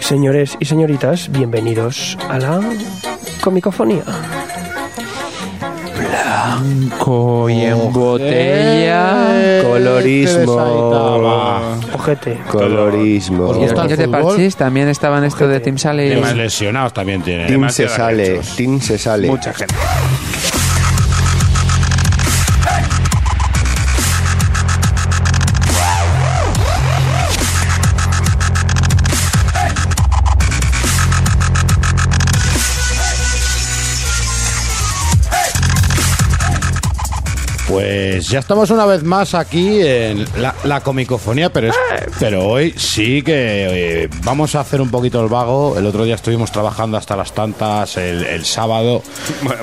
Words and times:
Señores 0.00 0.56
y 0.60 0.64
señoritas, 0.66 1.30
bienvenidos 1.30 2.18
a 2.28 2.38
la 2.38 2.60
comicofonía. 3.42 4.04
Blanco 5.96 7.48
y 7.48 7.62
en 7.62 7.92
botella. 7.92 9.62
Colorismo. 9.62 10.56
Ojete. 11.94 12.40
Colorismo. 12.50 13.44
¿Os 13.48 13.56
Y 13.56 13.60
gusta 13.60 13.74
los 13.74 13.84
niños 13.84 13.98
de? 13.98 14.08
Parchís 14.08 14.56
también 14.56 14.88
estaban 14.88 15.24
esto 15.24 15.48
de 15.48 15.60
Team 15.60 15.78
Sally. 15.78 16.10
Temas 16.10 16.36
lesionados 16.36 16.92
también 16.92 17.22
tiene. 17.22 17.46
Team 17.46 17.68
se 17.70 17.88
sale. 17.88 18.40
Team 18.56 18.80
se 18.80 18.98
sale. 18.98 19.28
Mucha 19.28 19.54
gente. 19.54 19.74
Pues 37.74 38.28
ya 38.28 38.38
estamos 38.38 38.70
una 38.70 38.86
vez 38.86 39.02
más 39.02 39.34
aquí 39.34 39.80
en 39.82 40.24
la, 40.40 40.54
la 40.62 40.80
comicofonía, 40.80 41.50
pero, 41.52 41.68
es- 41.70 41.74
pero 42.20 42.46
hoy 42.46 42.72
sí 42.76 43.20
que 43.22 44.02
eh, 44.04 44.08
vamos 44.22 44.54
a 44.54 44.60
hacer 44.60 44.80
un 44.80 44.90
poquito 44.92 45.20
el 45.20 45.28
vago. 45.28 45.76
El 45.76 45.84
otro 45.86 46.04
día 46.04 46.14
estuvimos 46.14 46.52
trabajando 46.52 46.96
hasta 46.96 47.16
las 47.16 47.32
tantas, 47.32 47.96
el, 47.96 48.24
el 48.26 48.44
sábado. 48.44 49.02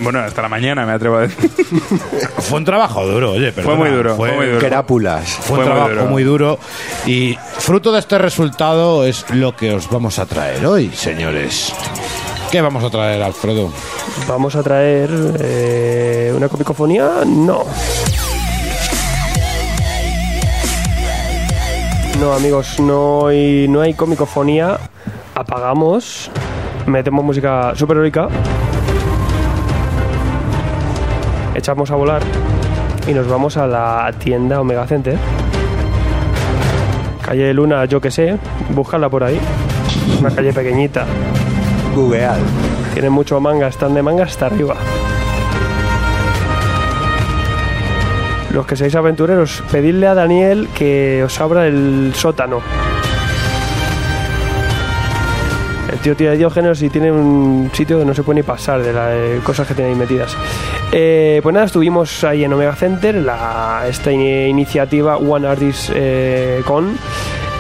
Bueno, 0.02 0.20
hasta 0.20 0.42
la 0.42 0.50
mañana 0.50 0.86
me 0.86 0.92
atrevo 0.92 1.18
a 1.18 1.22
decir. 1.22 1.50
Fue 2.40 2.58
un 2.60 2.66
trabajo 2.66 3.06
duro, 3.08 3.32
oye, 3.32 3.54
Fue 3.54 3.64
perdona, 3.64 3.76
muy 3.78 3.90
duro, 3.92 4.16
fue 4.18 4.32
muy 4.34 4.46
duro. 4.48 4.60
Crápulas. 4.60 5.30
Fue 5.30 5.44
Fue 5.44 5.58
un 5.60 5.64
muy 5.64 5.66
trabajo 5.74 5.90
duro. 5.96 6.06
muy 6.08 6.24
duro 6.24 6.60
y 7.06 7.38
fruto 7.60 7.94
de 7.94 8.00
este 8.00 8.18
resultado 8.18 9.06
es 9.06 9.24
lo 9.30 9.56
que 9.56 9.74
os 9.74 9.90
vamos 9.90 10.20
a 10.20 10.26
traer 10.26 10.66
hoy, 10.66 10.92
señores. 10.94 11.74
¿Qué 12.52 12.60
vamos 12.60 12.84
a 12.84 12.90
traer, 12.90 13.24
Alfredo? 13.24 13.70
Vamos 14.28 14.58
a 14.58 14.62
traer 14.62 15.10
eh, 15.40 16.34
una 16.36 16.50
comicofonía. 16.50 17.24
No. 17.26 17.64
No, 22.20 22.34
amigos, 22.34 22.78
no 22.82 23.28
hay, 23.28 23.70
no 23.70 23.80
hay 23.80 23.94
comicofonía. 23.94 24.78
Apagamos, 25.34 26.30
metemos 26.88 27.24
música 27.24 27.74
super 27.76 27.96
heroica, 27.96 28.28
echamos 31.56 31.90
a 31.90 31.96
volar 31.96 32.22
y 33.08 33.14
nos 33.14 33.30
vamos 33.30 33.56
a 33.56 33.66
la 33.66 34.12
tienda 34.20 34.60
Omega 34.60 34.86
Center. 34.88 35.18
Calle 37.22 37.54
Luna, 37.54 37.86
yo 37.86 38.02
que 38.02 38.12
sé, 38.12 38.38
búscala 38.76 39.08
por 39.10 39.24
ahí. 39.24 39.40
Una 40.20 40.32
calle 40.36 40.52
pequeñita. 40.52 41.06
Googlead. 41.96 42.38
Tiene 42.94 43.10
mucho 43.10 43.40
manga, 43.40 43.68
están 43.68 43.94
de 43.94 44.02
manga 44.02 44.24
hasta 44.26 44.46
arriba. 44.48 44.76
Los 48.52 48.66
que 48.66 48.76
seáis 48.76 48.96
aventureros, 48.96 49.64
pedidle 49.72 50.08
a 50.08 50.14
Daniel 50.14 50.68
que 50.76 51.24
os 51.24 51.40
abra 51.40 51.68
el 51.68 52.12
sótano. 52.16 52.60
El 55.92 56.00
tío 56.00 56.16
tira 56.16 56.32
Diógenes 56.32 56.82
y 56.82 56.90
tiene 56.90 57.12
un 57.12 57.70
sitio 57.74 58.00
que 58.00 58.06
no 58.06 58.14
se 58.14 58.24
puede 58.24 58.42
ni 58.42 58.44
pasar 58.44 58.82
de 58.82 58.92
las 58.92 59.44
cosas 59.44 59.68
que 59.68 59.74
tiene 59.74 59.92
ahí 59.92 59.96
metidas. 59.96 60.36
Eh, 60.92 61.40
pues 61.44 61.54
nada, 61.54 61.66
estuvimos 61.66 62.24
ahí 62.26 62.44
en 62.44 62.52
Omega 62.52 62.76
Center, 62.76 63.16
la, 63.16 63.84
esta 63.88 64.12
ini- 64.12 64.50
iniciativa 64.50 65.16
One 65.18 65.48
Artist 65.48 65.92
eh, 65.94 66.62
Con, 66.66 66.98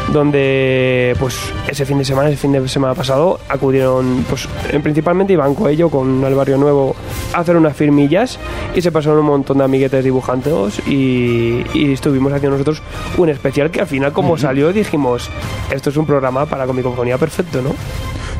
donde 0.09 1.15
pues 1.19 1.37
ese 1.67 1.85
fin 1.85 1.97
de 1.97 2.05
semana, 2.05 2.29
ese 2.29 2.37
fin 2.37 2.51
de 2.51 2.67
semana 2.67 2.93
pasado, 2.93 3.39
acudieron 3.49 4.25
pues 4.29 4.47
en- 4.71 4.81
principalmente 4.81 5.33
Iván 5.33 5.55
Coello 5.55 5.89
con 5.89 6.23
al 6.23 6.35
Barrio 6.35 6.57
Nuevo 6.57 6.95
a 7.33 7.39
hacer 7.39 7.55
unas 7.55 7.75
firmillas 7.75 8.37
y 8.75 8.81
se 8.81 8.91
pasaron 8.91 9.19
un 9.19 9.25
montón 9.25 9.59
de 9.59 9.63
amiguetes 9.63 10.03
dibujantes 10.03 10.79
y, 10.87 11.63
y 11.73 11.93
estuvimos 11.93 12.33
haciendo 12.33 12.57
nosotros 12.57 12.81
un 13.17 13.29
especial 13.29 13.71
que 13.71 13.81
al 13.81 13.87
final 13.87 14.11
como 14.11 14.37
salió 14.37 14.73
dijimos 14.73 15.29
esto 15.71 15.89
es 15.89 15.97
un 15.97 16.05
programa 16.05 16.45
para 16.45 16.65
comicofonía 16.65 17.17
perfecto, 17.17 17.61
¿no? 17.61 17.69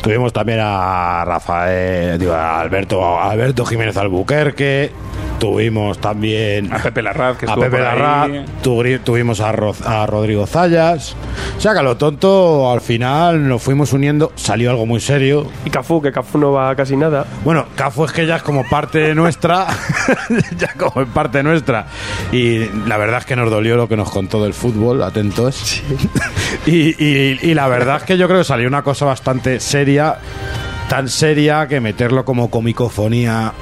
Tuvimos 0.01 0.33
también 0.33 0.59
a 0.61 1.23
Rafael, 1.25 2.17
digo, 2.17 2.33
a 2.33 2.59
Alberto, 2.59 3.03
a 3.19 3.29
Alberto 3.29 3.63
Jiménez 3.65 3.95
Albuquerque. 3.97 4.89
Tuvimos 5.41 5.97
también 5.97 6.71
A 6.71 6.77
Pepe 6.77 7.01
Larraz, 7.01 7.35
que 7.35 7.47
a 7.47 7.49
estuvo 7.49 7.63
Pepe. 7.65 7.79
Larraz, 7.79 8.29
tuvimos 9.03 9.39
a, 9.41 9.51
Ro- 9.51 9.73
a 9.83 10.05
Rodrigo 10.05 10.45
Zayas. 10.45 11.15
O 11.57 11.59
sea 11.59 11.73
que 11.73 11.79
a 11.79 11.81
lo 11.81 11.97
tonto, 11.97 12.71
al 12.71 12.79
final 12.79 13.47
nos 13.47 13.59
fuimos 13.63 13.91
uniendo, 13.91 14.31
salió 14.35 14.69
algo 14.69 14.85
muy 14.85 14.99
serio. 14.99 15.47
Y 15.65 15.71
Cafú, 15.71 15.99
que 15.99 16.11
Cafú 16.11 16.37
no 16.37 16.51
va 16.51 16.69
a 16.69 16.75
casi 16.75 16.95
nada. 16.95 17.25
Bueno, 17.43 17.65
Cafo 17.75 18.05
es 18.05 18.11
que 18.11 18.27
ya 18.27 18.35
es 18.35 18.43
como 18.43 18.63
parte 18.69 19.15
nuestra, 19.15 19.65
ya 20.59 20.73
como 20.77 21.01
es 21.01 21.07
parte 21.09 21.41
nuestra. 21.41 21.87
Y 22.31 22.59
la 22.87 22.97
verdad 22.97 23.17
es 23.21 23.25
que 23.25 23.35
nos 23.35 23.49
dolió 23.49 23.75
lo 23.77 23.87
que 23.87 23.97
nos 23.97 24.11
contó 24.11 24.43
del 24.43 24.53
fútbol, 24.53 25.01
atentos. 25.01 25.81
Y, 26.67 26.89
y- 27.03 27.39
y 27.41 27.53
la 27.55 27.67
verdad 27.67 27.97
es 27.97 28.03
que 28.03 28.17
yo 28.17 28.27
creo 28.27 28.39
que 28.41 28.45
salió 28.45 28.67
una 28.67 28.83
cosa 28.83 29.05
bastante 29.05 29.59
seria, 29.59 30.17
tan 30.87 31.09
seria 31.09 31.67
que 31.67 31.79
meterlo 31.79 32.23
como 32.23 32.51
comicofonía 32.51 33.53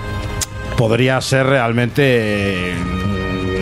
podría 0.80 1.20
ser 1.20 1.46
realmente 1.46 2.72
eh, 2.72 2.74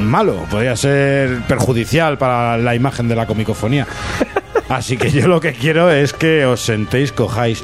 malo, 0.04 0.36
podría 0.52 0.76
ser 0.76 1.42
perjudicial 1.48 2.20
para 2.20 2.60
la 2.60 2.76
imagen 2.76 3.08
de 3.08 3.16
la 3.16 3.26
comicofonía. 3.26 3.88
Así 4.70 4.98
que 4.98 5.10
yo 5.10 5.28
lo 5.28 5.42
que 5.42 5.54
quiero 5.54 5.90
es 5.90 6.14
que 6.14 6.46
os 6.46 6.62
sentéis, 6.62 7.12
cojáis 7.12 7.64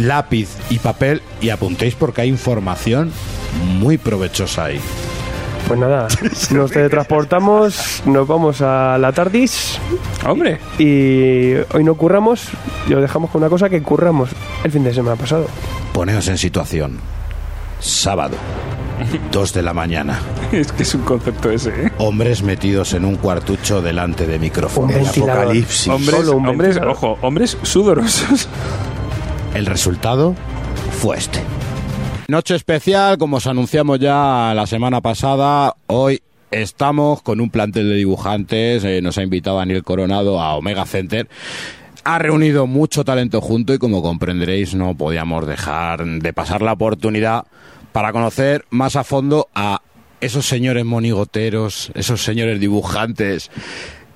lápiz 0.00 0.48
y 0.70 0.78
papel 0.78 1.20
y 1.42 1.50
apuntéis 1.50 1.94
porque 1.94 2.22
hay 2.22 2.30
información 2.30 3.12
muy 3.80 3.98
provechosa 3.98 4.64
ahí. 4.64 4.80
Pues 5.68 5.78
nada, 5.78 6.08
nos 6.50 6.70
teletransportamos, 6.70 8.02
nos 8.06 8.26
vamos 8.26 8.62
a 8.62 8.96
la 8.96 9.12
TARDIS 9.12 9.78
Hombre, 10.26 10.58
y 10.78 11.52
hoy 11.74 11.84
no 11.84 11.96
curramos 11.96 12.48
y 12.88 12.94
os 12.94 13.02
dejamos 13.02 13.30
con 13.30 13.42
una 13.42 13.50
cosa 13.50 13.68
que 13.68 13.82
curramos 13.82 14.30
el 14.64 14.70
fin 14.70 14.84
de 14.84 14.94
semana 14.94 15.16
pasado. 15.16 15.48
Poneos 15.92 16.28
en 16.28 16.38
situación. 16.38 16.98
Sábado, 17.84 18.36
2 19.30 19.52
de 19.52 19.62
la 19.62 19.74
mañana. 19.74 20.18
es 20.52 20.72
que 20.72 20.84
es 20.84 20.94
un 20.94 21.02
concepto 21.02 21.50
ese, 21.50 21.68
¿eh? 21.86 21.92
Hombres 21.98 22.42
metidos 22.42 22.94
en 22.94 23.04
un 23.04 23.16
cuartucho 23.16 23.82
delante 23.82 24.26
de 24.26 24.38
micrófono. 24.38 24.86
Un 24.88 24.94
El 25.00 25.06
apocalipsis. 25.06 25.88
Hombres, 25.88 26.16
Solo 26.16 26.36
un 26.36 26.46
hombres, 26.48 26.76
ventilador. 26.76 26.96
ojo, 26.96 27.18
hombres 27.20 27.58
sudorosos. 27.62 28.48
El 29.54 29.66
resultado 29.66 30.34
fue 30.98 31.18
este. 31.18 31.40
Noche 32.28 32.54
especial, 32.54 33.18
como 33.18 33.36
os 33.36 33.46
anunciamos 33.46 33.98
ya 33.98 34.52
la 34.56 34.66
semana 34.66 35.02
pasada, 35.02 35.76
hoy 35.88 36.22
estamos 36.50 37.20
con 37.20 37.38
un 37.40 37.50
plantel 37.50 37.90
de 37.90 37.96
dibujantes, 37.96 38.82
eh, 38.84 39.02
nos 39.02 39.18
ha 39.18 39.22
invitado 39.22 39.58
Daniel 39.58 39.82
Coronado 39.84 40.40
a 40.40 40.56
Omega 40.56 40.86
Center. 40.86 41.28
Ha 42.04 42.18
reunido 42.18 42.66
mucho 42.66 43.04
talento 43.04 43.40
junto 43.40 43.72
y 43.72 43.78
como 43.78 44.02
comprenderéis 44.02 44.74
no 44.74 44.94
podíamos 44.94 45.46
dejar 45.46 46.04
de 46.04 46.32
pasar 46.32 46.60
la 46.62 46.72
oportunidad 46.72 47.44
para 47.92 48.12
conocer 48.12 48.66
más 48.70 48.96
a 48.96 49.04
fondo 49.04 49.48
a 49.54 49.80
esos 50.20 50.46
señores 50.46 50.84
monigoteros, 50.84 51.90
esos 51.94 52.22
señores 52.22 52.60
dibujantes 52.60 53.50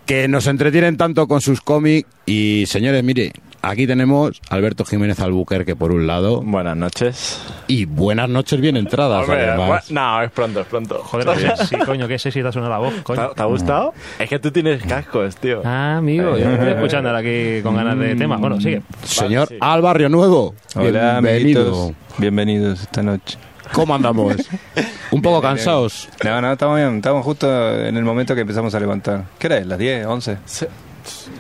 que 0.04 0.26
nos 0.26 0.46
entretienen 0.46 0.96
tanto 0.96 1.28
con 1.28 1.40
sus 1.40 1.60
cómics. 1.60 2.08
Y 2.26 2.64
señores, 2.66 3.04
mire, 3.04 3.32
aquí 3.70 3.86
tenemos 3.86 4.40
a 4.50 4.54
Alberto 4.54 4.84
Jiménez 4.84 5.20
Albuquerque 5.20 5.76
por 5.76 5.92
un 5.92 6.06
lado 6.06 6.40
Buenas 6.42 6.76
noches. 6.76 7.40
y 7.66 7.84
buenas 7.84 8.28
noches 8.28 8.60
bien 8.60 8.76
entradas 8.76 9.22
Hombre, 9.24 9.48
además. 9.50 9.90
no, 9.90 10.22
es 10.22 10.30
pronto, 10.30 10.60
es 10.60 10.66
pronto. 10.66 11.00
Joder, 11.04 11.56
sí, 11.68 11.76
coño, 11.84 12.08
qué 12.08 12.18
sexy 12.18 12.42
te 12.42 12.52
suena 12.52 12.68
la 12.68 12.78
voz, 12.78 12.94
¿Te, 12.94 13.02
coño. 13.02 13.30
te 13.30 13.42
ha 13.42 13.44
gustado? 13.46 13.94
Es 14.18 14.28
que 14.28 14.38
tú 14.38 14.50
tienes 14.50 14.82
cascos, 14.82 15.36
tío. 15.36 15.62
Ah, 15.64 15.96
amigo, 15.98 16.36
yo 16.38 16.50
estoy 16.50 16.68
escuchando 16.68 17.10
ahora 17.10 17.20
aquí 17.20 17.62
con 17.62 17.76
ganas 17.76 17.98
de 17.98 18.14
temas. 18.16 18.40
Bueno, 18.40 18.60
sigue. 18.60 18.82
Señor 19.04 19.48
sí. 19.48 19.56
Al 19.60 19.82
Barrio 19.82 20.08
Nuevo, 20.08 20.54
Hola, 20.74 21.20
bienvenido. 21.20 21.60
amiguitos. 21.60 21.92
Bienvenidos 22.18 22.80
esta 22.82 23.02
noche. 23.02 23.38
¿Cómo 23.72 23.94
andamos? 23.94 24.34
Un 25.10 25.20
poco 25.20 25.42
cansados. 25.42 26.08
No, 26.24 26.40
no, 26.40 26.52
estamos 26.52 26.76
bien. 26.78 26.96
Estamos 26.96 27.22
justo 27.24 27.46
en 27.84 27.96
el 27.98 28.02
momento 28.04 28.34
que 28.34 28.40
empezamos 28.40 28.74
a 28.74 28.80
levantar. 28.80 29.24
¿Qué 29.38 29.46
hora 29.46 29.58
es? 29.58 29.66
¿Las 29.66 29.78
10, 29.78 30.06
11? 30.06 30.38
Sí. 30.46 30.66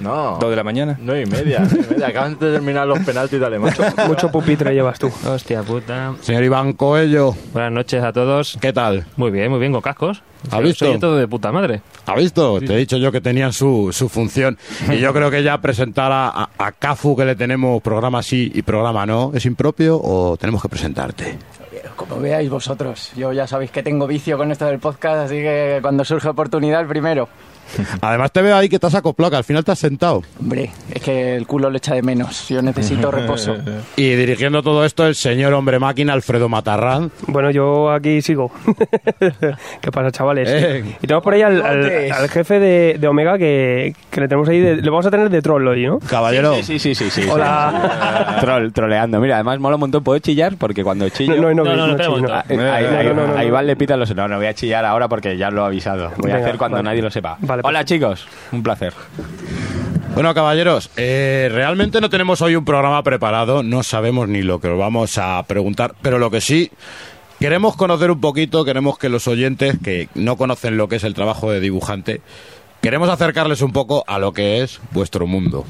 No. 0.00 0.38
¿2 0.38 0.50
de 0.50 0.56
la 0.56 0.64
mañana? 0.64 0.98
Nueve 1.00 1.22
y 1.22 1.26
media, 1.26 1.58
nueve 1.60 1.86
y 1.88 1.92
media. 1.92 2.06
Acaban 2.08 2.38
de 2.38 2.52
terminar 2.52 2.86
los 2.86 2.98
penaltis 3.00 3.40
de 3.40 3.46
Alemania. 3.46 3.94
Mucho 4.06 4.30
pupitre 4.30 4.72
llevas 4.74 4.98
tú. 4.98 5.10
Hostia 5.26 5.62
puta. 5.62 6.14
Señor 6.20 6.44
Iván 6.44 6.72
Coello, 6.74 7.34
Buenas 7.52 7.72
noches 7.72 8.02
a 8.02 8.12
todos. 8.12 8.58
¿qué 8.60 8.72
tal? 8.72 9.04
Muy 9.16 9.30
bien, 9.30 9.50
muy 9.50 9.60
bien, 9.60 9.72
con 9.72 9.80
cascos. 9.80 10.22
¿Ha 10.50 10.60
visto? 10.60 10.86
Soy 10.86 10.98
todo 11.00 11.16
de 11.16 11.26
puta 11.26 11.50
madre. 11.50 11.82
¿Ha 12.06 12.14
visto? 12.14 12.60
Te 12.60 12.74
he 12.74 12.76
dicho 12.76 12.96
yo 12.96 13.10
que 13.10 13.20
tenían 13.20 13.52
su, 13.52 13.90
su 13.92 14.08
función. 14.08 14.56
Y 14.88 14.98
yo 14.98 15.12
creo 15.12 15.30
que 15.30 15.42
ya 15.42 15.60
presentar 15.60 16.12
a, 16.12 16.28
a, 16.28 16.48
a 16.58 16.72
Cafu, 16.72 17.16
que 17.16 17.24
le 17.24 17.34
tenemos 17.34 17.82
programa 17.82 18.22
sí 18.22 18.50
y 18.54 18.62
programa 18.62 19.04
no, 19.04 19.32
¿es 19.34 19.44
impropio 19.46 20.00
o 20.00 20.36
tenemos 20.36 20.62
que 20.62 20.68
presentarte? 20.68 21.38
Como 21.96 22.20
veáis 22.20 22.48
vosotros, 22.48 23.10
yo 23.16 23.32
ya 23.32 23.48
sabéis 23.48 23.72
que 23.72 23.82
tengo 23.82 24.06
vicio 24.06 24.36
con 24.38 24.52
esto 24.52 24.66
del 24.66 24.78
podcast, 24.78 25.26
así 25.26 25.34
que 25.36 25.80
cuando 25.82 26.04
surge 26.04 26.28
oportunidad, 26.28 26.86
primero. 26.86 27.28
Además 28.00 28.32
te 28.32 28.42
veo 28.42 28.56
ahí 28.56 28.68
que 28.68 28.78
te 28.78 28.86
has 28.86 28.94
acoplado, 28.94 29.30
que 29.32 29.36
al 29.38 29.44
final 29.44 29.64
te 29.64 29.72
has 29.72 29.78
sentado. 29.78 30.22
Hombre, 30.40 30.70
es 30.92 31.02
que 31.02 31.36
el 31.36 31.46
culo 31.46 31.70
le 31.70 31.78
echa 31.78 31.94
de 31.94 32.02
menos. 32.02 32.48
Yo 32.48 32.62
necesito 32.62 33.10
reposo. 33.10 33.56
Y 33.96 34.10
dirigiendo 34.14 34.62
todo 34.62 34.84
esto 34.84 35.06
el 35.06 35.14
señor 35.14 35.52
hombre 35.54 35.78
máquina 35.78 36.12
Alfredo 36.12 36.48
Matarrán. 36.48 37.10
Bueno, 37.26 37.50
yo 37.50 37.90
aquí 37.90 38.22
sigo. 38.22 38.50
¿Qué 39.80 39.90
pasa, 39.92 40.10
chavales? 40.10 40.48
Eh. 40.50 40.84
Y 41.02 41.06
tenemos 41.06 41.22
por 41.24 41.34
ahí 41.34 41.42
al, 41.42 41.62
al- 41.64 41.78
Botes. 41.82 42.12
al 42.12 42.28
jefe 42.28 42.58
de, 42.60 42.96
de 42.98 43.08
Omega 43.08 43.38
que, 43.38 43.94
que 44.10 44.20
le 44.20 44.28
tenemos 44.28 44.48
ahí, 44.48 44.60
de- 44.60 44.76
le 44.76 44.90
vamos 44.90 45.06
a 45.06 45.10
tener 45.10 45.28
de 45.30 45.42
troll 45.42 45.66
hoy, 45.66 45.86
¿no? 45.86 45.98
Caballero. 46.00 46.54
Sí, 46.56 46.62
sí, 46.62 46.78
sí, 46.78 46.94
sí. 46.94 47.10
sí. 47.10 47.28
Hola. 47.30 48.38
Troll, 48.40 48.72
troleando. 48.72 49.20
Mira, 49.20 49.36
además 49.36 49.58
mola 49.58 49.76
un 49.76 49.80
montón. 49.80 50.02
¿Puedo 50.02 50.18
chillar? 50.20 50.56
Porque 50.56 50.82
cuando 50.84 51.08
chillo... 51.08 51.34
No, 51.36 51.54
no, 51.54 51.64
no, 51.64 51.76
No, 51.76 51.96
no, 51.96 52.10
momento. 52.10 52.32
Ah, 52.32 52.44
eh, 52.48 53.34
a. 53.36 53.44
Iván 53.44 53.66
le 53.66 53.76
pita 53.76 53.96
los... 53.96 54.14
No, 54.14 54.28
no 54.28 54.36
voy 54.36 54.46
a 54.46 54.54
chillar 54.54 54.84
ahora 54.84 55.08
porque 55.08 55.36
ya 55.36 55.50
lo 55.50 55.62
he 55.62 55.66
avisado. 55.66 56.12
Voy 56.18 56.30
a 56.30 56.36
hacer 56.36 56.56
cuando 56.56 56.76
vale. 56.76 56.88
nadie 56.88 57.02
lo 57.02 57.10
sepa. 57.10 57.36
Vale, 57.40 57.57
Hola, 57.62 57.84
chicos. 57.84 58.26
Un 58.52 58.62
placer. 58.62 58.92
Bueno, 60.14 60.34
caballeros, 60.34 60.90
eh, 60.96 61.48
realmente 61.52 62.00
no 62.00 62.10
tenemos 62.10 62.42
hoy 62.42 62.56
un 62.56 62.64
programa 62.64 63.02
preparado, 63.02 63.62
no 63.62 63.82
sabemos 63.82 64.28
ni 64.28 64.42
lo 64.42 64.60
que 64.60 64.68
os 64.68 64.78
vamos 64.78 65.16
a 65.18 65.42
preguntar, 65.46 65.94
pero 66.02 66.18
lo 66.18 66.30
que 66.30 66.40
sí, 66.40 66.72
queremos 67.38 67.76
conocer 67.76 68.10
un 68.10 68.20
poquito, 68.20 68.64
queremos 68.64 68.98
que 68.98 69.08
los 69.08 69.28
oyentes 69.28 69.76
que 69.82 70.08
no 70.14 70.36
conocen 70.36 70.76
lo 70.76 70.88
que 70.88 70.96
es 70.96 71.04
el 71.04 71.14
trabajo 71.14 71.52
de 71.52 71.60
dibujante, 71.60 72.20
queremos 72.80 73.08
acercarles 73.08 73.62
un 73.62 73.72
poco 73.72 74.02
a 74.08 74.18
lo 74.18 74.32
que 74.32 74.62
es 74.62 74.80
vuestro 74.90 75.26
mundo. 75.26 75.64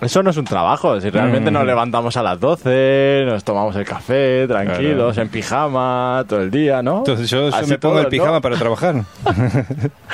Eso 0.00 0.22
no 0.22 0.30
es 0.30 0.36
un 0.36 0.44
trabajo. 0.44 1.00
Si 1.00 1.10
realmente 1.10 1.50
Mm. 1.50 1.54
nos 1.54 1.64
levantamos 1.64 2.16
a 2.16 2.22
las 2.22 2.38
12, 2.38 3.24
nos 3.26 3.42
tomamos 3.44 3.74
el 3.76 3.84
café, 3.84 4.46
tranquilos, 4.46 5.18
en 5.18 5.28
pijama, 5.28 6.24
todo 6.28 6.40
el 6.40 6.50
día, 6.50 6.82
¿no? 6.82 6.98
Entonces 6.98 7.28
yo, 7.28 7.50
me 7.66 7.78
pongo 7.78 7.98
el 8.00 8.06
pijama 8.06 8.32
¿no? 8.32 8.40
para 8.40 8.56
trabajar. 8.56 9.02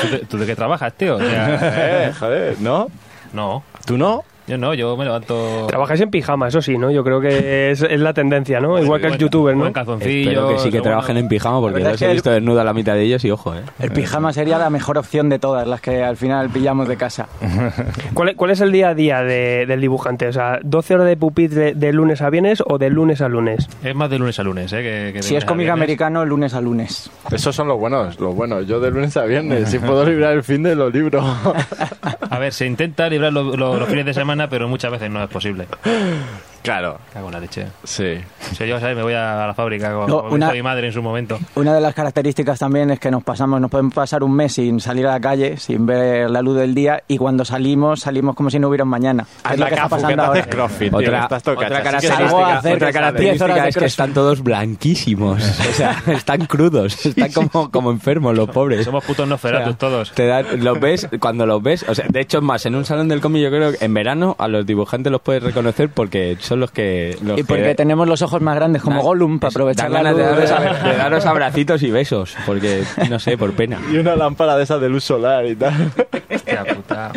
¿Tú 0.01 0.09
de, 0.11 0.19
tú 0.21 0.39
de 0.39 0.47
qué 0.47 0.57
trabajas, 0.57 0.93
tío? 0.95 1.17
O 1.17 1.21
sea, 1.21 1.59
Eh, 2.09 2.13
joder, 2.19 2.57
¿no? 2.61 2.89
no, 3.33 3.63
¿Tú 3.85 3.99
no? 3.99 4.25
Yo 4.46 4.58
no, 4.58 4.75
yo 4.75 4.96
me 4.96 5.05
levanto... 5.05 5.67
Trabajáis 5.69 6.00
en 6.02 6.11
pijama, 6.11 6.49
eso 6.49 6.61
sí, 6.62 6.76
¿no? 6.79 6.91
Yo 6.91 7.02
creo 7.05 7.20
que 7.20 7.70
es, 7.70 7.82
es 7.82 8.00
la 8.00 8.12
tendencia, 8.12 8.61
¿no? 8.61 8.79
Igual 8.79 9.00
que 9.00 9.06
el 9.08 9.19
youtuber, 9.19 9.55
¿no? 9.55 9.61
buen 9.62 9.73
calzoncillo, 9.73 10.31
Espero 10.31 10.49
que 10.49 10.58
sí 10.58 10.70
que 10.70 10.81
trabajen 10.81 11.17
en 11.17 11.29
pijama 11.29 11.61
porque 11.61 11.75
verdad 11.76 11.93
los 11.93 12.02
he 12.02 12.06
el- 12.06 12.12
visto 12.12 12.31
desnudo 12.31 12.61
a 12.61 12.64
la 12.64 12.73
mitad 12.75 12.94
de 12.94 13.02
ellos 13.02 13.25
y 13.25 13.31
ojo, 13.31 13.55
¿eh? 13.55 13.61
El 13.79 13.91
pijama 13.93 14.32
sería 14.32 14.58
la 14.58 14.70
mejor 14.70 14.99
opción 14.99 15.29
de 15.29 15.38
todas 15.38 15.67
las 15.67 15.81
que 15.81 16.02
al 16.02 16.17
final 16.17 16.50
pillamos 16.50 16.88
de 16.88 16.96
casa. 16.96 17.29
¿Cuál, 18.14 18.31
es- 18.31 18.37
cuál 18.37 18.50
es 18.50 18.61
el 18.61 18.73
día 18.73 18.88
a 18.91 18.94
día 18.94 19.23
de- 19.23 19.67
del 19.67 19.81
dibujante? 19.81 20.29
O 20.29 20.32
sea, 20.32 20.61
¿12 20.61 20.94
horas 20.94 21.06
de 21.06 21.17
pupitre 21.17 21.75
de 21.75 21.93
lunes 21.93 22.20
a 22.23 22.31
viernes 22.31 22.62
o 22.67 22.79
de 22.79 22.91
lunes 22.91 23.20
a 23.20 23.29
lunes? 23.29 23.69
Es 23.82 23.94
más 23.94 24.11
de 24.11 24.19
lunes 24.19 24.38
a 24.38 24.43
lunes, 24.43 24.73
¿eh? 24.73 24.76
Que, 24.82 25.11
que 25.12 25.19
de 25.19 25.23
Si 25.23 25.37
es 25.37 25.44
cómic 25.44 25.69
americano, 25.69 26.25
lunes 26.25 26.55
a 26.55 26.61
lunes. 26.61 27.11
Esos 27.31 27.55
son 27.55 27.69
los 27.69 27.79
buenos, 27.79 28.19
los 28.20 28.35
buenos. 28.35 28.67
Yo 28.67 28.81
de 28.81 28.91
lunes 28.91 29.17
a 29.17 29.25
viernes, 29.25 29.69
si 29.70 29.79
puedo 29.79 30.05
librar 30.05 30.32
el 30.35 30.43
fin 30.43 30.62
de 30.62 30.75
los 30.75 30.93
libros. 30.93 31.25
A 32.31 32.38
ver, 32.38 32.52
se 32.52 32.67
intenta 32.67 33.08
librar 33.08 33.32
lo- 33.32 33.56
lo- 33.56 33.79
los 33.79 33.88
fines 33.88 34.05
de 34.06 34.14
semana, 34.14 34.34
pero 34.49 34.69
muchas 34.69 34.91
veces 34.91 35.11
no 35.11 35.23
es 35.23 35.31
posible. 35.31 35.67
claro, 36.65 36.99
Cago 37.13 37.29
en 37.29 37.33
la 37.35 37.41
leche. 37.41 37.67
sí. 37.85 38.17
O 38.51 38.55
sea, 38.57 38.67
yo, 38.67 38.79
¿sabes? 38.81 38.97
Me 38.97 39.03
voy 39.03 39.15
a 39.15 39.47
la 39.47 39.55
fábrica 39.55 39.93
con, 39.95 40.07
No, 40.09 40.23
una- 40.23 40.51
mi 40.53 40.63
madre 40.63 40.87
en 40.89 40.93
su 40.93 41.03
momento. 41.03 41.39
Una 41.55 41.73
de 41.75 41.81
las 41.81 41.95
características 41.95 42.59
también 42.59 42.91
es 42.91 42.99
que 43.01 43.11
nos 43.11 43.23
pasamos, 43.25 43.61
nos 43.61 43.71
podemos 43.71 43.95
pasar 43.95 44.23
un 44.25 44.35
mes 44.35 44.53
sin 44.55 44.81
salir 44.81 45.07
a 45.07 45.13
la 45.13 45.21
calle, 45.21 45.57
sin 45.57 45.87
ver 45.87 46.29
la 46.31 46.43
luz 46.43 46.57
del 46.57 46.75
día, 46.75 47.03
y 47.09 47.17
cuando 47.19 47.45
salimos, 47.45 48.01
salimos 48.01 48.35
como 48.35 48.51
si 48.51 48.59
no 48.59 48.69
hubiera 48.69 48.85
un 48.85 48.91
mañana. 48.91 49.27
Es 49.51 49.59
lo 49.59 49.67
que 49.67 49.75
está 49.75 49.89
pasando 49.89 50.23
ahora. 50.23 50.43
crossfit, 50.47 50.91
tío, 50.91 50.99
Otra, 50.99 51.23
estás 51.23 51.43
otra 51.49 51.69
característica, 51.83 52.17
salgo 52.17 52.45
a 52.45 52.59
hacer 52.59 52.75
otra 52.75 52.87
10 52.91 52.95
horas 52.95 52.95
característica 52.95 53.63
de 53.63 53.69
es 53.69 53.77
que 53.77 53.85
están 53.87 54.13
todos 54.15 54.43
blanquísimos. 54.43 55.43
O 55.75 55.77
sea, 55.77 56.03
están 56.09 56.47
crudos, 56.47 57.05
están 57.07 57.33
como, 57.33 57.71
como 57.71 57.91
enfermos 57.91 58.37
los 58.37 58.49
pobres. 58.51 58.85
Somos 58.85 59.05
putos 59.05 59.27
Nosferatu 59.27 59.63
O 59.65 59.73
sea, 59.73 59.79
todos. 59.79 60.13
Te 60.13 60.27
dan- 60.27 60.63
los 60.63 60.79
ves, 60.79 61.09
cuando 61.19 61.47
los 61.47 61.61
ves, 61.63 61.85
o 61.89 61.95
sea, 61.95 62.07
de 62.09 62.21
hecho 62.21 62.39
es 62.39 62.45
más, 62.45 62.65
en 62.67 62.77
un 62.77 62.85
salón 62.85 63.09
del 63.09 63.21
cómic 63.21 63.43
yo 63.43 63.51
creo 63.51 63.73
que 63.73 63.85
en 63.85 63.93
verano 63.95 64.37
a 64.39 64.47
los 64.47 64.65
dibujantes 64.67 65.11
los 65.11 65.21
puedes 65.21 65.43
reconocer 65.43 65.89
porque 65.89 66.37
son 66.41 66.54
los 66.59 66.71
que... 66.71 67.17
Los 67.23 67.39
Y 67.39 67.43
porque 67.45 67.62
que 67.62 67.75
tenemos 67.75 68.06
los 68.09 68.23
ojos 68.23 68.41
más 68.43 68.55
grandes 68.56 68.83
como 68.83 69.03
Gollum 69.03 69.39
para 69.39 69.49
eso, 69.51 69.59
aprovechar 69.59 69.91
la 69.91 70.03
ganas 70.03 70.12
luz. 70.12 70.23
de 70.23 70.47
daros, 70.47 70.51
a- 70.51 70.89
de 70.89 70.97
daros 70.97 71.27
abracitos 71.27 71.83
y 71.83 71.91
besos, 71.91 72.37
porque, 72.47 72.85
no 73.09 73.19
sé, 73.19 73.37
por 73.39 73.53
pena. 73.55 73.81
Y 73.93 73.97
una 73.99 74.17
lámpara 74.17 74.56
de 74.56 74.65
esa 74.65 74.79
de 74.79 74.89
luz 74.89 75.05
solar 75.05 75.47
y 75.47 75.56
tal. 75.56 75.93
Hostia 76.33 76.65
puta. 76.65 77.12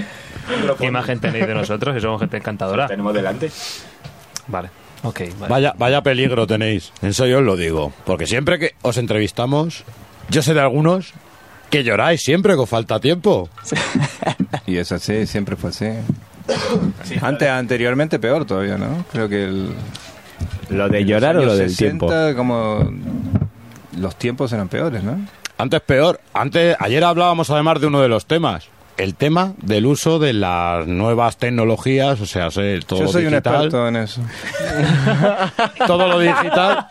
¿Qué 0.80 0.86
imagen 0.86 1.20
tenéis 1.20 1.46
de 1.48 1.54
nosotros? 1.56 1.94
Que 1.94 2.02
somos 2.02 2.20
gente 2.22 2.38
encantadora. 2.38 2.88
Tenemos 2.88 3.14
delante. 3.14 3.52
Vale. 4.48 4.70
Ok, 5.04 5.22
vale. 5.40 5.52
Vaya, 5.54 5.74
vaya 5.78 6.02
peligro 6.02 6.48
tenéis, 6.48 6.92
eso 7.02 7.28
yo 7.28 7.40
os 7.40 7.44
lo 7.44 7.56
digo, 7.56 7.94
porque 8.06 8.26
siempre 8.26 8.58
que 8.58 8.74
os 8.82 8.98
entrevistamos, 8.98 9.84
yo 10.30 10.42
sé 10.42 10.54
de 10.56 10.62
algunos 10.62 11.14
que 11.70 11.84
lloráis 11.84 12.22
siempre 12.24 12.54
que 12.56 12.60
os 12.62 12.70
falta 12.70 13.00
tiempo. 13.00 13.50
Y 14.66 14.78
es 14.78 14.92
así, 14.92 15.26
siempre 15.28 15.56
fue 15.56 15.70
así. 15.70 15.86
Antes, 17.22 17.50
anteriormente 17.50 18.20
peor 18.20 18.46
todavía, 18.46 18.78
¿no? 18.78 19.06
Creo 19.12 19.28
que 19.30 19.44
el, 19.46 19.70
¿Lo 20.70 20.90
de 20.90 21.06
llorar 21.06 21.38
o 21.38 21.46
lo 21.46 21.56
del 21.56 21.70
60, 21.70 22.08
tiempo? 22.08 22.38
como 22.38 22.92
los 23.98 24.16
tiempos 24.16 24.52
eran 24.54 24.68
peores, 24.68 25.04
¿no? 25.04 25.20
Antes 25.58 25.82
peor, 25.82 26.20
antes, 26.34 26.76
ayer 26.80 27.04
hablábamos 27.04 27.50
además 27.50 27.82
de 27.82 27.88
uno 27.88 28.02
de 28.02 28.08
los 28.10 28.26
temas, 28.28 28.68
el 28.98 29.16
tema 29.16 29.54
del 29.62 29.86
uso 29.86 30.20
de 30.20 30.34
las 30.34 30.86
nuevas 30.88 31.38
tecnologías, 31.38 32.20
o 32.22 32.26
sea, 32.26 32.52
sé, 32.52 32.80
todo 32.86 33.02
Yo 33.02 33.08
soy 33.08 33.26
un 33.26 33.32
digital, 33.32 33.54
experto 33.56 33.88
en 33.88 33.96
eso. 33.96 34.22
todo 35.88 36.08
lo 36.08 36.20
digital, 36.20 36.88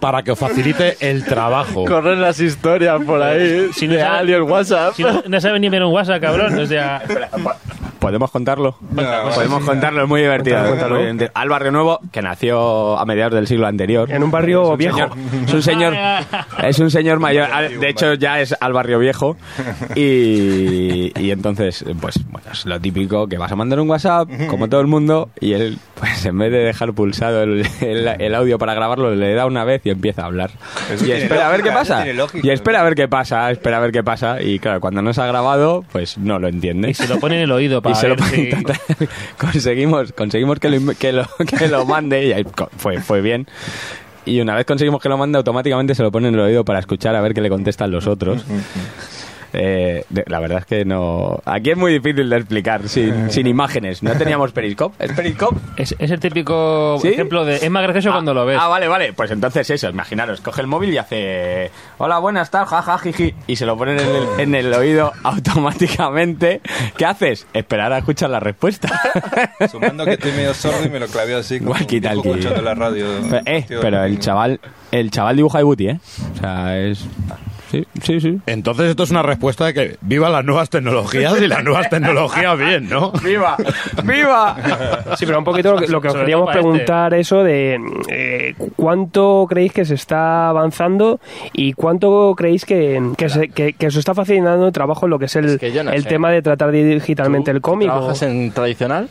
para 0.00 0.22
que 0.22 0.32
os 0.32 0.38
facilite 0.38 0.96
el 1.00 1.24
trabajo. 1.24 1.84
Corren 1.84 2.20
las 2.20 2.38
historias 2.40 3.00
por 3.04 3.22
ahí 3.22 3.70
Si 3.74 3.86
no 3.88 3.94
de 3.94 4.00
sabe- 4.00 4.18
Ali 4.18 4.32
el 4.34 4.42
WhatsApp. 4.42 4.94
Si 4.94 5.02
no, 5.02 5.22
no 5.26 5.40
sabe 5.40 5.58
ni 5.60 5.68
ver 5.68 5.82
un 5.84 5.92
WhatsApp, 5.92 6.20
cabrón. 6.20 6.58
O 6.58 6.66
sea, 6.66 7.02
¿Podemos 8.00 8.30
contarlo? 8.30 8.76
No, 8.90 9.02
Podemos 9.34 9.62
contarlo, 9.64 10.02
es 10.02 10.08
muy 10.08 10.22
divertido. 10.22 10.58
es. 10.98 11.30
Al 11.34 11.48
Barrio 11.48 11.70
Nuevo, 11.70 12.00
que 12.10 12.22
nació 12.22 12.98
a 12.98 13.04
mediados 13.04 13.34
del 13.34 13.46
siglo 13.46 13.66
anterior. 13.66 14.10
En 14.10 14.22
un 14.22 14.30
barrio 14.30 14.76
viejo. 14.76 14.96
Señor- 14.96 15.10
es 15.46 15.52
un 15.54 15.62
señor 15.62 15.94
es 16.64 16.78
un 16.78 16.90
señor 16.90 17.18
mayor 17.20 17.48
Al- 17.52 17.78
de 17.78 17.88
hecho 17.88 18.14
ya 18.14 18.40
es 18.40 18.56
al 18.60 18.72
barrio 18.72 18.98
viejo 18.98 19.36
y, 19.94 21.12
y 21.20 21.30
entonces 21.30 21.84
pues 22.00 22.18
bueno 22.30 22.46
es 22.52 22.64
lo 22.66 22.80
típico 22.80 23.26
que 23.28 23.38
vas 23.38 23.52
a 23.52 23.56
mandar 23.56 23.80
un 23.80 23.88
WhatsApp 23.90 24.28
como 24.48 24.68
todo 24.68 24.80
el 24.80 24.86
mundo 24.86 25.30
y 25.40 25.52
él 25.52 25.78
pues 25.98 26.24
en 26.26 26.38
vez 26.38 26.50
de 26.52 26.58
dejar 26.58 26.92
pulsado 26.92 27.42
el, 27.42 27.66
el- 27.80 28.08
el 28.20 28.34
audio 28.34 28.58
para 28.58 28.74
grabarlo 28.74 29.14
le 29.14 29.34
da 29.34 29.46
una 29.46 29.64
vez 29.64 29.82
y 29.84 29.90
empieza 29.90 30.22
a 30.22 30.26
hablar 30.26 30.50
Eso 30.92 31.06
y 31.06 31.12
espera 31.12 31.48
a 31.48 31.50
ver 31.50 31.62
qué 31.62 31.70
lógica, 31.70 31.78
pasa 31.96 32.04
lógica. 32.12 32.46
y 32.46 32.50
espera 32.50 32.80
a 32.80 32.84
ver 32.84 32.94
qué 32.94 33.08
pasa 33.08 33.50
espera 33.50 33.76
a 33.76 33.80
ver 33.80 33.92
qué 33.92 34.02
pasa 34.02 34.40
y 34.42 34.58
claro 34.58 34.80
cuando 34.80 35.02
no 35.02 35.12
se 35.12 35.20
ha 35.22 35.26
grabado 35.26 35.84
pues 35.92 36.18
no 36.18 36.38
lo 36.38 36.48
entiende 36.48 36.90
y 36.90 36.94
se 36.94 37.08
lo 37.08 37.18
pone 37.20 37.36
en 37.36 37.42
el 37.42 37.52
oído 37.52 37.82
para 37.82 37.89
y 37.90 37.94
se 37.94 38.08
lo 38.08 38.16
si- 38.24 38.50
conseguimos 39.38 40.12
conseguimos 40.12 40.58
que 40.58 40.68
lo, 40.68 40.94
que 40.94 41.12
lo, 41.12 41.26
que 41.58 41.68
lo 41.68 41.84
mande 41.86 42.26
y 42.26 42.32
ahí 42.32 42.44
fue, 42.76 43.00
fue 43.00 43.20
bien. 43.20 43.46
Y 44.26 44.40
una 44.40 44.54
vez 44.54 44.66
conseguimos 44.66 45.00
que 45.02 45.08
lo 45.08 45.16
mande 45.16 45.38
automáticamente 45.38 45.94
se 45.94 46.02
lo 46.02 46.12
pone 46.12 46.28
en 46.28 46.34
el 46.34 46.40
oído 46.40 46.64
para 46.64 46.78
escuchar 46.78 47.14
a 47.16 47.20
ver 47.20 47.32
qué 47.34 47.40
le 47.40 47.48
contestan 47.48 47.90
los 47.90 48.06
otros 48.06 48.44
Eh, 49.52 50.04
la 50.26 50.38
verdad 50.40 50.58
es 50.58 50.66
que 50.66 50.84
no 50.84 51.40
aquí 51.44 51.70
es 51.70 51.76
muy 51.76 51.92
difícil 51.92 52.28
de 52.30 52.36
explicar 52.36 52.88
sin, 52.88 53.30
sin 53.30 53.46
imágenes 53.46 54.02
no 54.02 54.12
teníamos 54.12 54.52
periscope 54.52 54.94
es 55.04 55.12
periscope 55.12 55.58
Es, 55.76 55.94
es 55.98 56.10
el 56.10 56.20
típico 56.20 56.98
¿Sí? 57.00 57.08
ejemplo 57.08 57.44
de. 57.44 57.56
Es 57.56 57.70
más 57.70 57.82
gracioso 57.82 58.10
cuando 58.12 58.34
lo 58.34 58.44
ves. 58.46 58.58
Ah, 58.60 58.68
vale, 58.68 58.88
vale. 58.88 59.12
Pues 59.12 59.30
entonces 59.30 59.68
eso, 59.70 59.88
imaginaros, 59.88 60.40
coge 60.40 60.60
el 60.60 60.66
móvil 60.66 60.92
y 60.92 60.98
hace 60.98 61.70
Hola, 61.98 62.18
buenas 62.18 62.50
tardes, 62.50 62.70
jaja, 62.70 62.98
jiji 62.98 63.34
y 63.46 63.56
se 63.56 63.66
lo 63.66 63.76
ponen 63.76 63.98
en 63.98 64.06
el, 64.08 64.40
en 64.40 64.54
el 64.54 64.72
oído 64.74 65.12
automáticamente. 65.22 66.60
¿Qué 66.96 67.04
haces? 67.06 67.46
Esperar 67.52 67.92
a 67.92 67.98
escuchar 67.98 68.30
la 68.30 68.40
respuesta. 68.40 68.88
Sumando 69.70 70.04
que 70.04 70.12
estoy 70.12 70.32
medio 70.32 70.54
sordo 70.54 70.84
y 70.84 70.90
me 70.90 70.98
lo 71.00 71.06
clavé 71.06 71.34
así 71.34 71.58
como 71.58 71.72
Walkie 71.72 72.00
talkie. 72.00 72.30
escuchando 72.30 72.62
la 72.62 72.74
radio. 72.74 73.06
Pero, 73.28 73.42
eh, 73.46 73.64
Tío, 73.66 73.80
pero 73.80 74.04
el 74.04 74.18
chaval, 74.18 74.60
el 74.90 75.10
chaval 75.10 75.36
dibuja 75.36 75.58
de 75.58 75.64
booty, 75.64 75.88
¿eh? 75.88 76.00
O 76.34 76.38
sea, 76.40 76.78
es 76.78 77.04
Sí, 77.70 77.86
sí, 78.02 78.20
sí. 78.20 78.38
Entonces 78.46 78.90
esto 78.90 79.04
es 79.04 79.10
una 79.10 79.22
respuesta 79.22 79.66
de 79.66 79.74
que 79.74 79.96
viva 80.00 80.28
las 80.28 80.44
nuevas 80.44 80.68
tecnologías 80.70 81.40
y 81.40 81.46
las 81.46 81.62
nuevas 81.62 81.88
tecnologías 81.88 82.58
bien, 82.58 82.88
¿no? 82.88 83.12
¡Viva! 83.24 83.56
¡Viva! 84.04 84.56
Sí, 85.16 85.26
pero 85.26 85.38
un 85.38 85.44
poquito 85.44 85.72
lo 85.74 85.78
que, 85.78 85.88
lo 85.88 86.00
que 86.00 86.08
os 86.08 86.14
queríamos 86.16 86.46
para 86.46 86.60
preguntar 86.60 87.14
eso 87.14 87.42
de 87.44 87.78
eh, 88.08 88.54
cuánto 88.76 89.46
creéis 89.48 89.72
que 89.72 89.84
se 89.84 89.94
está 89.94 90.48
avanzando 90.48 91.20
y 91.52 91.72
cuánto 91.74 92.34
creéis 92.36 92.64
que, 92.64 93.00
que, 93.16 93.28
se, 93.28 93.48
que, 93.48 93.72
que 93.74 93.86
os 93.86 93.96
está 93.96 94.14
facilitando 94.14 94.66
el 94.66 94.72
trabajo 94.72 95.06
en 95.06 95.10
lo 95.10 95.18
que 95.18 95.26
es 95.26 95.36
el, 95.36 95.44
Es 95.46 95.58
que 95.58 95.72
yo 95.72 95.84
no 95.84 95.92
el 95.92 96.06
tema 96.06 96.30
de 96.30 96.42
tratar 96.42 96.70
digitalmente 96.72 97.50
el 97.50 97.60
cómic. 97.60 97.88
o- 97.88 97.92
¿Trabajas 97.92 98.22
en 98.22 98.50
tradicional? 98.52 99.08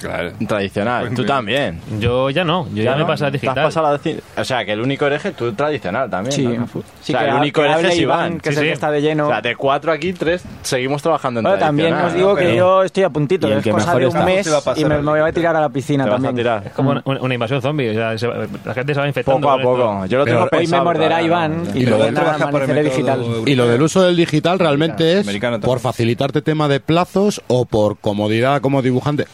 Claro. 0.00 0.32
Tradicional. 0.46 1.12
Tú 1.14 1.24
también. 1.24 1.80
Yo 1.98 2.30
ya 2.30 2.44
no, 2.44 2.66
yo 2.74 2.82
ya, 2.82 2.92
me 2.92 2.98
no? 2.98 3.04
he 3.04 3.06
pasado 3.06 3.28
a 3.28 3.30
¿Te 3.32 3.36
has 3.36 3.42
digital. 3.42 3.64
pasado 3.64 3.86
a 3.88 3.98
deci- 3.98 4.20
O 4.36 4.44
sea, 4.44 4.64
que 4.64 4.72
el 4.72 4.80
único 4.80 5.06
hereje, 5.06 5.32
tú 5.32 5.52
tradicional 5.52 6.08
también. 6.10 6.32
Sí. 6.32 6.46
¿no? 6.46 6.66
Sí, 6.66 6.78
o 6.78 6.82
sea, 7.02 7.18
que 7.20 7.24
el 7.26 7.30
ha- 7.30 7.36
único 7.40 7.60
que 7.60 7.66
hereje 7.66 7.78
hable 7.80 7.92
es 7.94 7.98
Iván, 8.00 8.40
que 8.40 8.48
es 8.50 8.56
el 8.56 8.64
que 8.64 8.72
está 8.72 8.90
de 8.90 9.00
lleno. 9.02 9.26
O 9.26 9.30
sea, 9.30 9.40
de 9.40 9.56
cuatro 9.56 9.92
aquí, 9.92 10.12
tres 10.12 10.42
seguimos 10.62 11.02
trabajando 11.02 11.40
en 11.40 11.44
Bueno, 11.44 11.58
también 11.58 11.88
tradicional. 11.90 12.10
os 12.10 12.14
digo 12.16 12.34
que 12.36 12.44
Pero- 12.44 12.56
yo 12.56 12.82
estoy 12.84 13.02
a 13.04 13.10
puntito, 13.10 13.48
Y 13.48 13.52
el 13.52 13.58
es 13.58 13.64
que 13.64 13.70
cosa 13.70 13.86
mejor 13.86 14.00
de 14.00 14.06
un 14.06 14.12
está. 14.14 14.24
mes 14.24 14.44
Te 14.46 14.50
va 14.52 14.58
a 14.58 14.60
pasar 14.60 14.78
y 14.78 14.84
me, 14.88 14.98
voy 15.02 15.20
a 15.20 15.32
tirar 15.32 15.56
a 15.56 15.60
la 15.60 15.68
piscina 15.68 16.04
Te 16.04 16.10
vas 16.10 16.20
a 16.20 16.22
también. 16.22 16.36
tirar. 16.44 16.62
Es 16.66 16.72
como 16.72 16.90
una, 16.90 17.02
una 17.20 17.34
invasión 17.34 17.60
zombie, 17.62 17.90
o 17.90 17.94
sea, 17.94 18.16
se 18.18 18.26
va- 18.26 18.46
la 18.64 18.74
gente 18.74 18.94
se 18.94 19.00
va 19.00 19.06
infectando. 19.08 19.40
Poco 19.40 19.50
a 19.50 19.52
con 19.54 19.60
esto. 19.60 19.76
poco. 19.76 20.06
Yo 20.06 20.18
lo 20.18 20.24
Pero 20.24 20.36
tengo 20.36 20.44
hoy 20.44 20.48
me 20.52 20.58
Hoy 20.58 20.64
me 20.64 20.70
pensado, 20.70 20.84
morderá. 20.84 21.22
Iván 21.22 21.62
y 21.74 21.78
Y 21.78 21.82
luego 21.86 21.98
luego 22.04 22.14
trabaja 22.14 22.38
para 22.50 22.64
el 22.64 22.70
amaneceré 22.70 22.82
digital. 22.84 23.24
Y 23.46 23.54
lo 23.54 23.66
del 23.68 23.82
uso 23.82 24.02
del 24.02 24.16
digital 24.16 24.58
realmente 24.58 25.18
es 25.18 25.20
Americano 25.26 25.54
también. 25.56 25.66
por 25.68 25.80
facilitarte 25.80 26.42
tema 26.42 26.68
de 26.68 26.80
plazos 26.80 27.42
o 27.48 27.64
por 27.64 27.98
comodidad 27.98 28.60
como 28.60 28.82
dibujante. 28.82 29.26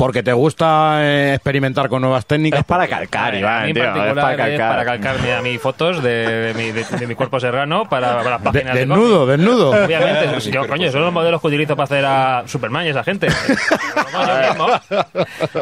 Porque 0.00 0.22
te 0.22 0.32
gusta 0.32 1.00
eh, 1.02 1.34
experimentar 1.34 1.90
con 1.90 2.00
nuevas 2.00 2.24
técnicas. 2.24 2.60
Es 2.60 2.64
para 2.66 2.88
calcar, 2.88 3.34
Iván, 3.34 3.68
en 3.68 3.74
tío. 3.74 3.82
Es 3.84 3.90
particular 3.90 4.14
para 4.24 4.32
es 4.32 4.58
calcar. 4.58 4.70
para 4.70 4.84
calcarme 4.86 5.32
a 5.34 5.42
mí 5.42 5.58
fotos 5.58 6.02
de, 6.02 6.10
de 6.26 6.54
mi, 6.54 6.72
de- 6.72 6.84
de 6.98 7.06
mi 7.06 7.14
cuerpo 7.14 7.38
serrano 7.38 7.86
para, 7.86 8.16
para 8.16 8.30
las 8.30 8.40
páginas 8.42 8.72
de, 8.72 8.80
desnudo, 8.86 9.26
desnudo. 9.26 9.70
Obviamente, 9.84 10.28
pues 10.32 10.44
yo, 10.46 10.66
coño, 10.66 10.90
son 10.90 11.02
los 11.02 11.12
modelos 11.12 11.38
que 11.42 11.46
utilizo 11.48 11.76
para 11.76 11.84
hacer 11.84 12.04
a 12.06 12.42
Superman 12.46 12.86
y 12.86 12.88
esa 12.88 13.04
gente. 13.04 13.28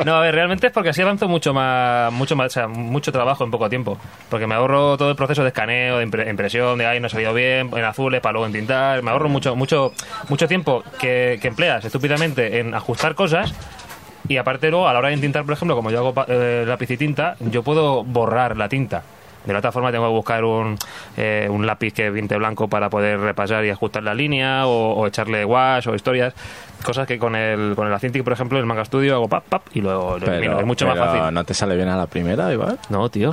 No, 0.04 0.16
a 0.16 0.20
ver, 0.20 0.34
realmente 0.34 0.68
es 0.68 0.72
porque 0.72 0.90
así 0.90 1.02
avanzo 1.02 1.28
mucho 1.28 1.52
más, 1.52 2.12
mucho 2.12 2.36
más, 2.36 2.46
o 2.46 2.50
sea, 2.50 2.68
mucho 2.68 3.10
trabajo 3.12 3.44
en 3.44 3.50
poco 3.50 3.68
tiempo. 3.68 3.98
Porque 4.28 4.46
me 4.46 4.54
ahorro 4.54 4.96
todo 4.96 5.10
el 5.10 5.16
proceso 5.16 5.42
de 5.42 5.48
escaneo, 5.48 5.98
de 5.98 6.06
impre- 6.06 6.28
impresión, 6.30 6.78
de 6.78 6.86
ahí 6.86 7.00
no 7.00 7.06
ha 7.06 7.10
salido 7.10 7.34
bien, 7.34 7.70
en 7.74 7.84
azules 7.84 8.20
para 8.20 8.32
luego 8.34 8.46
en 8.46 8.52
tintar. 8.52 9.02
Me 9.02 9.10
ahorro 9.10 9.28
mucho, 9.28 9.56
mucho, 9.56 9.92
mucho 10.28 10.46
tiempo 10.48 10.82
que, 10.98 11.38
que 11.40 11.48
empleas 11.48 11.84
estúpidamente 11.84 12.60
en 12.60 12.74
ajustar 12.74 13.14
cosas. 13.14 13.52
Y 14.28 14.36
aparte 14.36 14.70
luego, 14.70 14.88
a 14.88 14.92
la 14.92 14.98
hora 14.98 15.08
de 15.08 15.16
tintar, 15.16 15.44
por 15.44 15.54
ejemplo, 15.54 15.74
como 15.74 15.90
yo 15.90 15.98
hago 15.98 16.24
eh, 16.28 16.64
lápiz 16.66 16.90
y 16.90 16.96
tinta, 16.96 17.36
yo 17.50 17.62
puedo 17.62 18.04
borrar 18.04 18.56
la 18.56 18.68
tinta. 18.68 19.02
De 19.44 19.52
la 19.52 19.60
otra 19.60 19.72
forma 19.72 19.90
tengo 19.90 20.04
que 20.06 20.12
buscar 20.12 20.44
un, 20.44 20.76
eh, 21.16 21.48
un 21.50 21.66
lápiz 21.66 21.92
que 21.94 22.10
pinte 22.10 22.36
blanco 22.36 22.68
para 22.68 22.90
poder 22.90 23.18
repasar 23.20 23.64
y 23.64 23.70
ajustar 23.70 24.02
la 24.02 24.14
línea 24.14 24.66
o, 24.66 24.92
o 24.94 25.06
echarle 25.06 25.44
wash 25.44 25.88
o 25.88 25.94
historias. 25.94 26.34
Cosas 26.84 27.08
que 27.08 27.18
con 27.18 27.34
el, 27.34 27.74
con 27.74 27.88
el 27.88 27.92
Acintic, 27.92 28.22
por 28.22 28.32
ejemplo, 28.32 28.56
el 28.56 28.64
Manga 28.64 28.84
Studio 28.84 29.16
hago 29.16 29.28
pap, 29.28 29.42
pap 29.48 29.62
y 29.74 29.80
luego 29.80 30.16
lo 30.18 30.26
elimino. 30.32 30.60
Es 30.60 30.66
mucho 30.66 30.86
más 30.86 30.94
pero 30.94 31.06
fácil. 31.06 31.34
¿No 31.34 31.42
te 31.42 31.52
sale 31.52 31.74
bien 31.74 31.88
a 31.88 31.96
la 31.96 32.06
primera, 32.06 32.52
Iván? 32.52 32.78
No, 32.88 33.08
tío. 33.08 33.32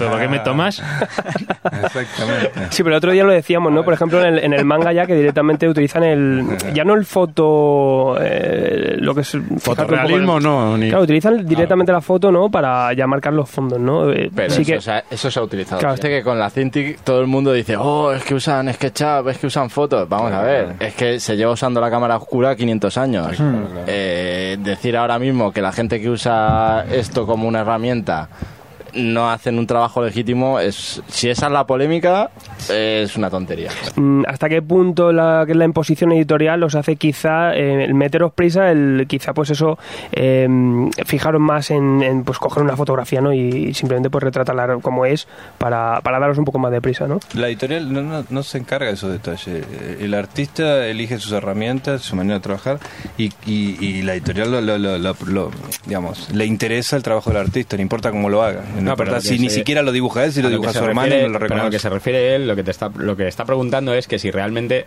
¿Pero 0.00 0.10
por 0.10 0.18
qué 0.20 0.26
me 0.26 0.40
tomas? 0.40 0.82
Exactamente. 1.64 2.50
Sí, 2.70 2.82
pero 2.82 2.96
el 2.96 2.98
otro 2.98 3.12
día 3.12 3.22
lo 3.24 3.32
decíamos, 3.32 3.72
¿no? 3.72 3.84
Por 3.84 3.94
ejemplo, 3.94 4.20
en 4.20 4.34
el, 4.34 4.44
en 4.44 4.52
el 4.52 4.64
manga 4.64 4.92
ya 4.92 5.06
que 5.06 5.14
directamente 5.14 5.68
utilizan 5.68 6.02
el... 6.02 6.44
Ya 6.74 6.82
no 6.84 6.94
el 6.94 7.04
foto... 7.04 8.16
eh, 8.20 8.96
lo 8.98 9.14
que 9.14 9.20
es... 9.20 9.36
Fotorrealismo 9.58 10.40
no, 10.40 10.76
ni... 10.76 10.88
Claro, 10.88 11.04
utilizan 11.04 11.46
directamente 11.46 11.92
la 11.92 12.00
foto, 12.00 12.32
¿no? 12.32 12.50
Para 12.50 12.92
ya 12.94 13.06
marcar 13.06 13.32
los 13.32 13.48
fondos, 13.48 13.78
¿no? 13.78 14.10
Eh, 14.10 14.28
Pero 14.34 14.50
sí 14.52 14.62
eso, 14.62 14.72
que... 14.72 14.78
o 14.78 14.80
sea, 14.80 15.04
eso 15.10 15.30
se 15.32 15.40
ha 15.40 15.42
utilizado. 15.42 15.80
Claro. 15.80 15.94
Viste 15.94 16.08
que 16.08 16.22
con 16.22 16.38
la 16.38 16.50
Cintiq 16.50 17.00
todo 17.00 17.20
el 17.20 17.26
mundo 17.26 17.52
dice, 17.52 17.76
oh, 17.76 18.12
es 18.12 18.22
que 18.22 18.34
usan 18.34 18.72
SketchUp, 18.72 19.28
es 19.28 19.38
que 19.38 19.46
usan 19.48 19.70
fotos. 19.70 20.08
Vamos 20.08 20.32
a 20.32 20.42
ver, 20.42 20.74
es 20.78 20.94
que 20.94 21.18
se 21.18 21.36
lleva 21.36 21.52
usando 21.52 21.80
la 21.80 21.90
cámara 21.90 22.16
oscura 22.16 22.54
500 22.54 22.96
años. 22.98 23.36
Eh, 23.86 24.56
decir 24.60 24.96
ahora 24.96 25.18
mismo 25.18 25.52
que 25.52 25.60
la 25.60 25.72
gente 25.72 26.00
que 26.00 26.08
usa 26.08 26.84
esto 26.90 27.26
como 27.26 27.48
una 27.48 27.60
herramienta 27.60 28.28
no 28.94 29.30
hacen 29.30 29.58
un 29.58 29.66
trabajo 29.66 30.02
legítimo, 30.04 30.58
es 30.60 31.02
si 31.08 31.28
esa 31.30 31.46
es 31.46 31.52
la 31.52 31.66
polémica, 31.66 32.30
es 32.70 33.16
una 33.16 33.30
tontería. 33.30 33.70
Mm, 33.96 34.24
¿Hasta 34.26 34.48
qué 34.48 34.62
punto 34.62 35.12
la, 35.12 35.44
que 35.46 35.54
la 35.54 35.64
imposición 35.64 36.12
editorial 36.12 36.62
os 36.62 36.74
hace 36.74 36.96
quizá 36.96 37.54
eh, 37.54 37.84
el 37.84 37.94
meteros 37.94 38.32
prisa, 38.32 38.70
el 38.70 39.06
quizá 39.08 39.32
pues 39.34 39.50
eso, 39.50 39.78
eh, 40.12 40.48
fijaros 41.06 41.40
más 41.40 41.70
en, 41.70 42.02
en, 42.02 42.24
pues 42.24 42.38
coger 42.38 42.62
una 42.62 42.76
fotografía 42.76 43.20
¿no? 43.20 43.32
y 43.32 43.74
simplemente 43.74 44.10
pues 44.10 44.22
retratarla 44.24 44.76
como 44.82 45.04
es 45.06 45.26
para, 45.58 46.00
para 46.02 46.18
daros 46.18 46.38
un 46.38 46.44
poco 46.44 46.58
más 46.58 46.72
de 46.72 46.80
prisa, 46.80 47.06
¿no? 47.06 47.20
La 47.34 47.48
editorial 47.48 47.92
no, 47.92 48.02
no, 48.02 48.24
no 48.28 48.42
se 48.42 48.58
encarga 48.58 48.86
de 48.88 48.94
esos 48.94 49.10
detalles. 49.12 49.46
Eh, 49.48 49.98
El 50.00 50.14
artista 50.14 50.86
elige 50.86 51.18
sus 51.18 51.32
herramientas, 51.32 52.02
su 52.02 52.16
manera 52.16 52.36
de 52.36 52.40
trabajar 52.42 52.78
y, 53.18 53.30
y, 53.46 53.76
y 53.84 54.02
la 54.02 54.14
editorial 54.14 54.50
lo, 54.52 54.60
lo- 54.60 54.78
lo- 54.78 54.98
lo- 54.98 55.16
lo- 55.26 55.50
digamos, 55.86 56.30
le 56.32 56.46
interesa 56.46 56.96
el 56.96 57.02
trabajo 57.02 57.30
del 57.30 57.38
artista, 57.40 57.76
no 57.76 57.82
importa 57.82 58.10
cómo 58.10 58.28
lo 58.28 58.42
haga. 58.42 58.62
No, 58.82 58.90
No, 58.90 58.96
pero 58.96 59.20
si 59.20 59.38
ni 59.38 59.48
se- 59.48 59.56
siquiera 59.56 59.82
lo 59.82 59.92
dibuja 59.92 60.24
él, 60.24 60.32
si 60.32 60.42
lo 60.42 60.48
dibuja 60.50 60.72
su 60.72 60.84
hermano 60.84 61.08
refiere- 61.08 61.28
no 61.28 61.38
lo 61.38 61.38
pero 61.48 61.60
a 61.60 61.64
lo 61.64 61.70
que 61.70 61.78
se 61.78 61.88
refiere 61.88 62.34
él, 62.34 62.46
lo 62.46 62.56
que 62.56 62.62
te 62.64 62.70
está, 62.70 62.90
lo 62.96 63.16
que 63.16 63.28
está 63.28 63.44
preguntando 63.44 63.94
es 63.94 64.06
que 64.08 64.18
si 64.18 64.30
realmente 64.30 64.86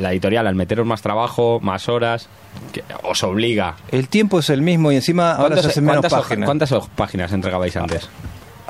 la 0.00 0.12
editorial 0.12 0.46
al 0.46 0.54
meteros 0.54 0.86
más 0.86 1.02
trabajo, 1.02 1.60
más 1.60 1.88
horas, 1.88 2.28
que 2.72 2.82
os 3.02 3.22
obliga. 3.24 3.76
El 3.90 4.08
tiempo 4.08 4.38
es 4.38 4.50
el 4.50 4.62
mismo 4.62 4.92
y 4.92 4.96
encima 4.96 5.32
ahora 5.32 5.56
se 5.56 5.62
¿Cuántas, 5.62 5.66
hacen 5.72 5.84
menos 5.84 6.06
páginas. 6.06 6.46
cuántas 6.46 6.74
páginas 6.96 7.32
entregabais 7.32 7.76
antes? 7.76 8.08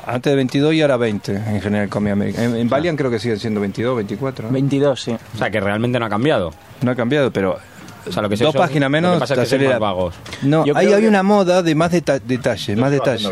Antes 0.05 0.31
de 0.31 0.35
22 0.37 0.73
y 0.73 0.81
ahora 0.81 0.95
20 0.97 1.33
en 1.35 1.61
general 1.61 1.89
Comic 1.89 2.13
American. 2.13 2.43
En, 2.45 2.55
en 2.55 2.69
Valiant 2.69 2.97
creo 2.97 3.11
que 3.11 3.19
siguen 3.19 3.39
siendo 3.39 3.59
22, 3.59 3.95
24. 3.97 4.47
¿no? 4.47 4.53
22, 4.53 5.01
sí. 5.01 5.11
O 5.11 5.37
sea, 5.37 5.49
que 5.49 5.59
realmente 5.59 5.99
no 5.99 6.05
ha 6.05 6.09
cambiado. 6.09 6.53
No 6.81 6.91
ha 6.91 6.95
cambiado, 6.95 7.31
pero 7.31 7.57
O 8.09 8.11
sea, 8.11 8.21
lo 8.21 8.29
que 8.29 8.35
dos 8.37 8.55
páginas 8.55 8.87
lo 8.87 8.89
menos. 8.91 9.13
que 9.15 9.19
pasa 9.19 9.33
es 9.43 9.49
que 9.49 9.69
más 9.69 9.79
vagos. 9.79 10.15
No, 10.41 10.65
Yo 10.65 10.77
hay, 10.77 10.87
hay 10.93 11.01
que- 11.01 11.07
una 11.07 11.23
moda 11.23 11.61
de 11.63 11.75
más 11.75 11.91
deta- 11.91 12.19
detalles, 12.19 12.77
más 12.77 12.91
detalles. 12.91 13.29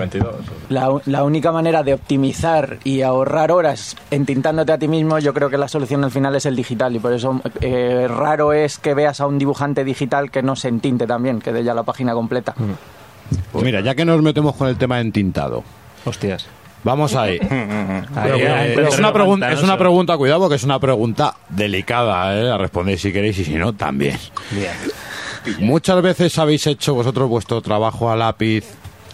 La, 0.69 0.91
u- 0.91 1.01
la 1.05 1.23
única 1.23 1.51
manera 1.51 1.83
de 1.83 1.93
optimizar 1.93 2.77
y 2.83 3.01
ahorrar 3.01 3.51
horas 3.51 3.95
entintándote 4.11 4.71
a 4.71 4.77
ti 4.77 4.87
mismo, 4.87 5.19
yo 5.19 5.33
creo 5.33 5.49
que 5.49 5.57
la 5.57 5.67
solución 5.67 6.03
al 6.03 6.11
final 6.11 6.35
es 6.35 6.45
el 6.45 6.55
digital 6.55 6.95
y 6.95 6.99
por 6.99 7.13
eso 7.13 7.41
eh, 7.61 8.07
raro 8.09 8.53
es 8.53 8.77
que 8.77 8.93
veas 8.93 9.19
a 9.21 9.27
un 9.27 9.37
dibujante 9.37 9.83
digital 9.83 10.31
que 10.31 10.41
no 10.43 10.55
se 10.55 10.67
entinte 10.67 11.05
también, 11.07 11.39
que 11.39 11.51
dé 11.53 11.63
ya 11.63 11.73
la 11.73 11.83
página 11.83 12.13
completa. 12.13 12.53
Pues 13.51 13.63
mira, 13.65 13.81
ya 13.81 13.95
que 13.95 14.05
nos 14.05 14.21
metemos 14.21 14.55
con 14.55 14.67
el 14.67 14.77
tema 14.77 14.99
entintado, 14.99 15.63
Hostias. 16.05 16.45
Vamos 16.85 17.15
ahí. 17.15 17.39
Eh, 18.15 18.75
es, 18.87 18.97
una 18.97 19.11
pregunta, 19.11 19.51
es 19.51 19.61
una 19.61 19.77
pregunta, 19.77 20.17
cuidado, 20.17 20.41
porque 20.41 20.55
es 20.55 20.63
una 20.63 20.79
pregunta 20.79 21.35
delicada, 21.49 22.37
¿eh? 22.37 22.43
La 22.43 22.57
respondéis 22.57 23.01
si 23.01 23.11
queréis 23.11 23.37
y 23.39 23.45
si 23.45 23.55
no, 23.55 23.73
también. 23.73 24.17
Muchas 25.59 26.01
veces 26.01 26.37
habéis 26.39 26.65
hecho 26.67 26.93
vosotros 26.93 27.29
vuestro 27.29 27.61
trabajo 27.61 28.09
a 28.09 28.15
lápiz 28.15 28.63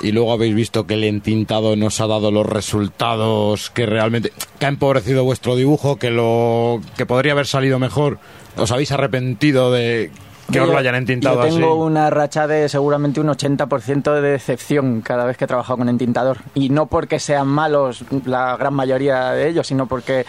y 0.01 0.11
luego 0.11 0.33
habéis 0.33 0.55
visto 0.55 0.85
que 0.85 0.95
el 0.95 1.03
entintado 1.03 1.75
no 1.75 1.87
os 1.87 1.99
ha 1.99 2.07
dado 2.07 2.31
los 2.31 2.45
resultados 2.45 3.69
que 3.69 3.85
realmente 3.85 4.31
que 4.59 4.65
ha 4.65 4.69
empobrecido 4.69 5.23
vuestro 5.23 5.55
dibujo, 5.55 5.97
que 5.97 6.11
lo 6.11 6.81
que 6.97 7.05
podría 7.05 7.33
haber 7.33 7.47
salido 7.47 7.79
mejor. 7.79 8.19
¿Os 8.57 8.71
habéis 8.71 8.91
arrepentido 8.91 9.71
de 9.71 10.11
que 10.51 10.61
os 10.61 10.69
lo 10.69 10.77
hayan 10.77 10.95
entintado 10.95 11.35
Yo 11.35 11.41
así? 11.41 11.55
tengo 11.55 11.75
una 11.75 12.09
racha 12.09 12.47
de 12.47 12.69
seguramente 12.69 13.19
un 13.19 13.27
80% 13.27 14.13
de 14.13 14.21
decepción 14.21 15.01
cada 15.01 15.25
vez 15.25 15.37
que 15.37 15.45
he 15.45 15.47
trabajado 15.47 15.77
con 15.77 15.89
entintador. 15.89 16.37
Y 16.53 16.69
no 16.69 16.85
porque 16.85 17.19
sean 17.19 17.47
malos 17.47 18.03
la 18.25 18.57
gran 18.57 18.73
mayoría 18.73 19.31
de 19.31 19.49
ellos, 19.49 19.67
sino 19.67 19.87
porque 19.87 20.25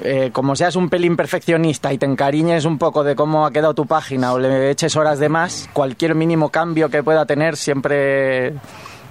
eh, 0.00 0.30
como 0.32 0.54
seas 0.56 0.76
un 0.76 0.90
pelín 0.90 1.16
perfeccionista 1.16 1.92
y 1.92 1.98
te 1.98 2.06
encariñes 2.06 2.64
un 2.64 2.78
poco 2.78 3.02
de 3.02 3.16
cómo 3.16 3.46
ha 3.46 3.50
quedado 3.50 3.74
tu 3.74 3.86
página 3.86 4.32
o 4.32 4.38
le 4.38 4.70
eches 4.70 4.94
horas 4.96 5.18
de 5.18 5.28
más, 5.28 5.68
cualquier 5.72 6.14
mínimo 6.14 6.50
cambio 6.50 6.90
que 6.90 7.02
pueda 7.02 7.24
tener 7.24 7.56
siempre 7.56 8.54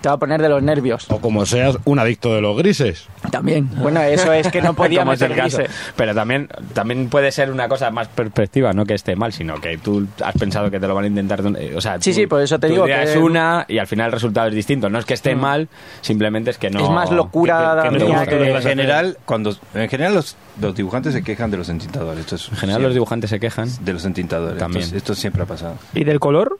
te 0.06 0.10
va 0.10 0.16
a 0.16 0.20
poner 0.20 0.40
de 0.40 0.50
los 0.50 0.62
nervios. 0.62 1.08
O 1.10 1.20
como 1.20 1.48
seas 1.48 1.80
un 1.86 1.98
adicto 1.98 2.36
de 2.36 2.40
los 2.40 2.56
grises. 2.56 3.08
También. 3.32 3.68
Bueno, 3.76 4.02
eso 4.02 4.32
es 4.34 4.50
que 4.50 4.62
no 4.62 4.74
podía 4.76 5.02
el 5.02 5.08
meter 5.08 5.34
caso. 5.36 5.58
grises. 5.58 5.76
Pero 5.96 6.14
también, 6.14 6.48
también 6.74 7.10
puede 7.10 7.32
ser 7.32 7.50
una 7.52 7.68
cosa 7.68 7.90
más 7.90 8.08
perspectiva, 8.10 8.72
no 8.72 8.86
que 8.86 8.94
esté 8.94 9.16
mal, 9.16 9.34
sino 9.34 9.60
que 9.60 9.80
tú 9.80 10.06
has 10.24 10.36
pensado 10.38 10.70
que 10.70 10.80
te 10.80 10.88
lo 10.88 10.94
van 10.94 11.06
a 11.06 11.08
intentar. 11.08 11.42
eh, 11.58 11.74
O 11.76 11.82
sea, 11.82 12.00
Sí, 12.00 12.12
tú- 12.12 12.16
sí, 12.18 12.28
por 12.28 12.40
eso 12.40 12.60
te 12.60 12.68
tu 12.68 12.74
digo 12.74 12.86
idea 12.86 13.04
que- 13.04 13.14
es 13.14 13.18
una 13.18 13.66
y 13.68 13.80
al 13.80 13.88
final 13.88 14.06
el 14.06 14.12
resultado 14.12 14.48
es 14.48 14.54
distinto. 14.54 14.92
No 14.92 15.00
es 15.00 15.06
que 15.06 15.16
esté 15.16 15.34
mal, 15.36 15.70
simplemente 16.02 16.52
es 16.52 16.60
que 16.60 16.70
no. 16.70 16.84
Es 16.84 16.90
más 16.92 17.10
locura 17.10 17.80
que- 17.82 17.90
que 17.90 17.98
no 17.98 18.26
que- 18.26 18.52
En 18.52 18.62
general, 18.62 19.18
cuando 19.26 19.56
en 19.74 19.90
general 19.90 20.14
los, 20.14 20.36
los 20.62 20.76
dibujantes 20.76 21.14
se 21.14 21.24
quejan 21.24 21.50
de 21.50 21.58
los 21.58 21.70
entintadores. 21.70 22.20
Esto 22.20 22.36
es 22.36 22.50
En 22.50 22.58
general, 22.58 22.84
los 22.84 22.94
dibujantes 22.94 23.32
se 23.32 23.40
quejan. 23.40 23.70
de 23.84 23.92
los 23.94 24.06
entintadores. 24.06 24.60
También. 24.60 24.84
Esto, 24.84 24.98
esto 24.98 25.16
siempre 25.16 25.42
ha 25.42 25.46
pasado. 25.48 25.78
¿Y 25.96 26.04
del 26.04 26.20
color? 26.20 26.60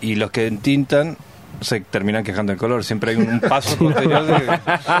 Y 0.00 0.14
los 0.14 0.30
que 0.30 0.46
entintan 0.46 1.16
se 1.60 1.80
terminan 1.80 2.24
quejando 2.24 2.52
del 2.52 2.58
color. 2.58 2.84
Siempre 2.84 3.12
hay 3.12 3.16
un, 3.16 3.28
un 3.28 3.40
paso 3.40 3.76
posterior 3.78 4.24
de... 4.26 4.42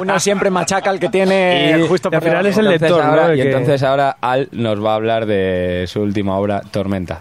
Uno 0.00 0.18
siempre 0.20 0.50
machaca 0.50 0.90
al 0.90 0.98
que 1.00 1.08
tiene 1.08 1.76
Y 1.78 1.86
justo 1.88 2.08
al 2.08 2.14
por 2.14 2.22
final 2.22 2.46
es 2.46 2.56
el 2.58 2.66
Entonces 2.66 2.90
lector, 2.96 3.34
y 3.34 3.36
que- 3.40 3.46
entonces 3.46 3.82
ahora 3.82 4.16
Al 4.20 4.48
nos 4.52 4.84
va 4.84 4.92
a 4.92 4.94
hablar 4.96 5.26
de 5.26 5.84
su 5.88 6.00
última 6.00 6.36
obra, 6.36 6.60
Tormenta. 6.70 7.20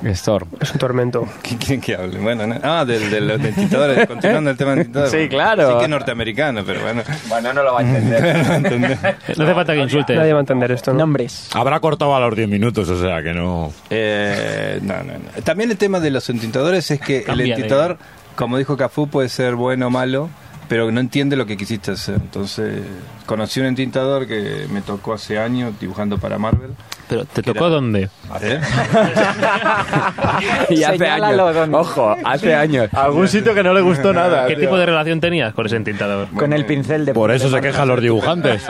Storm. 0.00 0.46
Es 0.60 0.70
un 0.70 0.78
tormento. 0.78 1.26
¿Quién 1.42 1.58
quiere 1.58 1.80
que 1.80 1.94
hable? 1.96 2.18
Bueno, 2.20 2.46
no. 2.46 2.54
Ah, 2.62 2.84
del- 2.84 3.10
de, 3.10 3.20
los 3.20 3.40
entintadores. 3.40 4.06
Continuando 4.06 4.50
el 4.50 4.56
tema 4.56 4.74
de 4.76 4.82
entintadores. 4.82 5.10
Sí, 5.12 5.28
claro. 5.28 5.72
Sí 5.72 5.78
que 5.78 5.84
es 5.84 5.90
norteamericano, 5.90 6.62
pero 6.64 6.82
bueno. 6.82 7.02
Bueno, 7.28 7.52
no 7.52 7.62
lo 7.64 7.74
va 7.74 7.80
a 7.80 7.82
entender. 7.82 9.16
No 9.36 9.44
hace 9.44 9.54
falta 9.54 9.72
que 9.74 9.80
insulte. 9.80 10.14
Nadie 10.14 10.32
va 10.32 10.38
a 10.38 10.42
entender 10.42 10.70
esto, 10.70 10.92
¿no? 10.92 10.98
Nombres. 11.00 11.50
Habrá 11.52 11.80
cortado 11.80 12.14
a 12.14 12.20
los 12.20 12.36
10 12.36 12.48
minutos, 12.48 12.88
o 12.88 13.00
sea 13.00 13.20
que 13.24 13.32
no. 13.34 13.72
Eh, 13.90 14.78
no, 14.82 14.98
no, 14.98 15.14
no. 15.14 15.42
También 15.42 15.72
el 15.72 15.76
tema 15.76 15.98
de 15.98 16.12
los 16.12 16.30
entintadores 16.30 16.88
es 16.92 17.00
que 17.00 17.24
Cambia 17.24 17.42
el 17.42 17.48
de- 17.48 17.54
entintador, 17.56 17.98
como 18.38 18.56
dijo 18.56 18.76
Cafú, 18.76 19.08
puede 19.08 19.28
ser 19.28 19.56
bueno 19.56 19.88
o 19.88 19.90
malo 19.90 20.30
pero 20.68 20.92
no 20.92 21.00
entiende 21.00 21.34
lo 21.34 21.46
que 21.46 21.56
quisiste 21.56 21.92
hacer. 21.92 22.16
Entonces, 22.16 22.82
conocí 23.24 23.58
un 23.58 23.64
entintador 23.66 24.26
que 24.26 24.66
me 24.70 24.82
tocó 24.82 25.14
hace 25.14 25.38
años 25.38 25.72
dibujando 25.80 26.18
para 26.18 26.38
Marvel. 26.38 26.72
Pero, 27.08 27.24
¿te 27.24 27.42
tocó 27.42 27.66
era- 27.66 27.76
dónde? 27.76 28.10
¿Eh? 28.42 28.60
Y 30.68 30.84
hace 30.84 30.98
Señálalo 30.98 31.44
años. 31.46 31.54
donde- 31.56 31.76
Ojo, 31.78 32.14
hace 32.22 32.54
años. 32.54 32.90
Algún 32.92 33.28
sitio 33.28 33.54
que 33.54 33.62
no 33.62 33.72
le 33.72 33.80
gustó 33.80 34.12
nada. 34.12 34.46
¿Qué 34.46 34.56
tipo 34.56 34.76
de 34.76 34.84
relación 34.86 35.20
tenías 35.20 35.54
con 35.54 35.64
ese 35.64 35.76
entintador? 35.76 36.28
Con 36.36 36.52
el 36.52 36.66
pincel 36.66 37.06
de... 37.06 37.14
Por 37.14 37.30
eso 37.30 37.48
se 37.48 37.60
quejan 37.62 37.88
los 37.88 38.02
dibujantes. 38.02 38.62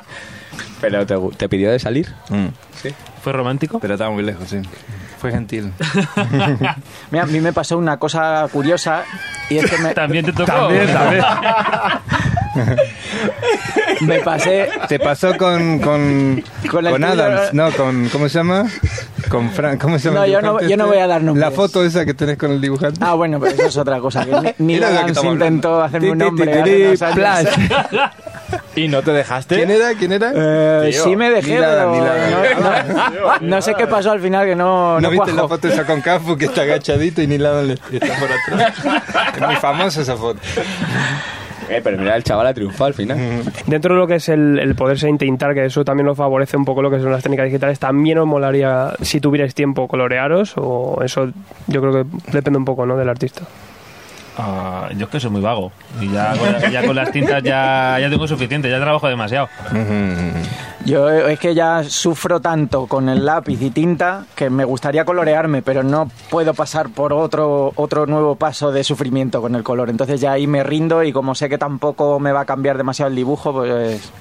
Pero 0.80 1.04
te, 1.06 1.16
te 1.36 1.48
pidió 1.48 1.72
de 1.72 1.80
salir. 1.80 2.06
Mm. 2.28 2.46
¿Fue 3.22 3.32
romántico? 3.32 3.80
Pero 3.80 3.94
estaba 3.94 4.12
muy 4.12 4.22
lejos, 4.22 4.48
sí. 4.48 4.58
Fue 5.18 5.30
gentil. 5.30 5.72
Mira, 7.10 7.24
a 7.24 7.26
mí 7.26 7.40
me 7.40 7.52
pasó 7.52 7.78
una 7.78 7.98
cosa 7.98 8.46
curiosa 8.52 9.04
y 9.48 9.58
es 9.58 9.70
que 9.70 9.78
me, 9.78 9.94
También 9.94 10.24
te 10.26 10.32
tocó. 10.32 10.44
También, 10.52 10.86
también. 10.92 11.24
me 14.02 14.18
pasé... 14.20 14.68
¿Te 14.88 14.98
pasó 14.98 15.36
con, 15.36 15.78
con, 15.78 16.42
Con 16.70 16.84
con 16.84 17.04
Adams? 17.04 17.52
No, 17.54 17.70
con, 17.72 18.08
¿cómo 18.10 18.28
se 18.28 18.38
llama? 18.38 18.66
Con 19.28 19.50
Frank, 19.50 19.80
¿cómo 19.80 19.98
se 19.98 20.08
llama? 20.08 20.20
No, 20.20 20.26
yo 20.26 20.40
no- 20.42 20.60
yo 20.60 20.76
no 20.76 20.84
este? 20.84 20.94
voy 20.96 20.98
a 20.98 21.06
dar 21.06 21.22
nombres. 21.22 21.44
La 21.44 21.50
foto 21.50 21.84
esa 21.84 22.04
que 22.04 22.14
tenés 22.14 22.36
con 22.38 22.50
el 22.52 22.60
dibujante. 22.60 23.00
Ah, 23.02 23.14
bueno, 23.14 23.40
pero 23.40 23.52
eso 23.54 23.66
es 23.66 23.76
otra 23.76 23.98
cosa. 24.00 24.24
Que 24.24 24.54
ni- 24.58 24.74
Neil 24.74 24.84
Adams 24.84 25.08
intentó 25.24 25.28
hablando. 25.30 25.82
hacerme 25.82 26.10
un 26.10 26.18
Ti, 26.18 26.24
ti, 26.24 26.28
nombre 26.28 26.46
ti, 26.46 26.58
hace 26.60 26.70
ti, 26.76 26.82
unos 26.84 27.02
años. 27.02 27.48
¿Y 28.76 28.88
no 28.88 29.02
te 29.02 29.10
dejaste? 29.12 29.56
¿Quién 29.56 29.70
era? 29.70 29.94
¿Quién 29.94 30.12
era? 30.12 30.32
Eh, 30.34 30.90
Tío, 30.92 31.04
sí 31.04 31.16
me 31.16 31.30
dejé, 31.30 31.58
pero 31.58 31.90
no, 31.96 32.60
no- 32.60 33.38
no 33.40 33.62
sé 33.62 33.74
qué 33.74 33.86
pasó 33.86 34.12
al 34.12 34.20
final 34.20 34.46
que 34.46 34.54
no, 34.54 34.94
¿No, 34.94 35.00
no 35.00 35.10
viste 35.10 35.32
la 35.32 35.48
foto 35.48 35.68
esa 35.68 35.84
con 35.84 36.00
Cafu 36.00 36.36
que 36.36 36.44
está 36.44 36.62
agachadito 36.62 37.22
y 37.22 37.26
ni 37.26 37.38
lado 37.38 37.62
le 37.62 37.72
está 37.74 37.98
por 38.18 38.28
atrás? 38.30 38.74
Es 39.34 39.40
muy 39.40 39.56
famosa 39.56 40.02
esa 40.02 40.16
foto. 40.16 40.38
Eh, 41.68 41.80
pero 41.82 41.98
mira, 41.98 42.14
el 42.14 42.22
chaval 42.22 42.46
ha 42.46 42.54
triunfado 42.54 42.84
al 42.84 42.94
final. 42.94 43.18
Dentro 43.66 43.94
de 43.94 44.00
lo 44.00 44.06
que 44.06 44.16
es 44.16 44.28
el, 44.28 44.58
el 44.60 44.76
poderse 44.76 45.08
intentar, 45.08 45.52
que 45.52 45.64
eso 45.64 45.84
también 45.84 46.06
lo 46.06 46.14
favorece 46.14 46.56
un 46.56 46.64
poco 46.64 46.80
lo 46.80 46.90
que 46.90 47.00
son 47.00 47.10
las 47.10 47.22
técnicas 47.24 47.46
digitales, 47.46 47.80
también 47.80 48.18
os 48.18 48.26
molaría, 48.26 48.92
si 49.02 49.20
tuvierais 49.20 49.52
tiempo, 49.54 49.88
colorearos, 49.88 50.52
o 50.56 51.00
eso 51.02 51.28
yo 51.66 51.80
creo 51.80 51.92
que 51.92 52.04
depende 52.30 52.58
un 52.58 52.64
poco 52.64 52.86
¿no? 52.86 52.96
del 52.96 53.08
artista. 53.08 53.42
Ah, 54.38 54.90
yo 54.96 55.06
es 55.06 55.10
que 55.10 55.20
soy 55.20 55.30
muy 55.30 55.40
vago. 55.40 55.72
Y 56.00 56.10
ya 56.10 56.34
con, 56.36 56.70
ya 56.70 56.84
con 56.84 56.94
las 56.94 57.10
tintas 57.10 57.42
ya, 57.42 57.96
ya 57.98 58.10
tengo 58.10 58.28
suficiente, 58.28 58.68
ya 58.68 58.78
trabajo 58.78 59.08
demasiado. 59.08 59.48
Yo 60.84 61.10
eh, 61.10 61.32
es 61.32 61.40
que 61.40 61.54
ya 61.54 61.82
sufro 61.82 62.40
tanto 62.40 62.86
con 62.86 63.08
el 63.08 63.24
lápiz 63.24 63.60
y 63.62 63.70
tinta 63.70 64.26
que 64.34 64.50
me 64.50 64.64
gustaría 64.64 65.04
colorearme, 65.04 65.62
pero 65.62 65.82
no 65.82 66.10
puedo 66.30 66.52
pasar 66.54 66.90
por 66.90 67.12
otro, 67.12 67.72
otro 67.76 68.06
nuevo 68.06 68.36
paso 68.36 68.70
de 68.70 68.84
sufrimiento 68.84 69.40
con 69.40 69.54
el 69.54 69.62
color. 69.62 69.88
Entonces 69.88 70.20
ya 70.20 70.32
ahí 70.32 70.46
me 70.46 70.62
rindo 70.62 71.02
y 71.02 71.12
como 71.12 71.34
sé 71.34 71.48
que 71.48 71.58
tampoco 71.58 72.20
me 72.20 72.32
va 72.32 72.42
a 72.42 72.44
cambiar 72.44 72.76
demasiado 72.76 73.08
el 73.08 73.16
dibujo, 73.16 73.52
pues... 73.52 74.12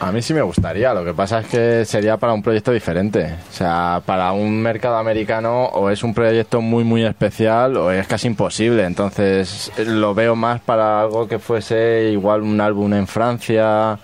A 0.00 0.12
mí 0.12 0.22
sí 0.22 0.32
me 0.32 0.42
gustaría, 0.42 0.94
lo 0.94 1.04
que 1.04 1.12
pasa 1.12 1.40
es 1.40 1.48
que 1.48 1.84
sería 1.84 2.16
para 2.18 2.32
un 2.32 2.40
proyecto 2.40 2.70
diferente. 2.70 3.34
O 3.50 3.52
sea, 3.52 4.00
para 4.06 4.30
un 4.30 4.62
mercado 4.62 4.96
americano 4.96 5.64
o 5.64 5.90
es 5.90 6.04
un 6.04 6.14
proyecto 6.14 6.60
muy 6.60 6.84
muy 6.84 7.04
especial 7.04 7.76
o 7.76 7.90
es 7.90 8.06
casi 8.06 8.28
imposible. 8.28 8.84
Entonces 8.84 9.72
lo 9.76 10.14
veo 10.14 10.36
más 10.36 10.60
para 10.60 11.00
algo 11.00 11.26
que 11.26 11.40
fuese 11.40 12.10
igual 12.12 12.42
un 12.42 12.60
álbum 12.60 12.94
en 12.94 13.08
Francia 13.08 13.98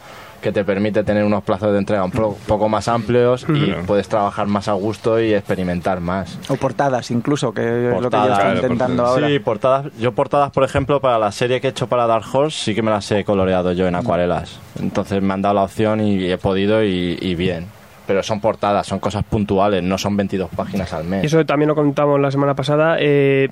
que 0.44 0.52
te 0.52 0.62
permite 0.62 1.02
tener 1.04 1.24
unos 1.24 1.42
plazos 1.42 1.72
de 1.72 1.78
entrega 1.78 2.04
un 2.04 2.10
poco 2.10 2.68
más 2.68 2.86
amplios 2.86 3.46
y 3.48 3.72
puedes 3.86 4.08
trabajar 4.08 4.46
más 4.46 4.68
a 4.68 4.74
gusto 4.74 5.18
y 5.18 5.32
experimentar 5.32 6.00
más. 6.00 6.38
O 6.50 6.56
portadas 6.56 7.10
incluso, 7.10 7.54
que 7.54 7.62
es 7.62 8.00
lo 8.00 8.10
que 8.10 8.16
yo 8.16 8.32
estoy 8.34 8.56
intentando 8.56 9.06
ahora. 9.06 9.26
Sí, 9.26 9.38
portadas. 9.38 9.86
Yo 9.98 10.12
portadas, 10.12 10.50
por 10.50 10.64
ejemplo, 10.64 11.00
para 11.00 11.18
la 11.18 11.32
serie 11.32 11.62
que 11.62 11.68
he 11.68 11.70
hecho 11.70 11.86
para 11.86 12.06
Dark 12.06 12.26
Horse, 12.30 12.62
sí 12.62 12.74
que 12.74 12.82
me 12.82 12.90
las 12.90 13.10
he 13.10 13.24
coloreado 13.24 13.72
yo 13.72 13.86
en 13.86 13.94
acuarelas. 13.94 14.60
Entonces 14.78 15.22
me 15.22 15.32
han 15.32 15.40
dado 15.40 15.54
la 15.54 15.62
opción 15.62 16.02
y 16.02 16.30
he 16.30 16.36
podido 16.36 16.84
y, 16.84 17.16
y 17.18 17.34
bien. 17.34 17.66
Pero 18.06 18.22
son 18.22 18.40
portadas, 18.40 18.86
son 18.86 18.98
cosas 18.98 19.24
puntuales, 19.24 19.82
no 19.82 19.96
son 19.96 20.16
22 20.16 20.50
páginas 20.54 20.92
al 20.92 21.04
Y 21.06 21.08
mes. 21.08 21.24
eso 21.24 21.44
también 21.46 21.68
lo 21.68 21.74
contamos 21.74 22.20
la 22.20 22.30
semana 22.30 22.54
pasada. 22.54 22.96
eh, 23.00 23.48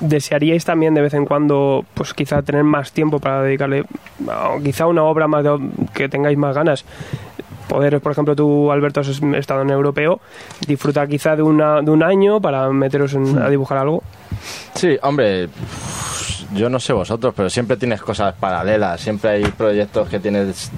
¿Desearíais 0.00 0.64
también 0.64 0.94
de 0.94 1.00
vez 1.00 1.14
en 1.14 1.24
cuando, 1.24 1.84
pues 1.94 2.12
quizá 2.12 2.42
tener 2.42 2.64
más 2.64 2.90
tiempo 2.92 3.20
para 3.20 3.42
dedicarle, 3.42 3.84
o 4.26 4.60
quizá 4.62 4.86
una 4.86 5.04
obra 5.04 5.28
más 5.28 5.44
de- 5.44 5.58
que 5.94 6.08
tengáis 6.08 6.36
más 6.36 6.54
ganas? 6.54 6.84
Poder, 7.68 8.00
por 8.00 8.12
ejemplo, 8.12 8.34
tú, 8.36 8.70
Alberto, 8.70 9.00
has 9.00 9.08
estado 9.08 9.62
en 9.62 9.70
europeo, 9.70 10.20
disfrutar 10.68 11.08
quizá 11.08 11.34
de, 11.36 11.42
una, 11.42 11.82
de 11.82 11.90
un 11.90 12.02
año 12.02 12.40
para 12.40 12.68
meteros 12.70 13.14
en- 13.14 13.38
a 13.40 13.48
dibujar 13.48 13.78
algo. 13.78 14.02
Sí, 14.74 14.96
hombre, 15.02 15.48
yo 16.54 16.68
no 16.68 16.78
sé 16.80 16.92
vosotros, 16.92 17.32
pero 17.36 17.50
siempre 17.50 17.76
tienes 17.76 18.00
cosas 18.02 18.34
paralelas, 18.34 19.00
siempre 19.00 19.30
hay 19.30 19.44
proyectos 19.46 20.08
que 20.08 20.18
tienes 20.20 20.70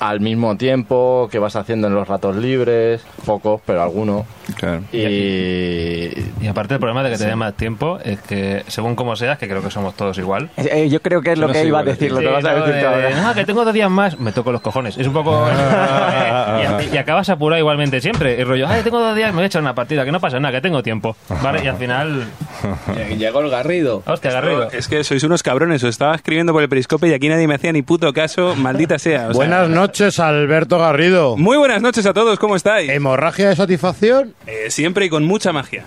al 0.00 0.20
mismo 0.20 0.56
tiempo, 0.56 1.28
que 1.30 1.38
vas 1.38 1.56
haciendo 1.56 1.88
en 1.88 1.94
los 1.94 2.06
ratos 2.08 2.36
libres, 2.36 3.02
pocos, 3.24 3.60
pero 3.66 3.82
algunos. 3.82 4.24
Claro. 4.56 4.82
Y, 4.92 6.10
Y 6.42 6.46
aparte 6.48 6.74
el 6.74 6.80
problema 6.80 7.02
de 7.02 7.10
que 7.10 7.16
te 7.18 7.26
dé 7.26 7.36
más 7.36 7.54
tiempo 7.54 7.98
es 8.04 8.20
que 8.20 8.62
según 8.68 8.94
como 8.94 9.16
seas, 9.16 9.38
que 9.38 9.48
creo 9.48 9.62
que 9.62 9.70
somos 9.70 9.94
todos 9.94 10.18
igual. 10.18 10.50
Eh, 10.56 10.68
eh, 10.70 10.88
yo 10.90 11.00
creo 11.00 11.22
que 11.22 11.32
es 11.32 11.38
lo 11.38 11.46
no 11.46 11.52
que 11.52 11.60
iba 11.64 11.78
a 11.78 11.82
igual 11.82 11.88
a 11.88 11.90
decir, 11.92 12.12
lo 12.12 12.20
que 12.20 12.26
vas 12.26 12.44
a 12.44 12.54
decir 12.54 12.74
de, 12.74 12.86
ahora. 12.86 13.10
"No, 13.22 13.34
que 13.34 13.44
tengo 13.44 13.64
dos 13.64 13.72
días 13.74 13.90
más, 13.90 14.18
me 14.18 14.32
toco 14.32 14.52
los 14.52 14.60
cojones. 14.60 14.98
Es 14.98 15.06
un 15.06 15.12
poco. 15.14 15.46
y, 16.90 16.94
y 16.94 16.98
acabas 16.98 17.28
apurado 17.28 17.58
igualmente 17.60 18.00
siempre. 18.00 18.38
Y 18.38 18.44
rollo, 18.44 18.66
ay, 18.68 18.82
tengo 18.82 19.00
dos 19.00 19.16
días, 19.16 19.30
me 19.30 19.36
voy 19.36 19.44
a 19.44 19.46
echar 19.46 19.62
una 19.62 19.74
partida, 19.74 20.04
que 20.04 20.12
no 20.12 20.20
pasa 20.20 20.38
nada, 20.40 20.52
que 20.52 20.60
tengo 20.60 20.82
tiempo. 20.82 21.16
¿Vale? 21.42 21.64
Y 21.64 21.68
al 21.68 21.76
final. 21.76 22.24
Llegó 23.18 23.40
el 23.40 23.50
Garrido. 23.50 24.02
Hostia, 24.06 24.30
Garrido. 24.30 24.70
Es 24.72 24.88
que 24.88 25.04
sois 25.04 25.22
unos 25.24 25.42
cabrones. 25.42 25.82
Os 25.82 25.90
estaba 25.90 26.14
escribiendo 26.14 26.52
por 26.52 26.62
el 26.62 26.68
periscope 26.68 27.08
y 27.08 27.12
aquí 27.14 27.28
nadie 27.28 27.46
me 27.48 27.54
hacía 27.54 27.72
ni 27.72 27.82
puto 27.82 28.12
caso. 28.12 28.54
Maldita 28.56 28.98
sea. 28.98 29.20
o 29.28 29.32
sea- 29.32 29.32
Buenas 29.34 29.68
noches, 29.68 29.83
Alberto 29.88 30.78
Garrido. 30.78 31.36
Muy 31.36 31.56
buenas 31.58 31.82
noches 31.82 32.06
a 32.06 32.14
todos. 32.14 32.38
¿Cómo 32.38 32.56
estáis? 32.56 32.88
¿Hemorragia 32.90 33.50
de 33.50 33.56
satisfacción? 33.56 34.34
Eh, 34.46 34.70
siempre 34.70 35.04
y 35.06 35.08
con 35.10 35.24
mucha 35.24 35.52
magia. 35.52 35.84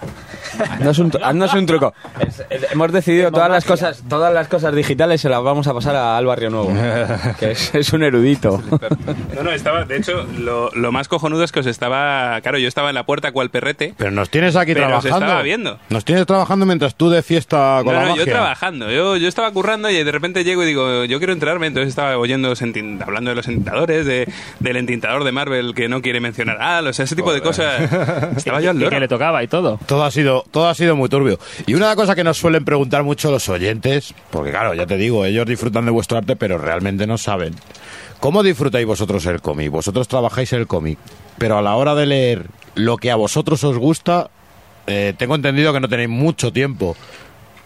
Haznos 0.72 1.00
un, 1.00 1.12
haznos 1.24 1.54
un 1.54 1.66
truco. 1.66 1.94
Es- 2.20 2.44
es- 2.50 2.72
hemos 2.72 2.92
decidido 2.92 3.32
todas 3.32 3.50
las 3.50 3.66
cosas, 3.66 4.04
todas 4.08 4.34
las 4.34 4.48
cosas 4.48 4.74
digitales 4.76 5.22
se 5.22 5.30
las 5.30 5.42
vamos 5.44 5.68
a 5.68 5.74
pasar 5.74 5.96
a- 5.96 6.18
al 6.18 6.26
barrio 6.26 6.50
nuevo, 6.50 6.72
que 7.40 7.52
es, 7.52 7.74
es 7.76 7.92
un 7.94 8.04
erudito. 8.04 8.62
No, 9.36 9.44
no, 9.44 9.52
estaba. 9.52 9.84
De 9.86 9.98
hecho, 9.98 10.26
lo, 10.40 10.70
lo 10.72 10.92
más 10.92 11.08
cojonudo 11.08 11.44
es 11.44 11.52
que 11.52 11.60
os 11.62 11.66
estaba. 11.66 12.40
Claro, 12.42 12.58
yo 12.60 12.68
estaba 12.68 12.90
en 12.90 12.96
la 12.96 13.06
puerta 13.06 13.32
cual 13.32 13.50
perrete. 13.50 13.94
Pero 13.98 14.12
nos 14.12 14.30
tienes 14.30 14.56
aquí 14.56 14.74
Pero 14.74 14.86
os 14.86 15.02
trabajando. 15.04 15.26
estaba 15.26 15.42
viendo. 15.42 15.80
Nos 15.90 16.06
tienes 16.06 16.26
trabajando 16.26 16.66
mientras 16.66 16.96
tú 16.96 17.10
de 17.10 17.24
fiesta 17.24 17.82
con 17.84 17.94
No, 17.94 18.00
la 18.00 18.02
no, 18.06 18.10
magia. 18.12 18.26
yo 18.26 18.32
trabajando. 18.32 18.92
Yo, 18.92 19.18
yo 19.18 19.28
estaba 19.28 19.52
currando 19.52 19.90
y 19.90 20.04
de 20.04 20.12
repente 20.12 20.44
llego 20.44 20.64
y 20.64 20.68
digo, 20.68 21.06
yo 21.06 21.18
quiero 21.20 21.34
enterarme. 21.34 21.68
Entonces 21.68 21.90
estaba 21.90 22.18
oyendo, 22.18 22.54
hablando 23.06 23.30
de 23.30 23.36
los 23.36 23.48
de, 23.88 24.32
del 24.60 24.78
entintador 24.78 25.24
de 25.24 25.32
Marvel 25.32 25.74
que 25.74 25.88
no 25.90 26.02
quiere 26.02 26.20
mencionar 26.20 26.58
ah, 26.60 26.82
o 26.88 26.94
sea, 26.94 27.06
ese 27.06 27.16
tipo 27.16 27.34
de 27.34 27.42
cosas. 27.42 27.82
Estaba 28.38 28.62
yo 28.62 28.72
al 28.72 28.78
Y 28.78 28.80
loro. 28.80 28.92
que 28.92 29.00
le 29.00 29.08
tocaba 29.08 29.44
y 29.44 29.48
todo. 29.48 29.80
Todo 29.86 30.04
ha 30.04 30.12
sido, 30.12 30.44
todo 30.52 30.68
ha 30.68 30.76
sido 30.76 30.96
muy 30.96 31.10
turbio. 31.10 31.40
Y 31.66 31.74
una 31.74 31.96
cosa 31.96 32.14
que 32.16 32.24
nos 32.24 32.38
suelen 32.38 32.64
preguntar 32.66 33.04
mucho 33.04 33.32
los 33.32 33.48
oyentes, 33.50 34.14
porque 34.30 34.52
claro, 34.52 34.74
ya 34.74 34.86
te 34.86 34.98
digo, 34.98 35.26
ellos 35.26 35.46
disfrutan 35.46 35.86
de 35.86 35.92
vuestro 35.92 36.18
arte, 36.18 36.36
pero 36.36 36.58
realmente 36.58 37.08
no 37.08 37.18
saben. 37.18 37.56
¿Cómo 38.20 38.44
disfrutáis 38.44 38.86
vosotros 38.86 39.26
el 39.28 39.42
cómic? 39.42 39.70
Vosotros 39.72 40.08
trabajáis 40.08 40.52
el 40.54 40.68
cómic, 40.68 40.98
pero 41.38 41.58
a 41.58 41.62
la 41.62 41.76
hora 41.76 41.96
de 41.96 42.06
leer 42.08 42.46
lo 42.76 42.98
que 42.98 43.12
a 43.12 43.16
vosotros 43.16 43.64
os 43.64 43.78
gusta, 43.78 44.30
eh, 44.88 45.14
tengo 45.18 45.36
entendido 45.36 45.72
que 45.74 45.80
no 45.80 45.88
tenéis 45.88 46.10
mucho 46.10 46.52
tiempo. 46.52 46.96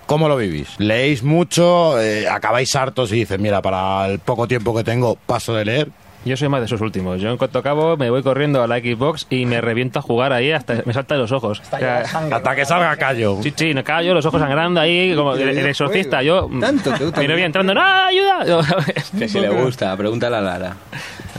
¿Cómo 0.08 0.28
lo 0.28 0.36
vivís? 0.36 0.68
¿Leéis 0.78 1.24
mucho? 1.24 1.98
Eh, 2.02 2.28
¿Acabáis 2.28 2.76
hartos 2.76 3.14
y 3.14 3.16
dices, 3.18 3.40
mira, 3.40 3.62
para 3.62 4.08
el 4.08 4.20
poco 4.20 4.46
tiempo 4.46 4.76
que 4.76 4.84
tengo, 4.84 5.16
paso 5.16 5.54
de 5.56 5.64
leer? 5.64 5.88
Yo 6.24 6.38
soy 6.38 6.50
más 6.50 6.60
de 6.62 6.68
esos 6.68 6.82
últimos. 6.82 7.20
Yo 7.20 7.32
en 7.32 7.38
cuanto 7.38 7.58
acabo 7.60 7.98
me 7.98 8.10
voy 8.10 8.22
corriendo 8.22 8.62
a 8.62 8.68
la 8.68 8.78
Xbox 8.80 9.26
y 9.30 9.46
me 9.46 9.60
reviento 9.60 10.00
a 10.00 10.02
jugar 10.02 10.34
ahí 10.34 10.52
hasta 10.52 10.84
me 10.86 10.94
salta 10.94 11.16
de 11.16 11.22
los 11.22 11.32
ojos. 11.32 11.60
O 11.60 11.78
sea, 11.78 12.02
Hasta 12.02 12.56
que 12.56 12.66
salga 12.66 12.96
callo. 12.98 13.40
Sí, 13.42 13.52
sí, 13.56 13.74
me 13.74 13.84
callo, 13.84 14.14
los 14.14 14.26
ojos 14.26 14.40
sangrando 14.40 14.80
ahí, 14.80 15.16
como 15.16 15.34
el, 15.34 15.50
el 15.50 15.66
exorcista. 15.66 16.22
Yo, 16.22 16.48
¿Tanto 16.60 16.94
te 16.94 17.06
gusta 17.06 17.22
el 17.22 17.28
novia 17.28 17.46
entrando, 17.46 17.74
¡no, 17.74 17.82
ayuda! 17.82 18.46
Yo, 18.46 18.62
Que 19.18 19.28
si 19.28 19.40
le 19.40 19.50
gusta, 19.50 19.96
pregúntale 19.98 20.36
a 20.38 20.42
Lara. 20.42 20.76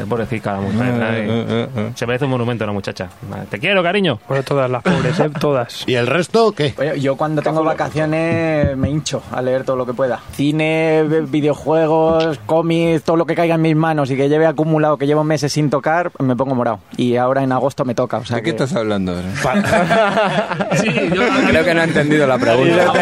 Pobrecita 0.09 0.53
la 0.53 0.61
mujer. 0.61 1.03
ay. 1.03 1.93
Se 1.95 2.07
merece 2.07 2.25
un 2.25 2.31
monumento 2.33 2.67
la 2.67 2.73
muchacha. 2.73 3.09
Te 3.51 3.59
quiero, 3.59 3.83
cariño. 3.83 4.19
Bueno, 4.29 4.43
todas 4.43 4.71
las 4.71 4.83
pobres, 4.83 5.19
¿eh? 5.21 5.31
Todas. 5.39 5.85
¿Y 5.87 5.95
el 5.95 6.07
resto 6.07 6.53
qué? 6.53 6.75
Oye, 6.79 7.01
Yo 7.01 7.17
cuando 7.17 7.43
tengo 7.43 7.63
vacaciones 7.65 8.77
me 8.77 8.91
hincho 8.91 9.23
a 9.33 9.43
leer 9.43 9.65
todo 9.65 9.77
lo 9.77 9.87
que 9.87 9.95
pueda. 9.95 10.21
Cine, 10.33 11.05
vi- 11.09 11.21
videojuegos, 11.31 12.41
cómics, 12.47 13.03
todo 13.05 13.17
lo 13.17 13.27
que 13.27 13.35
caiga 13.35 13.55
en 13.57 13.63
mis 13.63 13.77
manos 13.77 14.11
y 14.11 14.17
que 14.17 14.29
lleve 14.29 14.47
acumulado, 14.47 14.97
que 14.97 15.07
llevo 15.07 15.25
meses 15.25 15.53
sin 15.53 15.71
tocar, 15.71 16.11
me 16.19 16.37
pongo 16.37 16.55
morado. 16.55 16.81
Y 16.97 17.17
ahora 17.17 17.43
en 17.43 17.53
agosto 17.53 17.85
me 17.85 17.95
toca. 17.95 18.19
O 18.19 18.25
sea 18.25 18.37
¿De 18.37 18.43
qué 18.43 18.51
estás 18.51 18.75
hablando 18.75 19.13
ahora? 19.13 19.29
Creo 21.49 21.65
que 21.65 21.75
no 21.75 21.81
ha 21.81 21.85
entendido 21.85 22.27
la 22.27 22.39
pregunta. 22.39 22.93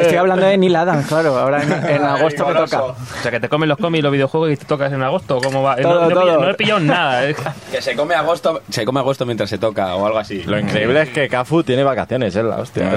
Estoy 0.00 0.16
hablando 0.18 0.46
de 0.46 0.56
Neil 0.58 0.76
Adams, 0.76 1.06
claro. 1.06 1.36
Ahora 1.38 1.62
en, 1.62 1.72
en 1.72 2.04
agosto 2.04 2.46
me 2.46 2.54
toca. 2.54 2.82
O 2.82 2.94
sea, 3.22 3.30
que 3.30 3.40
te 3.40 3.48
comen 3.48 3.68
los 3.68 3.78
cómics 3.78 4.00
y 4.00 4.02
los 4.02 4.12
videojuegos 4.12 4.50
y 4.52 4.56
te 4.56 4.64
tocas 4.64 4.92
en 4.92 5.02
agosto. 5.02 5.40
¿Cómo 5.42 5.62
va? 5.62 5.76
No, 5.82 5.88
Todo, 5.88 6.00
no 6.00 6.06
he 6.10 6.14
todo. 6.14 6.22
pillado- 6.24 6.40
no 6.44 6.50
he 6.50 6.54
pillado 6.54 6.80
nada. 6.80 7.28
eh. 7.28 7.36
Que 7.72 7.80
se 7.82 7.94
come 7.96 8.14
agosto, 8.14 8.62
se 8.70 8.84
come 8.84 9.00
agosto 9.00 9.24
mientras 9.26 9.48
se 9.50 9.58
toca 9.58 9.94
o 9.94 10.06
algo 10.06 10.18
así. 10.18 10.42
Lo 10.42 10.58
increíble 10.58 11.02
es 11.02 11.08
que 11.10 11.28
Cafu 11.28 11.62
tiene 11.62 11.84
vacaciones, 11.84 12.34
es 12.34 12.44
la 12.44 12.56
hostia. 12.56 12.90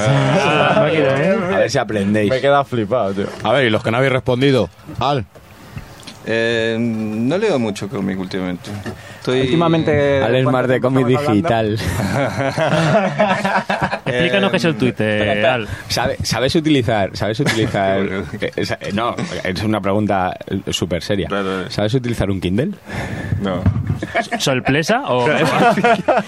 A 0.75 0.83
ver 0.83 1.69
si 1.69 1.77
aprendéis. 1.77 2.29
Me 2.29 2.37
he 2.37 2.41
quedado 2.41 2.63
flipado, 2.65 3.13
tío. 3.13 3.25
A 3.43 3.51
ver, 3.51 3.65
y 3.65 3.69
los 3.69 3.83
que 3.83 3.91
no 3.91 3.97
habéis 3.97 4.13
respondido. 4.13 4.69
Al. 4.99 5.25
Eh, 6.25 6.77
no 6.79 7.37
leo 7.37 7.59
mucho 7.59 7.87
cómic 7.89 8.17
últimamente. 8.19 8.69
Estoy... 9.19 9.41
Últimamente. 9.41 10.21
Al 10.23 10.35
es 10.35 10.45
más 10.45 10.67
de 10.67 10.79
cómic 10.81 11.05
digital. 11.07 11.73
Explícanos 14.05 14.51
qué 14.51 14.57
es 14.57 14.65
el 14.65 14.75
Twitter, 14.75 15.27
Al. 15.27 15.67
¿Sabe- 15.87 16.17
¿Sabes 16.23 16.55
utilizar? 16.55 17.11
¿Sabes 17.15 17.39
utilizar? 17.39 17.99
eh, 18.41 18.51
eh, 18.55 18.65
no, 18.93 19.15
es 19.43 19.63
una 19.63 19.81
pregunta 19.81 20.35
eh, 20.47 20.59
súper 20.71 21.01
seria. 21.03 21.27
Claro. 21.27 21.69
¿Sabes 21.69 21.93
utilizar 21.93 22.29
un 22.29 22.39
Kindle? 22.41 22.71
No. 23.41 23.61
¿Sorpresa 24.39 25.03
o 25.07 25.25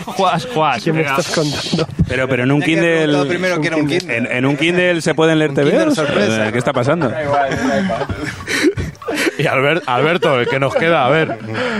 Juas, 0.05 0.47
juas. 0.53 0.83
¿Qué 0.83 0.93
me 0.93 1.01
estás 1.01 1.29
contando? 1.31 1.87
Pero, 2.07 2.27
pero 2.27 2.43
en 2.43 2.51
un 2.51 2.61
Kindle. 2.61 3.25
primero 3.27 3.59
que 3.61 3.67
era 3.67 3.77
un 3.77 3.87
Kindle. 3.87 4.17
En, 4.17 4.25
en 4.27 4.45
un 4.45 4.57
Kindle 4.57 5.01
se 5.01 5.13
pueden 5.15 5.39
leer 5.39 5.51
Un 5.51 5.55
Kindle 5.57 5.83
TVOs. 5.85 5.95
sorpresa. 5.95 6.47
Eh, 6.47 6.51
¿Qué 6.51 6.57
está 6.57 6.73
pasando? 6.73 7.11
Y 9.39 9.45
Albert- 9.47 9.83
Alberto, 9.87 10.39
el 10.39 10.47
que 10.47 10.59
nos 10.59 10.73
queda, 10.75 11.05
a 11.05 11.09
ver. 11.09 11.37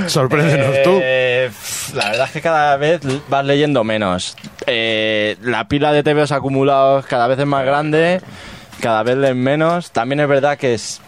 Sorpréndenos 0.08 0.84
tú. 0.84 1.00
Eh, 1.02 1.48
pff, 1.50 1.94
la 1.96 2.10
verdad 2.10 2.26
es 2.28 2.32
que 2.32 2.42
cada 2.42 2.78
vez 2.78 3.02
vas 3.30 3.46
leyendo 3.46 3.84
menos. 3.84 4.36
Eh, 4.68 5.38
la 5.42 5.68
pila 5.68 5.92
de 5.94 6.04
TVOs 6.04 6.32
acumulados 6.32 7.06
cada 7.06 7.28
vez 7.28 7.40
es 7.40 7.46
más 7.46 7.66
grande, 7.66 8.22
cada 8.82 9.04
vez 9.04 9.16
lees 9.18 9.36
menos. 9.36 9.92
También 9.92 10.20
es 10.20 10.28
verdad 10.28 10.58
que 10.58 10.74
es, 10.74 11.00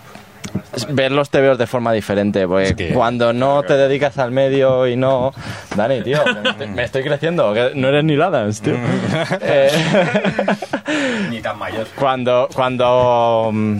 es 0.75 0.93
ver 0.93 1.11
los 1.11 1.29
TVOs 1.29 1.57
de 1.57 1.67
forma 1.67 1.91
diferente, 1.91 2.47
porque 2.47 2.67
Es 2.69 2.75
que- 2.75 2.93
cuando 2.93 3.33
no 3.33 3.63
te 3.63 3.75
dedicas 3.75 4.17
al 4.17 4.31
medio 4.31 4.87
y 4.87 4.95
no... 4.95 5.33
Dani, 5.75 6.01
tío, 6.01 6.19
me, 6.57 6.67
me 6.67 6.83
estoy 6.85 7.03
creciendo, 7.03 7.53
que 7.53 7.71
no 7.75 7.89
eres 7.89 8.03
ni 8.03 8.19
Adams, 8.19 8.61
tío. 8.61 8.75
Eh, 9.41 9.69
Ni 11.29 11.41
tan 11.41 11.57
mayor. 11.57 11.87
cuando 11.99 12.47
cuando 12.53 13.49
mm, 13.53 13.77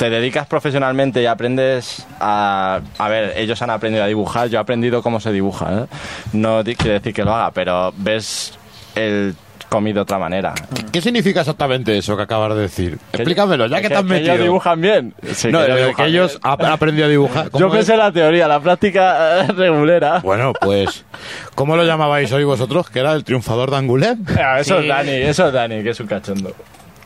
te 0.00 0.08
dedicas 0.08 0.46
profesionalmente 0.46 1.20
y 1.20 1.26
aprendes 1.26 2.06
a 2.20 2.80
a 2.98 3.08
ver 3.10 3.34
ellos 3.36 3.60
han 3.60 3.68
aprendido 3.68 4.02
a 4.02 4.06
dibujar 4.06 4.48
yo 4.48 4.56
he 4.56 4.60
aprendido 4.62 5.02
cómo 5.02 5.20
se 5.20 5.30
dibuja 5.30 5.66
¿eh? 5.82 5.86
no 6.32 6.64
quiere 6.64 6.94
decir 6.94 7.12
que 7.12 7.22
lo 7.22 7.34
haga 7.34 7.50
pero 7.50 7.92
ves 7.98 8.58
el 8.94 9.34
cómic 9.68 9.92
de 9.94 10.00
otra 10.00 10.18
manera 10.18 10.54
¿Qué 10.90 11.02
significa 11.02 11.40
exactamente 11.40 11.96
eso 11.98 12.16
que 12.16 12.22
acabas 12.22 12.54
de 12.56 12.62
decir? 12.62 12.98
Explícamelo, 13.12 13.66
ya 13.66 13.80
que, 13.82 13.88
te 13.88 13.94
has 13.94 14.02
metido. 14.04 14.32
ellos 14.32 14.44
dibujan 14.46 14.80
bien 14.80 15.14
Sí, 15.34 15.52
no, 15.52 15.64
que 15.64 15.72
ellos 15.72 15.96
que 15.96 16.06
ellos 16.06 16.38
han 16.42 16.64
aprendido 16.64 17.06
a 17.06 17.10
dibujar. 17.10 17.44
yo 17.44 17.50
¿Cómo 17.52 17.66
es? 17.68 17.72
pensé 17.74 17.92
en 17.92 17.98
la 17.98 18.10
teoría 18.10 18.48
la 18.48 18.58
práctica 18.58 19.42
regulera 19.56 20.20
Bueno, 20.24 20.54
pues, 20.60 21.04
¿cómo 21.54 21.76
lo 21.76 21.84
llamabais 21.84 22.32
hoy 22.32 22.42
vosotros? 22.44 22.88
¿Que 22.90 22.98
era 23.00 23.12
el 23.12 23.22
triunfador 23.22 23.70
de 23.70 23.76
Angoulême? 23.76 24.18
Ah, 24.42 24.58
eso 24.60 24.78
Sí. 24.78 24.82
es 24.84 24.88
Dani 24.88 25.12
eso 25.12 25.46
es 25.48 25.52
Dani 25.52 25.82
que 25.84 25.90
es 25.90 26.00
un 26.00 26.06
cachondo 26.08 26.52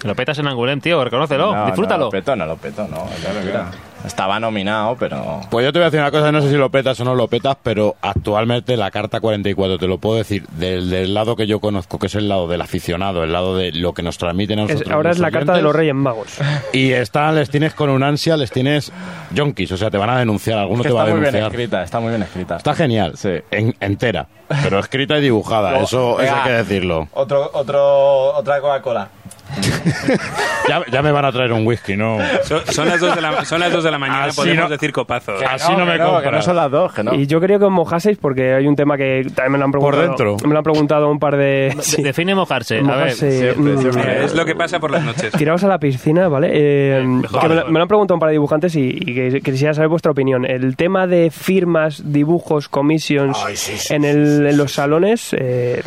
Lo 0.05 0.15
petas 0.15 0.39
en 0.39 0.47
Angulem, 0.47 0.81
tío, 0.81 1.03
reconócelo, 1.03 1.55
No, 1.55 1.67
disfrútalo. 1.67 1.99
no 1.99 2.05
lo 2.07 2.11
peto 2.11 2.37
no 2.37 2.47
lo 2.47 2.57
peto 2.57 2.87
no 2.89 3.07
mira. 3.45 3.71
estaba 4.07 4.39
nominado 4.39 4.97
pero 4.99 5.41
Pues 5.51 5.65
yo 5.65 5.73
te 5.73 5.79
voy 5.79 5.85
a 5.85 5.87
decir 5.87 6.01
una 6.01 6.11
cosa, 6.11 6.31
no 6.31 6.43
sé 6.43 6.51
si 6.51 6.57
lo 6.57 6.71
petas 6.71 7.01
o 7.01 7.05
no 7.05 7.15
lo 7.15 7.27
petas, 7.29 7.57
pero 7.63 7.97
actualmente 8.03 8.77
la 8.77 8.91
carta 8.91 9.21
44, 9.21 9.79
te 9.79 9.87
lo 9.87 9.97
puedo 9.99 10.17
decir, 10.19 10.47
del, 10.49 10.91
del 10.91 11.15
lado 11.15 11.37
que 11.37 11.47
yo 11.47 11.59
conozco, 11.61 11.99
que 11.99 12.07
es 12.09 12.15
el 12.15 12.29
lado 12.29 12.47
del 12.49 12.61
aficionado, 12.61 13.25
el 13.25 13.33
lado 13.33 13.57
de 13.57 13.73
lo 13.73 13.95
que 13.95 14.03
nos 14.03 14.19
transmiten 14.19 14.59
a 14.59 14.65
Es- 14.65 14.71
nosotros. 14.73 14.95
ahora 14.95 15.11
es 15.11 15.19
la 15.19 15.31
carta 15.31 15.53
de 15.53 15.59
oyentes, 15.59 15.65
los 15.65 15.75
Reyes 15.77 15.95
Magos. 15.95 16.39
Y 16.75 16.93
están, 16.93 17.35
les 17.37 17.49
tienes 17.49 17.73
con 17.75 17.89
un 17.89 18.03
ansia, 18.03 18.37
les 18.37 18.51
tienes 18.51 18.93
yonkis, 19.33 19.73
o 19.73 19.77
sea, 19.79 19.91
te 19.91 19.97
van 19.97 20.11
a 20.11 20.19
denunciar, 20.19 20.59
alguno 20.59 20.83
que 20.83 20.89
te 20.91 20.95
va 20.95 21.01
está 21.03 21.11
a 21.13 21.15
muy 21.15 21.21
bien 21.23 21.33
denunciar. 21.33 21.53
escrita 21.61 21.83
está 21.83 22.01
muy 22.01 22.11
bien 22.11 22.23
escrita 22.23 22.57
Está 22.57 22.75
genial, 22.75 23.13
Sí. 23.17 23.31
en- 23.51 23.75
entera, 23.81 24.27
pero 24.63 24.79
escrita 24.81 25.17
y 25.17 25.23
dibujada, 25.23 25.79
eso, 25.79 26.21
eso 26.21 26.35
hay 26.35 26.43
que 26.43 26.51
decirlo. 26.53 27.09
Otro, 27.13 27.51
otro, 27.55 28.35
otra 28.35 28.61
Coca-Cola. 28.61 29.09
Ya, 30.69 30.83
ya 30.91 31.03
me 31.03 31.13
van 31.13 31.27
a 31.27 31.31
traer 31.33 31.53
un 31.53 31.67
whisky, 31.67 31.95
¿no? 31.97 32.17
Son, 32.45 32.61
son 32.67 32.89
las 32.89 32.99
2 32.99 33.15
de 33.17 33.21
la, 33.21 33.45
son 33.45 33.61
las 33.61 33.71
dos 33.71 33.85
de 33.85 33.91
la 33.91 33.99
mañana, 33.99 34.25
Así 34.25 34.37
podemos 34.37 34.65
no- 34.65 34.69
decir 34.71 34.93
copazos. 34.93 35.43
Así 35.43 35.71
no 35.73 35.85
me 35.85 35.99
no, 35.99 36.07
que 36.07 36.11
compras. 36.13 36.33
no 36.33 36.43
son 36.43 36.57
las 36.57 36.71
dos, 36.71 36.93
que 36.95 37.03
no. 37.05 37.15
Y 37.15 37.27
yo 37.27 37.39
quería 37.39 37.59
que 37.59 37.67
os 37.67 37.71
mojaseis 37.71 38.17
porque 38.17 38.55
hay 38.55 38.67
un 38.67 38.75
tema 38.75 38.97
que 38.97 39.27
también 39.35 39.53
me 39.53 39.59
lo 39.59 39.65
han 39.67 39.73
Por 39.73 39.95
preguntado. 39.95 40.31
dentro. 40.31 40.49
Me 40.49 40.53
lo 40.55 40.59
han 40.59 40.65
preguntado 40.65 41.11
un 41.11 41.19
par 41.19 41.37
de. 41.37 41.77
sí, 41.81 42.03
Define 42.03 42.35
mojarse. 42.35 42.79
A 42.79 42.97
ver, 42.97 43.13
siempre, 43.13 43.75
mm, 43.75 43.79
siempre. 43.81 44.25
Es 44.25 44.35
lo 44.35 44.45
que 44.47 44.55
pasa 44.55 44.81
por 44.81 44.91
las 44.91 45.05
noches. 45.05 45.33
Tiraos 45.33 45.63
a 45.65 45.69
la 45.69 45.79
piscina, 45.79 46.29
¿vale? 46.29 46.49
Eh, 46.53 47.05
que 47.43 47.49
me, 47.49 47.55
lo, 47.55 47.67
me 47.67 47.73
lo 47.73 47.83
han 47.83 47.89
preguntado 47.89 48.15
un 48.17 48.21
par 48.21 48.29
de 48.31 48.33
dibujantes 48.35 48.75
y, 48.77 48.89
y 48.99 49.15
que 49.15 49.41
quisiera 49.43 49.75
saber 49.75 49.89
vuestra 49.89 50.13
opinión. 50.13 50.47
El 50.47 50.77
tema 50.77 51.07
de 51.07 51.31
firmas, 51.31 52.03
dibujos, 52.11 52.69
commissions 52.71 53.91
en, 53.91 54.05
el- 54.05 54.47
en 54.47 54.57
los 54.57 54.73
salones, 54.73 55.37
eh, 55.39 55.83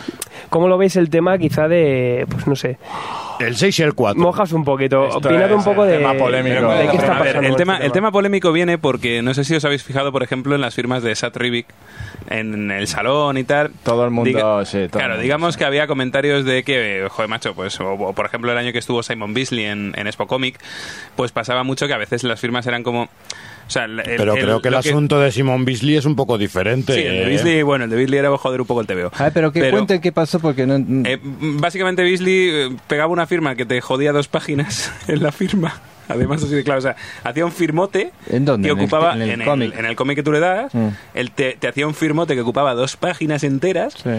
¿cómo 0.50 0.68
lo 0.68 0.78
veis 0.78 0.96
el 0.96 1.10
tema 1.10 1.38
quizá 1.38 1.68
de, 1.68 2.26
pues 2.30 2.48
no 2.48 2.56
sé, 2.56 2.78
El 3.40 3.56
6 3.56 3.80
y 3.80 3.84
el 3.84 3.94
4. 3.94 4.22
mojas 4.22 4.52
un 4.52 4.64
poquito, 4.64 5.04
opinad 5.10 5.52
un 5.52 5.60
es 5.60 5.66
poco 5.66 5.84
el 5.84 5.92
de, 5.92 5.98
tema 5.98 6.14
polémico. 6.16 6.72
de 6.74 6.88
qué 6.90 6.98
está 6.98 7.18
A 7.18 7.22
ver, 7.24 7.28
pasando. 7.36 7.48
el, 7.50 7.56
tema, 7.56 7.74
este 7.76 7.86
el 7.88 7.92
tema 7.92 8.12
polémico 8.12 8.52
viene 8.52 8.78
porque 8.78 9.22
no 9.22 9.34
sé 9.34 9.44
si 9.44 9.56
os 9.56 9.64
habéis 9.66 9.84
fijado, 9.84 10.12
por 10.12 10.24
ejemplo, 10.24 10.56
en 10.56 10.62
las 10.62 10.74
firmas 10.76 11.04
de 11.04 11.16
Sat 11.16 11.36
Rivik 11.38 11.68
en 12.30 12.72
el 12.72 12.88
salón 12.88 13.38
y 13.38 13.44
tal. 13.44 13.72
Todo 13.84 14.06
el 14.06 14.12
mundo, 14.12 14.66
sí, 14.66 14.72
todo 14.72 14.84
el 14.84 14.90
claro, 14.90 15.08
mundo, 15.10 15.22
digamos 15.24 15.54
sí. 15.54 15.60
que 15.60 15.66
había 15.66 15.88
comentarios 15.88 16.46
de 16.46 16.64
que, 16.64 17.08
joder, 17.10 17.30
macho, 17.30 17.54
pues, 17.54 17.80
o, 17.80 17.94
o, 17.94 18.14
por 18.14 18.26
ejemplo, 18.26 18.52
el 18.52 18.58
año 18.58 18.72
que 18.72 18.80
estuvo 18.80 19.04
Simon 19.04 19.34
Beasley 19.34 19.66
en, 19.66 19.94
en 19.96 20.08
Expo 20.08 20.28
Comic, 20.28 20.60
pues 21.16 21.32
pasaba 21.32 21.64
mucho 21.64 21.88
que 21.88 21.94
a 21.94 21.98
veces 21.98 22.24
las 22.24 22.40
firmas 22.40 22.66
eran 22.68 22.84
como. 22.84 23.04
O 23.04 23.70
sea, 23.70 23.84
el- 23.84 24.02
Pero 24.02 24.36
el- 24.36 24.42
creo 24.44 24.62
que 24.62 24.70
el 24.70 24.76
asunto 24.76 25.20
de 25.20 25.30
Simon 25.30 25.66
Beasley 25.66 25.98
es 25.98 26.06
un 26.06 26.16
poco 26.16 26.38
diferente. 26.38 26.94
Sí, 26.94 27.02
el 27.02 27.16
de 27.18 27.24
¿eh? 27.24 27.26
Beasley, 27.26 27.62
bueno, 27.64 27.84
el 27.84 27.90
de 27.90 27.98
Beasley 27.98 28.20
era 28.20 28.38
joder 28.38 28.62
un 28.62 28.68
poco 28.68 28.80
el 28.80 28.88
TVO. 28.88 29.12
A 29.18 29.24
ver, 29.26 29.34
pero 29.34 29.52
que 29.52 29.70
cuenten 29.70 30.00
qué 30.00 30.14
pasó 30.28 30.40
porque 30.40 30.66
no... 30.68 30.76
Eh, 31.08 31.20
básicamente 31.24 32.04
Beasley 32.04 32.50
eh, 32.52 32.78
pegaba 32.88 33.12
una 33.12 33.26
firma 33.28 33.56
que 33.56 33.66
te 33.66 33.80
jodía 33.82 34.12
dos 34.12 34.28
páginas 34.28 34.92
en 35.08 35.24
la 35.24 35.32
firma. 35.32 35.82
Además, 36.10 36.44
así 36.44 36.54
de 36.56 36.64
claro, 36.64 36.80
o 36.80 36.82
sea, 36.82 36.96
hacía 37.24 37.44
un 37.46 37.52
firmote 37.52 38.12
¿En 38.30 38.46
dónde? 38.46 38.68
que 38.68 38.72
¿En 38.72 38.78
el- 38.78 38.84
ocupaba 38.86 39.14
en 39.14 39.22
el 39.24 39.42
en 39.42 39.62
el, 39.62 39.74
en 39.74 39.86
el 39.86 39.96
cómic 39.96 40.16
que 40.18 40.24
tú 40.24 40.32
le 40.32 40.40
das, 40.40 40.74
Mm. 40.74 40.88
él 41.14 41.32
te, 41.32 41.58
te 41.60 41.68
hacía 41.68 41.86
un 41.88 41.94
firmote 41.94 42.34
que 42.36 42.42
ocupaba 42.42 42.74
dos 42.76 42.96
páginas 42.96 43.44
enteras 43.44 43.94
Sí. 43.96 44.10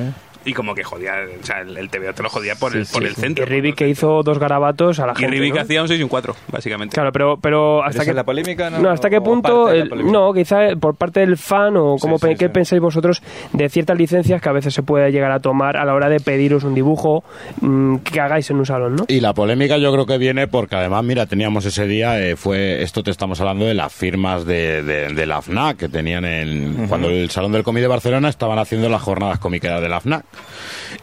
Y 0.49 0.55
como 0.55 0.75
que 0.75 0.83
jodía, 0.85 1.15
o 1.41 1.45
sea, 1.45 1.61
el, 1.61 1.77
el 1.77 1.89
TVO 1.91 2.13
te 2.15 2.23
lo 2.23 2.29
jodía 2.29 2.55
por 2.57 2.73
Sí, 2.73 2.79
el, 2.79 2.87
por 2.87 3.03
sí, 3.03 3.09
el 3.09 3.15
centro. 3.15 3.45
Y 3.45 3.49
Rivik 3.49 3.75
que 3.77 3.89
hizo 3.89 4.23
dos 4.23 4.39
garabatos 4.39 4.99
a 5.01 5.07
la 5.07 5.13
Y 5.13 5.17
gente. 5.17 5.31
Rivik 5.37 5.55
¿no? 5.55 5.61
hacía 5.61 5.83
un 5.83 5.89
6 5.89 6.01
y 6.01 6.03
un 6.03 6.09
4, 6.09 6.35
básicamente. 6.51 6.95
Claro, 6.95 7.13
pero, 7.13 7.37
pero 7.41 7.83
hasta 7.85 8.05
que 8.05 8.11
es 8.11 8.17
la 8.17 8.25
polémica, 8.25 8.71
no? 8.71 8.79
no, 8.81 8.91
hasta 8.91 9.11
qué 9.11 9.19
¿O 9.19 9.23
punto 9.23 9.71
el- 9.71 9.89
no, 10.11 10.33
quizá 10.33 10.75
por 10.81 10.95
parte 10.97 11.21
del 11.21 11.37
fan 11.37 11.77
o 11.77 11.97
cómo 12.01 12.19
Sí, 12.19 12.27
pe- 12.27 12.33
sí, 12.33 12.39
qué 12.39 12.47
sí. 12.47 12.53
pensáis 12.53 12.81
vosotros 12.83 13.23
de 13.53 13.69
ciertas 13.69 13.97
licencias 13.99 14.41
que 14.43 14.49
a 14.49 14.53
veces 14.53 14.75
se 14.75 14.83
puede 14.83 15.11
llegar 15.13 15.31
a 15.33 15.41
tomar 15.41 15.77
a 15.77 15.85
la 15.85 15.95
hora 15.95 16.09
de 16.09 16.21
pediros 16.21 16.65
un 16.65 16.75
dibujo 16.75 17.25
mm, 17.61 17.97
que 17.99 18.21
hagáis 18.21 18.51
en 18.51 18.57
un 18.59 18.67
salón, 18.67 18.97
¿no? 18.97 19.05
Y 19.09 19.21
la 19.21 19.35
polémica 19.35 19.77
yo 19.79 19.93
creo 19.93 20.07
que 20.07 20.19
viene 20.19 20.47
porque 20.49 20.77
además, 20.77 21.05
mira, 21.05 21.27
teníamos 21.27 21.65
ese 21.67 21.87
día, 21.87 22.21
eh, 22.21 22.37
fue 22.37 22.83
esto 22.83 23.03
te 23.03 23.11
estamos 23.11 23.41
hablando 23.41 23.65
de 23.67 23.75
las 23.75 23.93
firmas 23.93 24.45
de, 24.47 24.83
de, 24.83 25.13
de 25.13 25.27
la 25.27 25.43
FNAC 25.43 25.77
que 25.77 25.89
tenían 25.89 26.25
en, 26.25 26.87
cuando 26.89 27.09
el 27.11 27.31
Salón 27.31 27.53
del 27.53 27.63
Cómic 27.63 27.83
de 27.83 27.89
Barcelona 27.89 28.29
estaban 28.29 28.59
haciendo 28.59 28.89
las 28.89 29.03
jornadas 29.03 29.39
comiqueras 29.39 29.81
de 29.81 29.89
la 29.89 30.01
FNAC. 30.01 30.25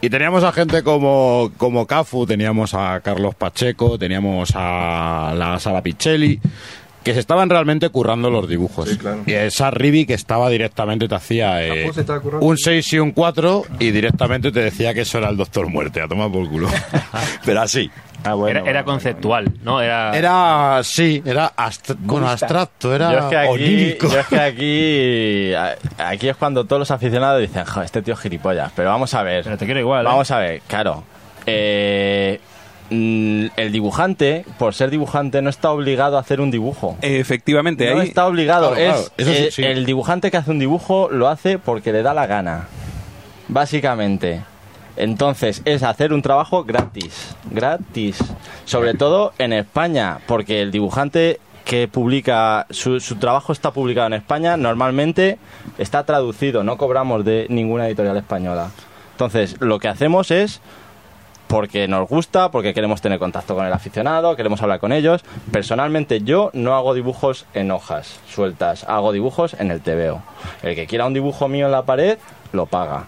Y 0.00 0.10
teníamos 0.10 0.44
a 0.44 0.52
gente 0.52 0.82
como, 0.82 1.50
como 1.56 1.86
Cafu, 1.86 2.26
teníamos 2.26 2.74
a 2.74 3.00
Carlos 3.00 3.34
Pacheco, 3.34 3.98
teníamos 3.98 4.52
a 4.54 5.32
la 5.36 5.58
Sala 5.58 5.82
Pichelli, 5.82 6.40
que 7.06 7.14
se 7.14 7.20
estaban 7.20 7.48
realmente 7.48 7.88
currando 7.88 8.30
los 8.30 8.48
dibujos. 8.48 8.88
Sí, 8.88 8.98
claro. 8.98 9.22
Y 9.26 9.32
esa 9.32 9.70
Ribi 9.70 10.06
que 10.06 10.14
estaba 10.14 10.50
directamente 10.50 11.06
te 11.06 11.14
hacía 11.14 11.64
eh, 11.64 11.90
un 12.40 12.58
6 12.58 12.92
y 12.94 12.98
un 12.98 13.12
4 13.12 13.64
y 13.78 13.92
directamente 13.92 14.50
te 14.50 14.60
decía 14.60 14.92
que 14.92 15.02
eso 15.02 15.18
era 15.18 15.28
el 15.28 15.36
Doctor 15.36 15.68
Muerte, 15.68 16.00
a 16.00 16.08
tomar 16.08 16.32
por 16.32 16.48
culo. 16.48 16.68
Pero 17.44 17.60
así. 17.60 17.90
Ah, 18.26 18.34
bueno, 18.34 18.58
era, 18.60 18.70
era 18.70 18.82
bueno, 18.82 18.92
conceptual, 18.92 19.52
¿no? 19.62 19.80
Era, 19.80 20.16
Era, 20.16 20.80
sí, 20.82 21.22
era 21.24 21.52
bueno, 21.98 22.28
abstracto, 22.28 22.94
era 22.94 23.12
Yo 23.12 23.18
es 23.18 23.24
que 23.26 23.36
aquí, 23.36 23.48
onírico. 23.52 24.08
yo 24.08 24.20
es 24.20 24.26
que 24.26 25.56
aquí, 25.98 26.28
es 26.28 26.36
cuando 26.36 26.64
todos 26.64 26.80
los 26.80 26.90
aficionados 26.90 27.40
dicen, 27.40 27.64
"Jo, 27.64 27.82
este 27.82 28.02
tío 28.02 28.14
es 28.14 28.20
gilipollas. 28.20 28.72
Pero 28.74 28.88
vamos 28.90 29.14
a 29.14 29.22
ver. 29.22 29.44
Pero 29.44 29.56
te 29.56 29.64
quiero 29.64 29.80
igual, 29.80 30.04
¿eh? 30.04 30.08
Vamos 30.08 30.30
a 30.30 30.38
ver, 30.38 30.60
claro. 30.66 31.04
Eh, 31.46 32.40
mm, 32.90 33.46
el 33.56 33.72
dibujante, 33.72 34.44
por 34.58 34.74
ser 34.74 34.90
dibujante, 34.90 35.40
no 35.42 35.50
está 35.50 35.70
obligado 35.70 36.16
a 36.16 36.20
hacer 36.20 36.40
un 36.40 36.50
dibujo. 36.50 36.96
Efectivamente, 37.02 37.88
No 37.94 38.00
ahí 38.00 38.08
está 38.08 38.26
obligado. 38.26 38.72
Claro, 38.74 38.92
claro, 38.94 39.08
es 39.16 39.26
eso 39.28 39.32
sí, 39.46 39.50
sí. 39.52 39.62
el 39.64 39.86
dibujante 39.86 40.30
que 40.30 40.36
hace 40.36 40.50
un 40.50 40.58
dibujo 40.58 41.08
lo 41.10 41.28
hace 41.28 41.58
porque 41.58 41.92
le 41.92 42.02
da 42.02 42.14
la 42.14 42.26
gana. 42.26 42.66
Básicamente. 43.48 44.42
Entonces, 44.96 45.62
es 45.64 45.82
hacer 45.82 46.12
un 46.12 46.22
trabajo 46.22 46.64
gratis. 46.64 47.36
Gratis. 47.50 48.18
Sobre 48.64 48.94
todo 48.94 49.32
en 49.38 49.52
España, 49.52 50.18
porque 50.26 50.62
el 50.62 50.70
dibujante 50.70 51.40
que 51.64 51.88
publica, 51.88 52.66
su, 52.70 53.00
su 53.00 53.16
trabajo 53.16 53.52
está 53.52 53.72
publicado 53.72 54.06
en 54.06 54.14
España, 54.14 54.56
normalmente 54.56 55.38
está 55.78 56.04
traducido, 56.04 56.62
no 56.62 56.76
cobramos 56.76 57.24
de 57.24 57.46
ninguna 57.50 57.88
editorial 57.88 58.16
española. 58.16 58.70
Entonces, 59.12 59.56
lo 59.60 59.78
que 59.78 59.88
hacemos 59.88 60.30
es 60.30 60.60
porque 61.46 61.86
nos 61.88 62.08
gusta, 62.08 62.50
porque 62.50 62.74
queremos 62.74 63.00
tener 63.00 63.18
contacto 63.18 63.54
con 63.54 63.66
el 63.66 63.72
aficionado, 63.72 64.34
queremos 64.36 64.62
hablar 64.62 64.80
con 64.80 64.92
ellos. 64.92 65.22
Personalmente 65.52 66.20
yo 66.22 66.50
no 66.54 66.74
hago 66.74 66.94
dibujos 66.94 67.46
en 67.54 67.70
hojas 67.70 68.18
sueltas, 68.28 68.84
hago 68.84 69.12
dibujos 69.12 69.54
en 69.54 69.70
el 69.70 69.80
TVO. 69.80 70.22
El 70.62 70.74
que 70.74 70.86
quiera 70.86 71.06
un 71.06 71.14
dibujo 71.14 71.48
mío 71.48 71.66
en 71.66 71.72
la 71.72 71.82
pared, 71.84 72.18
lo 72.52 72.66
paga. 72.66 73.04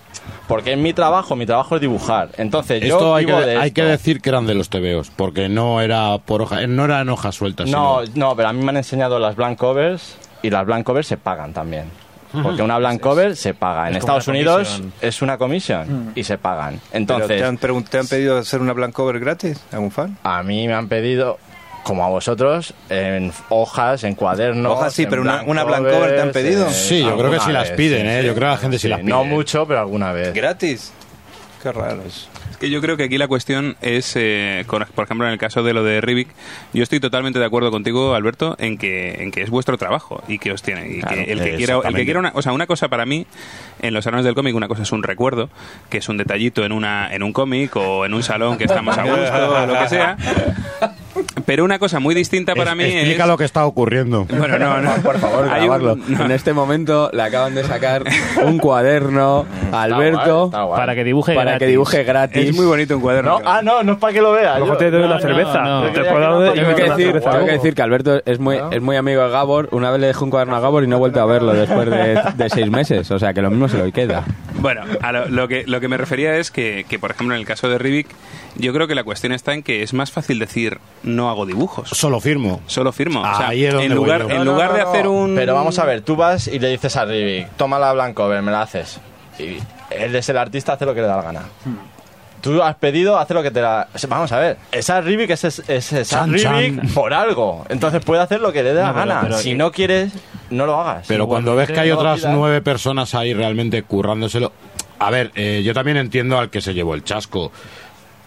Porque 0.46 0.72
es 0.72 0.78
mi 0.78 0.92
trabajo, 0.92 1.36
mi 1.36 1.46
trabajo 1.46 1.74
es 1.76 1.80
dibujar. 1.80 2.30
Entonces 2.38 2.82
yo 2.82 3.14
hay 3.14 3.26
que, 3.26 3.32
de 3.32 3.56
hay 3.58 3.68
esto. 3.68 3.74
que 3.74 3.82
decir 3.86 4.20
que 4.20 4.28
eran 4.30 4.46
de 4.46 4.54
los 4.54 4.68
TVOs, 4.70 5.10
porque 5.10 5.48
no 5.48 5.80
era 5.80 6.18
por 6.18 6.42
hoja, 6.42 6.66
no 6.66 6.84
eran 6.84 7.08
hojas 7.08 7.34
sueltas. 7.34 7.68
No, 7.68 8.00
sino- 8.06 8.28
no, 8.28 8.36
pero 8.36 8.48
a 8.48 8.52
mí 8.52 8.62
me 8.62 8.70
han 8.70 8.76
enseñado 8.78 9.18
las 9.18 9.36
blank 9.36 9.58
covers 9.58 10.16
y 10.42 10.50
las 10.50 10.64
blank 10.66 10.84
covers 10.84 11.06
se 11.08 11.16
pagan 11.16 11.52
también. 11.52 11.90
Porque 12.30 12.62
una 12.62 12.78
blank 12.78 13.00
cover 13.00 13.36
se 13.36 13.54
paga. 13.54 13.88
En 13.88 13.94
es 13.96 14.00
Estados 14.00 14.28
Unidos 14.28 14.68
comisión. 14.68 14.92
es 15.00 15.22
una 15.22 15.38
comisión 15.38 16.12
y 16.14 16.24
se 16.24 16.36
pagan. 16.38 16.74
¿Pero 16.90 16.96
Entonces, 16.98 17.28
¿te, 17.38 17.44
han 17.44 17.56
¿Te 17.58 17.98
han 17.98 18.06
pedido 18.06 18.38
hacer 18.38 18.60
una 18.60 18.72
blank 18.74 18.92
cover 18.92 19.18
gratis? 19.18 19.58
¿Algún 19.72 19.90
fan? 19.90 20.18
a 20.22 20.42
mí 20.42 20.66
me 20.68 20.74
han 20.74 20.88
pedido, 20.88 21.38
como 21.84 22.04
a 22.04 22.08
vosotros, 22.08 22.74
en 22.90 23.32
hojas, 23.48 24.04
en 24.04 24.14
cuadernos. 24.14 24.72
Hojas 24.72 24.92
sí, 24.92 25.06
pero 25.06 25.22
una- 25.22 25.36
blank 25.36 25.48
una 25.48 25.64
blank 25.64 25.84
cover 25.88 26.14
te 26.16 26.20
han 26.20 26.32
pedido. 26.32 26.68
Sí, 26.70 27.02
yo 27.02 27.16
creo 27.16 27.30
que 27.30 27.40
sí 27.40 27.50
las 27.52 27.70
piden, 27.70 28.06
¿eh? 28.06 28.22
Yo 28.24 28.34
creo 28.34 28.48
que 28.48 28.54
la 28.54 28.58
gente 28.58 28.78
sí 28.78 28.88
las 28.88 29.02
No 29.02 29.22
pide. 29.22 29.30
mucho, 29.30 29.66
pero 29.66 29.80
alguna 29.80 30.12
vez. 30.12 30.34
¿Gratis? 30.34 30.92
Qué 31.62 31.72
raro. 31.72 32.02
Es 32.06 32.28
que 32.60 32.70
yo 32.70 32.80
creo 32.80 32.96
que 32.96 33.04
aquí 33.04 33.18
la 33.18 33.28
cuestión 33.28 33.76
es, 33.80 34.14
eh, 34.16 34.64
con- 34.66 34.84
por 34.94 35.04
ejemplo, 35.04 35.26
en 35.26 35.32
el 35.32 35.38
caso 35.38 35.62
de 35.62 35.72
lo 35.74 35.84
de 35.84 36.00
Rivik, 36.00 36.28
yo 36.72 36.82
estoy 36.82 37.00
totalmente 37.00 37.38
de 37.38 37.44
acuerdo 37.44 37.70
contigo, 37.70 38.14
Alberto, 38.14 38.56
en 38.58 38.78
que, 38.78 39.22
en 39.22 39.30
que 39.30 39.42
es 39.42 39.50
vuestro 39.50 39.78
trabajo 39.78 40.22
y 40.28 40.38
que 40.38 40.52
os 40.52 40.62
tiene. 40.62 40.88
Y 40.90 41.00
Claro, 41.00 41.16
que 41.24 41.32
el 41.32 41.38
que 41.40 41.54
quiera, 41.56 41.74
el 41.84 41.94
que 41.94 42.04
quiera 42.04 42.20
una, 42.20 42.32
o 42.34 42.42
sea, 42.42 42.52
una 42.52 42.66
cosa 42.66 42.88
para 42.88 43.06
mí, 43.06 43.26
en 43.80 43.94
los 43.94 44.04
salones 44.04 44.24
del 44.24 44.34
cómic, 44.34 44.54
una 44.54 44.68
cosa 44.68 44.82
es 44.82 44.92
un 44.92 45.02
recuerdo, 45.02 45.50
que 45.88 45.98
es 45.98 46.08
un 46.08 46.16
detallito 46.16 46.64
en 46.64 46.72
una, 46.72 47.14
en 47.14 47.22
un 47.22 47.32
cómic 47.32 47.76
o 47.76 48.04
en 48.04 48.14
un 48.14 48.22
salón 48.22 48.58
que 48.58 48.64
estamos 48.64 48.96
a 48.98 49.02
gusto 49.04 49.52
o 49.62 49.66
lo 49.66 49.78
que 49.78 49.88
sea. 49.88 50.16
Pero 51.46 51.64
una 51.64 51.78
cosa 51.78 52.00
muy 52.00 52.14
distinta 52.14 52.54
para 52.54 52.72
Es- 52.72 52.76
mí 52.76 52.84
explica 52.84 53.22
es. 53.24 53.28
lo 53.28 53.36
que 53.38 53.44
está 53.44 53.64
ocurriendo. 53.64 54.26
Bueno, 54.26 54.58
no, 54.58 54.80
no. 54.80 54.94
Por 54.96 55.18
favor, 55.18 55.44
un- 55.44 55.48
grabarlo. 55.50 55.96
no. 55.96 56.24
En 56.24 56.30
este 56.30 56.52
momento 56.52 57.10
le 57.12 57.22
acaban 57.22 57.54
de 57.54 57.64
sacar 57.64 58.02
un 58.44 58.58
cuaderno 58.58 59.46
a 59.48 59.64
Está 59.64 59.82
Alberto 59.82 60.36
guay, 60.36 60.46
está 60.46 60.62
guay. 60.62 60.78
Para 60.80 60.94
que 60.94 61.04
dibuje 61.04 61.34
para 61.34 61.58
que 61.58 61.66
gratis. 61.72 61.90
dije 61.90 62.04
gratis. 62.04 62.48
Es 62.50 62.56
muy 62.56 62.66
bonito 62.66 62.96
un 62.96 63.02
cuaderno. 63.02 63.38
No, 63.40 63.48
ah, 63.48 63.60
no, 63.62 63.82
no 63.82 63.92
es 63.92 63.98
para 63.98 64.12
que 64.12 64.20
lo 64.22 64.32
veas. 64.32 64.56
A 64.56 64.58
lo 64.58 64.66
mejor 64.66 64.76
yo- 64.76 64.78
te 64.78 64.90
doy 64.90 65.02
una 65.04 65.14
no, 65.14 65.20
cerveza. 65.20 65.82
que 65.92 66.00
Tengo 66.00 66.74
que, 66.74 66.82
decir, 66.82 67.06
cerveza. 67.06 67.30
tengo 67.30 67.46
que 67.46 67.52
decir 67.52 67.74
que 67.74 67.82
Alberto 67.82 68.22
es 68.24 68.38
muy, 68.38 68.58
es 68.70 68.82
muy 68.82 68.96
amigo 68.96 69.22
de 69.22 69.30
Gabor. 69.30 69.68
Una 69.72 69.90
vez 69.90 70.00
le 70.00 70.06
dejé 70.08 70.24
un 70.24 70.30
cuaderno 70.30 70.56
a 70.56 70.60
Gabor 70.60 70.84
y 70.84 70.86
no 70.86 70.96
he 70.96 70.98
vuelto 70.98 71.20
a 71.20 71.26
verlo 71.26 71.52
después 71.52 71.88
de, 71.90 72.20
de 72.36 72.50
seis 72.50 72.70
meses. 72.70 73.10
O 73.10 73.18
sea 73.18 73.32
que 73.34 73.42
lo 73.42 73.50
mismo 73.50 73.68
se 73.68 73.78
lo 73.78 73.90
queda. 73.92 74.24
Bueno, 74.60 74.82
a 75.02 75.12
lo, 75.12 75.28
lo 75.28 75.48
que, 75.48 75.64
lo 75.66 75.80
que 75.80 75.88
me 75.88 75.96
refería 75.96 76.36
es 76.36 76.50
que, 76.50 76.84
que, 76.88 76.98
por 76.98 77.10
ejemplo, 77.12 77.34
en 77.34 77.40
el 77.40 77.46
caso 77.46 77.68
de 77.68 77.78
Rivik, 77.78 78.08
yo 78.56 78.72
creo 78.72 78.88
que 78.88 78.94
la 78.94 79.04
cuestión 79.04 79.32
está 79.32 79.54
en 79.54 79.62
que 79.62 79.82
es 79.82 79.92
más 79.94 80.10
fácil 80.10 80.38
decir 80.40 80.78
no 81.08 81.28
hago 81.30 81.44
dibujos. 81.46 81.88
Solo 81.90 82.20
firmo. 82.20 82.60
Solo 82.66 82.92
firmo. 82.92 83.20
O 83.22 83.36
sea, 83.36 83.48
Ahí 83.48 83.64
es 83.64 83.72
donde 83.72 83.86
en 83.86 83.92
voy 83.96 84.04
lugar, 84.04 84.22
yo. 84.22 84.30
en 84.30 84.44
No, 84.44 84.52
lugar 84.52 84.70
no, 84.70 84.76
de 84.76 84.82
hacer 84.82 85.06
un. 85.08 85.34
Pero 85.34 85.54
vamos 85.54 85.78
a 85.78 85.84
ver, 85.84 86.02
tú 86.02 86.14
vas 86.16 86.46
y 86.48 86.58
le 86.58 86.68
dices 86.68 86.96
a 86.96 87.04
Rivik, 87.04 87.48
toma 87.56 87.78
la 87.78 87.92
blank 87.92 88.14
cover, 88.14 88.40
me 88.42 88.52
la 88.52 88.62
haces. 88.62 89.00
Y 89.38 89.58
él 89.90 90.14
es 90.14 90.28
el 90.28 90.36
artista, 90.38 90.74
hace 90.74 90.84
lo 90.86 90.94
que 90.94 91.00
le 91.00 91.06
da 91.06 91.16
la 91.16 91.22
gana. 91.22 91.42
Tú 92.40 92.62
has 92.62 92.76
pedido, 92.76 93.18
hace 93.18 93.34
lo 93.34 93.42
que 93.42 93.50
te 93.50 93.60
da. 93.60 93.88
Vamos 94.08 94.30
a 94.30 94.38
ver, 94.38 94.58
esa 94.70 95.00
Rivik 95.00 95.30
es, 95.30 95.42
es, 95.42 95.58
es 95.68 95.92
esa 95.92 96.18
Chan, 96.20 96.32
Rivik 96.32 96.42
chan. 96.82 96.88
por 96.94 97.12
algo. 97.12 97.64
Entonces 97.68 98.04
puede 98.04 98.22
hacer 98.22 98.40
lo 98.40 98.52
que 98.52 98.62
le 98.62 98.74
dé 98.74 98.80
la 98.80 98.88
No, 98.88 98.94
gana. 98.94 99.20
pero- 99.22 99.38
si 99.38 99.54
no 99.54 99.72
quieres, 99.72 100.12
no 100.50 100.64
lo 100.64 100.80
hagas. 100.80 101.04
Pero 101.08 101.26
cuando 101.26 101.56
ves 101.56 101.68
que 101.68 101.80
hay 101.80 101.90
otras 101.90 102.24
nueve 102.30 102.62
personas 102.62 103.14
ahí 103.16 103.34
realmente 103.34 103.82
currándoselo. 103.82 104.52
A 105.00 105.10
ver, 105.10 105.30
eh, 105.36 105.62
yo 105.64 105.74
también 105.74 105.96
entiendo 105.96 106.38
al 106.38 106.50
que 106.50 106.60
se 106.60 106.74
llevó 106.74 106.94
el 106.94 107.02
chasco. 107.04 107.50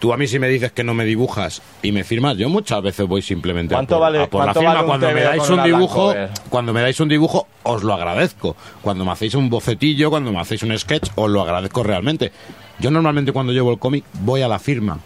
Tú 0.01 0.11
a 0.11 0.17
mí 0.17 0.25
si 0.25 0.39
me 0.39 0.47
dices 0.49 0.71
que 0.71 0.83
no 0.83 0.95
me 0.95 1.05
dibujas 1.05 1.61
y 1.83 1.91
me 1.91 2.03
firmas, 2.03 2.35
yo 2.35 2.49
muchas 2.49 2.81
veces 2.81 3.07
voy 3.07 3.21
simplemente 3.21 3.75
a 3.75 3.77
¿Cuánto 3.77 3.97
por, 3.97 4.01
vale- 4.01 4.23
a 4.23 4.27
por 4.27 4.43
la 4.47 4.51
firma. 4.55 4.73
vale 4.73 4.85
cuando 4.87 5.11
me 5.11 5.21
dais 5.21 5.47
un 5.47 5.63
dibujo, 5.63 6.13
cuando 6.49 6.73
me 6.73 6.81
dais 6.81 6.99
un 6.99 7.07
dibujo, 7.07 7.47
os 7.61 7.83
lo 7.83 7.93
agradezco. 7.93 8.55
Cuando 8.81 9.05
me 9.05 9.11
hacéis 9.11 9.35
un 9.35 9.51
bocetillo, 9.51 10.09
cuando 10.09 10.31
me 10.31 10.39
hacéis 10.39 10.63
un 10.63 10.75
sketch, 10.75 11.09
os 11.13 11.29
lo 11.29 11.43
agradezco 11.43 11.83
realmente. 11.83 12.31
Yo 12.79 12.89
normalmente 12.89 13.31
cuando 13.31 13.53
llevo 13.53 13.71
el 13.71 13.77
cómic 13.77 14.03
voy 14.21 14.41
a 14.41 14.47
la 14.47 14.57
firma. 14.57 14.97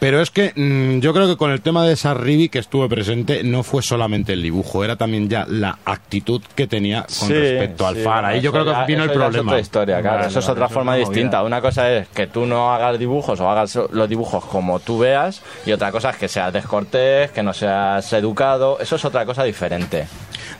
Pero 0.00 0.22
es 0.22 0.30
que 0.30 0.52
mm, 0.56 1.00
yo 1.00 1.12
creo 1.12 1.28
que 1.28 1.36
con 1.36 1.50
el 1.50 1.60
tema 1.60 1.84
de 1.86 1.92
esa 1.92 2.14
Ribi 2.14 2.48
que 2.48 2.58
estuve 2.58 2.88
presente 2.88 3.44
no 3.44 3.62
fue 3.62 3.82
solamente 3.82 4.32
el 4.32 4.42
dibujo, 4.42 4.82
era 4.82 4.96
también 4.96 5.28
ya 5.28 5.44
la 5.46 5.78
actitud 5.84 6.40
que 6.54 6.66
tenía 6.66 7.02
con 7.02 7.28
Sí, 7.28 7.34
respecto 7.34 7.86
al 7.86 7.96
sí, 7.96 8.02
fan. 8.02 8.24
Ahí 8.24 8.40
yo 8.40 8.50
creo 8.50 8.64
que 8.64 8.72
vino 8.86 9.02
el 9.04 9.08
ya 9.10 9.12
Es 9.12 9.18
problema. 9.18 9.52
otra 9.52 9.60
historia, 9.60 10.00
claro. 10.00 10.16
Vale, 10.16 10.28
eso 10.30 10.38
es 10.38 10.48
otra 10.48 10.64
eso 10.66 10.74
forma 10.74 10.96
es 10.96 11.00
distinta. 11.06 11.36
movida. 11.38 11.46
Una 11.46 11.60
cosa 11.60 11.92
es 11.92 12.08
que 12.08 12.26
tú 12.26 12.46
no 12.46 12.72
hagas 12.72 12.98
dibujos 12.98 13.38
o 13.40 13.50
hagas 13.50 13.78
los 13.92 14.08
dibujos 14.08 14.42
como 14.46 14.80
tú 14.80 14.98
veas, 15.00 15.42
y 15.66 15.72
otra 15.72 15.92
cosa 15.92 16.10
es 16.10 16.16
que 16.16 16.28
seas 16.28 16.50
descortés, 16.50 17.30
que 17.32 17.42
no 17.42 17.52
seas 17.52 18.10
educado. 18.14 18.78
Eso 18.80 18.96
es 18.96 19.04
otra 19.04 19.26
cosa 19.26 19.44
diferente. 19.44 20.06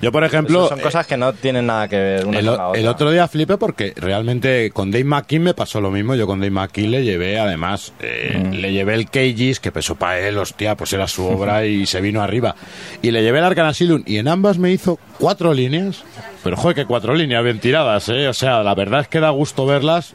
Yo, 0.03 0.11
por 0.13 0.25
ejemplo, 0.25 0.61
Eso 0.61 0.69
son 0.71 0.81
cosas 0.81 1.07
que 1.07 1.17
no 1.19 1.33
tienen 1.35 1.67
nada 1.67 1.87
que 1.87 1.97
ver 1.97 2.27
una 2.27 2.39
El, 2.39 2.47
con 2.47 2.57
la 2.57 2.67
o- 2.67 2.69
otra. 2.71 2.81
el 2.81 2.87
otro 2.89 3.11
día 3.11 3.29
flipé 3.29 3.59
porque 3.59 3.93
realmente 3.97 4.71
con 4.71 4.91
Dave 4.91 5.05
McKean 5.05 5.43
me 5.43 5.53
pasó 5.55 5.81
lo 5.81 5.91
mismo. 5.91 6.15
Yo 6.15 6.27
con 6.27 6.41
Dave 6.41 6.51
McKean 6.51 6.91
le 6.91 7.05
llevé, 7.05 7.39
además, 7.39 7.93
eh, 8.01 8.43
Mm. 8.43 8.51
le 8.55 8.73
llevé 8.73 8.95
el 8.95 9.11
Cages, 9.11 9.61
que 9.61 9.73
pesó 9.73 9.97
para 9.97 10.19
él, 10.21 10.39
hostia, 10.39 10.75
pues 10.77 10.93
era 10.95 11.07
su 11.07 11.27
obra 11.27 11.67
y 11.67 11.85
se 11.87 12.01
vino 12.01 12.23
arriba. 12.23 12.55
Y 13.03 13.11
le 13.11 13.23
llevé 13.23 13.39
el 13.41 13.45
Arcan 13.45 13.67
Asylum 13.67 14.03
y 14.07 14.17
en 14.17 14.29
ambas 14.29 14.57
me 14.59 14.71
hizo 14.73 14.99
cuatro 15.19 15.53
líneas. 15.53 16.03
Pero 16.43 16.57
joder, 16.57 16.75
que 16.77 16.87
cuatro 16.87 17.15
líneas 17.15 17.45
bien 17.45 17.61
tiradas, 17.61 18.09
¿eh? 18.09 18.27
O 18.29 18.33
sea, 18.35 18.63
la 18.63 18.75
verdad 18.75 19.01
es 19.01 19.09
que 19.09 19.21
da 19.21 19.29
gusto 19.31 19.67
verlas. 19.67 20.15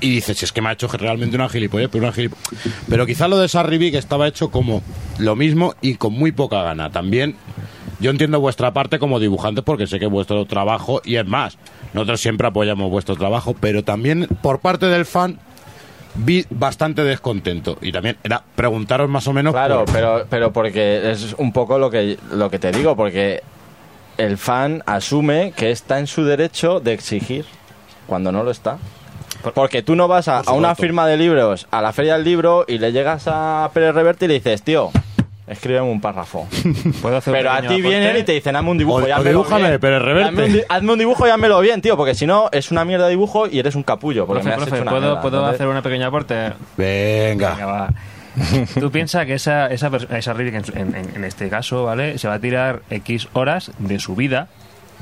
Y 0.00 0.10
dices, 0.10 0.36
si 0.36 0.44
es 0.44 0.52
que 0.52 0.60
me 0.60 0.68
ha 0.68 0.72
hecho 0.72 0.86
realmente 0.88 1.34
una 1.34 1.48
gilipollez, 1.48 1.88
pero 1.90 2.04
una 2.04 2.12
gilip- 2.12 2.34
Pero 2.90 3.06
quizá 3.06 3.26
lo 3.26 3.38
de 3.38 3.48
Sarribi 3.48 3.90
que 3.90 3.96
estaba 3.96 4.28
hecho 4.28 4.50
como 4.50 4.82
lo 5.18 5.34
mismo 5.34 5.74
y 5.80 5.94
con 5.94 6.12
muy 6.12 6.30
poca 6.30 6.62
gana. 6.62 6.90
También 6.90 7.36
yo 8.00 8.10
entiendo 8.10 8.40
vuestra 8.40 8.72
parte 8.72 8.98
como 8.98 9.18
dibujantes 9.20 9.64
porque 9.64 9.86
sé 9.86 9.98
que 9.98 10.06
vuestro 10.06 10.44
trabajo, 10.46 11.00
y 11.04 11.16
es 11.16 11.26
más, 11.26 11.58
nosotros 11.92 12.20
siempre 12.20 12.46
apoyamos 12.46 12.90
vuestro 12.90 13.16
trabajo, 13.16 13.54
pero 13.58 13.82
también 13.84 14.26
por 14.42 14.60
parte 14.60 14.86
del 14.86 15.04
fan 15.06 15.38
vi 16.14 16.44
bastante 16.50 17.04
descontento. 17.04 17.78
Y 17.80 17.92
también 17.92 18.16
era 18.24 18.42
preguntaros 18.56 19.08
más 19.08 19.26
o 19.28 19.32
menos... 19.32 19.52
Claro, 19.52 19.84
por- 19.84 19.94
pero, 19.94 20.26
pero 20.28 20.52
porque 20.52 21.10
es 21.10 21.34
un 21.38 21.52
poco 21.52 21.78
lo 21.78 21.90
que, 21.90 22.18
lo 22.32 22.50
que 22.50 22.58
te 22.58 22.72
digo, 22.72 22.96
porque 22.96 23.42
el 24.16 24.36
fan 24.36 24.82
asume 24.86 25.52
que 25.56 25.70
está 25.70 25.98
en 25.98 26.06
su 26.08 26.24
derecho 26.24 26.80
de 26.80 26.92
exigir 26.92 27.44
cuando 28.06 28.32
no 28.32 28.42
lo 28.42 28.50
está. 28.50 28.78
Porque 29.54 29.82
tú 29.82 29.94
no 29.94 30.08
vas 30.08 30.26
a, 30.26 30.38
a 30.40 30.52
una 30.52 30.74
firma 30.74 31.06
de 31.06 31.16
libros, 31.16 31.68
a 31.70 31.80
la 31.80 31.92
feria 31.92 32.14
del 32.14 32.24
libro, 32.24 32.64
y 32.66 32.78
le 32.78 32.90
llegas 32.90 33.24
a 33.28 33.70
Pérez 33.72 33.94
Reverte 33.94 34.24
y 34.24 34.28
le 34.28 34.34
dices, 34.34 34.62
tío, 34.62 34.90
escríbeme 35.50 35.86
un 35.90 36.00
párrafo. 36.00 36.46
¿Puedo 37.02 37.16
hacer 37.16 37.32
un 37.32 37.38
Pero 37.38 37.50
a 37.52 37.60
ti 37.62 37.80
vienen 37.80 38.16
y 38.16 38.22
te 38.22 38.32
dicen, 38.32 38.54
hazme 38.56 38.70
un 38.70 38.78
dibujo. 38.78 38.98
O- 38.98 39.08
y 39.08 39.10
o 39.10 39.14
házmelo 39.14 39.30
dibújame, 39.30 39.68
bien. 39.68 39.80
Pérez 39.80 40.02
Reverte. 40.02 40.28
Hazme 40.28 40.44
un, 40.58 40.62
hazme 40.68 40.92
un 40.92 40.98
dibujo 40.98 41.26
y 41.26 41.30
házmelo 41.30 41.60
bien, 41.60 41.80
tío, 41.82 41.96
porque 41.96 42.14
si 42.14 42.26
no, 42.26 42.48
es 42.52 42.70
una 42.70 42.84
mierda 42.84 43.04
de 43.04 43.10
dibujo 43.10 43.46
y 43.46 43.58
eres 43.58 43.74
un 43.74 43.82
capullo. 43.82 44.26
Porque 44.26 44.42
Profe, 44.42 44.48
me 44.48 44.54
has 44.54 44.60
profe, 44.68 44.76
hecho 44.76 44.82
una 44.82 44.90
¿puedo, 44.90 45.02
mierda. 45.06 45.22
¿puedo 45.22 45.46
hacer 45.46 45.66
un 45.66 45.82
pequeño 45.82 46.06
aporte? 46.06 46.34
Venga. 46.76 47.50
Venga, 47.54 47.66
va. 47.66 47.88
Tú 48.78 48.90
piensas 48.92 49.26
que 49.26 49.34
esa, 49.34 49.66
esa, 49.66 49.90
esa 50.16 50.32
Riddick 50.32 50.54
en, 50.54 50.64
su- 50.64 50.72
en- 50.72 50.94
en- 50.94 51.24
este 51.24 51.48
caso, 51.48 51.84
¿vale? 51.84 52.18
Se 52.18 52.28
va 52.28 52.34
a 52.34 52.38
tirar 52.38 52.82
X 52.90 53.28
horas 53.32 53.72
de 53.78 53.98
su 53.98 54.14
vida 54.14 54.46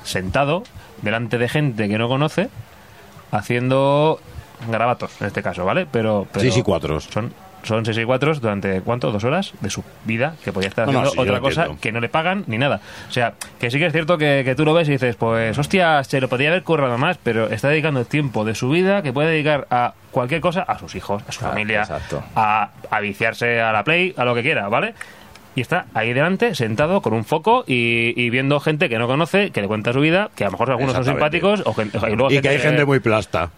sentado 0.05 0.63
delante 1.03 1.37
de 1.37 1.47
gente 1.49 1.87
que 1.89 1.99
no 1.99 2.09
conoce 2.09 2.49
haciendo 3.33 4.21
garabatos, 4.71 5.11
en 5.21 5.27
este 5.27 5.43
caso, 5.43 5.65
¿vale? 5.65 5.87
Pero, 5.91 6.27
pero 6.33 6.41
Seis 6.43 6.57
y 6.57 6.63
cuatros. 6.63 7.05
Son, 7.13 7.33
son 7.67 7.85
6 7.85 7.99
y 7.99 8.05
4 8.05 8.35
durante, 8.37 8.81
¿cuánto? 8.81 9.11
¿Dos 9.13 9.25
horas 9.25 9.53
de 9.61 9.69
su 9.71 9.83
vida? 10.05 10.35
Que 10.45 10.53
podía 10.53 10.69
estar 10.69 10.87
No, 10.87 10.93
no, 10.93 10.99
haciendo 11.01 11.23
sí, 11.25 11.29
otra 11.29 11.41
cosa 11.41 11.61
entiendo. 11.63 11.81
que 11.83 11.93
no 11.93 12.01
le 12.01 12.09
pagan 12.09 12.45
ni 12.47 12.59
nada. 12.59 12.81
O 13.09 13.13
sea, 13.13 13.35
que 13.59 13.71
sí 13.71 13.79
que 13.79 13.87
es 13.87 13.93
cierto 13.93 14.17
que, 14.19 14.43
que 14.45 14.55
tú 14.55 14.65
lo 14.65 14.73
ves 14.75 14.89
y 14.89 14.93
dices, 14.93 15.17
pues, 15.17 15.59
hostia, 15.59 16.03
se 16.05 16.21
lo 16.21 16.29
podría 16.29 16.49
haber 16.51 16.63
currado 16.63 16.97
más, 16.99 17.19
pero 17.23 17.49
está 17.51 17.69
dedicando 17.69 18.01
el 18.01 18.07
tiempo 18.07 18.45
de 18.45 18.55
su 18.55 18.71
vida 18.71 19.03
que 19.03 19.13
puede 19.13 19.31
dedicar 19.31 19.67
a 19.71 19.95
cualquier 20.11 20.41
cosa, 20.41 20.63
a 20.63 20.79
sus 20.79 20.95
hijos, 20.95 21.23
a 21.29 21.33
su 21.33 21.45
Ah, 21.45 21.49
familia, 21.51 21.81
exacto. 21.81 22.23
a, 22.35 22.71
a 22.91 23.01
viciarse 23.01 23.61
a 23.61 23.73
la 23.73 23.85
Play, 23.85 24.15
a 24.17 24.25
lo 24.25 24.35
que 24.35 24.43
quiera, 24.43 24.69
¿vale? 24.69 24.95
Y 25.55 25.63
está 25.63 25.87
ahí 25.95 26.13
delante, 26.13 26.55
sentado 26.55 27.01
con 27.01 27.15
un 27.15 27.25
foco 27.25 27.65
y, 27.67 28.13
y 28.15 28.29
viendo 28.29 28.61
gente 28.61 28.91
que 28.91 28.99
no 28.99 29.07
conoce, 29.07 29.51
que 29.53 29.63
le 29.63 29.67
cuenta 29.69 29.93
su 29.95 30.01
vida, 30.01 30.31
que 30.37 30.45
a 30.45 30.49
lo 30.49 30.53
mejor 30.53 30.71
algunos 30.71 30.93
son 30.93 31.05
simpáticos 31.07 31.63
o 31.65 31.73
gente- 31.73 31.97
y 31.97 32.15
luego 32.15 32.31
Y 32.31 32.41
que 32.43 32.49
hay 32.51 32.59
gente 32.59 32.85
muy 32.85 33.01
plasta. 33.01 33.49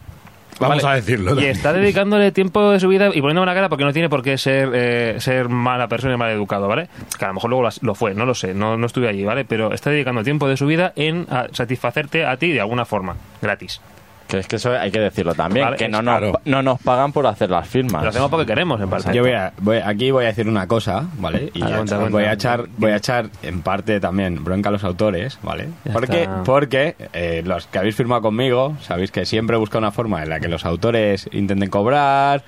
Vamos 0.61 0.83
Vale. 0.83 0.93
a 0.93 0.97
decirlo. 0.97 1.41
Y 1.41 1.45
está 1.45 1.73
dedicándole 1.73 2.33
tiempo 2.33 2.71
de 2.71 2.81
su 2.81 2.89
vida 2.89 3.11
y 3.15 3.21
poniendo 3.21 3.43
una 3.43 3.55
cara 3.55 3.69
porque 3.69 3.85
no 3.85 3.93
tiene 3.93 4.09
por 4.09 4.23
qué 4.23 4.39
ser 4.39 4.71
eh, 4.75 5.17
ser 5.19 5.49
mala 5.49 5.89
persona 5.89 6.15
y 6.15 6.17
mal 6.17 6.31
educado, 6.31 6.69
¿vale? 6.69 6.89
Que 7.19 7.25
a 7.25 7.29
lo 7.29 7.35
mejor 7.35 7.51
luego 7.51 7.69
lo 7.81 7.95
fue, 7.95 8.15
no 8.15 8.27
lo 8.27 8.35
sé, 8.35 8.55
no, 8.55 8.77
no 8.77 8.87
estuve 8.87 9.09
allí, 9.09 9.25
¿vale? 9.25 9.45
Pero 9.45 9.73
está 9.73 9.91
dedicando 9.91 10.23
tiempo 10.25 10.49
de 10.49 10.57
su 10.57 10.67
vida 10.67 10.93
en 10.97 11.27
satisfacerte 11.53 12.25
a 12.27 12.37
ti 12.37 12.53
de 12.53 12.61
alguna 12.61 12.85
forma, 12.85 13.17
gratis. 13.41 13.81
Que 14.29 14.39
es 14.41 14.47
que 14.47 14.57
eso 14.57 14.73
hay 14.73 14.91
que 14.91 15.01
decirlo 15.01 15.35
también, 15.35 15.65
Vale, 15.65 15.77
que 15.79 15.89
no 15.89 16.03
nos, 16.03 16.19
claro. 16.19 16.41
no 16.45 16.63
nos 16.63 16.81
pagan 16.83 17.13
por 17.13 17.27
hacer 17.27 17.49
las 17.51 17.67
firmas. 17.67 18.03
Lo 18.03 18.11
hacemos 18.11 18.31
porque 18.31 18.45
queremos, 18.47 18.81
en 18.81 18.91
parte. 18.91 19.13
Yo 19.15 19.23
voy 19.23 19.33
a, 19.33 19.53
voy- 19.61 19.79
aquí 19.79 20.11
voy 20.11 20.25
a 20.25 20.29
decir 20.29 20.47
una 20.49 20.67
cosa, 20.67 21.07
¿vale? 21.19 21.51
Y 21.55 21.63
voy 22.11 22.25
a 22.25 22.33
echar, 22.35 22.67
voy 22.77 22.91
a 22.93 22.97
echar 22.97 23.31
en 23.43 23.63
parte 23.63 24.01
también 24.01 24.45
bronca 24.45 24.69
a 24.69 24.73
los 24.73 24.85
autores, 24.85 25.39
¿vale? 25.43 25.69
Ya 25.85 25.93
Porque, 25.95 26.23
está. 26.25 26.43
porque 26.45 26.95
eh, 27.15 27.43
los 27.45 27.67
que 27.69 27.79
habéis 27.79 27.97
firmado 27.97 28.21
conmigo, 28.23 28.77
sabéis 28.83 29.11
que 29.11 29.25
siempre 29.25 29.57
busco 29.57 29.79
una 29.79 29.91
forma 29.93 30.23
en 30.23 30.29
la 30.29 30.41
que 30.41 30.49
los 30.49 30.65
autores 30.67 31.29
intenten 31.33 31.71
cobrar. 31.71 32.45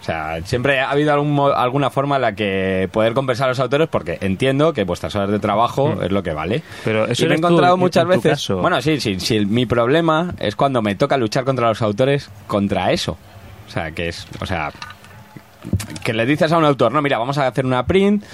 O 0.00 0.04
sea, 0.04 0.40
siempre 0.44 0.80
ha 0.80 0.90
habido 0.90 1.12
algún 1.12 1.30
mo- 1.32 1.52
alguna 1.52 1.90
forma 1.90 2.16
en 2.16 2.22
la 2.22 2.34
que 2.34 2.88
poder 2.92 3.12
compensar 3.14 3.46
a 3.46 3.48
los 3.50 3.60
autores 3.60 3.88
porque 3.88 4.18
entiendo 4.20 4.72
que 4.72 4.84
vuestras 4.84 5.14
horas 5.14 5.30
de 5.30 5.38
trabajo 5.38 6.02
es 6.02 6.10
lo 6.10 6.22
que 6.22 6.32
vale. 6.32 6.62
Pero 6.84 7.06
eso 7.06 7.24
y 7.24 7.28
me 7.28 7.34
he 7.34 7.38
tú, 7.38 7.46
encontrado 7.46 7.74
en- 7.74 7.80
muchas 7.80 8.02
en 8.02 8.08
veces. 8.08 8.32
caso. 8.32 8.58
Bueno, 8.58 8.82
sí, 8.82 9.00
sí, 9.00 9.20
sí. 9.20 9.46
Mi 9.46 9.66
problema 9.66 10.34
es 10.40 10.56
cuando 10.56 10.82
me 10.82 10.94
toca 10.96 11.11
luchar 11.16 11.44
contra 11.44 11.68
los 11.68 11.82
autores 11.82 12.30
contra 12.46 12.92
eso. 12.92 13.16
O 13.66 13.70
sea, 13.70 13.90
que 13.90 14.08
es. 14.08 14.26
O 14.40 14.46
sea, 14.46 14.70
que 16.04 16.12
le 16.12 16.26
dices 16.26 16.52
a 16.52 16.58
un 16.58 16.64
autor, 16.64 16.92
no, 16.92 17.00
mira, 17.02 17.18
vamos 17.18 17.38
a 17.38 17.46
hacer 17.46 17.64
una 17.64 17.86
print 17.86 18.24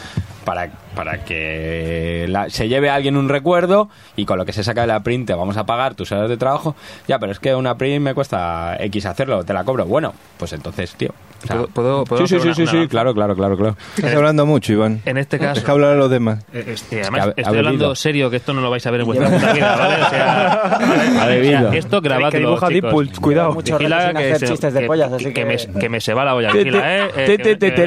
para, 0.49 0.71
para 0.95 1.25
que 1.25 2.25
la- 2.29 2.49
se 2.49 2.69
lleve 2.69 2.89
a 2.89 2.95
alguien 2.95 3.17
un 3.19 3.29
recuerdo 3.29 3.91
y 4.17 4.25
con 4.25 4.39
lo 4.39 4.47
que 4.47 4.53
se 4.55 4.65
saca 4.65 4.81
de 4.81 4.87
la 4.87 5.01
print 5.03 5.27
te 5.27 5.35
vamos 5.35 5.59
a 5.59 5.67
pagar 5.67 5.95
tus 5.95 6.11
horas 6.11 6.29
de 6.31 6.39
trabajo. 6.39 6.75
Ya, 7.07 7.19
pero 7.19 7.33
es 7.33 7.39
que 7.39 7.55
una 7.55 7.77
print 7.77 8.01
me 8.03 8.15
cuesta 8.15 8.77
X 8.81 9.05
hacerlo, 9.07 9.45
te 9.45 9.53
la 9.53 9.65
cobro. 9.65 9.85
Bueno, 9.85 10.15
pues 10.39 10.55
entonces, 10.55 10.95
tío. 10.95 11.11
o 11.11 11.47
sea, 11.47 11.57
¿Puedo- 11.57 11.69
puedo- 11.69 12.05
puedo 12.05 12.27
sí, 12.27 12.35
sí, 12.35 12.41
sí, 12.41 12.47
una- 12.49 12.55
sí, 12.57 12.63
una 12.63 12.71
sí, 12.73 12.77
lanza? 12.79 12.91
claro, 12.91 13.15
claro, 13.15 13.37
claro, 13.37 13.57
claro. 13.57 13.77
Estás 13.97 14.15
hablando 14.15 14.45
mucho, 14.47 14.73
Iván. 14.73 15.03
En 15.05 15.19
este 15.19 15.39
caso. 15.39 15.61
Deja 15.61 15.71
hablar 15.73 15.93
a 15.93 15.97
los 15.97 16.11
demás. 16.11 16.45
Eh, 16.53 16.65
este, 16.69 17.03
además, 17.03 17.27
ha 17.29 17.33
estoy 17.37 17.59
hablando 17.59 17.95
serio, 17.95 18.29
que 18.31 18.37
esto 18.39 18.53
no 18.55 18.61
lo 18.63 18.71
vais 18.71 18.85
a 18.87 18.91
ver 18.91 19.01
en 19.03 19.07
vuestra 19.07 19.29
puta 19.31 19.53
vida, 19.53 19.77
¿vale? 19.77 20.03
O 20.03 20.09
sea, 20.11 20.63
Ha 21.71 21.77
esto 21.77 22.01
grabadlo, 22.01 22.59
Que. 22.59 22.81
Deadpool, 22.81 23.11
cuidado. 23.21 23.53
Mucho 23.53 23.79
Vigila 23.79 24.13
que, 24.15 24.19
hacer 24.19 24.39
se, 24.41 24.47
chistes 24.49 24.75
de 24.75 24.81
que- 24.81 24.87
pollas, 24.87 25.13
así 25.13 25.25
que, 25.27 25.33
que- 25.33 25.45
me, 25.45 25.57
que 25.81 25.89
me 25.89 26.01
se 26.01 26.15
va 26.15 26.25
la 26.25 26.35
olla. 26.35 26.51
Vigila, 26.53 26.97
¿eh? 26.99 27.03
Eh, 27.05 27.27
Te- 27.27 27.37
que- 27.37 27.57
te- 27.57 27.59
que- 27.59 27.75
que- 27.75 27.87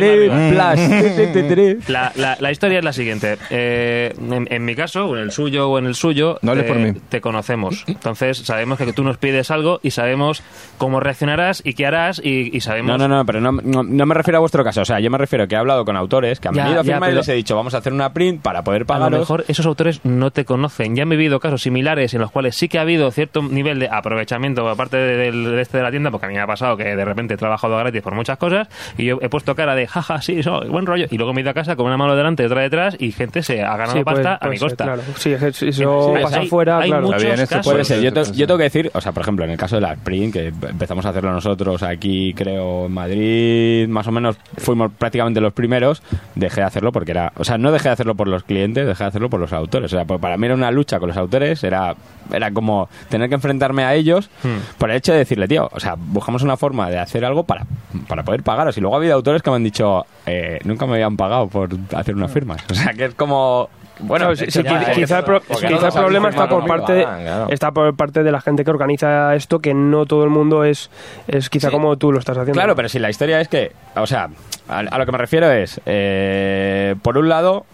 la 2.51 2.53
historia 2.53 2.79
es 2.79 2.83
la 2.85 2.91
siguiente. 2.91 3.37
Eh, 3.49 4.13
en, 4.19 4.45
en 4.51 4.65
mi 4.65 4.75
caso, 4.75 5.05
o 5.07 5.15
en 5.15 5.23
el 5.23 5.31
suyo 5.31 5.69
o 5.69 5.79
en 5.79 5.85
el 5.85 5.95
suyo, 5.95 6.37
No 6.41 6.51
hables 6.51 6.65
te, 6.65 6.73
por 6.73 6.81
mí. 6.81 6.91
te 7.07 7.21
conocemos. 7.21 7.85
Entonces, 7.87 8.39
sabemos 8.39 8.77
que 8.77 8.91
tú 8.91 9.03
nos 9.05 9.17
pides 9.17 9.51
algo 9.51 9.79
y 9.83 9.91
sabemos 9.91 10.43
cómo 10.77 10.99
reaccionarás 10.99 11.61
y 11.65 11.75
qué 11.75 11.85
harás 11.85 12.19
y, 12.21 12.55
y 12.55 12.59
sabemos... 12.59 12.91
No, 12.91 12.97
no, 12.97 13.07
no, 13.07 13.25
pero 13.25 13.39
no, 13.39 13.53
no, 13.53 13.83
no 13.83 14.05
me 14.05 14.13
refiero 14.15 14.37
a 14.37 14.39
vuestro 14.41 14.65
caso. 14.65 14.81
O 14.81 14.85
sea, 14.85 14.99
yo 14.99 15.09
me 15.09 15.17
refiero 15.17 15.47
que 15.47 15.55
he 15.55 15.57
hablado 15.57 15.85
con 15.85 15.95
autores 15.95 16.41
que 16.41 16.49
han 16.49 16.55
Ya, 16.55 16.63
venido 16.63 16.81
a 16.81 16.83
ya, 16.83 16.93
firmar 16.95 17.09
y 17.09 17.11
pero- 17.11 17.19
les 17.21 17.29
he 17.29 17.33
dicho, 17.35 17.55
vamos 17.55 17.73
a 17.73 17.77
hacer 17.77 17.93
una 17.93 18.11
print 18.11 18.41
para 18.41 18.65
poder 18.65 18.85
A 18.89 18.99
lo 19.09 19.09
mejor 19.19 19.45
esos 19.47 19.65
autores 19.65 20.01
no 20.03 20.31
te 20.31 20.43
conocen. 20.43 20.93
Ya 20.97 21.03
han 21.03 21.09
vivido 21.09 21.39
casos 21.39 21.61
similares 21.61 22.13
en 22.13 22.19
los 22.19 22.31
cuales 22.31 22.55
sí 22.57 22.67
que 22.67 22.79
ha 22.79 22.81
habido 22.81 23.09
cierto 23.11 23.41
nivel 23.41 23.79
de 23.79 23.87
aprovechamiento 23.89 24.63
por 24.63 24.75
parte 24.75 24.97
de- 24.97 25.15
del 25.15 25.43
de 25.55 25.61
este 25.61 25.77
de 25.77 25.83
la 25.83 25.91
tienda, 25.91 26.11
porque 26.11 26.25
a 26.25 26.29
mí 26.29 26.35
me 26.35 26.41
ha 26.41 26.47
pasado 26.47 26.75
que 26.75 26.95
de 26.97 27.05
repente 27.05 27.35
he 27.35 27.37
trabajado 27.37 27.77
gratis 27.77 28.01
por 28.01 28.13
muchas 28.13 28.37
cosas 28.37 28.67
y 28.97 29.05
yo 29.05 29.19
he 29.21 29.29
puesto 29.29 29.55
cara 29.55 29.73
de 29.73 29.87
jaja, 29.87 30.21
sí, 30.21 30.39
eso, 30.39 30.59
buen 30.67 30.85
rollo. 30.85 31.05
Y 31.09 31.17
luego 31.17 31.31
me 31.33 31.39
he 31.39 31.43
ido 31.43 31.51
a 31.51 31.53
casa 31.53 31.75
con 31.75 31.85
una 31.85 31.95
mano 31.95 32.15
delante 32.15 32.30
y 32.39 32.45
otra 32.45 32.61
detrás 32.61 32.95
y 32.99 33.11
gente 33.11 33.43
se 33.43 33.61
ha 33.63 33.77
ganado 33.77 33.97
Sí, 33.97 34.03
puede- 34.03 34.23
pasta 34.23 34.45
a 34.45 34.49
mi 34.49 34.57
ser, 34.57 34.67
costa. 34.69 34.83
claro. 34.85 35.01
Sí, 35.17 35.31
es- 35.33 35.41
eso 35.43 35.61
Sí, 36.15 36.21
pasa 36.23 36.39
hay- 36.39 36.45
afuera, 36.47 36.79
hay 36.79 36.89
claro. 36.89 37.07
muchos 37.07 37.23
esto 37.23 37.55
casos. 37.55 37.71
Puede 37.71 37.83
ser. 37.85 38.01
Yo, 38.01 38.13
te- 38.13 38.31
yo 38.33 38.47
tengo 38.47 38.57
que 38.57 38.63
decir, 38.65 38.91
o 38.93 39.01
sea, 39.01 39.11
por 39.11 39.21
ejemplo, 39.23 39.45
en 39.45 39.51
el 39.51 39.57
caso 39.57 39.75
de 39.75 39.81
la 39.81 39.93
Sprint, 39.93 40.33
que 40.33 40.47
empezamos 40.47 41.05
a 41.05 41.09
hacerlo 41.09 41.31
nosotros 41.31 41.83
aquí, 41.83 42.33
creo, 42.35 42.85
en 42.85 42.91
Madrid, 42.91 43.87
más 43.87 44.07
o 44.07 44.11
menos 44.11 44.37
fuimos 44.57 44.91
prácticamente 44.97 45.41
los 45.41 45.53
primeros, 45.53 46.01
dejé 46.35 46.61
de 46.61 46.67
hacerlo 46.67 46.91
porque 46.91 47.11
era, 47.11 47.31
o 47.37 47.43
sea, 47.43 47.57
no 47.57 47.71
dejé 47.71 47.89
de 47.89 47.93
hacerlo 47.93 48.15
por 48.15 48.27
los 48.27 48.43
clientes, 48.43 48.85
dejé 48.87 49.03
de 49.03 49.07
hacerlo 49.09 49.29
por 49.29 49.39
los 49.39 49.53
autores. 49.53 49.91
O 49.93 49.95
sea, 49.95 50.05
pues 50.05 50.19
para 50.19 50.37
mí 50.37 50.45
era 50.45 50.55
una 50.55 50.71
lucha 50.71 50.99
con 50.99 51.09
los 51.09 51.17
autores, 51.17 51.63
era, 51.63 51.95
era 52.31 52.51
como 52.51 52.89
tener 53.09 53.29
que 53.29 53.35
enfrentarme 53.35 53.83
a 53.83 53.93
ellos 53.93 54.29
por 54.77 54.89
el 54.91 54.97
hecho 54.97 55.11
de 55.11 55.19
decirle, 55.19 55.47
tío, 55.47 55.69
o 55.71 55.79
sea, 55.79 55.95
buscamos 55.97 56.41
una 56.43 56.57
forma 56.57 56.89
de 56.89 56.99
hacer 56.99 57.23
algo 57.25 57.43
para, 57.43 57.65
para 58.07 58.23
poder 58.23 58.43
pagaros. 58.43 58.77
Y 58.77 58.81
luego 58.81 58.95
ha 58.95 58.99
habido 58.99 59.15
autores 59.15 59.41
que 59.41 59.49
me 59.49 59.55
han 59.57 59.63
dicho, 59.63 60.05
eh, 60.25 60.59
nunca 60.63 60.85
me 60.85 60.93
habían 60.93 61.17
pagado 61.17 61.47
por 61.47 61.69
hacer 61.95 62.15
unas 62.15 62.31
firmas. 62.31 62.61
O 62.69 62.73
sea, 62.73 62.93
que 62.93 63.05
es 63.05 63.13
como... 63.15 63.69
Bueno, 64.03 64.27
Claro, 64.31 64.35
sí, 64.35 64.45
sí, 64.49 64.63
quizá, 64.95 65.19
el, 65.19 65.25
pro- 65.25 65.41
porque 65.47 65.67
quizá 65.67 65.81
no 65.81 65.87
el 65.89 65.93
problema 65.93 66.29
está 66.29 66.49
por 66.49 66.65
parte 66.65 67.03
claro. 67.03 67.45
está 67.51 67.71
por 67.71 67.95
parte 67.95 68.23
de 68.23 68.31
la 68.31 68.41
gente 68.41 68.63
que 68.65 68.71
organiza 68.71 69.35
esto 69.35 69.59
que 69.59 69.75
no 69.75 70.07
todo 70.07 70.23
el 70.23 70.31
mundo 70.31 70.63
es 70.63 70.89
es 71.27 71.51
quizá 71.51 71.67
Sí. 71.67 71.73
como 71.73 71.95
tú 71.97 72.11
lo 72.11 72.17
estás 72.17 72.35
haciendo 72.35 72.53
Claro, 72.53 72.75
pero 72.75 72.89
si 72.89 72.97
la 72.97 73.11
historia 73.11 73.39
es 73.39 73.47
que, 73.47 73.73
o 73.95 74.07
sea, 74.07 74.29
a, 74.67 74.79
a 74.79 74.97
lo 74.97 75.05
que 75.05 75.11
me 75.11 75.19
refiero 75.19 75.51
es, 75.51 75.79
eh, 75.85 76.95
por 77.03 77.15
un 77.19 77.29
lado, 77.29 77.67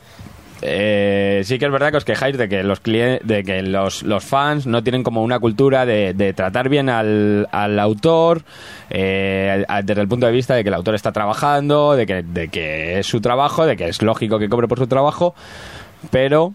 eh, 0.62 1.42
sí 1.44 1.60
que 1.60 1.66
es 1.66 1.72
verdad 1.72 1.92
que 1.92 1.98
os 1.98 2.06
quejáis 2.06 2.38
de 2.38 2.50
que 2.50 2.64
los 2.64 2.82
de 2.84 3.44
que 3.46 3.62
los, 3.62 4.04
los 4.04 4.24
fans 4.24 4.66
no 4.66 4.84
tienen 4.84 5.04
como 5.04 5.24
una 5.24 5.40
cultura 5.40 5.86
de, 5.86 6.34
tratar 6.36 6.70
bien 6.70 6.90
al, 6.90 7.48
al 7.52 7.80
autor 7.80 8.44
eh, 8.90 9.66
desde 9.84 10.02
el 10.02 10.08
punto 10.08 10.26
de 10.26 10.32
vista 10.32 10.56
de 10.56 10.64
que 10.64 10.70
el 10.70 10.76
autor 10.76 10.96
está 10.96 11.12
trabajando, 11.12 11.96
de 11.96 12.06
que, 12.06 12.24
de 12.24 12.48
que 12.48 13.00
es 13.00 13.08
su 13.08 13.22
trabajo, 13.22 13.66
de 13.66 13.78
que 13.78 13.88
es 13.88 14.02
lógico 14.02 14.40
que 14.40 14.50
cobre 14.50 14.68
por 14.68 14.80
su 14.80 14.88
trabajo, 14.88 15.36
pero 16.10 16.54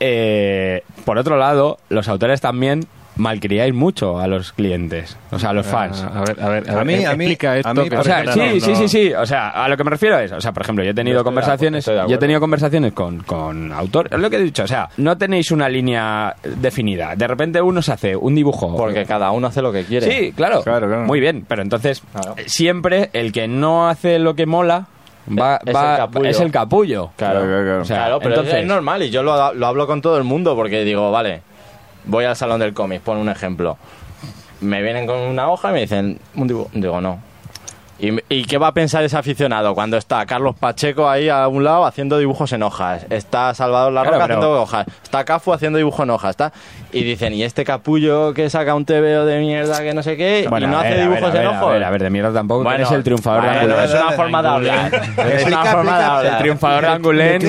eh, 0.00 0.82
por 1.04 1.18
otro 1.18 1.36
lado, 1.36 1.78
los 1.88 2.08
autores 2.08 2.40
también 2.40 2.86
malcriáis 3.20 3.74
mucho 3.74 4.18
a 4.18 4.26
los 4.26 4.52
clientes, 4.52 5.16
o 5.30 5.38
sea, 5.38 5.50
a 5.50 5.52
los 5.52 5.66
fans. 5.66 6.02
A 6.02 6.20
ver, 6.22 6.36
a 6.42 6.48
ver, 6.48 6.70
A 6.70 6.84
mí- 6.84 6.94
a 7.04 7.14
mí- 7.14 7.24
explica 7.26 7.56
esto. 7.58 7.68
a 7.68 7.74
mí, 7.74 7.88
que- 7.88 7.96
O 7.96 8.02
sea, 8.02 8.22
ejemplo, 8.22 8.32
sí, 8.44 8.54
no, 8.60 8.66
sí, 8.66 8.74
sí, 8.76 8.88
sí. 8.88 9.12
O 9.14 9.26
sea, 9.26 9.50
a 9.50 9.68
lo 9.68 9.76
que 9.76 9.84
me 9.84 9.90
refiero 9.90 10.18
es, 10.18 10.32
o 10.32 10.40
sea, 10.40 10.52
por 10.52 10.62
ejemplo, 10.62 10.82
yo 10.84 10.90
he 10.90 10.94
tenido 10.94 11.22
conversaciones, 11.22 11.84
yo 11.86 12.06
he 12.14 12.18
tenido 12.18 12.40
conversaciones 12.40 12.92
con, 12.92 13.22
con 13.24 13.72
autores, 13.72 14.12
es 14.12 14.18
lo 14.18 14.30
que 14.30 14.36
he 14.36 14.42
dicho, 14.42 14.64
o 14.64 14.66
sea, 14.66 14.88
no 14.96 15.16
tenéis 15.18 15.50
una 15.50 15.68
línea 15.68 16.34
definida. 16.56 17.14
De 17.14 17.26
repente 17.26 17.60
uno 17.62 17.82
se 17.82 17.92
hace 17.92 18.16
un 18.16 18.34
dibujo. 18.34 18.76
Porque 18.76 19.04
cada 19.04 19.30
uno 19.30 19.46
hace 19.48 19.62
lo 19.62 19.72
que 19.72 19.84
quiere. 19.84 20.10
Sí, 20.10 20.32
claro, 20.32 20.62
Claro, 20.62 20.86
claro. 20.88 21.04
Muy 21.04 21.20
bien, 21.20 21.44
pero 21.46 21.62
entonces 21.62 22.02
Claro. 22.12 22.34
siempre 22.46 23.10
el 23.12 23.32
que 23.32 23.46
no 23.48 23.88
hace 23.88 24.18
lo 24.18 24.34
que 24.34 24.46
mola 24.46 24.86
va, 25.38 25.56
Es 25.64 25.68
el 25.68 25.96
capullo. 25.96 26.28
es 26.30 26.40
el 26.40 26.50
capullo. 26.50 27.10
Claro, 27.16 27.40
Claro, 27.42 27.62
claro. 27.62 27.82
O 27.82 27.84
sea, 27.84 27.96
Claro, 27.98 28.18
pero 28.18 28.30
es- 28.34 28.38
entonces- 28.40 28.60
es 28.62 28.66
normal 28.66 29.02
y 29.02 29.10
yo 29.10 29.22
lo, 29.22 29.52
lo 29.54 29.66
hablo 29.66 29.86
con 29.86 30.00
todo 30.02 30.16
el 30.18 30.24
mundo 30.24 30.56
porque 30.56 30.82
digo, 30.84 31.10
vale, 31.12 31.42
voy 32.04 32.24
al 32.24 32.36
salón 32.36 32.60
del 32.60 32.74
cómic, 32.74 33.02
pon 33.02 33.18
un 33.18 33.28
ejemplo. 33.28 33.76
Me 34.60 34.82
vienen 34.82 35.06
con 35.06 35.18
una 35.18 35.50
hoja 35.50 35.70
y 35.70 35.72
me 35.72 35.80
dicen, 35.80 36.18
un 36.34 36.48
dibujo. 36.48 36.70
Digo, 36.72 37.00
no. 37.00 37.29
¿Y, 38.00 38.16
y 38.30 38.44
qué 38.44 38.56
va 38.56 38.68
a 38.68 38.72
pensar 38.74 39.04
ese 39.04 39.16
aficionado 39.16 39.74
cuando 39.74 39.96
está 39.98 40.24
Carlos 40.24 40.54
Pacheco 40.58 41.08
ahí 41.08 41.28
a 41.28 41.46
un 41.48 41.64
lado 41.64 41.84
haciendo 41.84 42.16
dibujos 42.18 42.50
en 42.52 42.62
hojas? 42.62 43.04
Está 43.10 43.52
Salvador 43.54 43.92
Larroca 43.92 44.16
Claro, 44.16 44.26
pero- 44.28 44.38
haciendo 44.40 44.62
hojas. 44.62 44.86
Está 45.02 45.24
Cafu 45.24 45.52
haciendo 45.52 45.76
dibujo 45.76 46.02
en 46.02 46.10
hojas. 46.10 46.30
Está... 46.30 46.52
Y 46.92 47.04
dicen, 47.04 47.34
¿y 47.34 47.44
este 47.44 47.64
capullo 47.64 48.32
que 48.34 48.50
saca 48.50 48.74
un 48.74 48.84
TVO 48.84 49.24
de 49.24 49.38
mierda 49.38 49.80
que 49.82 49.92
no 49.94 50.02
sé 50.02 50.16
qué? 50.16 50.46
Bueno, 50.48 50.66
y 50.66 50.70
no 50.70 50.78
a 50.78 50.80
hace 50.80 50.94
a 50.94 51.02
dibujos 51.02 51.22
a 51.22 51.30
ver, 51.30 51.42
en 51.42 51.46
a 51.46 51.50
ojos. 51.60 51.72
ver, 51.72 51.84
a 51.84 51.90
ver, 51.90 52.02
de 52.02 52.10
mierda 52.10 52.32
tampoco, 52.32 52.62
Bueno, 52.64 52.78
eres 52.78 52.90
el 52.90 53.04
triunfador 53.04 53.42
de 53.42 53.48
Angulén. 53.50 53.80
es 53.84 53.92
una 53.94 54.10
forma 54.12 54.42
de 54.42 54.48
hablar. 54.48 54.90
Es 55.30 55.44
una 55.46 55.64
forma 55.66 55.98
de 55.98 56.04
hablar. 56.04 56.32
El 56.32 56.38
triunfador 56.38 56.80
de 56.82 56.88
Angulén 56.88 57.40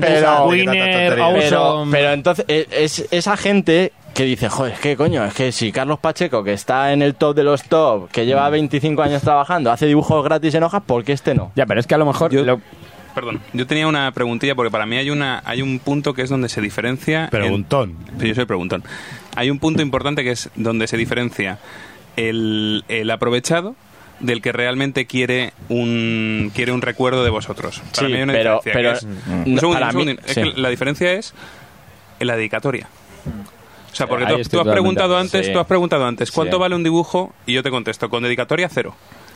Pero-. 0.00 1.84
Pero, 1.90 2.12
entonces, 2.12 2.44
es 2.48 3.06
esa 3.10 3.36
gente 3.36 3.92
que 4.14 4.24
dice, 4.24 4.48
joder, 4.48 4.74
es 4.74 4.80
que 4.80 4.96
coño, 4.96 5.24
es 5.24 5.34
que 5.34 5.52
si 5.52 5.72
Carlos 5.72 5.98
Pacheco, 5.98 6.44
que 6.44 6.52
está 6.52 6.92
en 6.92 7.02
el 7.02 7.14
top 7.14 7.34
de 7.36 7.44
los 7.44 7.62
top, 7.64 8.10
que 8.10 8.26
lleva 8.26 8.48
25 8.50 9.02
años 9.02 9.22
trabajando, 9.22 9.70
hace 9.72 9.86
dibujos 9.86 10.22
gratis 10.24 10.54
en 10.54 10.62
hojas, 10.62 10.82
¿por 10.84 11.04
qué 11.04 11.12
este 11.12 11.34
no? 11.34 11.52
Ya, 11.56 11.66
pero 11.66 11.80
es 11.80 11.86
que 11.86 11.94
a 11.94 11.98
lo 11.98 12.06
mejor 12.06 12.30
Yo- 12.30 12.44
lo- 12.44 12.60
Perdón, 13.14 13.40
yo 13.52 13.66
tenía 13.66 13.86
una 13.86 14.10
preguntilla 14.12 14.54
porque 14.54 14.70
para 14.70 14.86
mí 14.86 14.96
hay 14.96 15.10
una 15.10 15.42
hay 15.44 15.60
un 15.60 15.78
punto 15.80 16.14
que 16.14 16.22
es 16.22 16.30
donde 16.30 16.48
se 16.48 16.62
diferencia. 16.62 17.24
en- 17.24 17.30
Preguntón. 17.30 17.96
Sí, 18.18 18.28
yo 18.28 18.34
soy 18.34 18.46
preguntón. 18.46 18.82
Hay 19.36 19.50
un 19.50 19.58
punto 19.58 19.82
importante 19.82 20.24
que 20.24 20.30
es 20.30 20.48
donde 20.56 20.86
se 20.86 20.96
diferencia 20.96 21.58
el, 22.16 22.84
el 22.88 23.10
aprovechado 23.10 23.74
del 24.20 24.40
que 24.40 24.52
realmente 24.52 25.04
quiere 25.06 25.52
un 25.68 26.52
quiere 26.54 26.72
un 26.72 26.80
recuerdo 26.80 27.22
de 27.22 27.28
vosotros. 27.28 27.80
Para 27.94 28.06
Sí, 28.06 28.12
mí 28.12 28.14
hay 28.18 28.22
una 28.22 28.32
pero- 28.32 28.60
diferencia, 28.64 28.72
pero- 28.72 28.92
que 28.92 28.98
es- 28.98 29.04
mm, 29.46 29.52
un 29.52 29.58
segundín, 29.58 29.72
para 29.72 29.88
un 29.90 29.96
mí- 29.96 30.04
segundín. 30.04 30.18
Es 30.26 30.34
sí. 30.34 30.40
que 30.54 30.60
la 30.60 30.68
diferencia 30.70 31.12
es 31.12 31.34
en 32.18 32.26
la 32.28 32.36
dedicatoria. 32.36 32.88
O 33.92 33.94
sea, 33.94 34.06
porque 34.06 34.24
Ahí 34.24 34.42
tú, 34.42 34.48
tú 34.48 34.60
has 34.60 34.66
preguntado 34.68 35.16
antes, 35.18 35.46
sí. 35.46 35.52
tú 35.52 35.58
has 35.60 35.66
preguntado 35.66 36.06
antes, 36.06 36.30
¿cuánto 36.30 36.56
Sí. 36.56 36.60
vale 36.60 36.74
un 36.74 36.82
dibujo? 36.82 37.32
Y 37.46 37.52
yo 37.52 37.62
te 37.62 37.70
contesto, 37.70 38.08
con 38.08 38.22
dedicatoria 38.22 38.68
cero. 38.70 38.94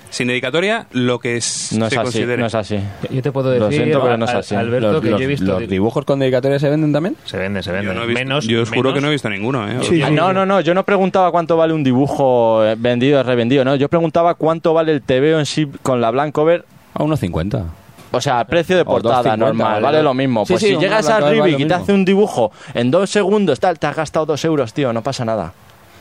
Sin 0.08 0.28
dedicatoria, 0.28 0.86
lo 0.92 1.18
que 1.18 1.36
es, 1.36 1.72
No 1.76 1.86
es 1.86 1.92
se 1.92 1.98
así, 1.98 2.04
considere. 2.04 2.38
no 2.40 2.46
es 2.46 2.54
así. 2.54 2.78
Yo 3.10 3.20
te 3.22 3.32
puedo 3.32 3.50
decir, 3.50 3.62
Lo 3.62 3.70
siento, 3.72 4.00
pero 4.02 4.16
no 4.16 4.24
es 4.24 4.30
así. 4.30 4.54
Alberto, 4.54 4.92
los, 4.92 5.02
que 5.02 5.10
los- 5.10 5.20
yo 5.20 5.24
he 5.24 5.26
visto... 5.26 5.44
los 5.60 5.68
dibujos 5.68 6.04
con 6.04 6.20
dedicatoria 6.20 6.58
se 6.60 6.70
venden 6.70 6.92
también. 6.92 7.16
Se 7.24 7.36
vende, 7.36 7.60
se 7.62 7.72
vende. 7.72 7.88
Yo, 7.88 7.92
no 7.94 8.04
he 8.04 8.06
visto- 8.06 8.20
menos, 8.20 8.46
yo 8.46 8.62
os 8.62 8.68
juro 8.70 8.82
menos- 8.90 8.94
que 8.94 9.00
no 9.02 9.08
he 9.08 9.10
visto 9.10 9.28
ninguno. 9.28 9.68
¿eh? 9.68 9.78
Sí, 9.82 10.00
Ah, 10.02 10.08
sí. 10.08 10.14
no, 10.14 10.32
no, 10.32 10.46
no, 10.46 10.60
yo 10.60 10.74
no 10.74 10.84
preguntaba 10.84 11.30
cuánto 11.32 11.56
vale 11.56 11.74
un 11.74 11.82
dibujo 11.84 12.64
eh, 12.64 12.76
vendido 12.78 13.20
o 13.20 13.22
revendido, 13.24 13.64
no, 13.64 13.74
yo 13.74 13.88
preguntaba 13.88 14.34
cuánto 14.36 14.72
vale 14.72 14.92
el 14.92 15.02
TVO 15.02 15.40
en 15.40 15.44
sí 15.44 15.66
con 15.82 16.00
la 16.00 16.10
blank 16.12 16.32
cover 16.32 16.64
A 16.94 17.02
unos 17.02 17.18
50. 17.20 17.64
O 18.16 18.20
sea, 18.20 18.44
precio 18.44 18.76
de 18.76 18.84
portada 18.84 19.34
2,50, 19.34 19.38
normal, 19.38 19.82
vale, 19.82 20.02
lo 20.02 20.14
mismo. 20.14 20.44
Pues 20.44 20.60
si 20.60 20.76
llegas 20.76 21.08
a 21.08 21.20
Rivik 21.20 21.60
y 21.60 21.64
te 21.66 21.74
hace 21.74 21.92
un 21.92 22.04
dibujo 22.04 22.50
en 22.74 22.90
dos 22.90 23.10
segundos, 23.10 23.60
tal, 23.60 23.78
te 23.78 23.86
has 23.86 23.96
gastado 23.96 24.26
dos 24.26 24.44
euros, 24.44 24.72
tío, 24.72 24.92
no 24.92 25.02
pasa 25.02 25.24
nada. 25.24 25.52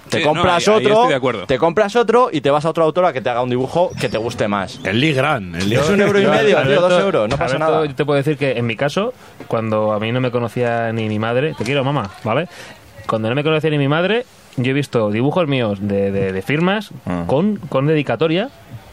Te 0.09 0.19
Sí, 0.19 0.23
compras 0.23 0.67
ahí 0.67 0.75
otro, 0.75 0.93
estoy 0.93 1.09
de 1.09 1.15
acuerdo. 1.15 1.45
te 1.47 1.57
compras 1.57 1.95
otro 1.95 2.29
y 2.31 2.39
te 2.41 2.51
vas 2.51 2.63
a 2.63 2.69
otro 2.69 2.83
autor 2.83 3.05
a 3.05 3.13
que 3.13 3.21
te 3.21 3.29
haga 3.31 3.41
un 3.41 3.49
dibujo 3.49 3.89
que 3.99 4.07
te 4.07 4.19
guste 4.19 4.47
más. 4.47 4.79
El 4.83 4.99
Lee 4.99 5.13
Grant. 5.13 5.55
El 5.55 5.67
Lee 5.69 5.77
Es 5.77 5.89
un 5.89 5.99
euro 5.99 6.21
y 6.21 6.27
medio, 6.27 6.61
tío, 6.61 6.79
dos 6.79 7.01
euros, 7.01 7.27
no 7.27 7.37
pasa 7.37 7.55
Alberto, 7.55 7.71
nada. 7.73 7.85
Yo 7.87 7.95
te 7.95 8.05
puedo 8.05 8.17
decir 8.17 8.37
que 8.37 8.51
en 8.51 8.67
mi 8.67 8.75
caso, 8.75 9.13
cuando 9.47 9.93
a 9.93 9.99
mí 9.99 10.11
no 10.11 10.21
me 10.21 10.29
conocía 10.29 10.91
ni 10.93 11.09
mi 11.09 11.17
madre, 11.17 11.55
te 11.57 11.63
quiero 11.63 11.83
mamá, 11.83 12.11
¿vale? 12.23 12.47
Cuando 13.07 13.29
no 13.29 13.35
me 13.35 13.43
conocía 13.43 13.71
ni 13.71 13.79
mi 13.79 13.87
madre 13.87 14.25
yo 14.57 14.69
he 14.71 14.73
visto 14.73 15.09
dibujos 15.09 15.47
míos 15.47 15.79
de, 15.81 16.11
de- 16.11 16.31
de 16.31 16.41
firmas 16.43 16.91
Ah. 17.07 17.23
con, 17.25 17.57
con 17.57 17.87
dedicatoria 17.87 18.49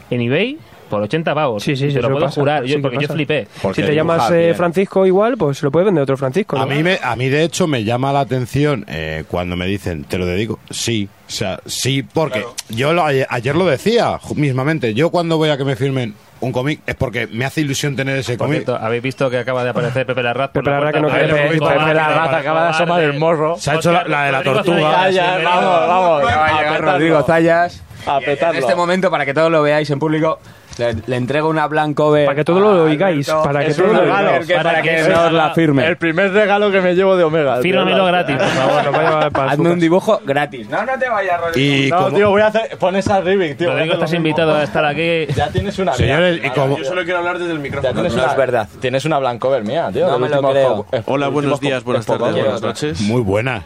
en 0.09 0.19
eBay 0.19 0.57
por 0.83 1.01
80 1.01 1.33
pavos. 1.35 1.63
Sí, 1.63 1.75
sí, 1.75 1.89
sí, 1.89 1.95
Te 1.95 2.01
lo 2.01 2.09
puedo 2.11 2.25
pasa, 2.25 2.39
jurar, 2.41 2.63
yo, 2.63 2.67
sí 2.67 2.75
que 2.75 2.81
porque 2.81 2.97
yo 3.01 3.07
flipé. 3.13 3.47
Porque 3.61 3.81
si 3.81 3.87
te 3.87 3.95
llamas 3.95 4.29
eh. 4.31 4.53
Francisco 4.55 5.05
igual, 5.05 5.37
pues 5.37 5.61
lo 5.63 5.71
puede 5.71 5.85
vender 5.85 6.03
otro 6.03 6.17
Francisco. 6.17 6.57
A 6.57 6.65
mí, 6.65 6.83
me, 6.83 6.99
a 7.01 7.15
mí, 7.15 7.29
de 7.29 7.43
hecho, 7.43 7.67
me 7.67 7.83
llama 7.83 8.11
la 8.13 8.21
atención 8.21 8.85
eh, 8.87 9.23
cuando 9.29 9.55
me 9.55 9.65
dicen, 9.65 10.03
te 10.03 10.17
lo 10.17 10.25
dedico. 10.25 10.59
Sí, 10.69 11.07
o 11.27 11.31
sea, 11.31 11.59
sí, 11.65 12.03
porque 12.03 12.45
yo 12.69 12.93
lo- 12.93 13.05
ayer, 13.05 13.25
ayer 13.29 13.55
lo 13.55 13.65
decía 13.65 14.19
mismamente. 14.35 14.93
Yo 14.93 15.09
cuando 15.09 15.37
voy 15.37 15.49
a 15.49 15.57
que 15.57 15.65
me 15.65 15.75
firmen 15.75 16.13
un 16.41 16.51
cómic 16.51 16.81
es 16.85 16.95
porque 16.95 17.25
me 17.27 17.45
hace 17.45 17.61
ilusión 17.61 17.95
tener 17.95 18.17
ese 18.17 18.37
cómic. 18.37 18.67
habéis 18.67 19.01
visto 19.01 19.29
que 19.29 19.37
acaba 19.37 19.63
de 19.63 19.69
aparecer 19.69 20.05
Pepe 20.05 20.21
Larraz 20.21 20.49
Pepe 20.49 20.69
la 20.69 20.75
Larraz 20.75 20.93
que 20.93 20.99
no 20.99 21.07
quiere- 21.07 21.27
Pepe 21.33 21.49
Pepe 21.53 21.59
Larraz 21.65 21.95
Larraz 21.95 22.33
acaba 22.33 22.63
de 22.65 22.69
asomar 22.71 23.01
el 23.03 23.17
morro. 23.17 23.55
Se 23.57 23.71
ha 23.71 23.75
hecho 23.75 23.93
la, 23.93 24.03
la 24.03 24.25
de 24.25 24.31
la 24.33 24.43
tortuga. 24.43 25.07
Vamos, 25.43 25.87
vamos. 25.87 26.23
A 26.31 26.57
petarlo. 26.59 26.91
Rodrigo 26.91 27.23
Zayas. 27.23 27.81
A 28.05 28.17
En 28.17 28.25
petarlo. 28.25 28.59
este 28.59 28.75
momento, 28.75 29.09
para 29.09 29.25
que 29.25 29.33
todos 29.33 29.49
lo 29.49 29.61
veáis 29.61 29.89
en 29.89 29.99
público, 29.99 30.37
le, 30.77 30.95
le 31.05 31.15
entrego 31.15 31.49
una 31.49 31.67
Blancover. 31.67 32.25
Para 32.25 32.35
que 32.35 32.43
todo 32.43 32.59
lo 32.59 32.69
a 32.69 32.83
oigáis, 32.83 33.29
Alberto. 33.29 33.43
para 33.47 33.59
que 33.63 33.71
Es 33.71 33.77
todo 33.77 33.87
un 33.89 33.93
lo 33.95 34.01
oigáis. 34.03 34.45
para 34.53 34.81
que 34.81 34.89
que 34.89 35.09
nos 35.09 35.31
la 35.31 35.53
firme. 35.53 35.85
El 35.87 35.97
primer 35.97 36.31
regalo 36.31 36.71
que 36.71 36.81
me 36.81 36.95
llevo 36.95 37.15
de 37.15 37.23
Omega. 37.23 37.57
Fírmamelo 37.61 38.05
gratis, 38.05 38.37
por 38.37 38.47
favor. 38.93 39.39
A 39.47 39.51
Hazme 39.51 39.69
un 39.71 39.79
dibujo 39.79 40.21
gratis. 40.25 40.67
No, 40.69 40.83
no 40.85 40.97
te 40.99 41.09
vayas, 41.09 41.39
Rodrigo. 41.41 41.75
Y 41.85 41.89
No, 41.89 41.97
como- 42.05 42.15
tío, 42.17 42.29
voy 42.29 42.41
a 42.41 42.47
hacer. 42.47 42.77
Pon 42.77 42.95
esa 42.95 43.21
Rivik, 43.21 43.57
tío. 43.57 43.71
Rodrigo, 43.71 43.91
a 43.91 43.95
estás 43.95 44.13
invitado 44.13 44.55
a 44.55 44.63
estar 44.63 44.85
aquí. 44.85 45.25
Ya 45.35 45.49
tienes 45.49 45.77
una. 45.79 45.93
Señores, 45.93 46.41
y 46.43 46.49
como, 46.51 46.77
Yo 46.77 46.85
solo 46.85 47.03
quiero 47.03 47.19
hablar 47.19 47.39
desde 47.39 47.53
el 47.53 47.59
micrófono. 47.59 47.93
tienes 47.93 48.13
No 48.15 48.23
una, 48.23 48.31
es 48.31 48.37
verdad. 48.37 48.69
Tienes 48.79 49.05
una 49.05 49.19
Blancover 49.19 49.63
mía, 49.63 49.89
tío. 49.93 50.07
No 50.07 50.19
me 50.19 50.29
lo 50.29 50.41
creo. 50.49 50.85
Hola, 51.05 51.27
buenos 51.27 51.59
días, 51.59 51.83
buenas 51.83 52.05
tardes, 52.05 52.33
buenas 52.33 52.61
noches. 52.61 53.01
muy 53.01 53.21
buenas. 53.21 53.63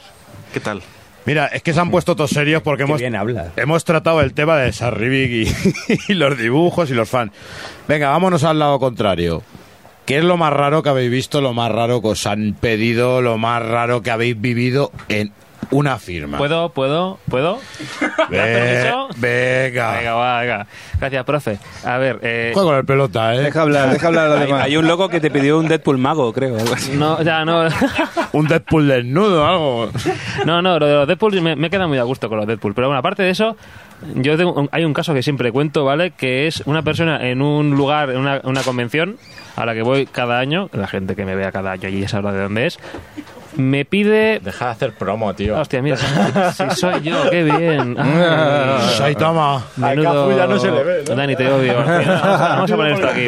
¿Qué 0.53 0.59
tal? 0.59 0.81
Mira, 1.27 1.47
es 1.47 1.61
que 1.61 1.73
se 1.73 1.81
han 1.81 1.91
puesto 1.91 2.15
todos 2.15 2.29
serios 2.29 2.61
porque 2.61 2.83
hemos, 2.83 3.01
bien 3.01 3.13
hemos 3.57 3.83
tratado 3.83 4.21
el 4.21 4.33
tema 4.33 4.55
de 4.59 4.71
Sarribic 4.71 5.29
y, 5.89 5.93
y 6.13 6.13
los 6.13 6.37
dibujos 6.37 6.89
y 6.89 6.93
los 6.93 7.09
fans. 7.09 7.33
Venga, 7.85 8.11
vámonos 8.11 8.45
al 8.45 8.59
lado 8.59 8.79
contrario. 8.79 9.43
¿Qué 10.05 10.19
es 10.19 10.23
lo 10.23 10.37
más 10.37 10.53
raro 10.53 10.83
que 10.83 10.87
habéis 10.87 11.11
visto, 11.11 11.41
lo 11.41 11.51
más 11.51 11.69
raro 11.69 12.01
que 12.01 12.07
os 12.07 12.25
han 12.25 12.53
pedido, 12.53 13.21
lo 13.21 13.37
más 13.37 13.61
raro 13.61 14.01
que 14.01 14.09
habéis 14.09 14.39
vivido 14.39 14.89
en 15.09 15.33
una 15.71 15.97
firma? 15.99 16.37
¿Puedo? 16.37 16.69
¿Puedo? 16.69 17.19
¿Puedo? 17.29 17.59
Venga. 18.29 19.07
Venga, 19.17 20.13
va, 20.13 20.39
venga. 20.41 20.67
Gracias, 20.99 21.23
profe. 21.25 21.59
A 21.85 21.97
ver, 21.97 22.19
eh, 22.21 22.51
Juega 22.53 22.69
con 22.69 22.77
el 22.77 22.85
pelota, 22.85 23.35
¿eh? 23.35 23.39
Deja 23.41 23.61
hablar, 23.61 23.89
deja 23.91 24.07
hablar 24.07 24.25
a 24.25 24.29
los 24.29 24.39
Hay, 24.41 24.45
demás. 24.47 24.63
hay 24.63 24.77
un 24.77 24.87
loco 24.87 25.09
que 25.09 25.19
te 25.19 25.29
pidió 25.31 25.57
un 25.59 25.67
Deadpool 25.67 25.97
mago, 25.97 26.33
creo. 26.33 26.57
algo 26.57 26.73
así. 26.73 26.91
no, 26.95 27.21
ya 27.21 27.45
no. 27.45 27.67
Un 28.33 28.47
Deadpool 28.47 28.87
desnudo, 28.87 29.45
algo. 29.47 29.89
No, 30.45 30.61
no, 30.61 30.77
lo 30.79 30.85
de 30.85 30.93
los 30.93 31.07
Deadpool 31.07 31.41
me, 31.41 31.55
me 31.55 31.69
queda 31.69 31.87
muy 31.87 31.97
a 31.97 32.03
gusto 32.03 32.29
con 32.29 32.37
los 32.37 32.47
Deadpool. 32.47 32.73
Pero 32.73 32.87
bueno, 32.87 32.99
aparte 32.99 33.23
de 33.23 33.29
eso, 33.31 33.55
yo 34.15 34.37
tengo 34.37 34.53
un- 34.53 34.69
hay 34.71 34.83
un 34.85 34.93
caso 34.93 35.13
que 35.13 35.23
siempre 35.23 35.51
cuento, 35.51 35.85
¿vale? 35.85 36.11
Que 36.11 36.47
es 36.47 36.61
una 36.65 36.81
persona 36.83 37.27
en 37.29 37.41
un 37.41 37.71
lugar, 37.71 38.09
en 38.11 38.17
una, 38.17 38.41
una 38.43 38.61
convención 38.63 39.17
a 39.57 39.65
la 39.65 39.73
que 39.73 39.81
voy 39.81 40.05
cada 40.05 40.39
año, 40.39 40.69
la 40.71 40.87
gente 40.87 41.15
que 41.15 41.25
me 41.25 41.35
vea 41.35 41.51
cada 41.51 41.71
año 41.73 41.89
y 41.89 41.99
ya 42.01 42.07
sabrá 42.07 42.31
de 42.31 42.41
dónde 42.43 42.67
es, 42.67 42.79
me 43.55 43.85
pide... 43.85 44.39
Deja 44.39 44.65
de 44.65 44.71
hacer 44.71 44.93
promo, 44.93 45.33
tío. 45.33 45.59
Hostia, 45.59 45.81
mira, 45.81 45.97
si 46.53 46.69
soy 46.71 47.01
yo, 47.01 47.29
qué 47.31 47.43
bien. 47.43 47.97
Saitama. 48.97 49.63
Cafu 49.79 50.31
ya 50.37 50.45
no 50.47 50.59
se 50.59 50.71
le 50.71 50.83
ve, 50.83 51.03
¿no? 51.09 51.15
Dani, 51.15 51.35
te 51.35 51.47
odio. 51.47 51.73
Vamos 51.83 52.71
a 52.71 52.75
poner 52.75 52.93
esto 52.93 53.07
aquí. 53.07 53.27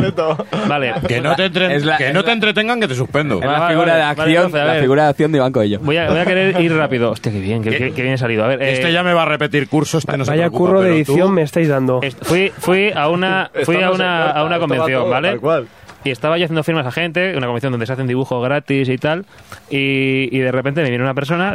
Vale. 0.68 0.94
Que 1.08 1.22
no 1.22 1.36
te, 1.36 1.46
entre- 1.46 1.80
la- 1.80 1.98
que 1.98 2.14
no 2.14 2.20
la- 2.20 2.26
te 2.26 2.32
entretengan, 2.32 2.80
que 2.80 2.88
te 2.88 2.96
suspendo. 2.96 3.40
La 3.40 3.48
Vale, 3.48 3.74
figura 3.74 3.94
vale, 3.94 3.94
de 3.94 4.16
vale, 4.16 4.38
acción, 4.38 4.62
a 4.62 4.66
la 4.66 4.82
figura 4.82 5.04
de 5.04 5.10
acción 5.10 5.32
de 5.32 5.38
Iván 5.40 5.52
Coello. 5.52 5.80
Voy 5.82 5.98
a, 5.98 6.10
voy 6.10 6.20
a 6.20 6.26
querer 6.26 6.62
ir 6.62 6.76
rápido. 6.76 7.12
Hostia, 7.12 7.32
qué 7.32 7.40
bien, 7.40 7.64
qué, 7.64 7.72
qué- 7.72 7.92
qué 7.94 8.02
bien 8.02 8.14
he 8.14 8.18
salido. 8.18 8.44
A 8.44 8.48
ver, 8.48 8.62
eh, 8.62 8.74
Este 8.74 8.92
ya 8.92 9.02
me 9.04 9.14
va 9.14 9.24
a 9.24 9.26
repetir 9.26 9.68
cursos, 9.68 10.04
este 10.04 10.18
no 10.18 10.26
se 10.26 10.32
Vaya 10.32 10.44
preocupa, 10.44 10.60
curro 10.70 10.82
de 10.82 10.90
tú- 10.90 10.96
edición 11.14 11.34
me 11.34 11.42
estáis 11.42 11.68
dando. 11.70 12.02
Est- 12.04 12.24
Fui, 12.24 12.52
fui 12.58 12.92
a 12.94 13.10
una, 13.10 13.50
fui 13.64 13.82
a 13.82 13.92
una, 13.92 14.30
a 14.32 14.44
una 14.44 14.60
convención, 14.60 15.10
¿vale? 15.10 15.30
tal 15.30 15.40
cual. 15.40 15.68
Y 16.04 16.12
estaba 16.12 16.38
yo 16.38 16.46
haciendo 16.46 16.64
firmas 16.64 16.86
a 16.86 16.92
gente, 16.92 17.36
una 17.36 17.48
convención 17.48 17.72
donde 17.72 17.86
se 17.86 17.94
hacen 17.94 18.08
dibujos 18.08 18.42
gratis 18.44 18.88
y 18.88 18.98
tal. 18.98 19.26
Y, 19.70 20.30
y 20.32 20.40
de 20.40 20.52
repente 20.52 20.82
me 20.82 20.90
viene 20.90 21.04
una 21.04 21.14
persona, 21.14 21.54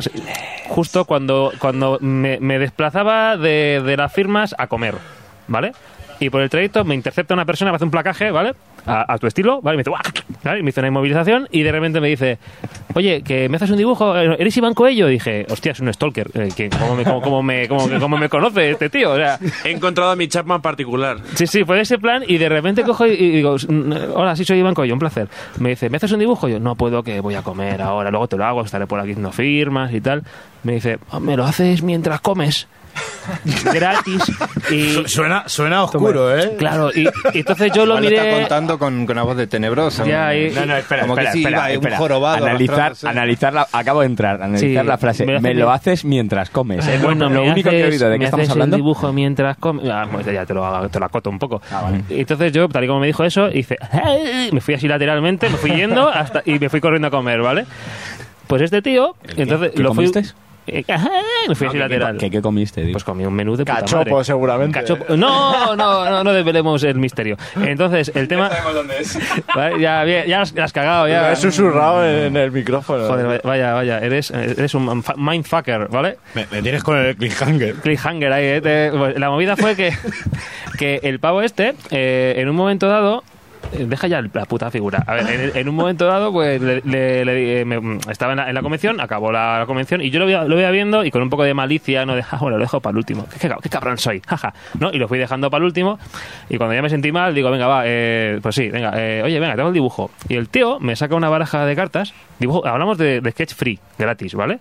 justo 0.68 1.06
cuando, 1.06 1.52
cuando 1.58 1.98
me, 2.00 2.38
me 2.40 2.58
desplazaba 2.58 3.36
de, 3.36 3.82
de 3.84 3.96
las 3.96 4.12
firmas 4.12 4.54
a 4.58 4.66
comer, 4.66 4.96
¿vale? 5.48 5.72
Y 6.20 6.30
por 6.30 6.40
el 6.42 6.48
trayecto 6.50 6.84
me 6.84 6.94
intercepta 6.94 7.34
una 7.34 7.44
persona, 7.44 7.70
me 7.70 7.76
hace 7.76 7.84
un 7.84 7.90
placaje, 7.90 8.30
¿vale? 8.30 8.52
A, 8.86 9.14
a 9.14 9.18
tu 9.18 9.26
estilo, 9.26 9.60
¿vale? 9.62 9.74
Y 9.74 9.78
me 9.78 9.82
dice, 9.82 9.90
¿vale? 10.44 10.60
Y 10.60 10.62
me 10.62 10.70
hizo 10.70 10.80
una 10.80 10.88
inmovilización 10.88 11.48
y 11.50 11.62
de 11.62 11.72
repente 11.72 12.00
me 12.00 12.08
dice, 12.08 12.38
oye, 12.94 13.22
que 13.22 13.48
me 13.48 13.56
haces 13.56 13.70
un 13.70 13.78
dibujo, 13.78 14.16
eh, 14.16 14.36
¿eres 14.38 14.56
Iván 14.56 14.74
Coello? 14.74 15.08
Y 15.08 15.12
dije, 15.14 15.46
hostia, 15.50 15.72
es 15.72 15.80
un 15.80 15.92
stalker. 15.92 16.30
eh, 16.34 16.48
que- 16.54 16.70
¿cómo, 16.70 16.94
me, 16.94 17.04
cómo, 17.04 17.20
cómo 17.22 17.42
me, 17.42 17.66
cómo, 17.68 17.88
cómo 17.98 18.16
me 18.18 18.28
conoce 18.28 18.70
este 18.70 18.90
tío? 18.90 19.12
O 19.12 19.16
sea, 19.16 19.38
He 19.64 19.70
encontrado 19.70 20.10
a 20.10 20.16
mi 20.16 20.28
Chapman 20.28 20.60
particular. 20.62 21.16
Sí, 21.34 21.46
sí, 21.46 21.64
fue 21.64 21.80
ese 21.80 21.98
plan 21.98 22.22
y 22.26 22.38
de 22.38 22.48
repente 22.48 22.82
cojo 22.84 23.06
y, 23.06 23.12
y 23.12 23.30
digo, 23.30 23.56
"Mm, 23.68 23.92
hola, 24.14 24.36
sí 24.36 24.44
soy 24.44 24.58
Iván 24.58 24.74
Coello, 24.74 24.92
un 24.94 25.00
placer. 25.00 25.28
Me 25.58 25.70
dice, 25.70 25.88
¿me 25.90 25.96
haces 25.96 26.12
un 26.12 26.18
dibujo? 26.20 26.46
Yo, 26.48 26.60
no 26.60 26.74
puedo, 26.76 27.02
que 27.02 27.20
voy 27.20 27.34
a 27.34 27.42
comer 27.42 27.80
ahora, 27.82 28.10
luego 28.10 28.28
te 28.28 28.36
lo 28.36 28.44
hago, 28.44 28.62
estaré 28.62 28.86
por 28.86 29.00
aquí 29.00 29.10
haciendo 29.12 29.32
firmas 29.32 29.92
y 29.92 30.00
tal. 30.00 30.22
Me 30.62 30.74
dice, 30.74 30.98
"Ah, 31.10 31.20
¿me 31.20 31.36
lo 31.36 31.44
haces 31.44 31.82
mientras 31.82 32.20
comes? 32.20 32.68
Gratis. 33.72 34.22
Y 34.70 34.90
Su- 34.92 35.08
Suena, 35.08 35.44
suena 35.48 35.84
oscuro, 35.84 36.36
¿eh? 36.36 36.54
claro, 36.58 36.90
y, 36.94 37.02
y 37.32 37.38
entonces 37.38 37.72
yo 37.74 37.86
lo 37.86 37.94
Igual 37.98 38.12
está 38.12 38.22
miré... 38.24 38.40
contando 38.40 38.78
con, 38.78 39.06
con 39.06 39.16
una 39.16 39.22
voz 39.24 39.36
de 39.36 39.46
tenebrosa. 39.46 40.04
Ya, 40.04 40.34
y- 40.34 40.50
No, 40.50 40.66
no, 40.66 40.76
espera, 40.76 41.02
Como 41.02 41.14
que 41.14 41.22
espera, 41.22 41.32
sí, 41.32 41.38
espera, 41.40 41.56
iba 41.58 41.66
un 41.66 41.72
espera. 41.84 41.96
jorobado 41.98 42.44
Analizar, 42.44 42.92
analizar 43.04 43.52
la, 43.54 43.66
acabo 43.72 44.00
de 44.00 44.06
entrar, 44.06 44.42
analizar 44.42 44.82
Sí, 44.84 44.88
la 44.88 44.98
frase. 44.98 45.26
me 45.26 45.32
lo 45.34 45.40
Me, 45.40 45.54
lo 45.54 45.70
haces 45.70 46.04
mientras 46.04 46.50
comes. 46.50 46.86
Es 46.86 47.00
lo- 47.00 47.06
Bueno, 47.06 47.28
lo 47.30 47.42
único 47.42 47.70
que 47.70 47.80
he 47.80 47.82
haces- 47.84 47.94
oído 47.94 48.10
de 48.10 48.18
qué 48.18 48.24
estamos 48.26 48.42
haces 48.44 48.52
hablando. 48.52 48.76
el 48.76 48.82
dibujo 48.82 49.12
mientras 49.12 49.56
comes. 49.58 49.88
Ah, 49.90 50.06
pues 50.10 50.26
ya 50.26 50.44
te 50.46 50.54
lo, 50.54 50.64
hago, 50.64 50.88
te 50.88 50.98
lo 50.98 51.06
acoto 51.06 51.30
un 51.30 51.38
poco. 51.38 51.62
Ah, 51.70 51.82
vale. 51.82 52.04
Entonces 52.10 52.52
yo, 52.52 52.68
tal 52.68 52.84
y 52.84 52.86
como 52.86 53.00
me 53.00 53.06
dijo 53.06 53.24
eso, 53.24 53.48
hice. 53.50 53.76
Me 54.52 54.60
fui 54.60 54.74
así 54.74 54.86
lateralmente, 54.88 55.48
me 55.48 55.56
fui 55.56 55.70
yendo 55.72 56.08
hasta, 56.08 56.42
y 56.44 56.58
me 56.58 56.68
fui 56.68 56.80
corriendo 56.80 57.08
a 57.08 57.10
comer, 57.10 57.40
¿vale? 57.42 57.64
Pues 58.46 58.62
este 58.62 58.82
tío, 58.82 59.14
entonces 59.36 59.72
¿Qué 59.74 59.82
lo 59.82 59.94
fui. 59.94 60.10
Eh, 60.66 60.84
ajá, 60.88 61.10
me 61.48 61.54
fui 61.54 61.66
No, 61.66 61.70
así 61.70 61.76
¿qué- 61.78 61.82
lateral. 61.82 62.16
¿Qué, 62.18 62.30
qué 62.30 62.40
comiste? 62.42 62.80
digo? 62.80 62.92
Pues 62.92 63.04
comí 63.04 63.24
un 63.26 63.34
menú 63.34 63.56
de 63.56 63.64
puta 63.64 63.80
Cachopo, 63.80 64.10
madre. 64.10 64.24
seguramente. 64.24 64.80
Cachopo. 64.80 65.16
No, 65.16 65.76
no, 65.76 66.04
no, 66.08 66.24
no 66.24 66.32
desvelemos 66.32 66.82
el 66.84 66.96
misterio. 66.98 67.36
Entonces, 67.60 68.10
el 68.14 68.28
tema. 68.28 68.50
dónde 68.72 68.98
es. 69.00 69.18
Vale, 69.54 69.80
ya, 69.80 70.02
bien, 70.04 70.26
ya 70.26 70.42
has, 70.42 70.54
ya 70.54 70.64
has 70.64 70.72
cagado, 70.72 71.08
ya. 71.08 71.22
Me 71.22 71.32
he 71.32 71.36
susurrado 71.36 72.06
en 72.06 72.36
el 72.36 72.50
micrófono. 72.50 73.06
Joder, 73.06 73.40
vaya, 73.44 73.74
vaya, 73.74 73.98
eres, 73.98 74.30
eres 74.30 74.74
un 74.74 75.02
fa- 75.02 75.14
mindfucker, 75.16 75.88
¿vale? 75.88 76.18
Me, 76.34 76.46
me 76.50 76.62
tienes 76.62 76.82
con 76.82 76.98
el 76.98 77.16
cliffhanger. 77.16 77.74
cliffhanger 77.76 78.32
ahí. 78.32 78.44
¿eh? 78.46 78.60
Te- 78.60 78.90
pues, 78.96 79.18
la 79.18 79.30
movida 79.30 79.56
fue 79.56 79.76
que, 79.76 79.92
que 80.78 81.00
el 81.02 81.20
pavo 81.20 81.42
este, 81.42 81.74
eh, 81.90 82.34
en 82.38 82.48
un 82.48 82.56
momento 82.56 82.88
dado, 82.88 83.22
deja 83.72 84.06
ya 84.06 84.22
la 84.22 84.44
puta 84.44 84.70
figura. 84.70 85.02
A 85.06 85.14
ver, 85.14 85.52
en, 85.54 85.68
un 85.68 85.74
momento 85.74 86.06
dado, 86.06 86.32
pues 86.32 86.60
le, 86.60 86.80
eh, 86.84 87.64
me- 87.64 87.98
estaba 88.10 88.32
en 88.32 88.38
la, 88.38 88.48
en 88.48 88.54
la 88.54 88.62
convención, 88.62 89.00
acabó 89.00 89.32
la, 89.32 89.64
convención 89.66 90.00
y 90.00 90.10
yo 90.10 90.18
lo 90.20 90.26
veía, 90.26 90.44
lo 90.44 90.72
viendo 90.72 91.04
y 91.04 91.10
con 91.10 91.22
un 91.22 91.30
poco 91.30 91.44
de 91.44 91.54
malicia, 91.54 92.06
no 92.06 92.14
de, 92.14 92.24
ah, 92.30 92.38
bueno, 92.40 92.58
lo 92.58 92.64
dejo 92.64 92.80
para 92.80 92.92
el 92.92 92.98
último. 92.98 93.26
¿Qué, 93.40 93.68
cabrón 93.68 93.98
soy, 93.98 94.22
jaja. 94.26 94.54
¿No? 94.78 94.90
Y 94.92 94.98
lo 94.98 95.08
fui 95.08 95.18
dejando 95.18 95.50
para 95.50 95.60
el 95.62 95.66
último 95.66 95.98
y 96.48 96.56
cuando 96.56 96.74
ya 96.74 96.82
me 96.82 96.90
sentí 96.90 97.12
mal, 97.12 97.34
digo, 97.34 97.50
venga, 97.50 97.66
va, 97.66 97.82
eh, 97.84 98.38
pues 98.42 98.54
sí, 98.54 98.68
venga, 98.70 98.92
eh, 98.96 99.22
oye, 99.24 99.38
venga, 99.40 99.54
tengo 99.56 99.68
el 99.68 99.74
dibujo. 99.74 100.10
Y 100.28 100.36
el 100.36 100.48
tío 100.48 100.80
me 100.80 100.96
saca 100.96 101.14
una 101.14 101.28
baraja 101.28 101.64
de 101.64 101.76
cartas, 101.76 102.14
dibujo, 102.38 102.66
hablamos 102.66 102.98
de 102.98 103.20
sketch 103.30 103.54
free, 103.54 103.78
gratis, 103.98 104.34
¿vale? 104.34 104.60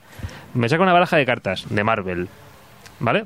Me 0.53 0.69
saca 0.69 0.83
una 0.83 0.93
baraja 0.93 1.17
de 1.17 1.25
cartas 1.25 1.65
de 1.69 1.83
Marvel, 1.83 2.27
¿vale? 2.99 3.25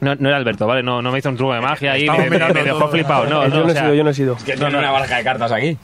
No, 0.00 0.14
no 0.14 0.28
era 0.28 0.36
Alberto, 0.38 0.66
¿vale? 0.66 0.82
No, 0.82 1.02
no 1.02 1.10
me 1.12 1.18
hizo 1.18 1.28
un 1.28 1.36
truco 1.36 1.54
de 1.54 1.60
magia 1.60 1.96
Estamos 1.96 2.18
me, 2.24 2.24
me- 2.30 2.36
mirando 2.36 2.54
me 2.54 2.62
dejó 2.64 2.88
flipado. 2.88 3.24
No, 3.24 3.42
yo 3.44 3.48
no, 3.48 3.56
no, 3.60 3.64
o 3.66 3.68
he 3.68 3.72
sea, 3.72 3.82
sido, 3.82 3.94
yo 3.94 4.04
no 4.04 4.10
he 4.10 4.14
sido. 4.14 4.36
que 4.36 4.56
tiene 4.56 4.78
una 4.78 4.90
baraja 4.90 5.16
de 5.16 5.24
cartas 5.24 5.52
aquí. 5.52 5.76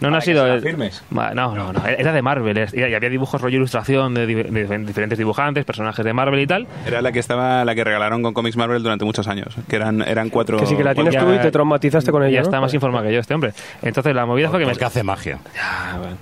no, 0.00 0.10
no 0.10 0.16
ha 0.16 0.20
que 0.20 0.26
sido. 0.26 0.60
firmes. 0.60 1.02
No, 1.10 1.32
no, 1.54 1.72
no. 1.72 1.86
Era 1.86 2.12
de 2.12 2.22
Marvel. 2.22 2.56
es- 2.58 2.74
Y 2.74 2.82
había 2.82 3.00
dibujos 3.08 3.40
rollo 3.40 3.56
ilustración 3.56 4.14
de, 4.14 4.26
di- 4.26 4.34
de 4.34 4.78
diferentes 4.78 5.16
dibujantes, 5.18 5.64
personajes 5.64 6.04
de 6.04 6.12
Marvel 6.12 6.40
y 6.40 6.46
tal. 6.46 6.66
Era 6.86 7.00
la 7.02 7.12
que 7.12 7.18
estaba, 7.18 7.64
la 7.64 7.74
que 7.74 7.84
regalaron 7.84 8.22
con 8.22 8.34
Comics 8.34 8.56
Marvel 8.56 8.82
durante 8.82 9.04
muchos 9.04 9.26
años. 9.28 9.54
Que 9.68 9.76
eran, 9.76 10.02
eran 10.02 10.28
cuatro. 10.30 10.58
Que 10.58 10.66
sí 10.66 10.76
que 10.76 10.84
la 10.84 10.94
tienes 10.94 11.16
tú 11.16 11.32
y 11.32 11.38
te 11.38 11.50
traumatizaste 11.50 12.10
con 12.10 12.22
ella. 12.22 12.32
ya 12.34 12.40
¿no? 12.40 12.44
está 12.44 12.60
más 12.60 12.74
informado 12.74 13.06
que 13.06 13.12
yo 13.14 13.20
este 13.20 13.34
hombre. 13.34 13.52
Entonces 13.82 14.14
la 14.14 14.26
movida 14.26 14.48
fue 14.50 14.58
que 14.58 14.66
me. 14.66 14.72
Porque 14.72 14.84
hace 14.84 15.02
magia. 15.02 15.38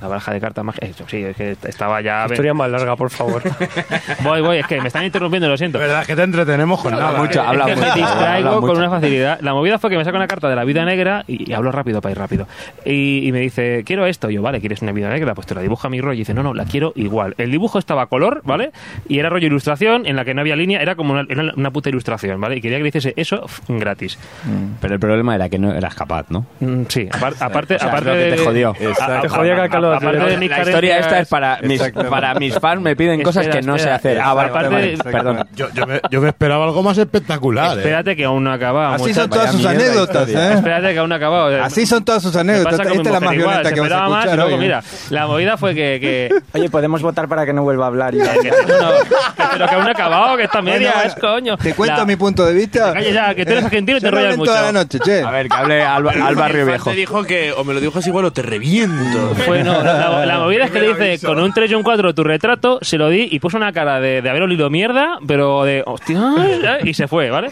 La 0.00 0.08
baraja 0.08 0.32
de 0.32 0.40
cartas 0.40 0.64
mágicas. 0.64 0.90
eh, 0.90 1.04
Sí, 1.08 1.24
es 1.24 1.36
que 1.36 1.56
estaba 1.64 2.00
ya. 2.00 2.26
Historia 2.28 2.54
más 2.54 2.70
larga, 2.70 2.96
por 2.96 3.10
favor. 3.10 3.42
Voy, 4.22 4.40
voy, 4.40 4.58
es 4.58 4.66
que 4.66 4.80
me 4.80 4.88
están 4.88 5.04
interrumpiendo, 5.04 5.48
lo 5.48 5.56
siento. 5.56 5.78
Verdad 5.78 6.04
que 6.06 6.14
te 6.14 6.22
entretenemos 6.22 6.80
con 6.80 6.92
nada. 6.92 7.18
mucho 7.18 7.39
mucho, 7.40 7.50
habla 7.50 7.64
es 7.64 7.70
que 7.70 7.76
mucho, 7.76 7.88
me 7.94 8.00
distraigo 8.00 8.48
habla 8.48 8.50
con 8.60 8.60
mucho. 8.68 8.78
una 8.80 8.90
facilidad. 8.90 9.40
La 9.40 9.54
movida 9.54 9.78
fue 9.78 9.90
que 9.90 9.96
me 9.96 10.04
saca 10.04 10.16
una 10.16 10.26
carta 10.26 10.48
de 10.48 10.56
la 10.56 10.64
vida 10.64 10.84
negra 10.84 11.24
y, 11.26 11.50
y 11.50 11.54
hablo 11.54 11.72
rápido 11.72 12.00
para 12.00 12.12
ir 12.12 12.18
rápido. 12.18 12.46
Y, 12.84 13.26
y 13.26 13.32
me 13.32 13.40
dice, 13.40 13.82
quiero 13.84 14.06
esto. 14.06 14.30
Y 14.30 14.34
yo, 14.34 14.42
vale, 14.42 14.60
¿quieres 14.60 14.82
una 14.82 14.92
vida 14.92 15.08
negra? 15.10 15.34
Pues 15.34 15.46
te 15.46 15.54
la 15.54 15.60
dibuja 15.62 15.88
mi 15.88 16.00
rollo. 16.00 16.14
Y 16.14 16.18
dice, 16.18 16.34
no, 16.34 16.42
no, 16.42 16.54
la 16.54 16.64
quiero 16.64 16.92
igual. 16.96 17.34
El 17.38 17.50
dibujo 17.50 17.78
estaba 17.78 18.02
a 18.02 18.06
color, 18.06 18.42
¿vale? 18.44 18.72
Y 19.08 19.18
era 19.18 19.28
rollo 19.28 19.46
ilustración 19.46 20.06
en 20.06 20.16
la 20.16 20.24
que 20.24 20.34
no 20.34 20.40
había 20.40 20.56
línea, 20.56 20.80
era 20.80 20.94
como 20.94 21.12
una, 21.14 21.26
era 21.28 21.52
una 21.56 21.70
puta 21.70 21.88
ilustración, 21.88 22.40
¿vale? 22.40 22.56
Y 22.56 22.60
quería 22.60 22.78
que 22.78 22.82
le 22.84 22.88
hiciese 22.88 23.14
eso 23.16 23.44
gratis. 23.68 24.18
Pero 24.80 24.94
el 24.94 25.00
problema 25.00 25.34
era 25.34 25.48
que 25.48 25.58
no 25.58 25.72
eras 25.72 25.94
capaz, 25.94 26.26
¿no? 26.30 26.46
Mm, 26.60 26.82
Sí, 26.88 27.08
apar- 27.10 27.34
aparte, 27.40 27.74
O 27.76 27.78
sea, 27.78 27.88
aparte 27.88 28.08
lo 28.10 28.14
que 28.14 28.20
de, 28.20 28.32
te 28.32 28.44
jodió. 28.44 28.70
a- 29.00 29.20
Te 29.20 29.28
jodía 29.28 29.54
que 29.54 29.60
al 29.62 29.70
calor. 29.70 29.94
aparte 29.94 30.18
de 30.18 30.36
mis 30.36 30.50
La 30.50 30.58
historia 30.62 30.98
esta 30.98 31.20
es 31.20 31.28
para 31.28 31.58
mis, 31.62 31.82
para 32.10 32.34
mis 32.34 32.58
fans, 32.58 32.80
me 32.82 32.96
piden 32.96 33.22
cosas 33.22 33.44
Espera, 33.46 33.60
que 33.60 33.66
no 33.66 33.78
sé 33.78 33.90
hacer. 33.90 34.18
Ah, 34.20 34.34
vale, 34.34 34.50
Aparte 34.50 34.68
vale, 34.68 34.86
de- 34.90 34.96
vale, 34.96 35.10
perdona. 35.12 35.46
Yo, 35.54 35.68
yo 35.72 35.86
me, 35.86 36.00
yo 36.10 36.20
me 36.20 36.28
esperaba 36.28 36.64
algo 36.64 36.82
más 36.82 36.98
espectacular. 36.98 37.29
¿Eh? 37.38 37.78
Espérate 37.78 38.16
que 38.16 38.24
aún 38.24 38.44
no 38.44 38.50
ha 38.50 38.54
acabado. 38.54 38.94
Así 38.94 39.14
son 39.14 39.30
todas 39.30 39.52
sus 39.52 39.64
anécdotas. 39.66 40.28
¿eh? 40.28 40.52
Espérate 40.54 40.92
que 40.92 40.98
aún 40.98 41.08
no 41.08 41.14
ha 41.14 41.18
acabado. 41.18 41.62
Así 41.62 41.86
son 41.86 42.04
todas 42.04 42.22
sus 42.22 42.34
anécdotas. 42.36 42.80
Esta 42.80 42.92
es 42.92 43.04
la 43.06 43.20
más 43.20 43.34
igual, 43.34 43.36
violenta 43.36 43.72
que 43.72 43.80
vas 43.80 43.92
a 43.92 44.08
más 44.08 44.24
escuchar 44.24 44.36
luego, 44.36 44.48
hoy. 44.50 44.54
¿eh? 44.54 44.58
mira, 44.64 44.82
la 45.10 45.26
movida 45.26 45.56
fue 45.56 45.74
que... 45.74 45.98
que 46.00 46.34
Oye, 46.58 46.70
podemos 46.70 47.02
votar 47.02 47.28
para 47.28 47.44
que 47.46 47.52
no 47.52 47.62
vuelva 47.62 47.84
a 47.84 47.88
hablar. 47.88 48.14
y- 48.14 48.18
que- 48.42 48.50
no, 48.50 48.90
pero 49.52 49.66
que 49.68 49.74
aún 49.74 49.84
no 49.84 49.88
ha 49.88 49.92
acabado, 49.92 50.36
que 50.36 50.44
está 50.44 50.62
media, 50.62 50.92
Bueno, 50.94 51.08
es 51.08 51.14
coño. 51.16 51.56
Te 51.56 51.74
cuento 51.74 51.96
La- 51.96 52.04
mi 52.04 52.16
punto 52.16 52.44
de 52.44 52.54
vista. 52.54 52.92
Calla 52.92 53.10
ya, 53.10 53.34
que 53.34 53.44
tú 53.44 53.52
eres 53.52 53.64
argentino 53.64 53.98
y 53.98 54.00
te 54.00 54.10
rollas 54.10 54.36
mucho. 54.36 54.50
toda 54.50 54.62
la 54.62 54.72
noche, 54.72 54.98
che. 55.00 55.22
A 55.22 55.30
ver, 55.30 55.48
que 55.48 55.56
hable 55.56 55.82
al, 55.82 56.08
al 56.08 56.34
barrio 56.34 56.66
viejo. 56.66 56.90
Te 56.90 56.96
dijo 56.96 57.24
que 57.24 57.52
o 57.52 57.64
me 57.64 57.74
lo 57.74 57.80
dijo 57.80 57.98
igual 58.04 58.24
o 58.24 58.32
te 58.32 58.42
reviento. 58.42 59.34
Fue, 59.46 59.62
no, 59.62 59.82
la, 59.82 60.24
la- 60.26 60.38
movida 60.38 60.64
es 60.64 60.70
que 60.70 60.80
le 60.80 60.88
dice 60.94 61.26
con 61.26 61.38
un 61.38 61.52
3 61.52 61.70
y 61.70 61.74
un 61.74 61.82
4 61.82 62.14
tu 62.14 62.24
retrato, 62.24 62.78
se 62.82 62.96
lo 62.98 63.08
di 63.08 63.28
y 63.30 63.38
puso 63.40 63.56
una 63.56 63.72
cara 63.72 64.00
de, 64.00 64.22
de 64.22 64.30
haber 64.30 64.42
olido 64.42 64.70
mierda, 64.70 65.18
pero 65.26 65.64
de 65.64 65.82
hostia, 65.86 66.18
¿eh? 66.38 66.78
y 66.84 66.94
se 66.94 67.06
fue, 67.08 67.19
¿vale? 67.28 67.50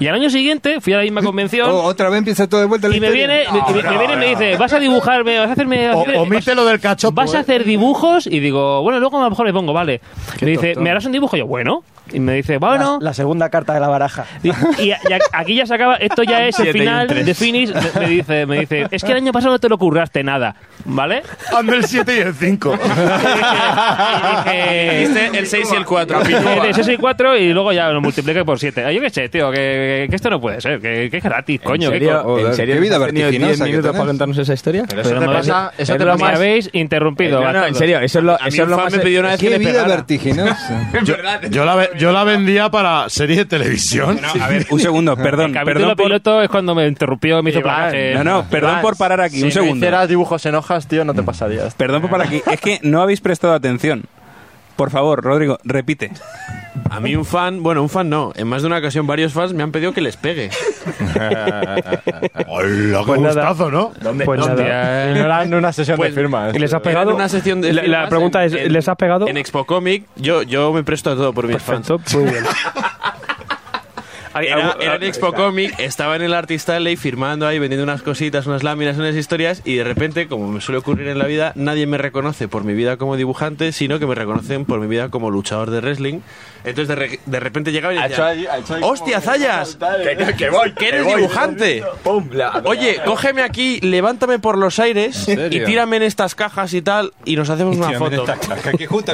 Y 0.00 0.06
al 0.08 0.14
año 0.14 0.30
siguiente 0.30 0.80
fui 0.80 0.94
a 0.94 0.96
la 0.96 1.02
misma 1.02 1.22
convención 1.22 1.68
Oh, 1.70 1.82
otra 1.82 2.08
vez 2.08 2.18
empieza 2.18 2.48
todo 2.48 2.60
de 2.60 2.66
vuelta 2.66 2.88
la 2.88 2.96
y 2.96 3.00
me 3.00 3.08
historia. 3.08 3.26
viene, 3.26 3.44
me, 3.52 3.82
me- 3.82 3.90
me 3.90 3.98
viene 3.98 4.14
y 4.14 4.16
me 4.16 4.26
dice, 4.30 4.56
vas 4.56 4.72
a 4.72 4.80
dibujarme, 4.80 5.38
vas 5.38 5.48
a 5.50 5.52
hacerme... 5.52 5.90
O- 5.92 6.22
omite 6.22 6.54
lo 6.54 6.64
del 6.64 6.80
cachopo. 6.80 7.14
¿Vas 7.14 7.34
a 7.34 7.38
¿eh? 7.38 7.40
hacer 7.40 7.64
dibujos? 7.64 8.26
Y 8.26 8.40
digo, 8.40 8.82
bueno, 8.82 8.98
luego 8.98 9.18
a 9.18 9.24
lo 9.24 9.30
mejor 9.30 9.44
me 9.46 9.52
pongo, 9.52 9.72
vale. 9.72 10.00
Me 10.40 10.48
dice. 10.52 10.74
¿me 10.76 10.90
harás 10.90 11.04
un 11.04 11.12
dibujo? 11.12 11.36
Y 11.36 11.40
yo, 11.40 11.46
bueno. 11.46 11.84
Y 12.12 12.20
me 12.20 12.34
dice, 12.34 12.58
bueno. 12.58 12.98
La, 13.00 13.06
la 13.10 13.14
segunda 13.14 13.48
carta 13.50 13.74
de 13.74 13.80
la 13.80 13.88
baraja. 13.88 14.24
Y, 14.42 14.48
y- 14.50 14.88
y 14.90 14.94
aquí 15.32 15.54
ya 15.54 15.66
se 15.66 15.74
acaba, 15.74 15.96
esto 15.96 16.22
ya 16.22 16.46
es 16.46 16.58
el 16.58 16.72
final 16.72 17.06
de 17.08 17.34
finish. 17.34 17.72
Me, 17.72 18.00
me 18.00 18.08
dice, 18.08 18.46
me 18.46 18.60
dice, 18.60 18.86
es 18.90 19.02
que 19.04 19.10
el 19.12 19.18
año 19.18 19.32
pasado 19.32 19.52
no 19.54 19.58
te 19.58 19.68
lo 19.68 19.78
curraste 19.78 20.22
nada, 20.24 20.54
¿vale? 20.84 21.22
Ando 21.56 21.74
el 21.74 21.84
7 21.84 22.16
y 22.16 22.20
el 22.20 22.34
5. 22.34 22.74
Y 22.74 24.48
dije, 24.48 24.98
Viste 25.00 25.38
el 25.38 25.46
6 25.46 25.68
y 25.72 25.76
el 25.76 25.84
4. 25.84 26.20
de 26.24 26.74
6 26.74 26.88
y 26.88 26.96
4 26.96 27.36
y 27.38 27.52
luego 27.52 27.72
ya 27.72 27.88
lo 27.90 28.00
multipliqué 28.00 28.44
por 28.44 28.58
7. 28.58 28.92
Yo 28.94 29.00
qué 29.00 29.10
sé, 29.10 29.28
tío, 29.28 29.50
que, 29.50 30.06
que 30.10 30.16
esto 30.16 30.30
no 30.30 30.40
puede 30.40 30.60
ser, 30.60 30.80
que, 30.80 31.08
que 31.10 31.16
es 31.18 31.22
gratis, 31.22 31.60
coño. 31.60 31.88
¿En 31.88 31.92
serio? 31.94 32.22
co- 32.22 32.38
¿En 32.38 32.54
serio 32.54 32.74
qué 32.74 32.80
vida 32.80 32.96
has 32.96 33.06
tenido 33.06 33.30
10 33.30 33.40
vertiginosa 33.40 33.64
minutos 33.64 33.84
tenés. 33.84 33.98
para 34.00 34.06
contarnos 34.10 34.38
esa 34.38 34.54
historia? 34.54 34.84
Pero 34.88 35.00
eso 35.02 35.10
Pero 35.10 35.20
te 35.20 35.26
me- 35.28 35.32
pasa, 35.34 35.72
eso 35.78 35.92
es 35.92 35.98
te 35.98 36.04
lo 36.04 36.16
me 36.16 36.24
habéis 36.26 36.70
interrumpido. 36.72 37.40
No, 37.42 37.52
no, 37.52 37.66
en 37.66 37.74
serio, 37.74 38.00
eso 38.00 38.18
es 38.18 38.24
lo, 38.24 38.32
A 38.34 38.46
eso 38.48 38.62
es 38.62 38.68
lo 38.68 38.76
más... 38.76 38.92
me 38.92 38.98
pidió 39.00 39.20
una 39.20 39.30
vez 39.30 39.40
que 39.40 39.58
vida 39.58 39.70
pegara. 39.72 39.88
vertiginosa. 39.88 40.90
Yo, 41.04 41.16
yo 41.50 41.64
la, 41.64 41.88
yo 41.98 42.12
la 42.12 42.24
vendía 42.24 42.70
para 42.70 43.08
serie 43.08 43.36
de 43.36 43.44
televisión. 43.44 44.20
No, 44.20 44.42
a 44.42 44.48
ver, 44.48 44.66
un 44.70 44.80
segundo, 44.80 45.16
perdón, 45.22 45.50
El 45.50 45.54
capítulo 45.54 45.80
perdón 45.80 45.96
por, 45.96 46.06
piloto 46.06 46.42
es 46.42 46.48
cuando 46.48 46.74
me 46.74 46.86
interrumpió 46.86 47.38
y 47.38 47.42
me 47.42 47.50
hizo 47.50 47.60
no, 47.60 48.24
no, 48.24 48.44
perdón 48.48 48.80
por 48.80 48.96
parar 48.96 49.20
aquí, 49.20 49.38
si 49.38 49.44
un 49.44 49.52
segundo. 49.52 49.76
hicieras 49.76 50.08
dibujos 50.08 50.44
en 50.46 50.54
hojas, 50.54 50.86
tío, 50.86 51.04
no 51.04 51.14
te 51.14 51.22
pasaría. 51.22 51.62
Perdón 51.76 52.02
por 52.02 52.10
parar 52.10 52.26
aquí. 52.26 52.42
Es 52.50 52.60
que 52.60 52.80
no 52.82 53.02
habéis 53.02 53.20
prestado 53.20 53.54
atención. 53.54 54.04
Por 54.82 54.90
favor, 54.90 55.22
Rodrigo, 55.22 55.58
repite. 55.62 56.10
A 56.90 56.98
mí 56.98 57.14
un 57.14 57.24
fan, 57.24 57.62
bueno, 57.62 57.82
un 57.82 57.88
fan 57.88 58.10
no. 58.10 58.32
En 58.34 58.48
más 58.48 58.62
de 58.62 58.66
una 58.66 58.78
ocasión 58.78 59.06
varios 59.06 59.32
fans 59.32 59.52
me 59.54 59.62
han 59.62 59.70
pedido 59.70 59.92
que 59.92 60.00
les 60.00 60.16
pegue. 60.16 60.50
Hola, 62.48 62.98
qué 62.98 63.04
Pues 63.06 63.20
nada. 63.20 63.48
gustazo, 63.50 63.70
¿no? 63.70 63.92
Pues 64.24 64.40
nada. 64.40 64.52
Hostia, 64.54 65.10
Y 65.12 65.14
no 65.14 65.24
era 65.24 65.44
en 65.44 65.54
una 65.54 65.72
sesión 65.72 65.96
Pues, 65.96 66.12
de 66.16 66.20
firmas. 66.20 66.52
¿Y 66.52 66.58
les 66.58 66.74
has 66.74 66.80
Era 66.80 66.90
en 66.90 66.94
pegado? 66.96 67.14
una 67.14 67.28
sección 67.28 67.60
de 67.60 67.72
la, 67.72 67.82
la 67.82 67.86
firmas 67.86 68.08
pregunta 68.08 68.44
en- 68.44 68.46
es, 68.56 68.60
en- 68.66 68.72
¿les 68.72 68.88
has 68.88 68.96
pegado? 68.96 69.28
En 69.28 69.36
Expo 69.36 69.64
Comic, 69.66 70.04
yo, 70.16 70.42
yo 70.42 70.72
me 70.72 70.82
presto 70.82 71.10
a 71.12 71.14
todo 71.14 71.32
por 71.32 71.46
mis 71.46 71.62
fans. 71.62 71.86
Perfecto, 71.86 72.18
muy 72.18 72.30
bien. 72.30 72.44
Era, 74.34 74.54
algún- 74.68 74.82
era 74.82 74.94
en 74.96 75.02
Expo 75.02 75.32
Comic, 75.32 75.78
estaba 75.78 76.16
en 76.16 76.22
el 76.22 76.34
Artist 76.34 76.68
Alley 76.70 76.96
firmando 76.96 77.46
ahí, 77.46 77.58
vendiendo 77.58 77.84
unas 77.84 78.02
cositas, 78.02 78.46
unas 78.46 78.62
láminas, 78.62 78.96
unas 78.96 79.14
historias, 79.14 79.62
y 79.64 79.74
de 79.76 79.84
repente, 79.84 80.26
como 80.28 80.48
me 80.48 80.60
suele 80.60 80.78
ocurrir 80.78 81.08
en 81.08 81.18
la 81.18 81.26
vida, 81.26 81.52
nadie 81.54 81.86
me 81.86 81.98
reconoce 81.98 82.48
por 82.48 82.64
mi 82.64 82.74
vida 82.74 82.96
como 82.96 83.16
dibujante, 83.16 83.72
sino 83.72 83.98
que 83.98 84.06
me 84.06 84.14
reconocen 84.14 84.64
por 84.64 84.80
mi 84.80 84.86
vida 84.86 85.08
como 85.10 85.30
luchador 85.30 85.70
de 85.70 85.80
wrestling. 85.80 86.20
Entonces 86.64 86.88
de, 86.88 86.94
re- 86.94 87.20
de 87.26 87.40
repente 87.40 87.72
llegaba 87.72 87.92
y 87.92 87.98
decía, 88.08 88.16
¡Hostia, 88.82 89.20
Zayas! 89.20 89.76
Que 90.36 90.48
voy, 90.50 90.72
¡Que 90.74 90.88
eres 90.88 91.06
dibujante! 91.16 91.82
Oye, 92.64 93.00
cógeme 93.04 93.42
aquí, 93.42 93.80
levántame 93.80 94.38
por 94.38 94.56
los 94.56 94.78
aires 94.78 95.28
¿En 95.28 95.52
y 95.52 95.56
tírame 95.66 95.96
en 95.96 96.04
estas 96.04 96.34
cajas 96.36 96.72
y 96.74 96.80
tal, 96.82 97.12
y 97.24 97.34
nos 97.36 97.50
hacemos 97.50 97.76
una 97.76 97.88
foto. 97.98 98.24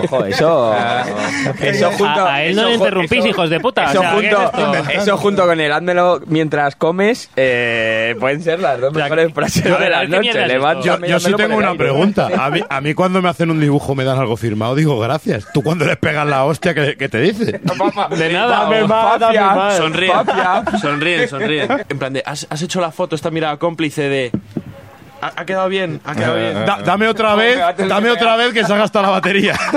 Ojo, 0.05 0.25
eso... 0.27 0.75
eso 1.61 1.91
junto, 1.93 2.05
a, 2.05 2.35
a 2.35 2.45
él 2.45 2.55
no 2.57 2.63
eso 2.63 2.69
le 2.69 2.75
interrumpís, 2.77 3.19
eso- 3.21 3.29
hijos 3.29 3.51
de 3.51 3.61
puta. 3.61 3.85
Eso, 3.91 4.01
o 4.01 4.03
sea, 4.03 4.11
¿qué 4.21 4.27
es 4.29 4.35
junto, 4.35 4.75
esto? 4.79 5.01
eso 5.09 5.17
junto 5.17 5.47
con 5.47 5.61
el 5.61 5.73
házmelo 5.73 6.21
mientras 6.27 6.77
comes 6.77 7.31
eh, 7.37 8.15
pueden 8.21 8.43
ser 8.43 8.61
las 8.61 8.81
dos 8.81 8.93
mejores 8.93 9.33
frases 9.33 9.67
a 9.67 9.79
de 9.79 9.91
la 9.91 10.01
¿qué 10.03 10.09
noche. 10.09 10.59
Yo, 10.85 10.99
yo 11.07 11.21
sí 11.21 11.33
tengo 11.35 11.57
una 11.57 11.75
pregunta. 11.75 12.29
A 12.39 12.51
mí, 12.51 12.61
a 12.69 12.81
mí 12.81 12.95
cuando 12.95 13.23
me 13.23 13.29
hacen 13.29 13.51
un 13.51 13.61
dibujo 13.61 13.95
me 13.95 14.05
dan 14.05 14.19
algo 14.19 14.37
firmado, 14.37 14.75
digo 14.75 14.99
gracias. 14.99 15.47
¿Tú 15.53 15.63
cuando 15.63 15.87
les 15.87 15.97
pegas 15.97 16.27
la 16.27 16.45
hostia 16.45 16.75
que, 16.75 16.97
que 16.97 17.09
te 17.09 17.21
dice? 17.21 17.61
De 18.17 18.33
nada. 18.33 18.65
Dame 18.65 18.85
más, 18.85 19.21
dame 19.21 19.41
más. 19.41 19.77
Sonríen, 19.77 20.13
Papia. 20.13 20.65
sonríen, 20.81 21.29
sonríen. 21.29 21.69
En 21.89 21.99
plan 21.99 22.13
de, 22.13 22.23
¿has, 22.25 22.47
has 22.51 22.63
hecho 22.63 22.81
la 22.81 22.91
foto, 22.93 23.15
esta 23.15 23.31
mirada 23.31 23.57
cómplice 23.57 24.03
de... 24.09 24.31
Ha, 25.21 25.33
ha 25.37 25.45
quedado 25.45 25.69
bien, 25.69 26.01
ha 26.05 26.15
quedado 26.15 26.37
bien. 26.37 26.55
Da- 26.65 26.79
dame 26.85 27.09
otra 27.09 27.35
vez, 27.35 27.59
dame 27.89 28.11
otra 28.11 28.37
vez 28.37 28.53
que 28.53 28.65
se 28.65 28.73
ha 28.73 28.77
gastado 28.77 29.07
la 29.07 29.11
batería. 29.13 29.55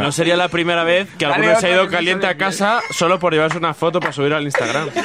No 0.00 0.12
sería 0.12 0.36
la 0.36 0.48
primera 0.48 0.84
vez 0.84 1.08
que 1.18 1.26
alguno 1.26 1.58
se 1.58 1.66
ha 1.66 1.70
ido 1.70 1.88
caliente 1.88 2.26
a 2.26 2.36
casa 2.36 2.80
solo 2.90 3.18
por 3.18 3.32
llevarse 3.32 3.58
una 3.58 3.74
foto 3.74 4.00
para 4.00 4.12
subir 4.12 4.32
al 4.34 4.44
Instagram. 4.44 4.88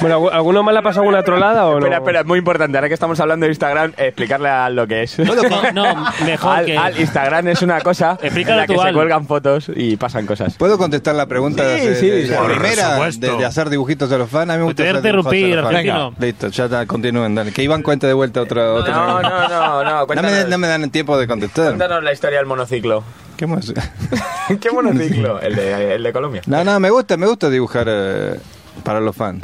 Bueno, 0.00 0.20
¿algu- 0.20 0.30
¿alguno 0.32 0.62
más 0.62 0.72
le 0.72 0.78
ha 0.78 0.82
pasado 0.82 1.00
alguna 1.02 1.22
trolada 1.22 1.66
o 1.66 1.72
no? 1.72 1.78
Espera, 1.78 1.96
espera, 1.98 2.20
es 2.20 2.26
muy 2.26 2.38
importante. 2.38 2.78
Ahora 2.78 2.88
que 2.88 2.94
estamos 2.94 3.18
hablando 3.20 3.44
de 3.46 3.50
Instagram, 3.52 3.92
explicarle 3.96 4.48
a 4.48 4.68
lo 4.70 4.86
que 4.86 5.02
es. 5.02 5.18
No, 5.18 5.34
no, 5.72 6.06
mejor 6.24 6.56
al, 6.58 6.66
que... 6.66 6.76
al 6.78 7.00
Instagram 7.00 7.48
es 7.48 7.62
una 7.62 7.80
cosa 7.80 8.18
en 8.22 8.56
la 8.56 8.66
que 8.66 8.76
se 8.78 8.80
Al. 8.88 8.94
cuelgan 8.94 9.26
fotos 9.26 9.70
y 9.74 9.96
pasan 9.96 10.26
cosas. 10.26 10.54
¿Puedo 10.56 10.78
contestar 10.78 11.14
la 11.14 11.26
pregunta 11.26 11.62
Sí, 11.78 11.86
de, 11.86 11.94
sí, 11.96 12.08
de- 12.10 12.22
de 12.24 12.28
la 12.28 12.42
primera 12.44 12.98
de, 13.10 13.36
de 13.36 13.44
hacer 13.44 13.70
dibujitos 13.70 14.10
a 14.12 14.18
los 14.18 14.30
fans? 14.30 14.50
A 14.50 14.56
mí 14.56 14.64
me 14.64 14.74
Te 14.74 14.82
gusta 14.82 14.82
a 14.82 14.86
hacer 14.86 14.96
interrumpir, 14.96 15.56
los 15.56 15.64
fans. 15.64 15.76
argentino. 15.76 16.14
Listo, 16.26 16.48
ya 16.48 16.64
está, 16.64 16.84
continúen, 16.86 17.36
dale. 17.36 17.52
Que 17.52 17.62
Iván 17.62 17.84
cuente 17.84 18.04
de 18.08 18.12
vuelta 18.12 18.40
otra. 18.40 18.72
otra 18.72 18.92
No, 18.92 19.22
no, 19.22 19.48
no, 19.48 19.84
no. 19.84 20.06
No 20.06 20.22
me, 20.22 20.44
no 20.44 20.58
me 20.58 20.66
dan 20.66 20.90
tiempo 20.90 21.16
de 21.16 21.28
contestar. 21.28 21.66
cuéntanos 21.66 22.02
la 22.02 22.12
historia 22.12 22.38
del 22.38 22.46
monociclo. 22.46 23.04
¿Qué 23.36 23.46
más? 23.46 23.72
¿Qué 24.60 24.70
monociclo? 24.72 25.40
El 25.40 25.54
de, 25.54 25.94
el 25.94 26.02
de 26.02 26.12
Colombia. 26.12 26.42
No, 26.46 26.64
no, 26.64 26.80
me 26.80 26.90
gusta, 26.90 27.16
me 27.16 27.26
gusta 27.28 27.48
dibujar 27.48 27.86
eh, 27.88 28.40
para 28.82 28.98
los 28.98 29.14
fans. 29.14 29.42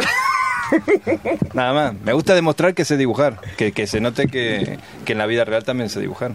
Nada 1.55 1.73
más. 1.73 1.95
Me 2.03 2.13
gusta 2.15 2.35
demostrar 2.35 2.75
que 2.75 2.85
sé 2.85 2.97
dibujar. 2.97 3.39
Que, 3.57 3.71
que 3.71 3.87
se 3.87 4.01
note 4.01 4.27
que, 4.27 4.81
que 5.05 5.13
en 5.13 5.19
la 5.19 5.27
vida 5.27 5.45
real 5.45 5.63
también 5.63 5.89
sé 5.89 6.01
dibujar. 6.01 6.33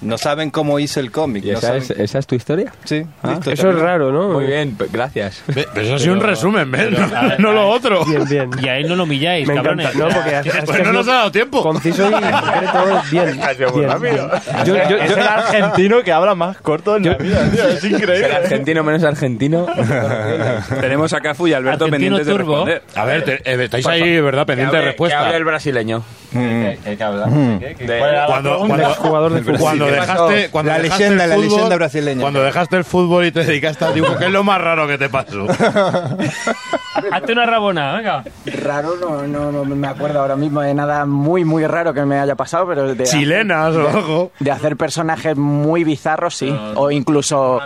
No 0.00 0.18
saben 0.18 0.50
cómo 0.50 0.78
hice 0.78 1.00
el 1.00 1.10
cómic. 1.10 1.44
¿Y 1.44 1.50
no 1.52 1.58
esa, 1.58 1.76
es, 1.76 1.90
esa 1.90 2.18
es 2.18 2.26
tu 2.26 2.34
historia? 2.34 2.72
Sí, 2.84 3.04
listo, 3.22 3.50
Eso 3.50 3.70
es 3.70 3.78
raro, 3.78 4.10
¿no? 4.12 4.28
Muy 4.30 4.46
bien, 4.46 4.76
gracias. 4.92 5.42
Pero 5.46 5.70
eso 5.80 5.94
ha 5.94 5.98
sido 5.98 6.14
un 6.14 6.20
resumen, 6.20 6.70
¿ves? 6.70 6.90
No, 6.90 7.38
no 7.38 7.52
lo 7.52 7.68
otro. 7.68 8.04
Bien, 8.04 8.24
bien. 8.28 8.50
Y 8.60 8.68
a 8.68 8.78
él 8.78 8.88
no 8.88 8.96
lo 8.96 9.04
humilláis, 9.04 9.46
Me 9.46 9.54
cabrones. 9.54 9.86
encanta, 9.94 10.08
¿no? 10.08 10.14
Porque 10.14 10.34
has, 10.36 10.46
has 10.46 10.64
Pues 10.66 10.84
no 10.84 10.92
nos 10.92 11.08
ha 11.08 11.12
dado 11.14 11.32
tiempo. 11.32 11.62
conciso 11.62 12.08
y 12.08 12.12
concreto, 12.12 13.02
bien. 13.10 13.40
bien, 13.74 14.00
bien. 14.00 14.16
Yo, 14.64 14.74
yo, 14.88 14.96
Es 14.96 15.10
yo- 15.10 15.16
el 15.16 15.22
argentino 15.22 16.02
que 16.02 16.12
habla 16.12 16.34
más 16.34 16.56
corto 16.58 16.96
en 16.96 17.04
la 17.04 17.14
vida, 17.14 17.50
tío. 17.50 17.68
Es 17.68 17.84
increíble. 17.84 18.34
argentino 18.34 18.82
menos 18.84 19.04
argentino. 19.04 19.66
Tenemos 20.80 21.12
a 21.12 21.20
Cafu 21.20 21.46
y 21.48 21.52
Alberto 21.54 21.84
Argentino 21.84 22.16
pendientes 22.16 22.26
de 22.26 22.32
turbo. 22.32 22.64
responder. 22.66 22.82
A 22.94 23.04
ver, 23.04 23.24
te- 23.24 23.34
eh, 23.44 23.64
estáis 23.64 23.86
ahí, 23.86 24.20
¿verdad? 24.20 24.46
Pendiente 24.46 24.76
de 24.76 24.82
Que 24.82 24.86
respuesta. 24.88 25.20
hable 25.20 25.36
el 25.36 25.44
brasileño. 25.44 26.02
¿Qué 26.32 26.78
que? 26.84 26.96
¿Qué- 26.96 27.74
qué- 27.76 27.84
De- 27.86 27.98
cuál 27.98 28.10
era 28.10 28.26
cuando, 28.26 28.58
jugador 28.96 29.32
de 29.36 29.42
fútbol. 29.44 29.58
cuando 29.60 29.86
¿Qué 29.86 29.92
dejaste, 29.92 30.48
cuando 30.50 30.72
La 30.72 30.78
dejaste 30.78 31.04
leyenda, 31.04 31.24
el 31.24 31.30
la 31.30 31.36
fútbol- 31.36 31.48
leyenda 31.50 31.76
brasileña. 31.76 32.20
Cuando 32.22 32.42
dejaste 32.42 32.76
el 32.76 32.84
fútbol 32.84 33.24
y 33.26 33.32
te 33.32 33.44
dedicaste 33.44 33.84
al 33.84 33.94
dibujo, 33.94 34.16
¿qué 34.18 34.26
es 34.26 34.30
lo 34.32 34.44
más 34.44 34.60
raro 34.60 34.86
que 34.86 34.98
te 34.98 35.08
pasó? 35.08 35.46
Hazte 37.12 37.32
una 37.32 37.44
rabona, 37.46 37.94
venga. 37.96 38.24
Raro, 38.62 38.94
no, 39.00 39.26
no, 39.26 39.52
no 39.52 39.64
me 39.76 39.86
acuerdo 39.86 40.20
ahora 40.20 40.34
mismo 40.36 40.62
de 40.62 40.72
nada 40.74 41.04
muy, 41.04 41.44
muy 41.44 41.66
raro 41.66 41.92
que 41.92 42.04
me 42.04 42.18
haya 42.18 42.34
pasado, 42.34 42.66
pero 42.66 42.94
de, 42.94 43.04
Chilenas, 43.04 43.74
de, 43.74 43.82
ojo. 43.82 44.32
de 44.40 44.50
hacer 44.50 44.76
personajes 44.76 45.36
muy 45.36 45.84
bizarros, 45.84 46.34
sí. 46.34 46.54
O 46.74 46.90
incluso... 46.90 47.60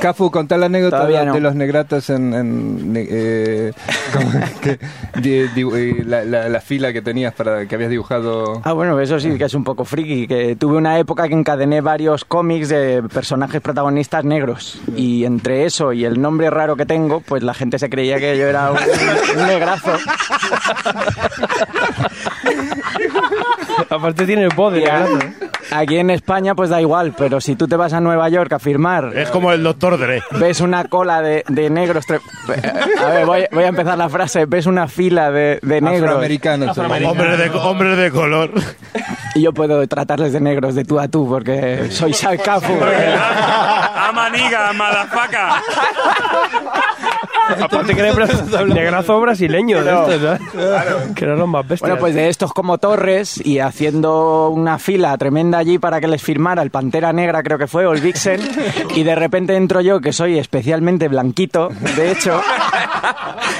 Cafu, 0.00 0.30
contá 0.30 0.56
la 0.56 0.66
anécdota 0.66 1.04
de, 1.06 1.24
no. 1.26 1.34
de 1.34 1.40
los 1.40 1.54
negratos 1.54 2.10
en... 2.10 2.32
en, 2.32 2.92
eh, 2.96 3.72
¿cómo 4.12 4.30
es 4.38 4.50
que- 4.60 4.78
di- 5.20 5.48
di- 5.48 5.68
eh, 5.74 6.04
la, 6.06 6.24
la- 6.24 6.48
la 6.48 6.60
fila 6.60 6.92
que 6.92 7.02
tenías 7.02 7.34
para 7.34 7.66
que 7.66 7.74
habías 7.74 7.90
dibujado... 7.90 8.60
Ah, 8.64 8.72
bueno, 8.72 8.98
eso 9.00 9.18
sí 9.18 9.36
que 9.36 9.44
es 9.44 9.54
un 9.54 9.64
poco 9.64 9.84
friki, 9.84 10.28
que 10.28 10.54
tuve 10.56 10.76
una 10.76 10.98
época 10.98 11.15
que 11.24 11.34
encadené 11.34 11.80
varios 11.80 12.24
cómics 12.24 12.68
de 12.68 13.02
personajes 13.02 13.60
protagonistas 13.60 14.24
negros. 14.24 14.80
Y 14.96 15.24
entre 15.24 15.64
eso 15.64 15.92
y 15.92 16.04
el 16.04 16.20
nombre 16.20 16.50
raro 16.50 16.76
que 16.76 16.86
tengo, 16.86 17.20
pues 17.20 17.42
la 17.42 17.54
gente 17.54 17.78
se 17.78 17.90
creía 17.90 18.18
que 18.18 18.38
yo 18.38 18.46
era 18.46 18.70
un, 18.70 18.78
un 18.78 19.36
negrazo. 19.46 19.92
Aparte 23.90 24.26
tiene 24.26 24.48
negrazo, 24.48 24.86
¿eh? 24.86 25.34
Aquí 25.72 25.96
en 25.98 26.10
España 26.10 26.54
pues 26.54 26.70
da 26.70 26.80
igual, 26.80 27.14
pero 27.16 27.40
si 27.40 27.56
tú 27.56 27.66
te 27.66 27.76
vas 27.76 27.92
a 27.92 28.00
Nueva 28.00 28.28
York 28.28 28.52
a 28.52 28.58
firmar... 28.58 29.12
Es 29.16 29.30
como 29.30 29.52
el 29.52 29.62
doctor 29.62 29.98
Dre. 29.98 30.22
Ves 30.32 30.60
una 30.60 30.84
cola 30.84 31.20
de, 31.22 31.44
de 31.48 31.70
negros... 31.70 32.04
tre- 32.06 32.20
A 33.02 33.06
ver, 33.08 33.26
voy, 33.26 33.46
voy 33.50 33.64
a 33.64 33.68
empezar 33.68 33.98
la 33.98 34.08
frase. 34.08 34.46
Ves 34.46 34.66
una 34.66 34.86
fila 34.86 35.30
de, 35.30 35.58
de 35.62 35.80
negros... 35.80 36.04
Afroamericanos. 36.10 36.78
Hombres 36.78 37.38
de, 37.38 37.50
hombres 37.58 37.96
de 37.98 38.10
color. 38.12 38.50
Y 39.34 39.42
yo 39.42 39.52
puedo 39.52 39.86
tratarles 39.88 40.32
de 40.32 40.40
negros 40.40 40.74
de 40.76 40.84
tú 40.84 41.00
a 41.00 41.08
tú 41.08 41.28
porque 41.28 41.88
soy 41.90 42.12
Salcafu. 42.14 42.72
¡A 42.82 44.12
maniga, 44.14 44.72
madafaca! 44.72 45.62
Aparte 47.62 47.94
que 47.94 48.00
eres 48.00 48.66
negrazo 48.66 49.20
brasileño 49.20 49.82
de 49.82 49.90
estos, 49.90 50.22
¿sabes? 50.22 51.12
Que 51.14 51.24
eran 51.24 51.38
los 51.38 51.48
más 51.48 51.66
bestias. 51.66 51.88
Bueno, 51.88 52.00
pues 52.00 52.14
de 52.14 52.28
estos 52.28 52.52
como 52.52 52.78
Torres 52.78 53.40
y 53.44 53.58
haciendo 53.60 54.50
una 54.50 54.78
fila 54.78 55.16
tremenda 55.16 55.58
allí 55.58 55.78
para 55.78 56.00
que 56.00 56.08
les 56.08 56.22
firmara 56.22 56.62
el 56.62 56.70
Pantera 56.70 57.12
Negra, 57.12 57.42
creo 57.42 57.58
que 57.58 57.66
fue, 57.66 57.86
o 57.86 57.92
el 57.92 58.00
Vixen, 58.00 58.40
y 58.94 59.02
de 59.02 59.14
repente 59.14 59.56
entro 59.56 59.80
yo, 59.80 60.00
que 60.00 60.12
soy 60.12 60.38
especialmente 60.38 61.08
blanquito, 61.08 61.68
de 61.96 62.12
hecho, 62.12 62.40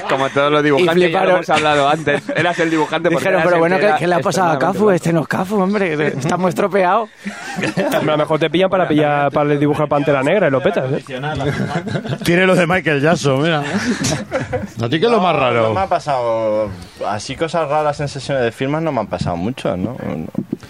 Como 0.09 0.29
todos 0.31 0.53
los 0.53 0.63
dibujantes, 0.63 0.97
Y 0.97 1.01
ya 1.01 1.07
lo 1.07 1.13
fliparon. 1.13 1.35
hemos 1.37 1.51
hablado 1.51 1.89
antes. 1.89 2.23
Eras 2.35 2.59
el 2.61 2.71
dibujante 2.71 3.11
porque 3.11 3.25
dijeron, 3.25 3.43
pero 3.45 3.59
bueno, 3.59 3.79
que 3.79 3.93
¿qué, 3.99 4.07
le 4.07 4.15
ha 4.15 4.21
pasado 4.21 4.53
a 4.53 4.59
Cafu? 4.59 4.91
Este 4.91 5.13
no 5.13 5.23
es 5.23 5.29
Cafu, 5.29 5.57
hombre, 5.57 5.95
estamos 6.19 6.51
estropeados. 6.51 7.09
A 7.93 8.03
lo 8.03 8.17
mejor 8.17 8.39
te 8.39 8.51
pillan 8.51 8.71
para 8.71 8.87
pillar 8.89 9.31
para 9.33 9.51
dibujar 9.51 9.89
Pantera 9.89 10.23
Negra 10.23 10.49
y 10.49 10.51
lo 10.51 10.61
petas, 10.61 10.93
¿eh? 10.93 11.05
Tiene 12.25 12.47
lo 12.47 12.55
de 12.55 12.67
Michael 12.67 13.01
Jackson, 13.01 13.43
mira. 13.43 13.63
¿A 14.83 14.89
ti 14.89 14.99
qué 15.01 15.07
es 15.07 15.13
lo 15.13 15.21
más 15.21 15.35
No 15.35 15.41
raro? 15.41 15.75
me 15.75 15.81
ha 15.81 15.87
pasado. 15.87 16.69
Así 17.07 17.37
cosas 17.37 17.69
raras 17.69 18.01
en 18.01 18.09
sesiones 18.09 18.43
de 18.45 18.53
firmas 18.53 18.83
no 18.83 18.93
me 18.93 19.01
han 19.01 19.07
pasado 19.07 19.37
mucho, 19.37 19.77
¿no? 19.77 19.97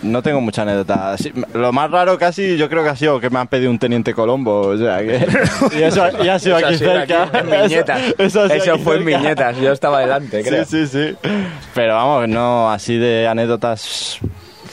No 0.02 0.22
tengo 0.22 0.40
mucha 0.40 0.62
anécdota. 0.62 1.12
Así- 1.12 1.32
Lo 1.54 1.72
más 1.72 1.90
raro 1.90 2.18
casi 2.18 2.56
yo 2.56 2.68
creo 2.68 2.82
que 2.84 2.90
ha 2.90 2.96
sido 2.96 3.20
que 3.20 3.30
me 3.30 3.38
han 3.38 3.48
pedido 3.48 3.70
un 3.70 3.78
teniente 3.78 4.14
Colombo. 4.14 4.60
O 4.68 4.76
sea 4.76 4.98
que. 4.98 5.26
Y 5.76 5.82
eso, 5.82 6.06
y 6.22 6.28
ha 6.28 6.38
sido 6.38 6.56
Eso 6.58 6.66
aquí 6.66 6.74
ha 6.74 6.78
sido 6.78 6.92
cerca. 6.92 7.22
aquí, 7.24 7.38
en 7.38 7.50
Viñetas. 7.50 8.00
Eso, 8.18 8.78
fue 8.78 8.96
en. 8.96 9.04
Viñetas, 9.04 9.56
yo 9.58 9.72
estaba 9.72 10.00
delante, 10.00 10.42
creo. 10.42 10.64
Sí, 10.64 10.86
sí, 10.86 11.16
sí. 11.18 11.28
Pero 11.74 11.94
vamos, 11.94 12.28
no, 12.28 12.70
así 12.70 12.96
de 12.98 13.26
anécdotas 13.28 14.18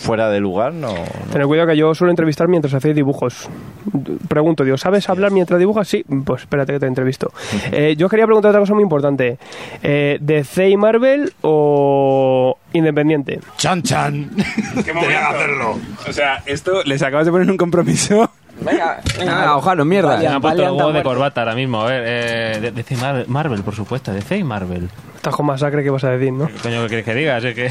fuera 0.04 0.30
de 0.30 0.40
lugar, 0.40 0.74
no. 0.74 0.94
Tener 1.32 1.48
cuidado 1.48 1.70
que 1.70 1.78
yo 1.78 1.96
suelo 1.96 2.12
entrevistar 2.12 2.48
mientras 2.48 2.74
hacéis 2.74 2.96
dibujos. 2.96 3.50
Pregunto, 4.28 4.64
digo, 4.64 4.78
¿sabes 4.78 5.10
hablar 5.10 5.32
mientras 5.32 5.60
dibujas? 5.60 5.88
Sí, 5.88 6.04
pues 6.26 6.42
espérate 6.44 6.74
que 6.74 6.80
te 6.80 6.88
entrevisto. 6.88 7.32
Eh, 7.72 7.96
yo 7.98 8.08
quería 8.10 8.26
preguntar 8.26 8.50
otra 8.50 8.60
cosa 8.60 8.74
muy 8.74 8.84
importante. 8.84 9.38
Eh, 9.82 10.18
¿DC 10.22 10.70
y 10.70 10.78
Marvel 10.78 11.34
o 11.42 12.58
Independiente? 12.74 13.40
Chan 13.58 13.82
Chan. 13.82 14.30
¿Qué 14.86 14.94
momento? 14.94 15.18
hacerlo. 15.28 15.80
O 16.08 16.14
sea, 16.14 16.44
esto 16.46 16.84
les 16.84 17.02
acabas 17.02 17.26
de 17.26 17.32
poner 17.32 17.50
un 17.50 17.58
compromiso. 17.58 18.30
Venga, 18.62 19.00
venga, 19.18 19.58
ojalá, 19.58 19.84
mierda. 19.84 20.18
Me 20.18 20.28
han 20.28 20.42
puesto 20.42 20.64
el 20.64 20.72
huevo 20.72 20.92
de 20.94 21.02
corbata 21.04 21.42
ahora 21.42 21.56
mismo. 21.56 21.82
A 21.82 21.86
ver, 21.86 22.04
eh, 22.06 22.60
de- 22.62 22.72
DC 22.72 22.94
y 22.94 22.98
Marvel, 22.98 23.26
Marvel, 23.28 23.64
por 23.64 23.74
supuesto. 23.76 24.14
DC 24.14 24.38
y 24.38 24.44
Marvel. 24.44 24.90
Estás 25.16 25.36
con 25.36 25.46
masacre 25.48 25.84
que 25.84 25.90
vas 25.90 26.04
a 26.04 26.12
decir, 26.12 26.32
¿no? 26.34 26.48
¿Qué 26.48 26.54
coño 26.62 26.82
que 26.84 26.88
quieres 26.88 27.06
que 27.06 27.16
diga? 27.16 27.38
Así 27.38 27.54
que... 27.54 27.70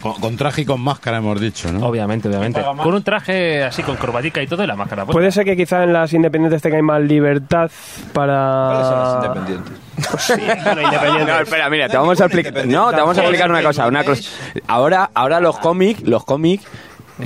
Con, 0.00 0.14
con 0.14 0.36
traje 0.36 0.62
y 0.62 0.64
con 0.64 0.80
máscara 0.80 1.18
hemos 1.18 1.40
dicho, 1.40 1.70
¿no? 1.72 1.86
Obviamente, 1.86 2.28
obviamente. 2.28 2.62
Con 2.62 2.94
un 2.94 3.02
traje 3.02 3.62
así, 3.62 3.82
con 3.82 3.96
corbatica 3.96 4.42
y 4.42 4.46
todo 4.46 4.64
y 4.64 4.66
la 4.66 4.76
máscara. 4.76 5.04
puesta. 5.04 5.12
Puede 5.12 5.30
ser 5.32 5.44
que 5.44 5.56
quizá 5.56 5.84
en 5.84 5.92
las 5.92 6.12
independientes 6.12 6.62
tengáis 6.62 6.82
más 6.82 7.00
libertad 7.02 7.70
para... 8.12 8.68
¿Cuáles 8.70 8.86
son 8.86 8.98
los 8.98 9.14
independientes? 9.14 9.80
Pues 10.10 10.22
sí, 10.22 10.32
bueno, 10.64 10.82
independientes. 10.82 11.34
No, 11.34 11.40
espera, 11.40 11.70
mira, 11.70 11.88
te 11.88 11.96
vamos 11.96 12.20
a 12.20 12.24
explicar. 12.24 12.66
No, 12.66 12.90
te 12.90 12.96
vamos 12.96 13.18
a 13.18 13.20
explicar 13.20 13.50
una 13.50 13.62
cosa, 13.62 13.86
una 13.86 14.04
cosa. 14.04 14.30
Ahora, 14.66 15.10
ahora 15.14 15.40
los 15.40 15.58
cómics, 15.58 16.02
los 16.02 16.24
cómics 16.24 16.66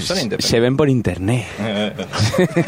Son 0.00 0.16
independientes. 0.16 0.46
se 0.46 0.60
ven 0.60 0.76
por 0.76 0.88
internet. 0.88 1.44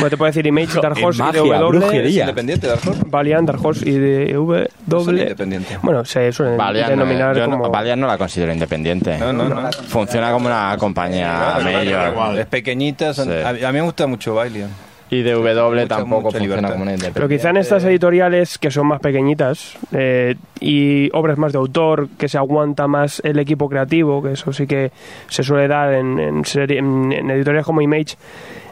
Bueno, 0.00 0.10
te 0.10 0.16
puedo 0.16 0.28
decir 0.28 0.46
Image, 0.46 0.80
Dark 0.80 0.96
Horse 1.02 1.18
magia, 1.22 1.42
y 1.44 1.48
DW. 1.48 1.68
brujería. 1.70 2.20
¿Independiente, 2.22 2.66
Dark 2.68 2.80
Horse? 2.86 3.00
Valiant, 3.06 3.46
Dark 3.48 3.64
Horse 3.64 3.88
y 3.88 3.98
DW. 3.98 4.64
Son 4.88 5.18
independientes. 5.18 5.78
Bueno, 5.82 6.04
se 6.04 6.30
suelen 6.32 6.56
Valiant, 6.56 6.90
denominar 6.90 7.32
no, 7.34 7.38
yo 7.40 7.46
no- 7.48 7.58
como... 7.58 7.70
Valiant 7.70 8.00
no 8.00 8.06
la 8.06 8.16
considero 8.16 8.52
independiente. 8.52 9.18
No, 9.18 9.32
no, 9.32 9.48
no. 9.48 9.72
Funciona 9.72 10.30
como 10.30 10.46
una 10.46 10.76
compañía 10.78 11.58
mayor. 11.64 12.38
Es 12.38 12.46
pequeñita. 12.46 13.12
son- 13.14 13.28
Sí. 13.28 13.32
a, 13.32 13.48
a 13.48 13.72
mí 13.72 13.78
me 13.78 13.80
gusta 13.82 14.06
mucho 14.06 14.34
Valiant. 14.34 14.70
Y 15.10 15.22
DW 15.22 15.40
Mucha- 15.72 15.86
tampoco 15.88 16.22
mucha 16.26 16.38
funciona 16.38 16.68
como 16.70 16.82
una 16.82 16.92
independiente. 16.92 17.12
Pero 17.14 17.28
quizá 17.28 17.50
en 17.50 17.56
estas 17.56 17.82
editoriales 17.84 18.58
que 18.58 18.70
son 18.70 18.86
más 18.88 19.00
pequeñitas 19.00 19.76
eh, 19.92 20.34
y 20.60 21.08
obras 21.14 21.38
más 21.38 21.52
de 21.52 21.58
autor, 21.58 22.08
que 22.18 22.28
se 22.28 22.36
aguanta 22.36 22.86
más 22.88 23.20
el 23.24 23.38
equipo 23.38 23.68
creativo, 23.68 24.22
que 24.22 24.32
eso 24.32 24.52
sí 24.52 24.66
que 24.66 24.90
se 25.28 25.42
suele 25.42 25.66
dar 25.68 25.94
en, 25.94 26.18
en, 26.18 26.44
serie- 26.44 26.78
en- 26.78 27.12
en 27.12 27.30
editoriales 27.30 27.64
como 27.64 27.80
Image, 27.80 28.16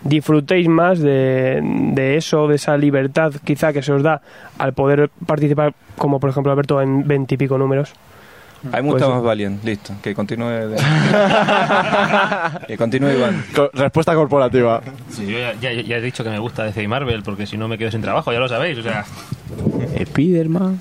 disfrutéis 0.03 0.69
más 0.69 1.01
de, 1.01 1.61
de 1.63 2.17
eso, 2.17 2.47
de 2.49 2.57
esa 2.57 2.77
libertad 2.77 3.33
quizá 3.45 3.73
que 3.73 3.83
se 3.83 3.93
os 3.93 4.03
da 4.03 4.21
al 4.59 4.73
poder 4.75 5.11
participar, 5.27 5.75
como 5.97 6.21
por 6.21 6.31
ejemplo 6.31 6.53
Alberto, 6.53 6.81
en 6.83 7.07
veintipico 7.09 7.57
números. 7.59 7.93
A 8.73 8.77
mí 8.77 8.83
me 8.83 8.93
gusta 8.93 9.07
Pues- 9.07 9.17
más 9.17 9.23
Valiant. 9.25 9.65
Listo. 9.65 9.95
Que 10.03 10.15
continúe. 10.15 10.49
de- 10.49 10.77
que 12.67 12.77
continúe 12.77 13.11
Iván. 13.13 13.45
Co- 13.55 13.71
Respuesta 13.73 14.15
corporativa. 14.15 14.83
Sí, 15.11 15.27
yo 15.27 15.39
ya, 15.39 15.55
ya- 15.55 15.73
ya 15.73 15.97
he 15.97 16.01
dicho 16.01 16.23
que 16.25 16.31
me 16.31 16.39
gusta 16.39 16.65
DC 16.65 16.83
y 16.83 16.89
Marvel, 16.89 17.23
porque 17.23 17.47
si 17.47 17.57
no 17.57 17.69
me 17.69 17.79
quedo 17.79 17.91
sin 17.91 18.03
trabajo, 18.03 18.33
ya 18.33 18.39
lo 18.39 18.49
sabéis. 18.49 18.79
O 18.79 18.83
sea, 18.83 19.05
Spiderman. 20.05 20.81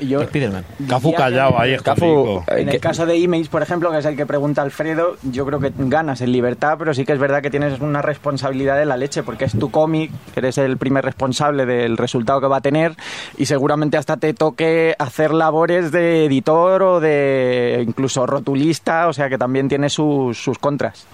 Yo, 0.00 0.22
Spiderman. 0.22 0.64
Cafu 0.88 1.12
callado 1.12 1.58
ahí, 1.58 1.72
escondido. 1.72 2.44
En 2.48 2.68
el 2.68 2.80
caso 2.80 3.06
de 3.06 3.16
Image, 3.18 3.48
por 3.50 3.62
ejemplo, 3.62 3.90
que 3.90 3.98
es 3.98 4.04
el 4.04 4.16
que 4.16 4.26
pregunta 4.26 4.62
Alfredo, 4.62 5.16
yo 5.22 5.46
creo 5.46 5.60
que 5.60 5.72
ganas 5.76 6.20
en 6.20 6.32
libertad, 6.32 6.76
pero 6.78 6.94
sí 6.94 7.04
que 7.04 7.12
es 7.12 7.18
verdad 7.18 7.42
que 7.42 7.50
tienes 7.50 7.80
una 7.80 8.02
responsabilidad 8.02 8.78
de 8.78 8.86
la 8.86 8.96
leche, 8.96 9.22
porque 9.22 9.44
es 9.44 9.58
tu 9.58 9.70
cómic, 9.70 10.10
eres 10.36 10.58
el 10.58 10.76
primer 10.76 11.04
responsable 11.04 11.66
del 11.66 11.96
resultado 11.96 12.40
que 12.40 12.46
va 12.46 12.58
a 12.58 12.60
tener 12.60 12.94
y 13.36 13.46
seguramente 13.46 13.96
hasta 13.96 14.16
te 14.16 14.34
toque 14.34 14.94
hacer 14.98 15.32
labores 15.32 15.92
de 15.92 16.26
editor 16.26 16.82
o 16.82 17.00
de 17.00 17.84
incluso 17.86 18.26
rotulista, 18.26 19.08
o 19.08 19.12
sea 19.12 19.28
que 19.28 19.38
también 19.38 19.68
tiene 19.68 19.88
sus, 19.88 20.38
sus 20.38 20.58
contras. 20.58 21.06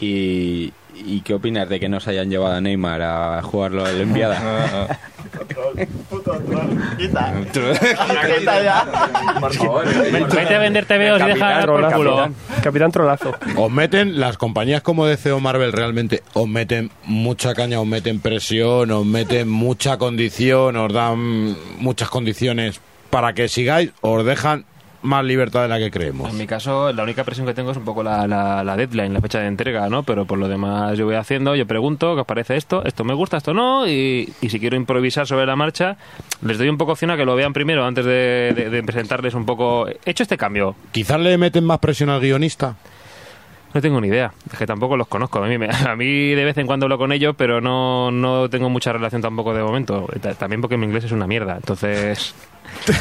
¿Y, 0.00 0.72
¿Y 0.94 1.20
qué 1.22 1.34
opinas 1.34 1.68
de 1.68 1.80
que 1.80 1.88
nos 1.88 2.06
hayan 2.08 2.30
llevado 2.30 2.54
a 2.54 2.60
Neymar 2.60 3.02
a 3.02 3.42
jugarlo 3.42 3.86
en 3.88 4.18
la 4.18 4.98
Olimpiada? 8.10 8.84
Por 9.40 9.52
favor. 9.54 9.84
Vete 9.86 10.54
a 10.54 10.58
vender 10.58 10.86
TVOs 10.86 11.22
y 11.22 11.24
deja 11.26 11.66
por 11.66 11.92
culo. 11.92 12.28
Capitán 12.62 12.92
Trolazo. 12.92 13.34
Os 13.56 13.70
meten, 13.70 14.18
las 14.18 14.36
compañías 14.36 14.82
como 14.82 15.06
DC 15.06 15.32
o 15.32 15.40
Marvel 15.40 15.72
realmente 15.72 16.22
os 16.34 16.48
meten 16.48 16.90
mucha 17.04 17.54
caña, 17.54 17.80
os 17.80 17.86
meten 17.86 18.20
presión, 18.20 18.90
os 18.90 19.06
meten 19.06 19.48
mucha 19.48 19.96
condición, 19.98 20.76
os 20.76 20.92
dan 20.92 21.56
muchas 21.78 22.08
condiciones 22.08 22.80
para 23.10 23.32
que 23.32 23.48
sigáis, 23.48 23.92
os 24.00 24.24
dejan 24.24 24.64
más 25.02 25.24
libertad 25.24 25.62
de 25.62 25.68
la 25.68 25.78
que 25.78 25.90
creemos. 25.90 26.30
En 26.30 26.36
mi 26.38 26.46
caso, 26.46 26.92
la 26.92 27.02
única 27.02 27.22
presión 27.24 27.46
que 27.46 27.54
tengo 27.54 27.70
es 27.70 27.76
un 27.76 27.84
poco 27.84 28.02
la, 28.02 28.26
la, 28.26 28.64
la 28.64 28.76
deadline, 28.76 29.12
la 29.14 29.20
fecha 29.20 29.38
de 29.40 29.46
entrega, 29.46 29.88
¿no? 29.88 30.02
Pero 30.02 30.24
por 30.24 30.38
lo 30.38 30.48
demás 30.48 30.96
yo 30.98 31.06
voy 31.06 31.14
haciendo, 31.14 31.54
yo 31.54 31.66
pregunto, 31.66 32.14
¿qué 32.14 32.20
os 32.22 32.26
parece 32.26 32.56
esto? 32.56 32.84
Esto 32.84 33.04
me 33.04 33.14
gusta, 33.14 33.36
esto 33.36 33.54
no, 33.54 33.86
y, 33.88 34.32
y 34.40 34.48
si 34.48 34.58
quiero 34.58 34.76
improvisar 34.76 35.26
sobre 35.26 35.46
la 35.46 35.56
marcha, 35.56 35.96
les 36.42 36.58
doy 36.58 36.68
un 36.68 36.78
poco 36.78 36.92
opción 36.92 37.10
a 37.10 37.16
que 37.16 37.24
lo 37.24 37.36
vean 37.36 37.52
primero 37.52 37.84
antes 37.84 38.04
de, 38.04 38.52
de- 38.56 38.70
de 38.70 38.82
presentarles 38.82 39.34
un 39.34 39.46
poco... 39.46 39.86
He 39.88 39.98
hecho 40.10 40.22
este 40.24 40.36
cambio, 40.36 40.74
Quizás 40.92 41.20
le 41.20 41.38
meten 41.38 41.64
más 41.64 41.78
presión 41.78 42.10
al 42.10 42.20
guionista. 42.20 42.76
No 43.74 43.80
tengo 43.80 44.00
ni 44.00 44.08
idea, 44.08 44.32
es 44.50 44.58
que 44.58 44.66
tampoco 44.66 44.96
los 44.96 45.08
conozco. 45.08 45.42
A 45.42 45.46
mí, 45.48 45.58
me- 45.58 45.68
a 45.88 45.94
mí 45.96 46.34
de 46.34 46.44
vez 46.44 46.56
en 46.58 46.66
cuando 46.66 46.86
hablo 46.86 46.98
con 46.98 47.12
ellos, 47.12 47.34
pero 47.36 47.60
no, 47.60 48.10
no 48.10 48.48
tengo 48.48 48.68
mucha 48.70 48.92
relación 48.92 49.22
tampoco 49.22 49.54
de 49.54 49.62
momento. 49.62 50.06
Ta- 50.20 50.34
También 50.34 50.60
porque 50.60 50.76
mi 50.76 50.86
inglés 50.86 51.04
es 51.04 51.12
una 51.12 51.26
mierda, 51.26 51.56
entonces... 51.56 52.34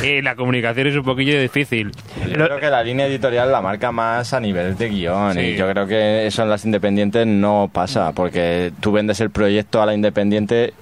Y 0.04 0.22
la 0.22 0.36
comunicación 0.36 0.88
es 0.88 0.96
un 0.96 1.04
poquillo 1.04 1.40
difícil. 1.42 1.92
Yo 2.26 2.34
creo 2.46 2.60
que 2.60 2.70
la 2.70 2.84
línea 2.84 3.06
editorial 3.08 3.52
la 3.52 3.62
marca 3.62 3.92
más 3.92 4.34
a 4.34 4.40
nivel 4.40 4.78
de 4.78 4.90
guion 4.90 5.34
Sí. 5.34 5.40
y 5.42 5.56
yo 5.58 5.70
creo 5.70 5.86
que 5.88 6.26
eso 6.28 6.44
en 6.44 6.50
las 6.50 6.64
independientes 6.66 7.28
no 7.28 7.70
pasa 7.72 8.12
porque 8.14 8.72
tú 8.80 8.92
vendes 8.94 9.20
el 9.20 9.30
proyecto 9.30 9.82
a 9.82 9.86
la 9.86 9.94
independiente 9.94 10.74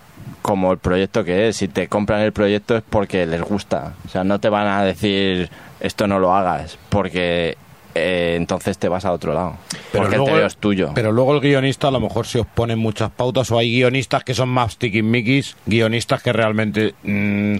como 0.43 0.71
el 0.71 0.77
proyecto 0.77 1.23
que 1.23 1.47
es. 1.47 1.57
Si 1.57 1.67
te 1.67 1.87
compran 1.87 2.21
el 2.21 2.31
proyecto 2.31 2.77
es 2.77 2.83
porque 2.87 3.25
les 3.25 3.41
gusta. 3.41 3.93
O 4.05 4.09
sea, 4.09 4.23
no 4.23 4.39
te 4.39 4.49
van 4.49 4.67
a 4.67 4.83
decir 4.83 5.49
esto 5.79 6.05
no 6.07 6.19
lo 6.19 6.35
hagas, 6.35 6.77
porque 6.89 7.57
eh, 7.95 8.35
entonces 8.35 8.77
te 8.77 8.89
vas 8.89 9.05
a 9.05 9.13
otro 9.13 9.33
lado. 9.33 9.55
porque 9.93 10.17
el 10.17 10.23
TVO 10.23 10.45
es 10.45 10.57
tuyo. 10.57 10.91
Pero 10.93 11.13
luego 11.13 11.33
el 11.33 11.39
guionista 11.39 11.87
a 11.87 11.91
lo 11.91 12.01
mejor 12.01 12.27
se 12.27 12.39
os 12.39 12.47
pone 12.47 12.75
muchas 12.75 13.09
pautas 13.09 13.49
o 13.51 13.57
hay 13.57 13.71
guionistas 13.71 14.23
que 14.25 14.33
son 14.33 14.49
más 14.49 14.77
tiquismiquis, 14.77 15.55
guionistas 15.65 16.21
que 16.21 16.33
realmente 16.33 16.93
mm, 17.03 17.55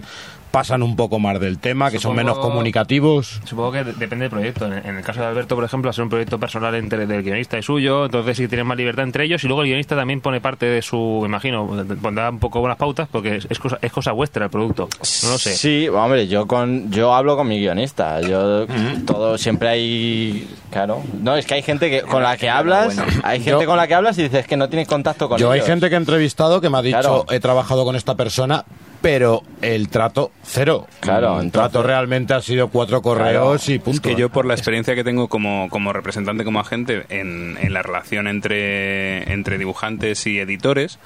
pasan 0.56 0.82
un 0.82 0.96
poco 0.96 1.18
más 1.18 1.38
del 1.38 1.58
tema, 1.58 1.90
que 1.90 1.98
son 1.98 2.12
Supongo- 2.12 2.16
menos 2.16 2.38
comunicativos. 2.38 3.40
Supongo 3.44 3.72
que 3.72 3.84
de- 3.84 3.92
depende 3.92 4.22
del 4.24 4.30
proyecto. 4.30 4.66
En, 4.66 4.72
en 4.72 4.96
el 4.96 5.02
caso 5.04 5.20
de 5.20 5.26
Alberto, 5.26 5.54
por 5.54 5.64
ejemplo, 5.64 5.90
hacer 5.90 6.02
un 6.04 6.08
proyecto 6.10 6.38
personal 6.40 6.74
entre 6.74 7.06
del 7.06 7.22
guionista 7.22 7.58
y 7.58 7.62
suyo, 7.62 8.06
entonces 8.06 8.36
sí 8.38 8.48
tienen 8.48 8.66
más 8.66 8.76
libertad 8.78 9.04
entre 9.04 9.24
ellos 9.24 9.44
y 9.44 9.46
luego 9.48 9.62
el 9.62 9.68
guionista 9.68 9.94
también 9.96 10.20
pone 10.20 10.40
parte 10.40 10.64
de 10.66 10.80
su, 10.82 11.18
me 11.22 11.26
imagino, 11.28 11.66
pondrá 12.00 12.30
un 12.30 12.38
poco 12.38 12.60
buenas 12.60 12.78
pautas 12.78 13.08
porque 13.10 13.36
es, 13.36 13.46
es 13.50 13.58
cosa, 13.58 13.78
es 13.82 13.92
cosa 13.92 14.12
vuestra 14.12 14.44
el 14.46 14.50
producto. 14.50 14.88
No 15.24 15.30
lo 15.32 15.38
sé. 15.38 15.54
Sí, 15.56 15.88
hombre, 15.88 16.26
yo 16.26 16.46
con 16.46 16.90
yo 16.90 17.14
hablo 17.14 17.36
con 17.36 17.48
mi 17.48 17.58
guionista. 17.58 18.20
Yo 18.22 18.66
todo 19.06 19.36
siempre 19.38 19.68
hay, 19.68 20.48
claro. 20.70 21.02
No, 21.20 21.36
es 21.36 21.44
que 21.46 21.54
hay 21.54 21.62
gente 21.62 21.90
que 21.90 22.02
con 22.02 22.22
la 22.22 22.36
que 22.36 22.48
hablas, 22.48 22.96
hay 23.22 23.40
gente 23.40 23.62
Yo- 23.62 23.66
con 23.66 23.76
la 23.76 23.86
que 23.86 23.94
hablas 23.94 24.16
y 24.18 24.22
dices 24.22 24.46
que 24.46 24.56
no 24.56 24.68
tienes 24.68 24.88
contacto 24.88 25.28
con 25.28 25.38
Yo 25.38 25.50
hay 25.50 25.60
gente 25.60 25.88
que 25.88 25.94
he 25.94 25.98
entrevistado 25.98 26.60
que 26.60 26.70
me 26.70 26.78
ha 26.78 26.82
dicho, 26.82 26.98
Claro. 27.00 27.26
he 27.30 27.40
trabajado 27.40 27.84
con 27.84 27.94
esta 27.96 28.14
persona, 28.14 28.64
pero 29.02 29.42
el 29.62 29.88
trato 29.88 30.30
cero. 30.42 30.86
Claro, 31.00 31.36
el 31.38 31.46
entonces- 31.46 31.70
trato 31.72 31.86
realmente 31.86 32.34
ha 32.34 32.40
sido 32.40 32.68
cuatro 32.68 33.02
correos 33.02 33.68
y 33.68 33.74
Es 33.74 33.80
punto. 33.82 34.02
que 34.02 34.14
yo, 34.16 34.28
por 34.30 34.46
la 34.46 34.54
experiencia 34.54 34.94
que 34.94 35.04
tengo 35.04 35.28
como, 35.28 35.68
como 35.70 35.92
representante, 35.92 36.44
como 36.44 36.60
agente, 36.60 37.04
en, 37.08 37.56
en 37.60 37.72
la 37.72 37.82
relación 37.82 38.26
entre, 38.26 39.32
entre 39.32 39.58
dibujantes 39.58 40.26
y 40.26 40.38
editores, 40.38 40.98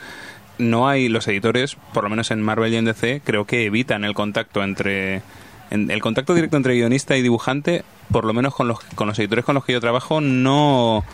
no 0.58 0.88
hay 0.88 1.08
los 1.08 1.26
editores, 1.28 1.76
por 1.94 2.04
lo 2.04 2.10
menos 2.10 2.30
en 2.30 2.42
Marvel 2.42 2.72
y 2.72 2.76
en 2.76 2.84
DC, 2.84 3.22
creo 3.24 3.44
que 3.46 3.64
evitan 3.64 4.04
el 4.04 4.14
contacto 4.14 4.62
entre. 4.62 5.22
en- 5.70 5.90
el 5.90 6.00
contacto 6.02 6.34
directo 6.34 6.56
entre 6.56 6.74
guionista 6.74 7.16
y 7.16 7.22
dibujante, 7.22 7.84
por 8.10 8.24
lo 8.24 8.32
menos 8.34 8.54
con 8.54 8.66
los, 8.68 8.80
con 8.96 9.06
los 9.06 9.18
editores 9.18 9.44
con 9.44 9.54
los 9.54 9.64
que 9.64 9.72
yo 9.72 9.80
trabajo, 9.80 10.20
no, 10.20 11.04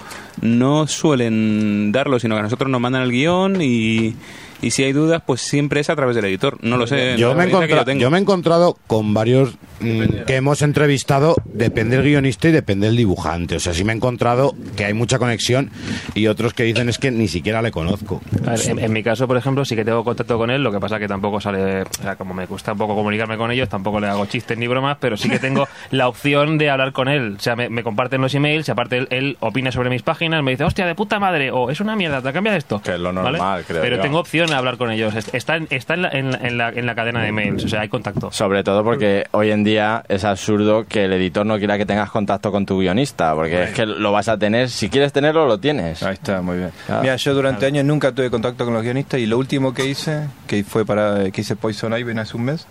no 0.41 0.87
suelen 0.87 1.93
darlo, 1.93 2.19
sino 2.19 2.35
que 2.35 2.41
a 2.41 2.43
nosotros 2.45 2.71
nos 2.71 2.81
mandan 2.81 3.03
el 3.03 3.11
guion 3.13 3.61
y, 3.61 4.17
y 4.63 4.71
si 4.71 4.85
hay 4.85 4.93
dudas, 4.93 5.23
pues 5.25 5.41
siempre 5.41 5.81
es 5.81 5.91
a 5.91 5.97
través 5.97 6.17
del 6.17 6.25
editor. 6.25 6.59
No 6.63 6.77
lo 6.77 6.87
sé. 6.87 7.17
yo, 7.19 7.35
me 7.35 7.45
he 7.45 7.99
yo 7.99 8.11
me 8.11 8.19
encontrado 8.19 8.77
con 8.87 9.15
varios 9.15 9.55
que 9.81 10.37
hemos 10.37 10.63
entrevistado, 10.63 11.37
depende 11.45 11.97
del 11.97 12.05
guionista 12.07 12.49
y 12.49 12.53
depende 12.53 12.87
del 12.87 12.97
dibujante. 12.97 13.57
O 13.57 13.61
sea, 13.61 13.75
sí 13.75 13.85
me 13.85 13.93
he 13.93 13.97
encontrado 13.97 14.55
que 14.77 14.85
hay 14.85 14.95
mucha 14.95 15.19
conexión 15.19 15.71
y 16.15 16.27
otros 16.29 16.55
que 16.55 16.63
dicen 16.65 16.89
es 16.89 16.99
que 16.99 17.11
ni 17.11 17.29
siquiera 17.29 17.63
le 17.63 17.71
conozco. 17.71 18.21
A 18.47 18.51
ver, 18.53 18.61
en, 18.69 18.79
en 18.79 18.93
mi 18.93 19.03
caso, 19.03 19.27
por 19.27 19.37
ejemplo, 19.37 19.65
sí 19.65 19.77
que 19.77 19.85
tengo 19.85 20.05
contacto 20.05 20.39
con 20.39 20.51
él, 20.51 20.63
lo 20.63 20.73
que 20.73 20.81
pasa 20.81 20.99
que 20.99 21.09
tampoco 21.09 21.41
sale, 21.41 21.83
o 21.83 21.87
sea, 22.03 22.17
como 22.17 22.35
me 22.35 22.47
cuesta 22.47 22.73
un 22.73 22.79
poco 22.79 22.95
comunicarme 22.95 23.37
con 23.37 23.51
ellos, 23.51 23.69
tampoco 23.69 24.01
le 24.01 24.07
hago 24.09 24.27
chistes 24.27 24.57
ni 24.59 24.67
bromas, 24.67 24.97
pero 25.01 25.17
sí 25.17 25.29
que 25.29 25.39
tengo 25.39 25.67
la 25.91 26.09
opción 26.09 26.59
de 26.59 26.71
hablar 26.71 26.93
con 26.93 27.09
él. 27.09 27.35
O 27.39 27.41
sea, 27.41 27.57
me, 27.57 27.69
me 27.69 27.83
comparten 27.83 28.21
los 28.21 28.35
emails, 28.35 28.69
y 28.69 28.71
aparte 28.71 28.99
él, 28.99 29.09
él 29.11 29.37
opina 29.41 29.73
sobre 29.73 29.91
mis 29.91 30.03
páginas, 30.03 30.43
me 30.43 30.53
dice, 30.53 30.65
hostia, 30.65 30.87
de 30.87 30.95
puta 30.95 31.19
madre, 31.21 31.51
o 31.51 31.71
es 31.71 31.81
una 31.81 31.97
mierda, 31.97 32.23
te 32.23 32.33
cambias 32.33 32.57
esto. 32.57 32.81
Que 32.83 32.93
es 32.95 33.01
lo 33.01 33.13
¿Vale? 33.13 33.39
normal, 33.39 33.65
creo 33.67 33.83
Pero 33.83 33.97
yo. 33.97 34.03
tengo 34.03 34.19
opción 34.19 34.49
de 34.49 34.55
hablar 34.55 34.77
con 34.77 34.91
ellos. 34.91 35.15
Es- 35.15 35.27
Está, 35.35 35.57
en, 35.57 35.67
está 35.71 35.95
en, 35.95 36.03
la, 36.03 36.09
en, 36.11 36.31
la, 36.31 36.39
en 36.39 36.59
la- 36.59 36.69
en 36.71 36.87
la 36.87 36.95
cadena 36.95 37.23
de 37.23 37.31
mails, 37.33 37.65
o 37.65 37.69
sea, 37.69 37.81
hay 37.83 37.89
contacto. 37.89 38.31
Sobre 38.33 38.65
todo 38.65 38.83
porque 38.83 39.25
hoy 39.33 39.51
en 39.51 39.65
día 39.67 40.03
es 40.09 40.25
absurdo 40.25 40.87
que 40.89 41.05
el 41.05 41.13
editor 41.13 41.45
no 41.45 41.59
quiera 41.59 41.77
que 41.77 41.85
tengas 41.85 42.11
contacto 42.11 42.51
con 42.51 42.65
tu 42.65 42.81
guionista, 42.81 43.35
porque 43.35 43.65
es 43.65 43.71
que 43.73 43.85
lo 43.85 44.13
vas 44.13 44.29
a 44.29 44.39
tener, 44.39 44.71
si 44.71 44.89
quieres 44.89 45.13
tenerlo, 45.13 45.47
lo 45.47 45.59
tienes. 45.59 46.03
Ahí 46.03 46.15
está, 46.15 46.41
muy 46.41 46.57
bien. 46.57 46.71
Claro. 46.87 47.03
Mira, 47.03 47.17
yo 47.17 47.35
durante 47.35 47.67
años 47.67 47.85
nunca 47.85 48.13
tuve 48.13 48.31
contacto 48.31 48.65
con 48.65 48.73
los 48.73 48.83
guionistas 48.83 49.21
y 49.21 49.27
lo 49.27 49.37
último 49.37 49.75
que 49.75 49.85
hice, 49.87 50.29
que 50.47 50.65
fue 50.65 50.87
para 50.87 51.31
que 51.31 51.43
hice 51.43 51.55
Poison 51.57 51.93
Ivy 51.93 52.19
hace 52.19 52.37
un 52.39 52.45
mes, 52.45 52.67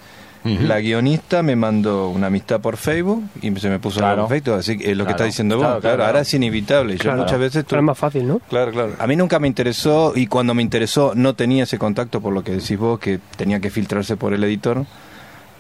la 0.46 0.80
guionista 0.80 1.42
me 1.42 1.56
mandó 1.56 2.10
una 2.10 2.28
amistad 2.28 2.62
por 2.62 2.78
Facebook 2.78 3.24
y 3.42 3.52
se 3.56 3.68
me 3.68 3.80
puso 3.80 4.00
Claro. 4.00 4.28
perfecto, 4.28 4.54
así 4.54 4.78
que 4.78 4.92
es 4.92 4.98
lo 4.98 5.04
que 5.06 5.12
está 5.12 5.24
diciendo 5.24 5.58
vos, 5.58 5.82
Claro, 5.82 6.06
ahora 6.06 6.20
es 6.22 6.32
inevitable. 6.36 6.98
Yo 6.98 7.14
muchas 7.14 7.40
veces 7.40 7.66
Pero 7.68 7.82
es 7.82 7.86
más 7.86 7.98
fácil, 7.98 8.28
¿no? 8.28 8.40
Claro, 8.48 8.72
claro. 8.72 8.94
A 9.00 9.08
mí 9.08 9.16
nunca 9.16 9.40
me 9.40 9.48
interesó 9.48 10.14
y 10.16 10.28
cuando 10.28 10.54
me 10.54 10.62
interesó 10.62 11.14
no 11.16 11.34
tenía 11.34 11.64
ese 11.64 11.80
contacto 11.80 12.22
por 12.22 12.32
lo 12.32 12.44
que 12.44 12.52
decís 12.52 12.78
vos, 12.78 13.00
que 13.00 13.20
tenía 13.38 13.60
que 13.60 13.72
filtrarse 13.72 14.18
por 14.18 14.34
el 14.34 14.44
editor. 14.44 14.86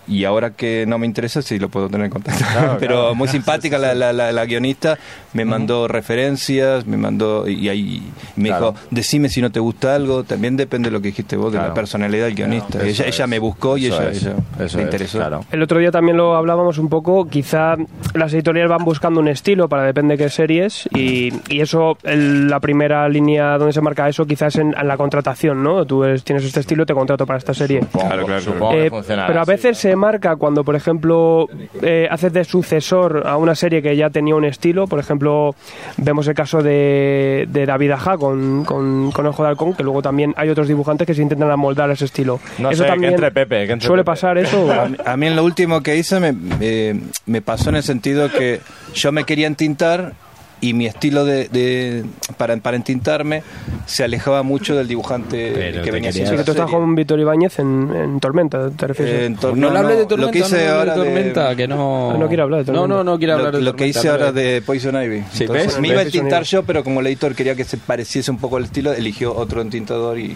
Y 0.07 0.23
ahora 0.25 0.51
que 0.51 0.85
no 0.87 0.97
me 0.97 1.05
interesa, 1.05 1.41
sí 1.41 1.57
lo 1.59 1.69
puedo 1.69 1.89
tener 1.89 2.05
en 2.05 2.11
contacto. 2.11 2.43
Claro, 2.51 2.77
Pero 2.79 2.95
claro. 2.99 3.15
muy 3.15 3.27
simpática 3.27 3.77
la, 3.77 3.93
la, 3.95 4.13
la, 4.13 4.31
la 4.31 4.45
guionista, 4.45 4.97
me 5.33 5.45
mandó 5.45 5.87
referencias, 5.87 6.85
me 6.87 6.97
mandó 6.97 7.47
y 7.47 7.69
ahí 7.69 8.01
me 8.35 8.49
Claro. 8.49 8.71
dijo, 8.71 8.85
decime 8.91 9.29
si 9.29 9.41
no 9.41 9.51
te 9.51 9.59
gusta 9.59 9.95
algo, 9.95 10.23
también 10.23 10.55
depende 10.57 10.89
de 10.89 10.93
lo 10.93 11.01
que 11.01 11.07
dijiste 11.09 11.35
vos, 11.35 11.51
de 11.51 11.57
Claro. 11.57 11.69
la 11.69 11.73
personalidad 11.73 12.25
del 12.25 12.35
guionista. 12.35 12.79
Ella, 12.83 13.05
es. 13.05 13.15
ella 13.15 13.27
me 13.27 13.39
buscó 13.39 13.77
y 13.77 13.87
Eso 13.87 14.01
ella, 14.01 14.11
es. 14.11 14.21
ella 14.23 14.35
Eso 14.59 14.77
me 14.77 14.83
es, 14.83 14.87
interesó. 14.89 15.17
claro. 15.17 15.45
El 15.51 15.61
otro 15.61 15.79
día 15.79 15.91
también 15.91 16.17
lo 16.17 16.35
hablábamos 16.35 16.77
un 16.77 16.89
poco, 16.89 17.27
quizá 17.27 17.75
las 18.13 18.33
editoriales 18.33 18.69
van 18.69 18.83
buscando 18.85 19.19
un 19.19 19.27
estilo 19.27 19.67
para 19.69 19.83
depende 19.83 20.15
de 20.17 20.23
qué 20.23 20.29
series 20.29 20.87
y, 20.93 21.33
y 21.49 21.61
eso, 21.61 21.97
el- 22.03 22.47
la 22.47 22.59
primera 22.59 23.07
línea 23.09 23.57
donde 23.57 23.73
se 23.73 23.81
marca 23.81 24.07
eso 24.07 24.25
quizás 24.25 24.55
en, 24.57 24.75
en 24.77 24.87
la 24.87 24.97
contratación, 24.97 25.63
¿no? 25.63 25.85
Tú 25.85 26.03
eres- 26.03 26.23
tienes 26.23 26.43
este 26.45 26.59
estilo, 26.59 26.85
te 26.85 26.93
contrato 26.93 27.25
para 27.25 27.39
esta 27.39 27.53
serie. 27.53 27.81
Supongo, 27.81 28.07
Claro, 28.07 28.25
claro, 28.25 28.41
supongo 28.41 28.73
Eh, 28.73 28.83
que 28.83 28.89
funcionará 28.89 29.27
pero 29.27 29.41
a 29.41 29.45
veces 29.45 29.77
se 29.77 29.94
marca 29.95 30.35
cuando, 30.35 30.63
por 30.63 30.75
ejemplo, 30.75 31.47
eh, 31.81 32.07
haces 32.09 32.33
de 32.33 32.43
sucesor 32.43 33.23
a 33.25 33.37
una 33.37 33.55
serie 33.55 33.81
que 33.81 33.95
ya 33.95 34.09
tenía 34.09 34.35
un 34.35 34.45
estilo. 34.45 34.87
Por 34.87 34.99
ejemplo, 34.99 35.55
vemos 35.97 36.27
el 36.27 36.33
caso 36.33 36.61
de, 36.61 37.47
de 37.49 37.65
David 37.65 37.91
Aja 37.91 38.17
con, 38.17 38.65
con, 38.65 39.11
con 39.11 39.25
Ojo 39.25 39.43
de 39.43 39.49
Halcón, 39.49 39.73
que 39.73 39.83
luego 39.83 40.01
también 40.01 40.33
hay 40.37 40.49
otros 40.49 40.67
dibujantes 40.67 41.07
que 41.07 41.13
se 41.13 41.21
intentan 41.21 41.49
amoldar 41.51 41.89
ese 41.91 42.05
estilo. 42.05 42.39
No 42.59 42.69
eso 42.69 42.79
sé, 42.79 42.83
que 42.85 42.89
también 42.91 43.13
entre 43.13 43.31
Pepe, 43.31 43.67
que 43.67 43.73
entre 43.73 43.87
suele 43.87 44.03
Pepe. 44.03 44.11
pasar 44.11 44.37
eso. 44.37 44.71
A 44.71 44.85
mí, 44.87 44.97
a 45.05 45.17
mí 45.17 45.27
en 45.27 45.35
lo 45.35 45.43
último 45.43 45.81
que 45.81 45.95
hice 45.95 46.19
me, 46.19 46.35
eh, 46.61 46.99
me 47.25 47.41
pasó 47.41 47.69
en 47.69 47.77
el 47.77 47.83
sentido 47.83 48.29
que 48.31 48.61
yo 48.93 49.11
me 49.11 49.23
quería 49.23 49.47
entintar 49.47 50.13
y 50.61 50.73
mi 50.73 50.85
estilo 50.87 51.25
de, 51.25 51.47
de- 51.49 52.05
para, 52.37 52.55
para 52.57 52.75
entintarme 52.77 53.43
se 53.85 54.03
alejaba 54.03 54.41
mucho 54.41 54.75
del 54.75 54.87
dibujante 54.87 55.51
Pero 55.53 55.83
que 55.83 55.91
venía 55.91 56.09
haciendo 56.09 56.31
Sí, 56.31 56.37
que 56.37 56.43
tú 56.43 56.51
estás 56.51 56.69
con 56.71 56.95
Víctor 56.95 57.19
Ibáñez 57.19 57.59
en, 57.59 57.91
en 57.95 58.19
Tormenta, 58.19 58.69
¿te 58.71 58.87
refieres? 58.87 59.15
Eh, 59.15 59.25
en 59.25 59.37
tor- 59.37 59.55
No, 59.55 59.69
le 59.69 59.79
hable 59.79 59.95
de 59.95 60.01
lo 60.01 60.07
tormenta, 60.07 60.31
que 60.31 60.39
hice 60.39 60.65
no 60.65 60.71
ahora 60.73 60.95
de 60.95 61.03
tormenta, 61.03 61.49
de- 61.49 61.55
que 61.55 61.67
no... 61.67 62.11
Ah, 62.11 62.17
no 62.17 62.27
quiere 62.27 62.43
hablar 62.43 62.65
de 62.65 62.71
No, 62.71 62.79
tormenta. 62.79 63.03
no, 63.03 63.11
no 63.11 63.17
quiere 63.17 63.33
hablar 63.33 63.51
lo, 63.53 63.57
de 63.59 63.63
lo 63.63 63.71
que 63.73 63.77
tormenta, 63.79 63.99
hice 63.99 64.09
ahora 64.09 64.31
de 64.31 64.61
Poison 64.61 65.03
Ivy. 65.03 65.23
Sí, 65.31 65.43
Entonces, 65.43 65.67
¿ves? 65.67 65.79
me 65.79 65.87
iba 65.89 65.99
a 65.99 66.03
entintar 66.03 66.43
yo, 66.43 66.63
pero 66.63 66.83
como 66.83 67.01
el 67.01 67.07
editor 67.07 67.35
quería 67.35 67.55
que 67.55 67.63
se 67.65 67.77
pareciese 67.77 68.31
un 68.31 68.37
poco 68.37 68.57
el 68.57 68.63
estilo, 68.65 68.93
eligió 68.93 69.35
otro 69.35 69.61
entintador 69.61 70.17
y... 70.17 70.35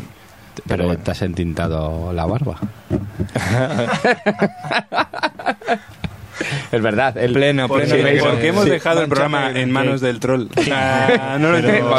Pero 0.67 0.97
te 0.97 1.11
has 1.11 1.21
entintado 1.21 2.11
la 2.11 2.25
barba. 2.25 2.59
es 6.71 6.81
verdad. 6.81 7.17
El 7.17 7.33
Pleno, 7.33 7.67
¿Por 7.67 7.81
pleno. 7.81 7.95
qué, 7.95 8.17
Sí, 8.19 8.19
por 8.23 8.39
qué 8.39 8.47
hemos 8.47 8.63
sí. 8.65 8.69
dejado 8.69 9.01
el 9.01 9.07
programa 9.09 9.39
Manchame, 9.41 9.61
en 9.61 9.67
sí. 9.67 9.71
manos 9.73 10.01
del 10.01 10.19
troll? 10.19 10.47
Ah, 10.71 11.37
no 11.39 11.51
lo 11.51 11.57
entiendo. 11.57 11.89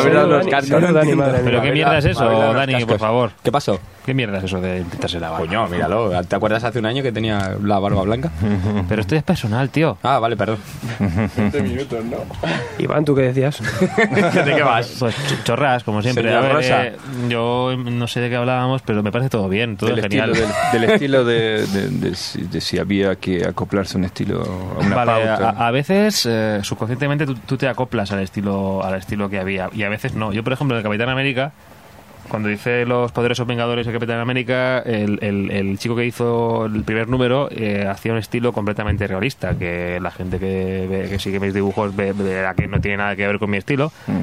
Mía. 1.16 1.40
Pero 1.44 1.62
qué 1.62 1.72
mierda 1.72 1.98
es 1.98 2.04
eso, 2.06 2.52
Dani, 2.54 2.84
por 2.84 2.98
favor. 2.98 3.30
¿Qué 3.42 3.52
pasó? 3.52 3.80
¿Qué 4.10 4.14
mierda 4.14 4.38
es 4.38 4.44
eso 4.44 4.60
de 4.60 4.78
intentarse 4.78 5.20
la 5.20 5.30
barba? 5.30 5.46
Coño, 5.46 5.68
míralo. 5.68 6.10
¿Te 6.24 6.34
acuerdas 6.34 6.64
hace 6.64 6.80
un 6.80 6.86
año 6.86 7.00
que 7.00 7.12
tenía 7.12 7.54
la 7.62 7.78
barba 7.78 8.02
blanca? 8.02 8.32
Pero 8.88 9.02
esto 9.02 9.14
es 9.14 9.22
personal, 9.22 9.70
tío. 9.70 9.98
Ah, 10.02 10.18
vale, 10.18 10.36
perdón. 10.36 10.58
Iván, 12.78 13.04
¿tú 13.04 13.14
qué 13.14 13.22
decías? 13.22 13.60
¿De 14.44 14.54
qué 14.56 14.62
vas? 14.64 14.96
Pues 14.98 15.14
ch- 15.16 15.44
chorras, 15.44 15.84
como 15.84 16.02
siempre. 16.02 16.34
A 16.34 16.40
ver, 16.40 16.52
Rosa. 16.54 16.86
eh, 16.86 16.96
yo 17.28 17.76
no 17.76 18.06
sé 18.08 18.18
de 18.20 18.30
qué 18.30 18.36
hablábamos, 18.36 18.82
pero 18.82 19.00
me 19.02 19.12
parece 19.12 19.30
todo 19.30 19.48
bien, 19.48 19.76
todo 19.76 19.90
del 19.90 20.00
genial. 20.02 20.30
estilo, 20.30 20.48
del, 20.72 20.80
del 20.80 20.90
estilo 20.90 21.24
de, 21.24 21.66
de- 21.66 21.88
de 21.90 22.14
si, 22.16 22.42
de 22.42 22.60
si 22.60 22.78
había 22.78 23.14
que 23.16 23.44
acoplarse 23.46 23.96
un 23.96 24.04
estilo 24.06 24.42
a 24.42 24.84
una 24.84 24.96
Vale, 24.96 25.26
pauta. 25.26 25.50
a, 25.50 25.68
a 25.68 25.70
veces 25.70 26.26
eh, 26.28 26.58
subconscientemente 26.62 27.26
tú, 27.26 27.34
tú 27.34 27.56
te 27.56 27.68
acoplas 27.68 28.10
al 28.12 28.20
estilo 28.20 28.82
al 28.84 28.94
estilo 28.96 29.30
que 29.30 29.38
había 29.38 29.70
y 29.72 29.82
a 29.84 29.88
veces 29.88 30.14
no. 30.14 30.32
Yo, 30.32 30.42
por 30.42 30.52
ejemplo, 30.52 30.74
en 30.76 30.78
el 30.78 30.82
Capitán 30.84 31.08
América, 31.10 31.52
cuando 32.30 32.48
hice 32.50 32.86
Los 32.86 33.12
Poderosos 33.12 33.46
Vengadores 33.46 33.86
de 33.86 33.92
Capitán 33.92 34.18
América, 34.20 34.78
el, 34.78 35.18
el- 35.20 35.50
el 35.50 35.78
chico 35.78 35.94
que 35.96 36.06
hizo 36.06 36.64
el 36.64 36.82
primer 36.84 37.08
número 37.08 37.48
eh, 37.50 37.86
hacía 37.86 38.12
un 38.12 38.18
estilo 38.18 38.52
completamente 38.52 39.06
realista, 39.06 39.58
que 39.58 39.98
la 40.00 40.10
gente 40.10 40.38
que, 40.38 40.86
ve- 40.88 41.08
que 41.10 41.18
sigue 41.18 41.38
mis 41.40 41.52
dibujos 41.52 41.94
ve- 41.94 42.12
verá 42.14 42.54
que 42.54 42.66
no 42.68 42.80
tiene 42.80 42.96
nada 42.98 43.14
que 43.16 43.26
ver 43.26 43.38
con 43.38 43.50
mi 43.50 43.58
estilo. 43.58 43.92
Mm. 44.06 44.22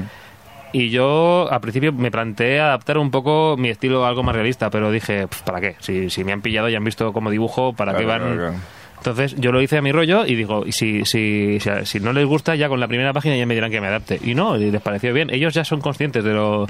Y 0.74 0.90
yo 0.90 1.48
al 1.50 1.62
principio 1.62 1.94
me 1.94 2.12
planteé 2.12 2.60
adaptar 2.60 2.98
un 2.98 3.10
poco 3.12 3.56
mi 3.58 3.70
estilo 3.70 4.06
a 4.06 4.10
algo 4.10 4.24
más 4.24 4.36
realista, 4.36 4.70
pero 4.70 4.92
dije, 4.92 5.28
"Pf, 5.28 5.44
¿para 5.44 5.62
qué? 5.62 5.76
Si, 5.80 6.10
si 6.10 6.24
me 6.24 6.34
han 6.34 6.42
pillado 6.42 6.68
y 6.70 6.76
han 6.76 6.84
visto 6.84 7.14
cómo 7.14 7.30
dibujo, 7.30 7.74
¿para 7.74 7.94
qué 7.96 8.06
van? 8.06 8.22
claro, 8.22 8.36
claro. 8.38 8.54
Entonces 8.98 9.36
yo 9.38 9.52
lo 9.52 9.62
hice 9.62 9.78
a 9.78 9.82
mi 9.82 9.92
rollo 9.92 10.26
y 10.26 10.36
digo, 10.36 10.66
y 10.66 10.72
si, 10.72 11.06
si, 11.06 11.60
si, 11.84 12.00
no 12.00 12.12
les 12.14 12.26
gusta, 12.26 12.56
ya 12.56 12.68
con 12.68 12.80
la 12.80 12.88
primera 12.88 13.14
página 13.14 13.38
ya 13.38 13.46
me 13.46 13.54
dirán 13.54 13.72
que 13.72 13.80
me 13.80 13.88
adapte. 13.88 14.20
Y 14.24 14.34
no, 14.36 14.58
y 14.58 14.70
les 14.72 14.82
pareció 14.82 15.14
bien. 15.14 15.30
Ellos 15.30 15.54
ya 15.54 15.64
son 15.64 15.80
conscientes 15.82 16.24
de 16.24 16.34
lo, 16.34 16.68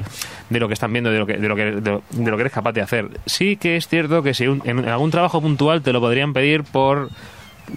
de 0.50 0.60
lo 0.60 0.68
que 0.68 0.74
están 0.76 0.92
viendo, 0.92 1.10
de 1.10 1.20
lo 1.20 1.26
que, 1.26 1.38
de, 1.38 1.48
lo 1.48 1.56
que, 1.56 1.64
de, 1.66 2.00
de 2.12 2.32
lo 2.32 2.38
que 2.38 2.42
eres 2.42 2.54
capaz 2.54 2.74
de 2.74 2.82
hacer. 2.82 3.10
Sí 3.26 3.56
que 3.58 3.78
es 3.78 3.88
cierto 3.88 4.22
que 4.22 4.34
si 4.34 4.46
un- 4.48 4.62
en 4.66 4.88
algún 4.88 5.10
trabajo 5.10 5.42
puntual 5.42 5.82
te 5.82 5.94
lo 5.94 6.00
podrían 6.02 6.34
pedir 6.34 6.64
por 6.64 7.10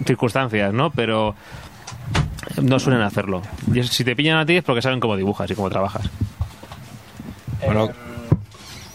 circunstancias, 0.05 0.75
¿no? 0.75 0.91
Pero 0.91 1.35
no 2.61 2.79
suelen 2.79 3.03
hacerlo. 3.03 3.43
Y 3.73 3.83
si 3.85 4.05
te 4.05 4.15
pillan 4.17 4.39
a 4.39 4.47
ti 4.47 4.57
es 4.57 4.65
porque 4.65 4.83
saben 4.83 5.01
cómo 5.01 5.17
dibujas 5.17 5.51
y 5.51 5.55
cómo 5.55 5.71
trabajas. 5.71 6.11
Bueno, 7.65 7.89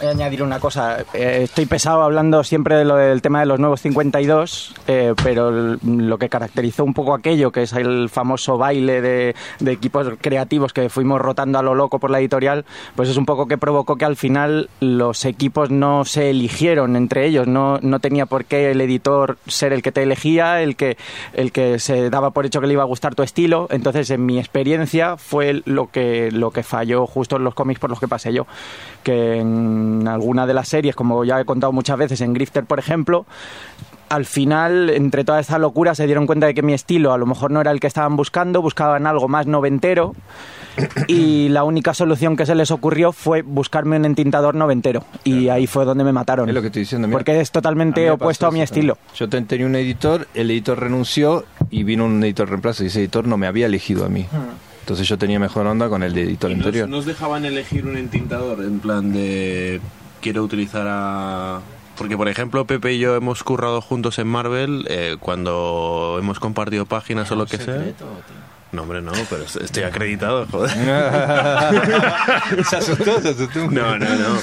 añadir 0.09 0.43
una 0.43 0.59
cosa. 0.59 1.03
Eh, 1.13 1.41
estoy 1.43 1.65
pesado 1.65 2.03
hablando 2.03 2.43
siempre 2.43 2.75
de 2.75 2.85
lo 2.85 2.95
del 2.95 3.21
tema 3.21 3.39
de 3.39 3.45
los 3.45 3.59
nuevos 3.59 3.81
52, 3.81 4.73
eh, 4.87 5.13
pero 5.23 5.51
lo 5.51 6.17
que 6.17 6.29
caracterizó 6.29 6.83
un 6.83 6.93
poco 6.93 7.13
aquello, 7.13 7.51
que 7.51 7.63
es 7.63 7.73
el 7.73 8.09
famoso 8.09 8.57
baile 8.57 9.01
de, 9.01 9.35
de 9.59 9.71
equipos 9.71 10.07
creativos 10.21 10.73
que 10.73 10.89
fuimos 10.89 11.21
rotando 11.21 11.59
a 11.59 11.61
lo 11.61 11.75
loco 11.75 11.99
por 11.99 12.11
la 12.11 12.19
editorial, 12.19 12.65
pues 12.95 13.09
es 13.09 13.17
un 13.17 13.25
poco 13.25 13.47
que 13.47 13.57
provocó 13.57 13.95
que 13.95 14.05
al 14.05 14.15
final 14.15 14.69
los 14.79 15.25
equipos 15.25 15.69
no 15.71 16.05
se 16.05 16.29
eligieron 16.29 16.95
entre 16.95 17.25
ellos. 17.25 17.47
No, 17.47 17.79
no 17.81 17.99
tenía 17.99 18.25
por 18.25 18.45
qué 18.45 18.71
el 18.71 18.81
editor 18.81 19.37
ser 19.47 19.73
el 19.73 19.81
que 19.81 19.91
te 19.91 20.03
elegía, 20.03 20.61
el 20.61 20.75
que, 20.75 20.97
el 21.33 21.51
que 21.51 21.79
se 21.79 22.09
daba 22.09 22.31
por 22.31 22.45
hecho 22.45 22.61
que 22.61 22.67
le 22.67 22.73
iba 22.73 22.83
a 22.83 22.87
gustar 22.87 23.15
tu 23.15 23.23
estilo. 23.23 23.67
Entonces, 23.71 24.09
en 24.09 24.25
mi 24.25 24.39
experiencia, 24.39 25.17
fue 25.17 25.61
lo 25.65 25.89
que, 25.91 26.31
lo 26.31 26.51
que 26.51 26.63
falló 26.63 27.05
justo 27.07 27.37
en 27.37 27.43
los 27.43 27.53
cómics 27.53 27.79
por 27.79 27.89
los 27.89 27.99
que 27.99 28.07
pasé 28.07 28.33
yo. 28.33 28.45
Que 29.05 29.35
en 29.39 30.07
alguna 30.07 30.47
de 30.47 30.53
las 30.55 30.67
series, 30.67 30.95
como 30.95 31.23
ya 31.23 31.39
he 31.39 31.45
contado 31.45 31.71
muchas 31.71 31.95
veces, 31.97 32.21
en 32.21 32.33
Grifter, 32.33 32.65
por 32.65 32.79
ejemplo, 32.79 33.27
al 34.09 34.25
final, 34.25 34.89
entre 34.89 35.23
toda 35.23 35.39
esta 35.39 35.59
locura, 35.59 35.93
se 35.93 36.05
dieron 36.07 36.25
cuenta 36.25 36.47
de 36.47 36.53
que 36.55 36.63
mi 36.63 36.73
estilo 36.73 37.13
a 37.13 37.17
lo 37.19 37.25
mejor 37.27 37.51
no 37.51 37.61
era 37.61 37.69
el 37.71 37.79
que 37.79 37.85
estaban 37.87 38.15
buscando, 38.15 38.61
buscaban 38.63 39.05
algo 39.05 39.27
más 39.27 39.45
noventero 39.45 40.13
y 41.07 41.49
la 41.49 41.63
única 41.63 41.93
solución 41.93 42.35
que 42.35 42.45
se 42.45 42.53
les 42.55 42.69
ocurrió 42.71 43.11
fue 43.13 43.41
buscarme 43.43 43.95
un 43.97 44.05
entintador 44.05 44.55
noventero 44.55 45.03
y 45.23 45.49
ahí 45.49 45.67
fue 45.67 45.85
donde 45.85 46.03
me 46.03 46.11
mataron. 46.11 46.49
Es 46.49 46.55
lo 46.55 46.61
que 46.61 46.67
estoy 46.67 46.81
diciendo. 46.81 47.07
mira. 47.07 47.17
Porque 47.17 47.39
es 47.39 47.51
totalmente 47.51 48.09
opuesto 48.11 48.47
a 48.47 48.51
mi 48.51 48.61
estilo. 48.61 48.97
Yo 49.15 49.29
ten- 49.29 49.45
tenía 49.45 49.65
un 49.67 49.75
editor, 49.75 50.27
el 50.33 50.51
editor 50.51 50.79
renunció 50.79 51.45
y 51.69 51.83
vino 51.83 52.05
un 52.05 52.23
editor 52.23 52.49
reemplazo 52.49 52.83
y 52.83 52.87
ese 52.87 52.99
editor 52.99 53.27
no 53.27 53.37
me 53.37 53.47
había 53.47 53.67
elegido 53.67 54.05
a 54.05 54.09
mí. 54.09 54.25
Entonces 54.85 55.07
yo 55.07 55.17
tenía 55.17 55.39
mejor 55.39 55.65
onda 55.65 55.89
con 55.89 56.03
el 56.03 56.13
de 56.13 56.21
editor 56.21 56.51
¿Y 56.51 56.53
nos, 56.57 56.65
anterior. 56.67 56.87
nos 56.87 57.07
dejaban 57.07 57.43
elegir 57.43 57.87
un 57.87 57.97
entintador 57.97 58.63
en 58.63 58.79
plan 58.79 59.11
de 59.11 59.81
quiero 60.21 60.43
utilizar 60.43 60.85
a 60.87 61.61
porque 61.97 62.15
por 62.15 62.27
ejemplo 62.27 62.65
Pepe 62.65 62.93
y 62.93 62.99
yo 62.99 63.15
hemos 63.15 63.43
currado 63.43 63.81
juntos 63.81 64.19
en 64.19 64.27
Marvel 64.27 64.85
eh, 64.87 65.17
cuando 65.19 66.17
hemos 66.19 66.39
compartido 66.39 66.85
páginas 66.85 67.31
o 67.31 67.35
lo 67.35 67.47
que 67.47 67.57
sea 67.57 67.83
no 68.75 68.83
hombre 68.83 69.01
no 69.01 69.11
pero 69.29 69.43
est- 69.43 69.55
estoy 69.57 69.83
acreditado 69.83 70.45
joder 70.51 70.71
se 72.69 72.75
asustó, 72.77 73.21
se 73.21 73.29
asustó. 73.29 73.71
no 73.71 73.97
no 73.97 74.05
no 74.15 74.37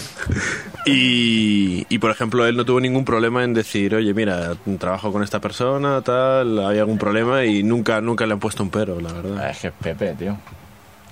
y, 0.86 1.86
y 1.88 1.98
por 1.98 2.10
ejemplo 2.10 2.46
él 2.46 2.56
no 2.56 2.64
tuvo 2.64 2.80
ningún 2.80 3.04
problema 3.04 3.44
en 3.44 3.54
decir 3.54 3.94
oye 3.94 4.12
mira 4.14 4.54
trabajo 4.78 5.12
con 5.12 5.22
esta 5.22 5.40
persona 5.40 6.00
tal 6.02 6.58
hay 6.66 6.78
algún 6.78 6.98
problema 6.98 7.44
y 7.44 7.62
nunca 7.62 8.00
nunca 8.00 8.26
le 8.26 8.32
han 8.32 8.40
puesto 8.40 8.62
un 8.62 8.70
pero 8.70 9.00
la 9.00 9.12
verdad 9.12 9.50
Es 9.50 9.58
que 9.58 9.68
es 9.68 9.72
Pepe, 9.80 10.14
tío. 10.18 10.36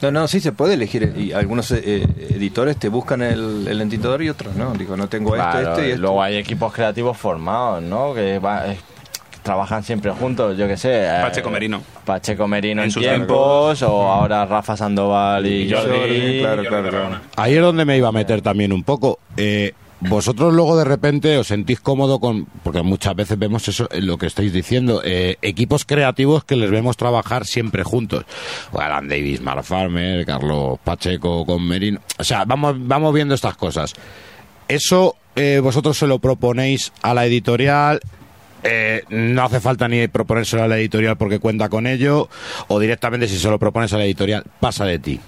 No, 0.03 0.11
no, 0.11 0.27
sí 0.29 0.41
se 0.41 0.53
puede 0.53 0.73
elegir. 0.75 1.12
Y 1.14 1.33
algunos 1.33 1.71
eh, 1.73 2.03
editores 2.31 2.79
te 2.79 2.89
buscan 2.89 3.21
el, 3.21 3.68
el 3.68 3.83
entintador 3.83 4.23
y 4.23 4.31
otros 4.31 4.57
no. 4.57 4.73
Digo, 4.73 4.97
no 4.97 5.09
tengo 5.11 5.33
Claro, 5.35 5.59
esto, 5.59 5.71
esto 5.73 5.85
y 5.85 5.91
esto. 5.91 6.01
luego 6.01 6.23
hay 6.23 6.37
equipos 6.39 6.73
creativos 6.73 7.18
formados, 7.18 7.83
¿no? 7.83 8.14
Que 8.14 8.39
va- 8.39 8.66
eh, 8.68 8.79
trabajan 9.43 9.82
siempre 9.82 10.11
juntos, 10.12 10.57
yo 10.57 10.66
que 10.68 10.76
sé. 10.76 11.05
eh, 11.05 11.20
Pacheco 11.22 11.51
Merino. 11.51 11.82
Pacheco 12.05 12.47
Merino 12.49 12.82
En 12.82 12.86
en, 12.86 12.91
sus 12.93 13.03
tiempos, 13.03 13.82
o 13.82 14.03
ahora 14.11 14.45
Rafa 14.47 14.76
Sandoval 14.76 15.47
y 15.47 15.70
Jordi. 15.70 15.91
Jordi, 15.91 16.38
claro, 16.41 16.64
claro, 16.64 16.91
claro. 16.91 17.20
Ahí 17.36 17.55
es 17.55 17.62
donde 17.62 17.84
me 17.84 17.97
iba 17.97 18.09
a 18.09 18.12
meter 18.12 18.43
también 18.43 18.72
un 18.72 18.82
poco. 18.82 19.18
Eh, 19.36 19.72
vosotros 20.01 20.55
luego 20.55 20.78
de 20.78 20.84
repente 20.84 21.36
os 21.36 21.49
sentís 21.49 21.78
cómodo 21.78 22.20
con, 22.20 22.47
porque 22.62 22.82
muchas 22.82 23.14
veces 23.14 23.38
vemos 23.38 23.68
eso, 23.68 23.86
eh, 23.91 24.01
lo 24.01 24.16
que 24.16 24.26
estáis 24.26 24.51
diciendo, 24.51 25.03
eh, 25.05 25.36
equipos 25.43 25.84
creativos 25.84 26.43
que 26.45 26.57
les 26.57 26.70
vemos 26.70 26.97
trabajar 26.97 27.45
siempre 27.45 27.84
juntos. 27.84 28.24
O 28.72 28.80
Alan 28.80 29.09
Davis, 29.09 29.43
Mark 29.43 29.62
Farmer, 29.62 30.24
Carlos 30.24 30.78
Pacheco 30.82 31.45
con 31.45 31.66
Merino. 31.66 32.01
O 32.18 32.24
sea, 32.24 32.47
vamos, 32.47 32.76
vamos 32.78 33.12
viendo 33.12 33.34
estas 33.34 33.57
cosas. 33.57 33.93
Eso 34.68 35.16
eh, 35.36 35.61
vosotros 35.62 35.99
se 35.99 36.07
lo 36.07 36.18
proponéis 36.18 36.93
a 37.03 37.12
la 37.12 37.26
editorial. 37.26 38.01
Eh, 38.63 39.03
no 39.09 39.43
hace 39.43 39.61
falta 39.61 39.89
ni 39.89 40.09
proponérselo 40.09 40.63
a 40.63 40.69
la 40.69 40.79
editorial 40.79 41.17
porque 41.17 41.39
cuenta 41.39 41.69
con 41.69 41.87
ello, 41.87 42.29
o 42.69 42.79
directamente 42.79 43.29
si 43.29 43.39
se 43.39 43.49
lo 43.49 43.59
propones 43.59 43.93
a 43.93 43.99
la 43.99 44.05
editorial, 44.05 44.45
pasa 44.61 44.85
de 44.85 44.99
ti 44.99 45.21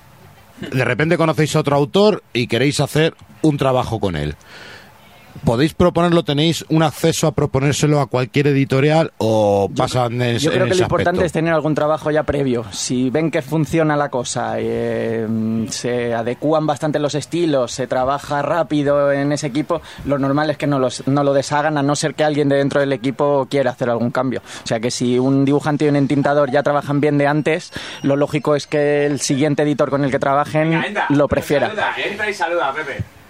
de 0.70 0.84
repente 0.84 1.16
conocéis 1.16 1.56
a 1.56 1.60
otro 1.60 1.76
autor 1.76 2.22
y 2.32 2.46
queréis 2.46 2.80
hacer 2.80 3.14
un 3.42 3.56
trabajo 3.56 3.98
con 3.98 4.16
él. 4.16 4.36
¿Podéis 5.44 5.74
proponerlo? 5.74 6.22
¿Tenéis 6.22 6.64
un 6.68 6.82
acceso 6.82 7.26
a 7.26 7.32
proponérselo 7.32 8.00
a 8.00 8.06
cualquier 8.06 8.48
editorial 8.48 9.12
o 9.18 9.70
pasan 9.74 10.20
en, 10.22 10.38
Yo 10.38 10.50
en 10.50 10.56
creo 10.56 10.68
que 10.68 10.74
lo 10.74 10.82
importante 10.82 11.10
aspecto? 11.10 11.26
es 11.26 11.32
tener 11.32 11.52
algún 11.52 11.74
trabajo 11.74 12.10
ya 12.10 12.22
previo. 12.22 12.64
Si 12.70 13.10
ven 13.10 13.30
que 13.30 13.42
funciona 13.42 13.96
la 13.96 14.08
cosa, 14.08 14.54
eh, 14.58 15.26
se 15.70 16.14
adecúan 16.14 16.66
bastante 16.66 16.98
los 16.98 17.14
estilos, 17.14 17.72
se 17.72 17.86
trabaja 17.86 18.42
rápido 18.42 19.10
en 19.10 19.32
ese 19.32 19.48
equipo, 19.48 19.82
lo 20.04 20.18
normal 20.18 20.50
es 20.50 20.58
que 20.58 20.66
no, 20.66 20.78
los, 20.78 21.06
no 21.06 21.24
lo 21.24 21.32
deshagan 21.32 21.78
a 21.78 21.82
no 21.82 21.96
ser 21.96 22.14
que 22.14 22.24
alguien 22.24 22.48
de 22.48 22.56
dentro 22.56 22.80
del 22.80 22.92
equipo 22.92 23.46
quiera 23.50 23.70
hacer 23.72 23.90
algún 23.90 24.10
cambio. 24.10 24.42
O 24.62 24.66
sea 24.66 24.80
que 24.80 24.90
si 24.90 25.18
un 25.18 25.44
dibujante 25.44 25.86
y 25.86 25.88
un 25.88 25.96
entintador 25.96 26.50
ya 26.50 26.62
trabajan 26.62 27.00
bien 27.00 27.18
de 27.18 27.26
antes, 27.26 27.72
lo 28.02 28.16
lógico 28.16 28.54
es 28.54 28.66
que 28.66 29.06
el 29.06 29.20
siguiente 29.20 29.62
editor 29.62 29.90
con 29.90 30.04
el 30.04 30.10
que 30.10 30.18
trabajen 30.18 30.82
lo 31.08 31.26
prefiera. 31.28 31.72
entra 32.04 32.30
y 32.30 32.34
saluda, 32.34 32.72
Pepe. 32.72 33.21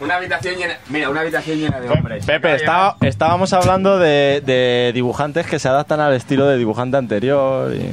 Una 0.00 0.16
habitación 0.16 0.56
llena. 0.56 0.74
Mira, 0.88 1.08
una 1.08 1.20
habitación 1.20 1.58
llena 1.58 1.80
de 1.80 1.88
hombres. 1.88 2.26
Pepe, 2.26 2.56
está- 2.56 2.96
estábamos 3.00 3.52
hablando 3.52 3.98
de, 3.98 4.42
de 4.44 4.90
dibujantes 4.94 5.46
que 5.46 5.58
se 5.58 5.68
adaptan 5.68 6.00
al 6.00 6.14
estilo 6.14 6.46
de 6.46 6.58
dibujante 6.58 6.96
anterior. 6.96 7.72
y- 7.74 7.90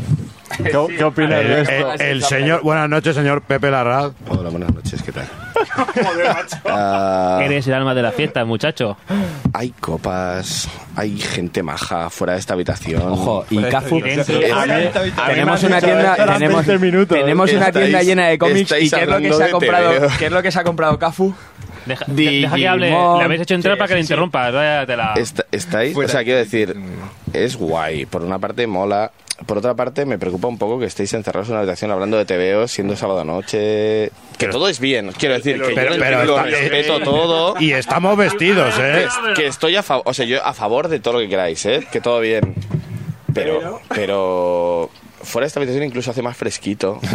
¿Qué, 0.64 0.72
qué 0.98 1.04
opinas 1.06 1.40
El, 1.42 1.48
de 1.48 1.62
esto? 1.62 1.94
el- 1.94 2.02
el 2.02 2.24
señor, 2.24 2.62
buenas 2.62 2.90
noches, 2.90 3.16
señor 3.16 3.42
Pepe 3.44 3.72
Larraz. 3.72 4.12
Hola, 4.28 4.50
buenas 4.50 4.74
noches, 4.74 5.02
¿qué 5.02 5.12
tal? 5.12 5.26
Ah, 6.66 7.40
Eres 7.44 7.68
el 7.68 7.74
alma 7.74 7.94
de 7.94 8.02
la 8.02 8.12
fiesta, 8.12 8.44
muchacho. 8.46 8.98
hay 9.54 9.70
copas, 9.72 10.68
hay 10.96 11.18
gente 11.20 11.64
maja 11.64 12.10
fuera 12.10 12.34
de 12.34 12.40
esta 12.40 12.54
habitación. 12.54 13.02
Ojo, 13.04 13.46
y 13.50 13.62
Cafu. 13.64 14.00
Me 14.00 14.18
Tenemos 14.18 15.64
una 15.64 15.80
tienda, 15.80 16.16
tenemos, 16.16 16.66
20 16.66 16.86
minutos. 16.86 17.18
tenemos 17.18 17.52
una 17.54 17.68
Estáis- 17.68 17.74
tienda 17.74 18.04
llena 18.04 18.28
de 18.28 18.38
cómics 18.38 18.72
y 18.80 18.90
¿qué 18.90 19.02
es 19.04 19.08
lo 19.08 19.20
que 19.20 19.34
se 19.34 19.44
ha 19.44 19.52
comprado? 19.52 20.08
¿Qué 20.20 20.26
es 20.26 20.32
lo 20.32 20.42
que 20.42 20.52
se 20.52 20.60
ha 20.60 20.64
comprado 20.64 20.98
Cafu? 21.00 21.34
Deja, 21.86 22.06
deja 22.08 22.56
que 22.56 22.68
hable. 22.68 22.90
Le 22.90 23.24
habéis 23.24 23.42
hecho 23.42 23.56
entrar 23.56 23.76
Sí, 23.76 23.80
para 23.80 23.88
que 23.88 23.94
le 23.96 24.02
sí, 24.02 24.08
sí. 24.08 24.14
interrumpas. 24.14 24.54
Váyatela. 24.54 25.14
Est- 25.16 25.40
estáis, 25.52 25.96
o 25.98 26.08
sea, 26.08 26.24
quiero 26.24 26.40
decir, 26.40 26.76
es 27.34 27.56
guay. 27.56 28.06
Por 28.06 28.24
una 28.24 28.38
parte 28.40 28.68
mola, 28.68 29.12
por 29.46 29.58
otra 29.58 29.74
parte 29.74 30.06
me 30.06 30.20
preocupa 30.20 30.48
un 30.48 30.58
poco 30.60 30.78
que 30.80 30.86
estéis 30.86 31.14
encerrados 31.14 31.48
en 31.48 31.54
una 31.54 31.62
habitación 31.62 31.90
hablando 31.92 32.18
de 32.18 32.26
TVO, 32.26 32.68
siendo 32.68 32.96
sábado 32.96 33.24
noche. 33.26 34.12
Que 34.38 34.48
todo 34.52 34.68
es 34.68 34.80
bien, 34.80 35.12
quiero 35.18 35.36
decir, 35.36 35.60
que 35.62 35.74
pero- 35.74 35.96
yo 35.96 36.00
pero 36.00 36.24
lo 36.26 36.38
está- 36.38 36.44
respeto 36.50 37.00
todo. 37.00 37.56
Y 37.60 37.72
estamos 37.72 38.16
vestidos, 38.18 38.76
¿eh? 38.80 39.08
que 39.36 39.48
estoy 39.48 39.76
a 39.76 39.84
favor, 39.84 40.04
o 40.06 40.14
sea, 40.14 40.26
yo 40.26 40.46
a 40.46 40.54
favor 40.54 40.88
de 40.88 41.00
todo 41.00 41.16
lo 41.16 41.20
que 41.22 41.30
queráis, 41.30 41.66
¿eh? 41.66 41.88
Que 41.92 42.00
todo 42.02 42.20
bien. 42.20 42.54
Pero, 43.34 43.80
pero 43.90 44.90
fuera 45.24 45.46
de 45.46 45.48
esta 45.48 45.60
habitación 45.60 45.84
incluso 45.84 46.12
hace 46.12 46.22
más 46.22 46.36
fresquito. 46.38 47.00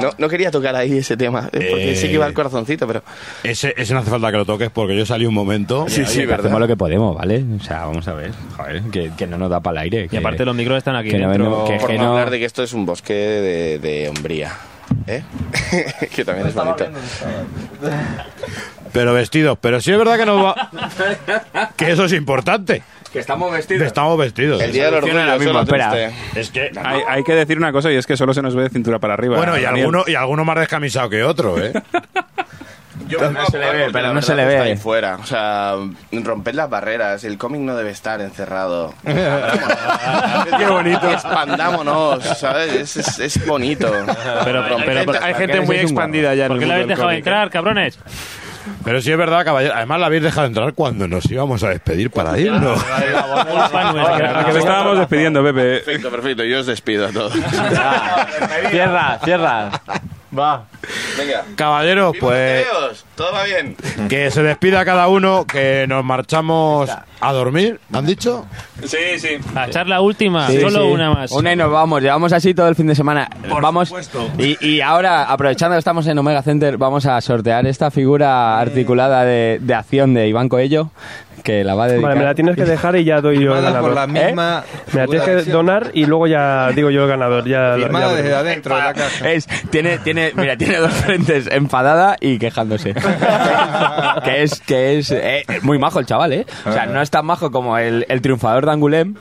No, 0.00 0.10
no 0.18 0.28
quería 0.28 0.50
tocar 0.50 0.76
ahí 0.76 0.98
ese 0.98 1.16
tema, 1.16 1.48
¿eh? 1.52 1.66
porque 1.70 1.92
Eh. 1.92 1.96
sí 1.96 2.08
que 2.08 2.14
iba 2.14 2.26
al 2.26 2.34
corazoncito, 2.34 2.86
pero 2.86 3.02
Ese, 3.42 3.72
ese 3.78 3.94
no 3.94 4.00
hace 4.00 4.10
falta 4.10 4.30
que 4.30 4.36
lo 4.36 4.44
toques 4.44 4.70
porque 4.70 4.94
yo 4.96 5.06
salí 5.06 5.24
un 5.24 5.32
momento. 5.34 5.86
sí, 5.88 6.04
sí, 6.04 6.20
verdad. 6.26 6.40
hacemos 6.46 6.60
lo 6.60 6.66
que 6.66 6.76
podemos, 6.76 7.16
¿vale? 7.16 7.42
O 7.58 7.62
sea, 7.64 7.86
vamos 7.86 8.06
a 8.08 8.12
ver. 8.12 8.32
Joder, 8.56 8.82
que, 8.92 9.10
que 9.16 9.26
no 9.26 9.38
nos 9.38 9.48
da 9.50 9.60
para 9.60 9.80
el 9.80 9.84
aire. 9.84 10.08
Y 10.10 10.16
aparte 10.16 10.44
los 10.44 10.54
micros 10.54 10.76
están 10.78 10.96
aquí 10.96 11.10
que 11.10 11.18
no 11.18 11.30
dentro. 11.30 11.44
vendemos- 11.50 11.70
que- 11.70 11.78
Por 11.78 11.90
que 11.90 11.96
no 11.96 12.04
no- 12.04 12.10
hablar 12.12 12.30
de 12.30 12.38
que 12.38 12.44
esto 12.44 12.62
es 12.62 12.72
un 12.74 12.84
bosque 12.84 13.14
de, 13.14 13.78
de 13.78 14.08
hombría, 14.10 14.52
¿eh? 15.06 15.22
que 16.14 16.24
también 16.24 16.48
es 16.48 16.54
bonito. 16.54 16.84
Pero 18.92 19.14
vestidos. 19.14 19.58
Pero 19.60 19.80
sí 19.80 19.92
es 19.92 19.98
verdad 19.98 20.16
que 20.18 20.26
nos 20.26 20.44
va. 20.44 20.70
Que 21.76 21.92
eso 21.92 22.04
es 22.04 22.12
importante. 22.12 22.82
Que 23.16 23.20
estamos 23.20 23.50
vestidos. 23.50 23.86
Estamos 23.86 24.18
vestidos. 24.18 24.60
El 24.60 24.72
día 24.72 24.84
del 24.84 24.94
orgullo, 24.96 25.34
eso 25.36 25.50
lo 25.54 25.62
espera. 25.62 26.10
Es 26.34 26.50
que. 26.50 26.70
Hay, 26.84 27.00
hay 27.08 27.24
que 27.24 27.34
decir 27.34 27.56
una 27.56 27.72
cosa 27.72 27.90
y 27.90 27.94
es 27.96 28.06
que 28.06 28.14
solo 28.14 28.34
se 28.34 28.42
nos 28.42 28.54
ve 28.54 28.64
de 28.64 28.68
cintura 28.68 28.98
para 28.98 29.14
arriba. 29.14 29.38
Bueno, 29.38 29.56
y 29.56 29.62
Daniel. 29.62 29.86
alguno, 29.86 30.04
y 30.06 30.14
alguno 30.14 30.44
más 30.44 30.58
descamisado 30.58 31.08
que 31.08 31.24
otro, 31.24 31.56
¿eh? 31.58 31.72
no 33.32 33.46
se 33.46 33.58
le 33.58 33.72
ve, 33.72 33.88
pero 33.90 34.08
la 34.08 34.12
no 34.12 34.20
se 34.20 34.34
le 34.34 34.42
está 34.42 34.62
ve. 34.64 34.70
ahí 34.70 34.76
fuera. 34.76 35.16
O 35.16 35.24
sea, 35.24 35.76
romped 36.12 36.52
las 36.54 36.68
barreras. 36.68 37.24
El 37.24 37.38
cómic 37.38 37.62
no 37.62 37.74
debe 37.74 37.88
estar 37.88 38.20
encerrado. 38.20 38.92
Qué 39.02 40.66
bonito. 40.66 41.10
Expandámonos, 41.10 42.22
¿sabes? 42.22 42.74
Es, 42.74 42.96
es, 42.98 43.18
es 43.18 43.46
bonito. 43.46 43.90
Pero, 44.44 44.62
pero, 44.84 45.04
las 45.10 45.22
Hay 45.22 45.32
gente 45.32 45.54
barreras. 45.54 45.66
muy 45.66 45.76
expandida 45.76 46.34
ya 46.34 46.48
¿Por 46.48 46.58
qué 46.58 46.66
le 46.66 46.72
habéis 46.74 46.88
dejado 46.88 47.08
cómic, 47.08 47.18
entrar, 47.20 47.48
cabrones? 47.48 47.98
Pero 48.86 49.00
sí 49.00 49.10
es 49.10 49.18
verdad, 49.18 49.44
caballero. 49.44 49.74
Además, 49.74 49.98
la 49.98 50.06
habéis 50.06 50.22
dejado 50.22 50.46
entrar 50.46 50.72
cuando 50.72 51.08
nos 51.08 51.28
íbamos 51.28 51.60
a 51.64 51.70
despedir 51.70 52.08
para 52.08 52.38
irnos. 52.38 52.80
Que 52.84 54.52
te 54.52 54.58
estábamos 54.60 54.98
despidiendo, 55.00 55.42
Pepe. 55.42 55.78
Perfecto, 55.80 56.08
perfecto. 56.08 56.44
Yo 56.44 56.60
os 56.60 56.66
despido 56.66 57.08
a 57.08 57.10
todos. 57.10 57.32
Cierra, 58.70 59.18
cierra. 59.24 59.70
Va. 60.38 60.64
Venga. 61.16 61.44
Caballeros, 61.56 62.14
pues. 62.20 62.66
Todo 63.14 63.32
va 63.32 63.44
bien. 63.44 63.76
Que 64.08 64.30
se 64.30 64.42
despida 64.42 64.84
cada 64.84 65.08
uno, 65.08 65.46
que 65.46 65.86
nos 65.88 66.04
marchamos 66.04 66.90
a 67.20 67.32
dormir, 67.32 67.80
¿han 67.92 68.04
dicho? 68.04 68.44
Sí, 68.84 69.18
sí. 69.18 69.38
A 69.54 69.70
charla 69.70 70.00
última, 70.02 70.48
Sí, 70.48 70.60
solo 70.60 70.82
sí. 70.82 70.86
una 70.92 71.10
más. 71.14 71.32
Una 71.32 71.52
y 71.52 71.56
nos 71.56 71.70
vamos. 71.72 72.02
Llevamos 72.02 72.32
así 72.34 72.52
todo 72.52 72.68
el 72.68 72.74
fin 72.74 72.86
de 72.86 72.94
semana. 72.94 73.28
vamos. 73.60 73.88
supuesto. 73.88 74.28
Y, 74.38 74.64
y 74.66 74.80
ahora, 74.82 75.24
aprovechando 75.24 75.74
que 75.74 75.78
estamos 75.78 76.06
en 76.06 76.18
Omega 76.18 76.42
Center, 76.42 76.76
vamos 76.76 77.06
a 77.06 77.18
sortear 77.22 77.66
esta 77.66 77.90
figura 77.90 78.58
articulada 78.60 79.24
de, 79.24 79.58
de 79.60 79.74
acción 79.74 80.12
de 80.12 80.28
Iván 80.28 80.48
Coello, 80.50 80.90
que 81.46 81.62
la 81.64 81.74
va 81.76 81.84
a 81.84 81.88
dedicar. 81.88 82.08
Vale, 82.10 82.18
me 82.20 82.26
la 82.26 82.34
tienes 82.34 82.56
que 82.56 82.64
dejar 82.64 82.96
y 82.96 83.04
ya 83.04 83.20
doy 83.20 83.36
yo 83.42 83.52
el 83.56 83.62
Firmada 83.62 83.80
por 83.80 83.94
ganador. 83.94 83.94
la 83.94 84.06
misma. 84.26 84.64
Me 84.92 85.00
la 85.00 85.06
tienes 85.06 85.24
que 85.24 85.30
acción. 85.36 85.52
donar 85.52 85.90
y 85.94 86.04
luego 86.06 86.26
ya 86.26 86.70
digo 86.74 86.90
yo 86.90 87.04
el 87.04 87.08
ganador. 87.08 87.46
Ya, 87.46 87.74
Firmada 87.76 88.08
ya 88.10 88.14
desde 88.16 88.34
adentro 88.34 88.74
de 88.76 88.82
la 88.82 88.94
caja. 88.94 89.30
Es, 89.30 89.46
tiene, 89.70 89.98
tiene, 89.98 90.32
mira, 90.34 90.56
tiene 90.56 90.78
dos 90.78 90.92
frentes, 90.92 91.46
enfadada 91.50 92.16
y 92.20 92.38
quejándose. 92.38 92.94
que 94.24 94.42
es, 94.42 94.60
que 94.60 94.98
es 94.98 95.10
eh, 95.12 95.44
muy 95.62 95.78
majo 95.78 96.00
el 96.00 96.06
chaval, 96.06 96.32
¿eh? 96.32 96.46
O 96.66 96.72
sea, 96.72 96.86
no 96.86 97.00
es 97.00 97.10
tan 97.10 97.24
majo 97.24 97.50
como 97.52 97.78
el, 97.78 98.04
el 98.08 98.20
triunfador 98.20 98.66
de 98.66 98.72
Angulem, 98.72 99.14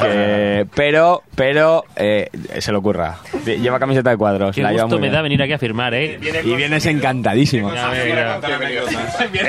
que- 0.00 0.66
pero, 0.74 1.22
pero 1.34 1.84
eh, 1.96 2.30
se 2.58 2.72
lo 2.72 2.78
ocurra. 2.78 3.16
Lleva 3.44 3.78
camiseta 3.78 4.10
de 4.10 4.16
cuadros. 4.16 4.54
Qué 4.54 4.62
la 4.62 4.70
lleva 4.70 4.84
gusto 4.84 4.96
muy 4.96 5.02
me 5.02 5.06
bien. 5.08 5.14
da 5.14 5.22
venir 5.22 5.42
aquí 5.42 5.52
a 5.52 5.58
firmar, 5.58 5.92
¿eh? 5.94 6.18
Y 6.44 6.54
vienes 6.54 6.86
encantadísimo. 6.86 7.72
Ya 7.74 7.92
ya. 7.92 8.40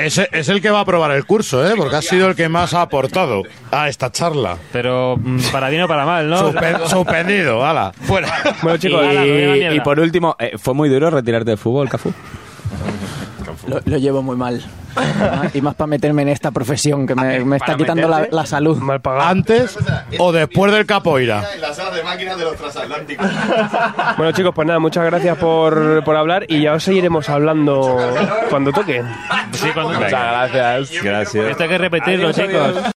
Ese 0.02 0.28
es 0.32 0.48
el 0.48 0.60
que 0.60 0.70
va 0.70 0.78
a 0.78 0.82
aprobar 0.82 1.10
el 1.12 1.24
curso, 1.24 1.66
¿eh? 1.66 1.74
Porque 1.76 1.96
ha 1.96 2.01
sido 2.02 2.28
el 2.28 2.34
que 2.36 2.48
más 2.48 2.74
ha 2.74 2.82
aportado 2.82 3.42
a 3.70 3.88
esta 3.88 4.10
charla. 4.12 4.56
Pero 4.72 5.16
mm, 5.18 5.38
para 5.52 5.68
bien 5.68 5.82
o 5.82 5.88
para 5.88 6.04
mal, 6.04 6.28
¿no? 6.28 6.52
Suspen- 6.52 6.86
suspendido, 6.86 7.64
ala. 7.64 7.92
Fuera. 8.02 8.28
Bueno, 8.62 8.78
chicos, 8.78 9.04
Y, 9.04 9.74
y 9.76 9.80
por 9.80 9.98
último, 10.00 10.36
eh, 10.38 10.52
¿fue 10.58 10.74
muy 10.74 10.88
duro 10.88 11.10
retirarte 11.10 11.50
del 11.50 11.58
fútbol, 11.58 11.88
Cafú? 11.88 12.12
Lo, 13.66 13.80
lo 13.84 13.96
llevo 13.98 14.22
muy 14.22 14.36
mal. 14.36 14.62
Y 15.54 15.60
más 15.60 15.74
para 15.74 15.86
meterme 15.86 16.22
en 16.22 16.28
esta 16.28 16.50
profesión 16.50 17.06
que 17.06 17.14
me, 17.14 17.44
me 17.44 17.56
está 17.56 17.66
¿Para 17.66 17.78
quitando 17.78 18.08
la, 18.08 18.46
salud. 18.46 18.78
mal 18.78 19.00
pagado. 19.00 19.28
¿Antes 19.28 19.78
o 20.18 20.32
después 20.32 20.72
del 20.72 20.86
capoeira? 20.86 21.44
En 21.54 21.60
la 21.60 21.72
sala 21.74 21.90
de 21.94 22.02
máquinas 22.02 22.36
de 22.38 22.44
los 22.44 22.56
transatlánticos. 22.56 23.26
Bueno, 24.16 24.32
chicos, 24.32 24.52
pues 24.54 24.66
nada, 24.66 24.78
muchas 24.78 25.04
gracias 25.04 25.36
por, 25.38 26.02
por 26.04 26.16
hablar 26.16 26.44
y 26.48 26.62
ya 26.62 26.74
os 26.74 26.82
seguiremos 26.84 27.28
hablando 27.28 27.96
cuando 28.50 28.72
toque. 28.72 29.02
Sí, 29.52 29.68
cuando 29.72 29.94
Muchas 29.94 30.10
gracias. 30.10 31.02
Gracias. 31.02 31.44
Esto 31.46 31.62
hay 31.62 31.68
que 31.68 31.78
repetirlo, 31.78 32.32
chicos. 32.32 32.82